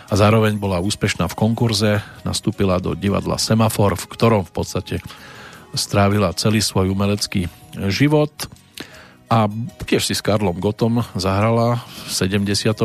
a 0.07 0.15
zároveň 0.15 0.55
bola 0.55 0.79
úspešná 0.79 1.27
v 1.27 1.35
konkurze, 1.35 1.99
nastúpila 2.23 2.79
do 2.79 2.95
divadla 2.95 3.35
Semafor, 3.35 3.99
v 3.99 4.07
ktorom 4.07 4.47
v 4.47 4.53
podstate 4.55 4.95
strávila 5.75 6.31
celý 6.31 6.63
svoj 6.63 6.95
umelecký 6.95 7.51
život 7.91 8.31
a 9.27 9.51
tiež 9.83 10.07
si 10.07 10.15
s 10.15 10.23
Karlom 10.23 10.59
Gotom 10.59 11.03
zahrala 11.15 11.83
v 12.07 12.09
74. 12.11 12.79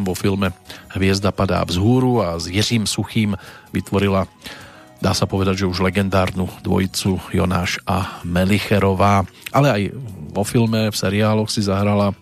vo 0.00 0.14
filme 0.14 0.54
Hviezda 0.94 1.34
padá 1.34 1.66
vzhúru 1.66 2.22
a 2.22 2.38
s 2.38 2.46
Jiřím 2.46 2.86
Suchým 2.86 3.34
vytvorila 3.74 4.30
dá 5.00 5.16
sa 5.16 5.24
povedať, 5.24 5.64
že 5.64 5.70
už 5.72 5.80
legendárnu 5.80 6.46
dvojicu 6.60 7.16
Jonáš 7.32 7.80
a 7.88 8.20
Melicherová, 8.22 9.24
ale 9.48 9.68
aj 9.72 9.82
vo 10.30 10.44
filme, 10.44 10.92
v 10.92 10.96
seriáloch 10.96 11.48
si 11.48 11.64
zahrala 11.64 12.12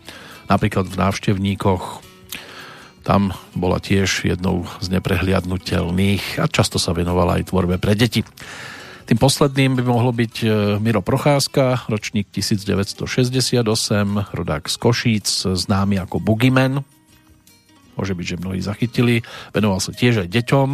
napríklad 0.47 0.87
v 0.87 0.97
návštevníkoch 0.97 2.07
tam 3.03 3.33
bola 3.57 3.81
tiež 3.81 4.29
jednou 4.29 4.69
z 4.85 4.93
neprehliadnutelných 4.93 6.45
a 6.45 6.47
často 6.47 6.77
sa 6.77 6.93
venovala 6.93 7.41
aj 7.41 7.49
tvorbe 7.49 7.81
pre 7.81 7.97
deti. 7.97 8.21
Tým 9.09 9.17
posledným 9.17 9.73
by 9.81 9.89
mohlo 9.89 10.13
byť 10.13 10.35
e, 10.45 10.47
Miro 10.85 11.01
Procházka, 11.01 11.89
ročník 11.89 12.29
1968, 12.29 13.65
rodák 14.37 14.69
z 14.69 14.77
Košíc, 14.77 15.49
známy 15.49 15.97
ako 15.97 16.21
Boogeyman. 16.21 16.85
Môže 17.97 18.13
byť, 18.13 18.27
že 18.29 18.37
mnohí 18.37 18.61
zachytili. 18.61 19.25
Venoval 19.57 19.81
sa 19.81 19.97
tiež 19.97 20.23
aj 20.23 20.29
deťom, 20.29 20.69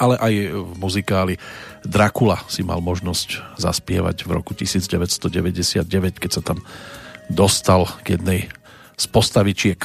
ale 0.00 0.14
aj 0.24 0.34
v 0.56 0.72
muzikáli 0.80 1.36
Dracula 1.84 2.40
si 2.48 2.64
mal 2.64 2.80
možnosť 2.80 3.60
zaspievať 3.60 4.24
v 4.24 4.30
roku 4.32 4.56
1999, 4.56 5.84
keď 6.16 6.30
sa 6.32 6.40
tam 6.40 6.64
dostal 7.28 7.84
k 8.08 8.16
jednej 8.16 8.48
z 8.96 9.04
postavičiek. 9.12 9.84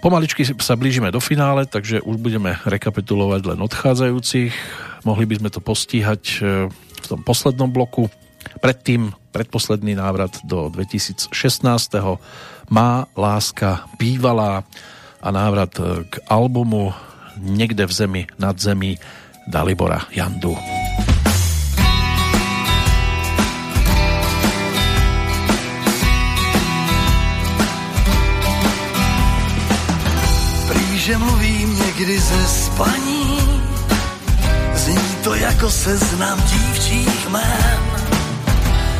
Pomaličky 0.00 0.40
sa 0.48 0.72
blížime 0.72 1.12
do 1.12 1.20
finále, 1.20 1.68
takže 1.68 2.00
už 2.00 2.16
budeme 2.16 2.56
rekapitulovať 2.64 3.44
len 3.44 3.60
odchádzajúcich. 3.60 4.87
Mohli 5.06 5.24
by 5.26 5.34
sme 5.38 5.50
to 5.50 5.60
postíhať 5.62 6.22
e, 6.38 6.70
v 6.72 7.06
tom 7.06 7.20
poslednom 7.22 7.70
bloku. 7.70 8.10
Predtým 8.58 9.14
predposledný 9.30 9.94
návrat 9.94 10.42
do 10.42 10.70
2016. 10.72 11.30
Má 12.70 13.06
láska 13.14 13.86
bývalá 13.98 14.66
a 15.22 15.28
návrat 15.30 15.74
e, 15.78 16.06
k 16.06 16.14
albumu 16.26 16.94
niekde 17.38 17.86
v 17.86 17.92
zemi, 17.92 18.22
nad 18.38 18.58
zemi 18.58 18.98
Dalibora 19.46 20.06
Jandu. 20.10 20.58
Prý, 30.68 31.16
mluvím 31.18 31.78
někdy 31.78 32.20
ze 32.20 32.46
spaní, 32.46 33.17
to 35.28 35.34
jako 35.34 35.70
seznam 35.70 36.42
dívčích 36.42 37.28
jmén. 37.28 37.80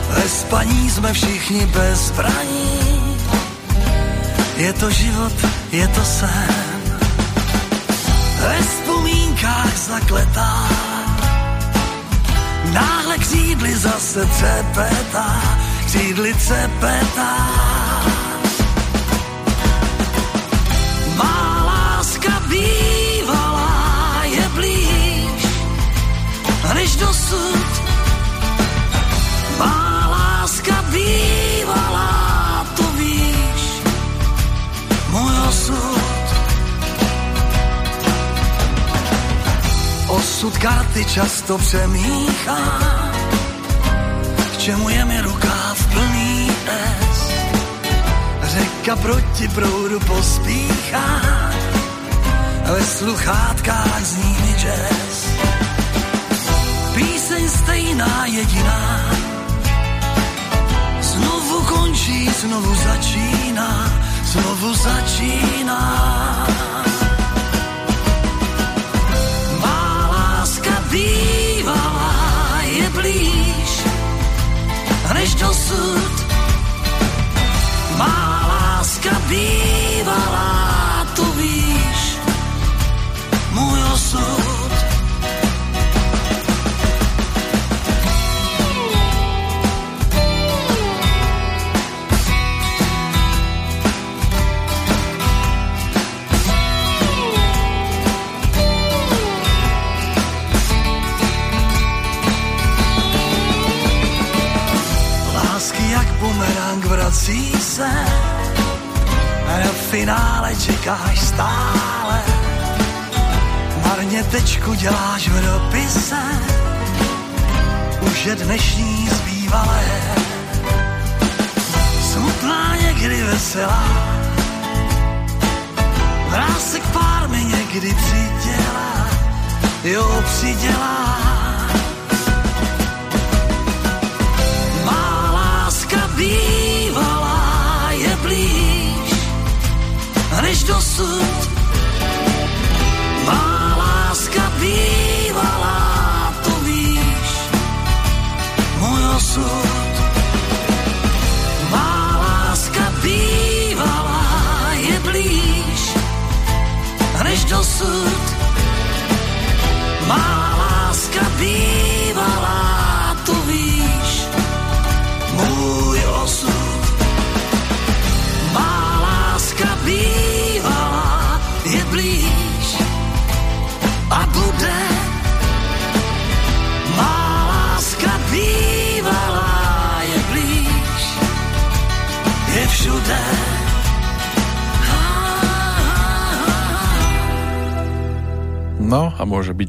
Ve 0.09 0.29
spaní 0.29 0.91
jsme 0.91 1.13
všichni 1.13 1.67
bez 1.67 1.99
zbraní, 1.99 3.17
je 4.57 4.73
to 4.73 4.91
život, 4.91 5.33
je 5.73 5.89
to 5.89 6.05
sen. 6.05 6.99
ve 8.41 8.63
vzpomínkách 8.63 9.77
zakletá. 9.89 10.69
Náhle 12.73 13.19
křídly 13.19 13.77
zase 13.77 14.27
cepetá, 14.27 15.43
křídly 15.87 16.35
cepetá. 16.35 17.37
Dosud. 26.99 27.69
Má 29.59 30.09
láska 30.11 30.85
bývalá, 30.91 32.67
to 32.77 32.83
víš, 32.83 33.63
můj 35.11 35.33
osud. 35.49 35.99
Osud 40.09 40.59
karty 40.59 41.05
často 41.05 41.59
přemíchá, 41.59 42.59
k 44.53 44.59
čemu 44.59 44.89
je 44.89 45.05
mi 45.05 45.21
rukáv 45.21 45.87
plný 45.93 46.51
S. 47.13 47.33
Řeka 48.43 48.97
proti 48.97 49.49
proudu 49.49 50.01
pospíchá, 50.01 51.21
ve 52.73 52.85
sluchátkách 52.85 54.01
zní 54.03 54.37
mi 54.43 54.55
jazz. 54.55 55.28
Píseň 56.99 57.49
stejná 57.49 58.27
jediná, 58.27 58.83
znovu 61.01 61.63
končí, 61.63 62.27
znovu 62.43 62.75
začíná, 62.75 63.71
znovu 64.27 64.75
začíná. 64.75 65.83
Má 69.63 70.11
láska 70.11 70.75
bývalá 70.91 72.67
je 72.67 72.91
blíž, 72.91 73.71
než 75.15 75.35
dosud. 75.35 76.15
Má 77.95 78.43
láska 78.51 79.15
bývalá, 79.31 81.07
to 81.15 81.25
víš, 81.25 82.19
můj 83.55 83.83
osud. 83.95 84.48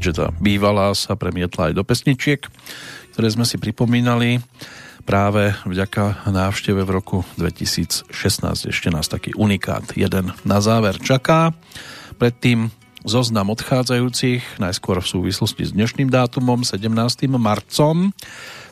Byť, 0.00 0.16
že 0.16 0.16
tá 0.16 0.32
bývalá 0.40 0.96
sa 0.96 1.12
premietla 1.12 1.68
aj 1.68 1.74
do 1.76 1.84
pesničiek, 1.84 2.40
ktoré 3.12 3.28
sme 3.28 3.44
si 3.44 3.60
pripomínali 3.60 4.40
práve 5.04 5.52
vďaka 5.68 6.24
návšteve 6.24 6.80
v 6.88 6.90
roku 6.90 7.18
2016. 7.36 8.08
Ešte 8.72 8.88
nás 8.88 9.12
taký 9.12 9.36
unikát 9.36 9.84
jeden 9.92 10.32
na 10.40 10.58
záver 10.64 10.96
čaká. 11.04 11.52
Predtým 12.16 12.72
zoznam 13.04 13.52
odchádzajúcich, 13.52 14.56
najskôr 14.56 15.04
v 15.04 15.10
súvislosti 15.20 15.68
s 15.68 15.76
dnešným 15.76 16.08
dátumom, 16.08 16.64
17. 16.64 16.88
marcom. 17.36 18.08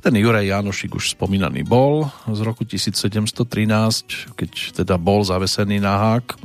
Ten 0.00 0.14
Juraj 0.16 0.48
Janošik 0.48 0.96
už 0.96 1.12
spomínaný 1.12 1.60
bol 1.68 2.08
z 2.24 2.40
roku 2.40 2.64
1713, 2.64 4.32
keď 4.32 4.50
teda 4.80 4.96
bol 4.96 5.20
zavesený 5.28 5.76
na 5.76 5.92
hák 5.92 6.40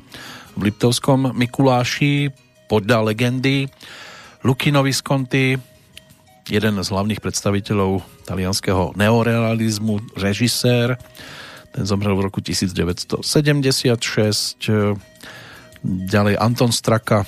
v 0.60 0.62
Liptovskom 0.68 1.32
Mikuláši 1.32 2.36
podľa 2.68 3.16
legendy. 3.16 3.72
Lucchino 4.44 4.84
Visconti, 4.84 5.56
jeden 6.52 6.76
z 6.76 6.88
hlavných 6.92 7.24
predstaviteľov 7.24 8.04
talianského 8.28 8.92
neorealizmu, 8.92 10.20
režisér, 10.20 11.00
ten 11.72 11.88
zomrel 11.88 12.12
v 12.20 12.28
roku 12.28 12.44
1976. 12.44 13.24
Ďalej 15.84 16.36
Anton 16.36 16.76
Straka, 16.76 17.24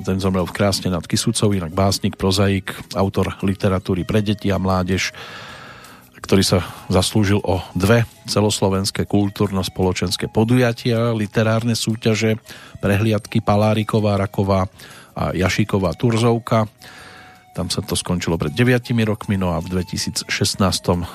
ten 0.00 0.16
zomrel 0.16 0.48
v 0.48 0.56
Krásne 0.56 0.88
nad 0.88 1.04
Kisúcov, 1.04 1.52
inak 1.52 1.76
básnik, 1.76 2.16
prozaik, 2.16 2.72
autor 2.96 3.36
literatúry 3.44 4.08
pre 4.08 4.24
deti 4.24 4.48
a 4.48 4.56
mládež, 4.56 5.12
ktorý 6.24 6.40
sa 6.40 6.64
zaslúžil 6.88 7.44
o 7.44 7.60
dve 7.76 8.08
celoslovenské 8.24 9.04
kultúrno-spoločenské 9.04 10.32
podujatia, 10.32 11.12
literárne 11.12 11.76
súťaže, 11.76 12.40
prehliadky 12.80 13.44
Paláriková, 13.44 14.16
Raková 14.16 14.72
a 15.18 15.34
Jašíková 15.34 15.98
Turzovka. 15.98 16.70
Tam 17.58 17.66
sa 17.74 17.82
to 17.82 17.98
skončilo 17.98 18.38
pred 18.38 18.54
9 18.54 18.94
rokmi, 19.02 19.34
no 19.34 19.50
a 19.50 19.58
v 19.58 19.82
2016 19.82 20.30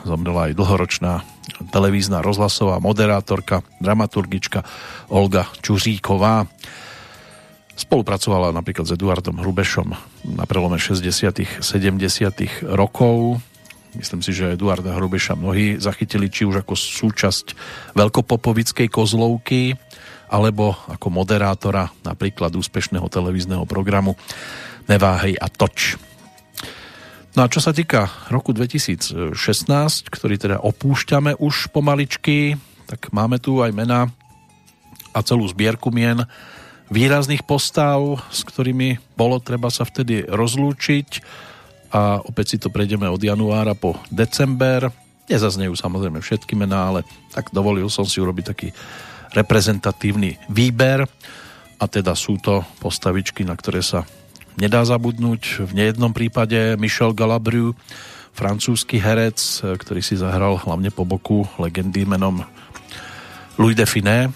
zomrela 0.04 0.52
aj 0.52 0.60
dlhoročná 0.60 1.24
televízna 1.72 2.20
rozhlasová 2.20 2.84
moderátorka, 2.84 3.64
dramaturgička 3.80 4.68
Olga 5.08 5.48
Čuříková. 5.64 6.44
Spolupracovala 7.80 8.52
napríklad 8.52 8.92
s 8.92 8.94
Eduardom 8.94 9.40
Hrubešom 9.40 9.96
na 10.36 10.44
prelome 10.44 10.76
60 10.76 11.64
70 11.64 11.64
rokov. 12.76 13.40
Myslím 13.94 14.26
si, 14.26 14.34
že 14.34 14.58
Eduarda 14.58 14.98
Hrubeša 14.98 15.38
mnohí 15.38 15.78
zachytili 15.78 16.28
či 16.28 16.50
už 16.50 16.66
ako 16.66 16.74
súčasť 16.74 17.54
veľkopopovickej 17.94 18.90
kozlovky, 18.90 19.78
alebo 20.28 20.78
ako 20.90 21.08
moderátora 21.10 21.92
napríklad 22.06 22.54
úspešného 22.56 23.08
televízneho 23.08 23.64
programu 23.68 24.16
Neváhej 24.88 25.40
a 25.40 25.48
toč. 25.48 25.96
No 27.34 27.42
a 27.42 27.50
čo 27.50 27.64
sa 27.64 27.74
týka 27.74 28.12
roku 28.30 28.54
2016, 28.54 29.34
ktorý 30.12 30.36
teda 30.38 30.62
opúšťame 30.62 31.34
už 31.42 31.74
pomaličky, 31.74 32.60
tak 32.86 33.10
máme 33.10 33.42
tu 33.42 33.64
aj 33.64 33.74
mena 33.74 34.12
a 35.16 35.20
celú 35.26 35.50
zbierku 35.50 35.90
mien 35.90 36.30
výrazných 36.94 37.42
postav, 37.42 38.22
s 38.30 38.46
ktorými 38.46 39.18
bolo 39.18 39.42
treba 39.42 39.74
sa 39.74 39.82
vtedy 39.82 40.30
rozlúčiť 40.30 41.10
a 41.90 42.22
opäť 42.22 42.46
si 42.54 42.58
to 42.62 42.70
prejdeme 42.70 43.10
od 43.10 43.18
januára 43.18 43.74
po 43.74 43.98
december. 44.14 44.94
Nezaznejú 45.26 45.74
samozrejme 45.74 46.22
všetky 46.22 46.54
mená, 46.54 46.94
ale 46.94 47.02
tak 47.34 47.50
dovolil 47.50 47.90
som 47.90 48.06
si 48.06 48.22
urobiť 48.22 48.46
taký 48.46 48.70
reprezentatívny 49.34 50.38
výber 50.48 51.10
a 51.82 51.86
teda 51.90 52.16
sú 52.16 52.40
to 52.40 52.64
postavičky, 52.80 53.44
na 53.44 53.58
ktoré 53.58 53.84
sa 53.84 54.08
nedá 54.56 54.86
zabudnúť. 54.86 55.68
V 55.68 55.72
nejednom 55.74 56.14
prípade 56.14 56.78
Michel 56.80 57.12
Galabru, 57.12 57.74
francúzsky 58.34 58.98
herec, 59.02 59.38
ktorý 59.62 60.02
si 60.02 60.18
zahral 60.18 60.58
hlavne 60.62 60.90
po 60.90 61.06
boku 61.06 61.46
legendy 61.58 62.06
menom 62.06 62.46
Louis 63.58 63.78
de 63.78 63.86
Finet. 63.86 64.34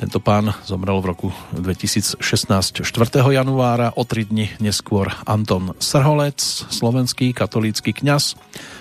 Tento 0.00 0.16
pán 0.16 0.48
zomrel 0.64 0.96
v 1.04 1.12
roku 1.12 1.28
2016 1.52 2.16
4. 2.24 3.20
januára, 3.20 3.92
o 4.00 4.08
tri 4.08 4.24
dni 4.24 4.48
neskôr 4.56 5.12
Anton 5.28 5.76
Srholec, 5.76 6.40
slovenský 6.72 7.36
katolícky 7.36 7.92
kňaz, 7.92 8.32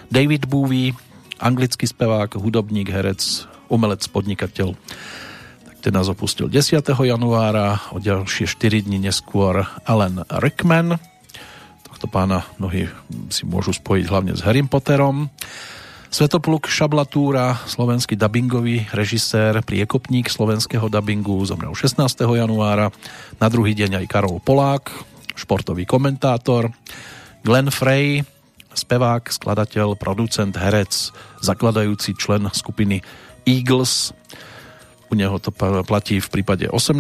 David 0.08 0.48
Bowie, 0.48 0.96
anglický 1.44 1.92
spevák, 1.92 2.40
hudobník, 2.40 2.88
herec, 2.88 3.52
umelec, 3.70 4.04
podnikateľ 4.10 4.76
ten 5.80 5.96
nás 5.96 6.12
opustil 6.12 6.52
10. 6.52 6.84
januára, 6.84 7.80
o 7.96 8.04
ďalšie 8.04 8.52
4 8.52 8.84
dní 8.84 9.00
neskôr 9.00 9.64
Alan 9.88 10.28
Rickman. 10.28 11.00
Tohto 11.88 12.12
pána 12.12 12.44
mnohí 12.60 12.92
si 13.32 13.48
môžu 13.48 13.72
spojiť 13.72 14.06
hlavne 14.12 14.36
s 14.36 14.44
Harry 14.44 14.60
Potterom. 14.68 15.32
Svetopluk 16.12 16.68
Šablatúra, 16.68 17.64
slovenský 17.64 18.20
dubbingový 18.20 18.92
režisér, 18.92 19.64
priekopník 19.64 20.28
slovenského 20.28 20.92
dubbingu, 20.92 21.40
zomrel 21.48 21.72
16. 21.72 22.04
januára. 22.28 22.92
Na 23.40 23.48
druhý 23.48 23.72
deň 23.72 24.04
aj 24.04 24.06
Karol 24.12 24.44
Polák, 24.44 24.92
športový 25.40 25.88
komentátor. 25.88 26.76
Glenn 27.48 27.72
Frey, 27.72 28.28
spevák, 28.76 29.32
skladateľ, 29.32 29.96
producent, 29.96 30.52
herec, 30.60 31.16
zakladajúci 31.40 32.20
člen 32.20 32.52
skupiny 32.52 33.00
Eagles, 33.46 34.16
u 35.10 35.18
neho 35.18 35.42
to 35.42 35.50
platí 35.86 36.22
v 36.22 36.30
prípade 36.30 36.70
18. 36.70 36.96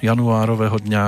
januárového 0.00 0.80
dňa. 0.80 1.06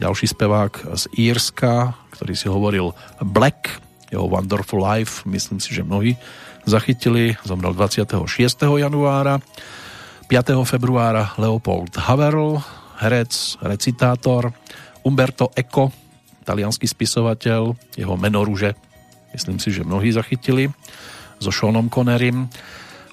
Ďalší 0.00 0.26
spevák 0.32 0.96
z 0.96 1.04
Írska, 1.14 1.94
ktorý 2.10 2.34
si 2.34 2.50
hovoril 2.50 2.96
Black, 3.22 3.78
jeho 4.10 4.26
Wonderful 4.26 4.82
Life, 4.82 5.22
myslím 5.28 5.62
si, 5.62 5.70
že 5.76 5.86
mnohí 5.86 6.18
zachytili, 6.66 7.36
zomrel 7.44 7.76
26. 7.76 8.16
januára. 8.80 9.38
5. 10.26 10.56
februára 10.64 11.36
Leopold 11.36 11.94
Haverl, 11.94 12.58
herec, 13.04 13.60
recitátor, 13.60 14.50
Umberto 15.04 15.52
Eco, 15.52 15.92
talianský 16.48 16.88
spisovateľ, 16.88 17.76
jeho 17.94 18.14
menoruže, 18.16 18.72
myslím 19.36 19.60
si, 19.60 19.68
že 19.68 19.84
mnohí 19.84 20.08
zachytili, 20.10 20.72
so 21.38 21.52
Seanom 21.52 21.92
Connerym. 21.92 22.48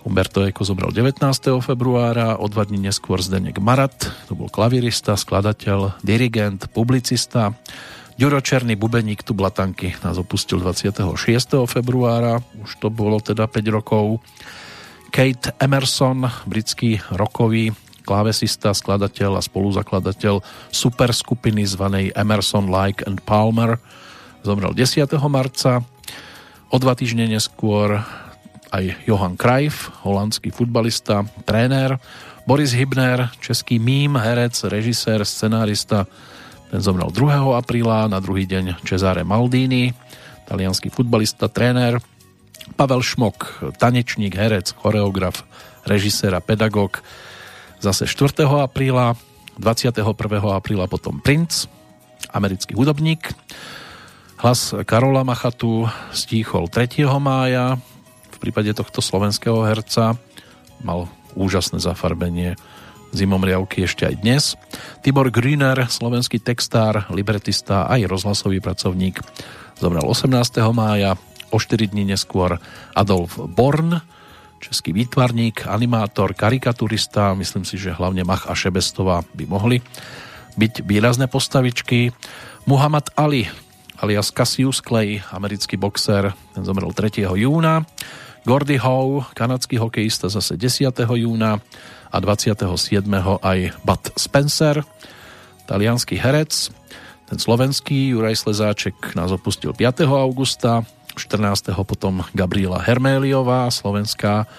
Umberto 0.02 0.42
Eco 0.42 0.66
zobral 0.66 0.90
19. 0.90 1.22
februára, 1.62 2.42
o 2.42 2.50
dva 2.50 2.66
dní 2.66 2.90
neskôr 2.90 3.22
Zdenek 3.22 3.62
Marat, 3.62 3.94
to 4.26 4.34
bol 4.34 4.50
klavirista, 4.50 5.14
skladateľ, 5.14 6.02
dirigent, 6.02 6.66
publicista. 6.74 7.54
Ďuro 8.18 8.42
Černý 8.42 8.74
bubeník 8.74 9.22
tu 9.22 9.38
Blatanky 9.38 9.94
nás 10.02 10.18
opustil 10.18 10.58
26. 10.58 11.06
februára, 11.70 12.42
už 12.66 12.82
to 12.82 12.90
bolo 12.90 13.22
teda 13.22 13.46
5 13.46 13.78
rokov. 13.78 14.26
Kate 15.14 15.54
Emerson, 15.62 16.26
britský 16.50 16.98
rokový 17.14 17.70
klávesista, 18.02 18.74
skladateľ 18.74 19.38
a 19.38 19.46
spoluzakladateľ 19.46 20.42
superskupiny 20.74 21.62
zvanej 21.70 22.18
Emerson, 22.18 22.74
Like 22.74 23.06
and 23.06 23.22
Palmer, 23.22 23.78
zomrel 24.42 24.74
10. 24.74 25.06
marca. 25.30 25.86
O 26.74 26.80
dva 26.82 26.98
týždne 26.98 27.30
neskôr 27.30 28.02
aj 28.72 29.04
Johan 29.04 29.36
Krajf, 29.36 29.92
holandský 30.08 30.50
futbalista, 30.56 31.28
tréner, 31.44 32.00
Boris 32.48 32.72
Hybner, 32.72 33.30
český 33.44 33.78
mím, 33.78 34.16
herec, 34.18 34.56
režisér, 34.64 35.28
scenárista, 35.28 36.08
ten 36.72 36.80
zomrel 36.82 37.12
2. 37.12 37.60
apríla, 37.60 38.08
na 38.08 38.24
druhý 38.24 38.48
deň 38.48 38.80
Cesare 38.88 39.28
Maldini, 39.28 39.92
talianský 40.48 40.88
futbalista, 40.88 41.52
tréner, 41.52 42.00
Pavel 42.80 43.04
Šmok, 43.04 43.68
tanečník, 43.76 44.32
herec, 44.40 44.72
choreograf, 44.80 45.44
režisér 45.84 46.32
a 46.34 46.42
pedagóg, 46.42 47.04
zase 47.84 48.08
4. 48.08 48.48
apríla, 48.48 49.20
21. 49.60 50.16
apríla 50.56 50.88
potom 50.88 51.20
Prince, 51.20 51.68
americký 52.32 52.72
hudobník, 52.74 53.36
hlas 54.40 54.74
Karola 54.88 55.28
Machatu 55.28 55.92
stíchol 56.16 56.72
3. 56.72 57.04
mája, 57.20 57.78
prípade 58.42 58.74
tohto 58.74 59.06
slovenského 59.06 59.62
herca 59.70 60.18
mal 60.82 61.06
úžasné 61.38 61.78
zafarbenie 61.78 62.58
zimomriavky 63.14 63.86
ešte 63.86 64.10
aj 64.10 64.16
dnes. 64.26 64.44
Tibor 65.06 65.30
Grüner, 65.30 65.86
slovenský 65.86 66.42
textár, 66.42 67.06
libretista 67.14 67.86
aj 67.86 68.10
rozhlasový 68.10 68.58
pracovník, 68.64 69.22
zomrel 69.78 70.04
18. 70.10 70.32
mája, 70.74 71.20
o 71.52 71.60
4 71.60 71.92
dní 71.92 72.08
neskôr 72.08 72.58
Adolf 72.96 73.38
Born, 73.38 74.00
český 74.64 74.96
výtvarník, 74.96 75.68
animátor, 75.68 76.34
karikaturista, 76.34 77.36
myslím 77.36 77.68
si, 77.68 77.76
že 77.78 77.94
hlavne 77.94 78.24
Mach 78.24 78.48
a 78.48 78.56
Šebestová 78.56 79.22
by 79.36 79.46
mohli 79.46 79.78
byť 80.56 80.88
výrazné 80.88 81.28
postavičky. 81.28 82.16
Muhammad 82.70 83.12
Ali, 83.18 83.50
alias 84.00 84.32
Cassius 84.32 84.80
Clay, 84.80 85.20
americký 85.34 85.76
boxer, 85.76 86.32
ten 86.56 86.64
zomrel 86.64 86.94
3. 86.94 87.28
júna. 87.28 87.84
Gordy 88.42 88.82
Howe, 88.82 89.30
kanadský 89.38 89.78
hokejista 89.78 90.26
zase 90.26 90.58
10. 90.58 90.90
júna 90.98 91.62
a 92.10 92.18
27. 92.18 93.06
aj 93.38 93.60
Bud 93.86 94.04
Spencer, 94.18 94.82
talianský 95.70 96.18
herec. 96.18 96.74
Ten 97.30 97.38
slovenský 97.38 98.18
Juraj 98.18 98.42
Slezáček 98.42 99.14
nás 99.14 99.30
opustil 99.30 99.78
5. 99.78 100.10
augusta, 100.10 100.82
14. 101.14 101.70
potom 101.86 102.26
Gabriela 102.34 102.82
Herméliová, 102.82 103.70
slovenská 103.70 104.50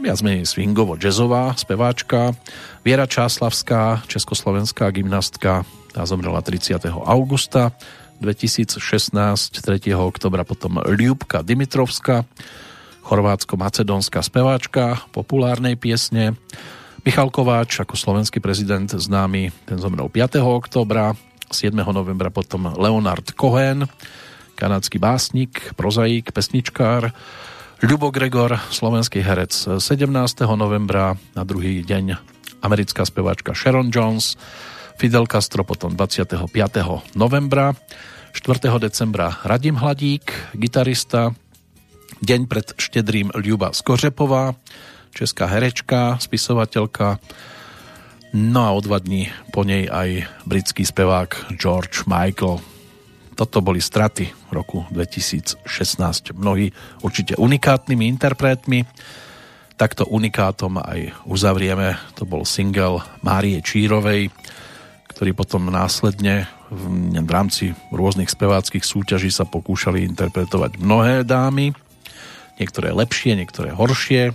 viac 0.00 0.18
menej 0.24 0.48
swingovo-jazzová 0.48 1.52
speváčka, 1.52 2.32
Viera 2.80 3.04
Čáslavská, 3.04 4.08
československá 4.08 4.88
gymnastka, 4.88 5.68
tá 5.92 6.02
zomrela 6.08 6.40
30. 6.40 6.80
augusta 7.04 7.76
2016, 8.24 8.80
3. 8.80 9.92
oktobra 9.94 10.48
potom 10.48 10.80
Ľubka 10.80 11.44
Dimitrovská, 11.44 12.24
chorvátsko-macedónska 13.08 14.20
speváčka 14.20 15.00
populárnej 15.16 15.80
piesne. 15.80 16.36
Michal 17.08 17.32
Kováč 17.32 17.80
ako 17.80 17.96
slovenský 17.96 18.36
prezident 18.36 18.84
známy, 18.84 19.48
ten 19.64 19.80
zomrel 19.80 20.12
5. 20.12 20.44
oktobra, 20.44 21.16
7. 21.48 21.72
novembra 21.88 22.28
potom 22.28 22.68
Leonard 22.76 23.32
Cohen, 23.32 23.88
kanadský 24.60 25.00
básnik, 25.00 25.72
prozaik, 25.72 26.36
pesničkár, 26.36 27.16
Ľubo 27.78 28.10
Gregor, 28.10 28.58
slovenský 28.74 29.22
herec 29.24 29.54
17. 29.80 30.10
novembra, 30.58 31.16
na 31.32 31.46
druhý 31.48 31.80
deň 31.86 32.18
americká 32.60 33.06
speváčka 33.06 33.56
Sharon 33.56 33.88
Jones, 33.88 34.36
Fidel 34.98 35.30
Castro 35.30 35.62
potom 35.64 35.94
25. 35.96 36.36
novembra, 37.16 37.72
4. 38.34 38.68
decembra 38.82 39.38
Radim 39.46 39.78
Hladík, 39.78 40.58
gitarista, 40.58 41.32
Deň 42.18 42.50
pred 42.50 42.66
štedrým 42.74 43.30
Ľuba 43.30 43.70
Skořepová, 43.70 44.58
česká 45.14 45.46
herečka, 45.46 46.18
spisovateľka, 46.18 47.22
no 48.34 48.60
a 48.66 48.74
o 48.74 48.80
dva 48.82 48.98
dní 48.98 49.30
po 49.54 49.62
nej 49.62 49.86
aj 49.86 50.26
britský 50.42 50.82
spevák 50.82 51.54
George 51.54 52.10
Michael. 52.10 52.58
Toto 53.38 53.62
boli 53.62 53.78
straty 53.78 54.50
roku 54.50 54.82
2016. 54.90 55.62
Mnohí 56.34 56.74
určite 57.06 57.38
unikátnymi 57.38 58.10
interpretmi. 58.10 58.82
Takto 59.78 60.02
unikátom 60.10 60.82
aj 60.82 61.14
uzavrieme. 61.22 61.94
To 62.18 62.26
bol 62.26 62.42
single 62.42 62.98
Márie 63.22 63.62
Čírovej, 63.62 64.34
ktorý 65.06 65.38
potom 65.38 65.70
následne 65.70 66.50
v 67.14 67.30
rámci 67.30 67.78
rôznych 67.94 68.26
speváckých 68.26 68.82
súťaží 68.82 69.30
sa 69.30 69.46
pokúšali 69.46 70.02
interpretovať 70.02 70.82
mnohé 70.82 71.22
dámy 71.22 71.70
niektoré 72.58 72.92
lepšie, 72.92 73.38
niektoré 73.38 73.72
horšie, 73.72 74.34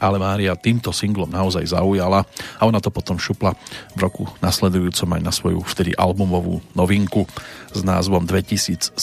ale 0.00 0.16
Mária 0.16 0.56
týmto 0.56 0.90
singlom 0.96 1.28
naozaj 1.28 1.76
zaujala 1.76 2.24
a 2.56 2.62
ona 2.64 2.80
to 2.80 2.88
potom 2.88 3.20
šupla 3.20 3.52
v 3.94 3.98
roku 4.00 4.24
nasledujúcom 4.40 5.20
aj 5.20 5.22
na 5.22 5.32
svoju 5.32 5.60
vtedy 5.60 5.92
albumovú 5.92 6.64
novinku 6.72 7.28
s 7.70 7.84
názvom 7.84 8.24
2017. 8.24 8.96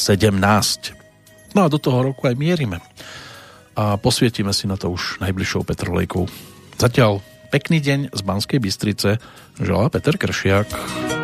No 1.53 1.63
a 1.63 1.71
do 1.71 1.77
toho 1.77 2.01
roku 2.01 2.25
aj 2.25 2.35
mierime 2.35 2.81
a 3.77 3.93
posvietime 4.01 4.49
si 4.57 4.65
na 4.65 4.73
to 4.73 4.89
už 4.89 5.21
najbližšou 5.21 5.61
Petrolejkou. 5.61 6.25
Zatiaľ 6.81 7.21
pekný 7.53 7.77
deň 7.77 7.99
z 8.09 8.21
Banskej 8.25 8.57
Bystrice 8.57 9.21
želá 9.61 9.93
Peter 9.93 10.17
Kršiak. 10.17 11.16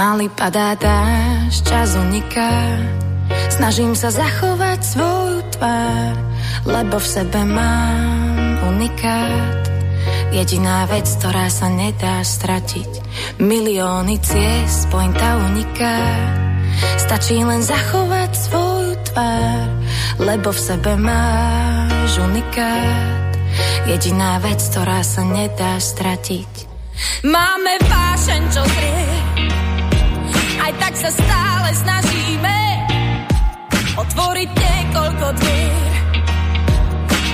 Pomaly 0.00 0.32
padá 0.32 0.72
dáž 0.80 1.60
čas 1.60 1.92
uniká. 1.92 2.56
Snažím 3.52 3.92
sa 3.92 4.08
zachovať 4.08 4.80
svoju 4.80 5.44
tvár, 5.52 6.16
lebo 6.64 6.96
v 6.96 7.04
sebe 7.04 7.44
mám 7.44 8.64
unikát. 8.64 9.60
Jediná 10.32 10.88
vec, 10.88 11.04
ktorá 11.04 11.52
sa 11.52 11.68
nedá 11.68 12.24
stratiť, 12.24 12.88
milióny 13.44 14.16
ciest, 14.24 14.88
pointa 14.88 15.36
uniká. 15.52 16.00
Stačí 16.96 17.36
len 17.44 17.60
zachovať 17.60 18.32
svoju 18.32 18.96
tvár, 19.04 19.68
lebo 20.16 20.48
v 20.48 20.60
sebe 20.64 20.96
máš 20.96 22.16
unikát. 22.24 23.36
Jediná 23.84 24.40
vec, 24.40 24.64
ktorá 24.64 25.04
sa 25.04 25.28
nedá 25.28 25.76
stratiť. 25.76 26.72
Máme 27.20 27.76
vášeň, 27.84 28.42
čo 28.48 28.64
zrie, 28.64 29.19
aj 30.70 30.78
tak 30.78 30.94
sa 30.94 31.10
stále 31.10 31.74
snažíme 31.82 32.58
otvoriť 33.98 34.48
niekoľko 34.54 35.26
dvier. 35.42 35.90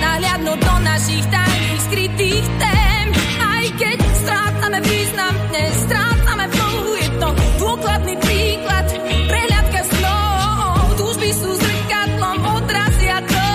Nahliadnúť 0.01 0.57
do 0.57 0.75
našich 0.81 1.21
tajných 1.29 1.81
skrytých 1.85 2.45
tém, 2.57 3.13
aj 3.37 3.65
keď 3.77 3.97
strácame 4.25 4.81
význam, 4.81 5.37
dnes 5.53 5.69
strácame 5.85 6.49
flow, 6.49 6.97
je 6.97 7.09
to 7.21 7.29
dôkladný 7.61 8.17
príklad, 8.17 8.89
prehľadka 9.05 9.85
snov, 9.85 10.97
túžby 10.97 11.29
sú 11.37 11.53
zrkadlom, 11.53 12.41
odrazia 12.41 13.21
tón. 13.21 13.45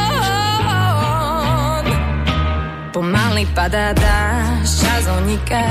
Pomaly 2.94 3.50
padá 3.50 3.90
dáš, 3.98 4.78
čas 4.78 5.10
uniká, 5.26 5.66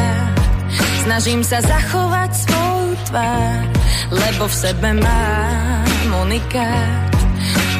snažím 1.07 1.47
sa 1.47 1.63
zachovať 1.63 2.31
svoju 2.43 2.91
tvár, 3.07 3.80
lebo 4.11 4.43
v 4.47 4.55
sebe 4.55 4.89
mám 4.99 6.09
unikát. 6.27 7.11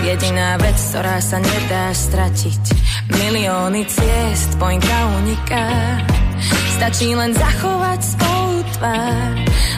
Jediná 0.01 0.57
vec, 0.57 0.79
ktorá 0.79 1.21
sa 1.21 1.37
nedá 1.37 1.93
stratiť, 1.93 2.63
milióny 3.21 3.85
ciest, 3.85 4.57
pointa 4.57 4.97
uniká. 5.21 5.67
Stačí 6.81 7.13
len 7.13 7.37
zachovať 7.37 7.99
svoju 8.01 8.59
tvár, 8.79 9.33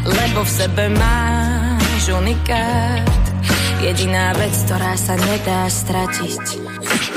lebo 0.07 0.39
v 0.47 0.51
sebe 0.53 0.85
máš 0.95 2.03
unikát. 2.07 3.23
Jediná 3.83 4.31
vec, 4.39 4.55
ktorá 4.63 4.95
sa 4.95 5.19
nedá 5.19 5.67
stratiť. 5.67 6.43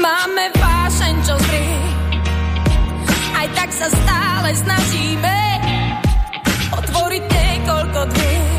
Máme 0.02 0.50
vášeň, 0.58 1.14
čo 1.22 1.34
zrie, 1.46 1.78
aj 3.38 3.46
tak 3.54 3.70
sa 3.70 3.86
stále 3.86 4.50
snažíme 4.50 5.38
otvoriť 6.74 7.22
niekoľko 7.22 8.00
dvier. 8.10 8.55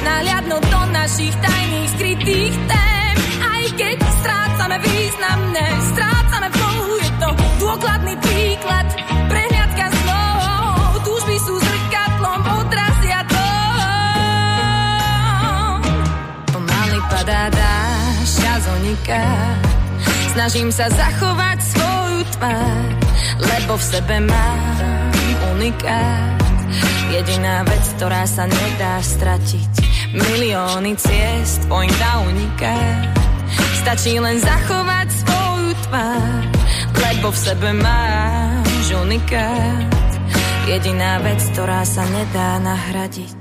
Nahliadnúť 0.00 0.64
do 0.72 0.82
našich 0.90 1.34
tajných 1.44 1.88
skrytých 1.96 2.54
tém, 2.68 3.14
aj 3.44 3.62
keď 3.76 3.96
strácame 4.20 4.76
významné, 4.80 5.66
strácame 5.92 6.48
flow, 6.56 6.80
je 6.96 7.10
to 7.20 7.28
dôkladný 7.60 8.14
príklad, 8.20 8.86
prehliadka 9.28 9.86
slov, 9.92 11.04
túžby 11.04 11.36
sú 11.44 11.54
zrkadlom, 11.60 12.40
odrazia 12.64 13.20
to. 13.28 13.46
Pomaly 16.56 17.00
padá 17.12 17.52
dáš, 17.52 18.28
čas 18.40 18.62
snažím 20.30 20.72
sa 20.72 20.88
zachovať 20.88 21.58
svoju 21.60 22.20
tvár, 22.38 22.88
lebo 23.44 23.72
v 23.76 23.84
sebe 23.84 24.16
mám 24.24 25.12
unikát. 25.52 26.59
Jediná 27.10 27.66
vec, 27.66 27.84
ktorá 27.98 28.22
sa 28.24 28.46
nedá 28.46 29.02
stratiť, 29.02 29.72
milióny 30.14 30.94
ciest, 30.94 31.66
pointa 31.66 32.22
uniká. 32.24 32.76
Stačí 33.82 34.20
len 34.20 34.38
zachovať 34.38 35.08
svoju 35.10 35.70
tvár, 35.88 36.42
lebo 36.94 37.28
v 37.34 37.38
sebe 37.38 37.70
máš 37.74 38.86
unikát. 38.94 40.10
Jediná 40.70 41.18
vec, 41.24 41.40
ktorá 41.50 41.82
sa 41.82 42.06
nedá 42.06 42.62
nahradiť. 42.62 43.40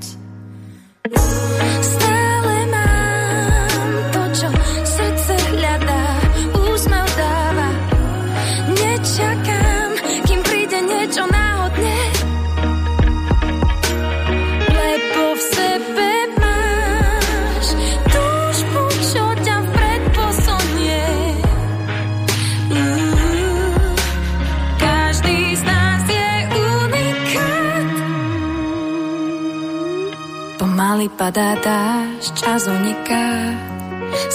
Pomaly 31.00 31.16
padá 31.16 31.56
dáš, 31.56 32.36
čas 32.36 32.68
uniká. 32.68 33.56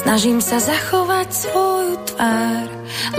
Snažím 0.01 0.41
sa 0.41 0.57
zachovať 0.57 1.29
svoju 1.29 1.95
tvár, 2.09 2.69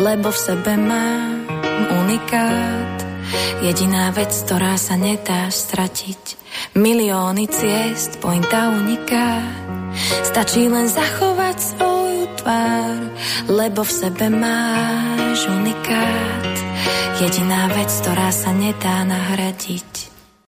lebo 0.02 0.34
v 0.34 0.40
sebe 0.50 0.74
mám 0.74 1.46
unikát. 1.94 2.98
Jediná 3.62 4.10
vec, 4.18 4.34
ktorá 4.34 4.82
sa 4.82 4.98
nedá 4.98 5.46
stratiť. 5.54 6.42
Milióny 6.74 7.46
ciest, 7.46 8.18
pointa 8.18 8.74
uniká. 8.82 9.46
Stačí 10.26 10.66
len 10.66 10.90
zachovať 10.90 11.58
svoju 11.78 12.26
tvár, 12.42 12.98
lebo 13.46 13.86
v 13.86 13.92
sebe 13.94 14.26
máš 14.34 15.46
unikát. 15.46 16.54
Jediná 17.22 17.70
vec, 17.78 17.94
ktorá 17.94 18.34
sa 18.34 18.50
nedá 18.58 19.06
nahradiť. 19.06 20.15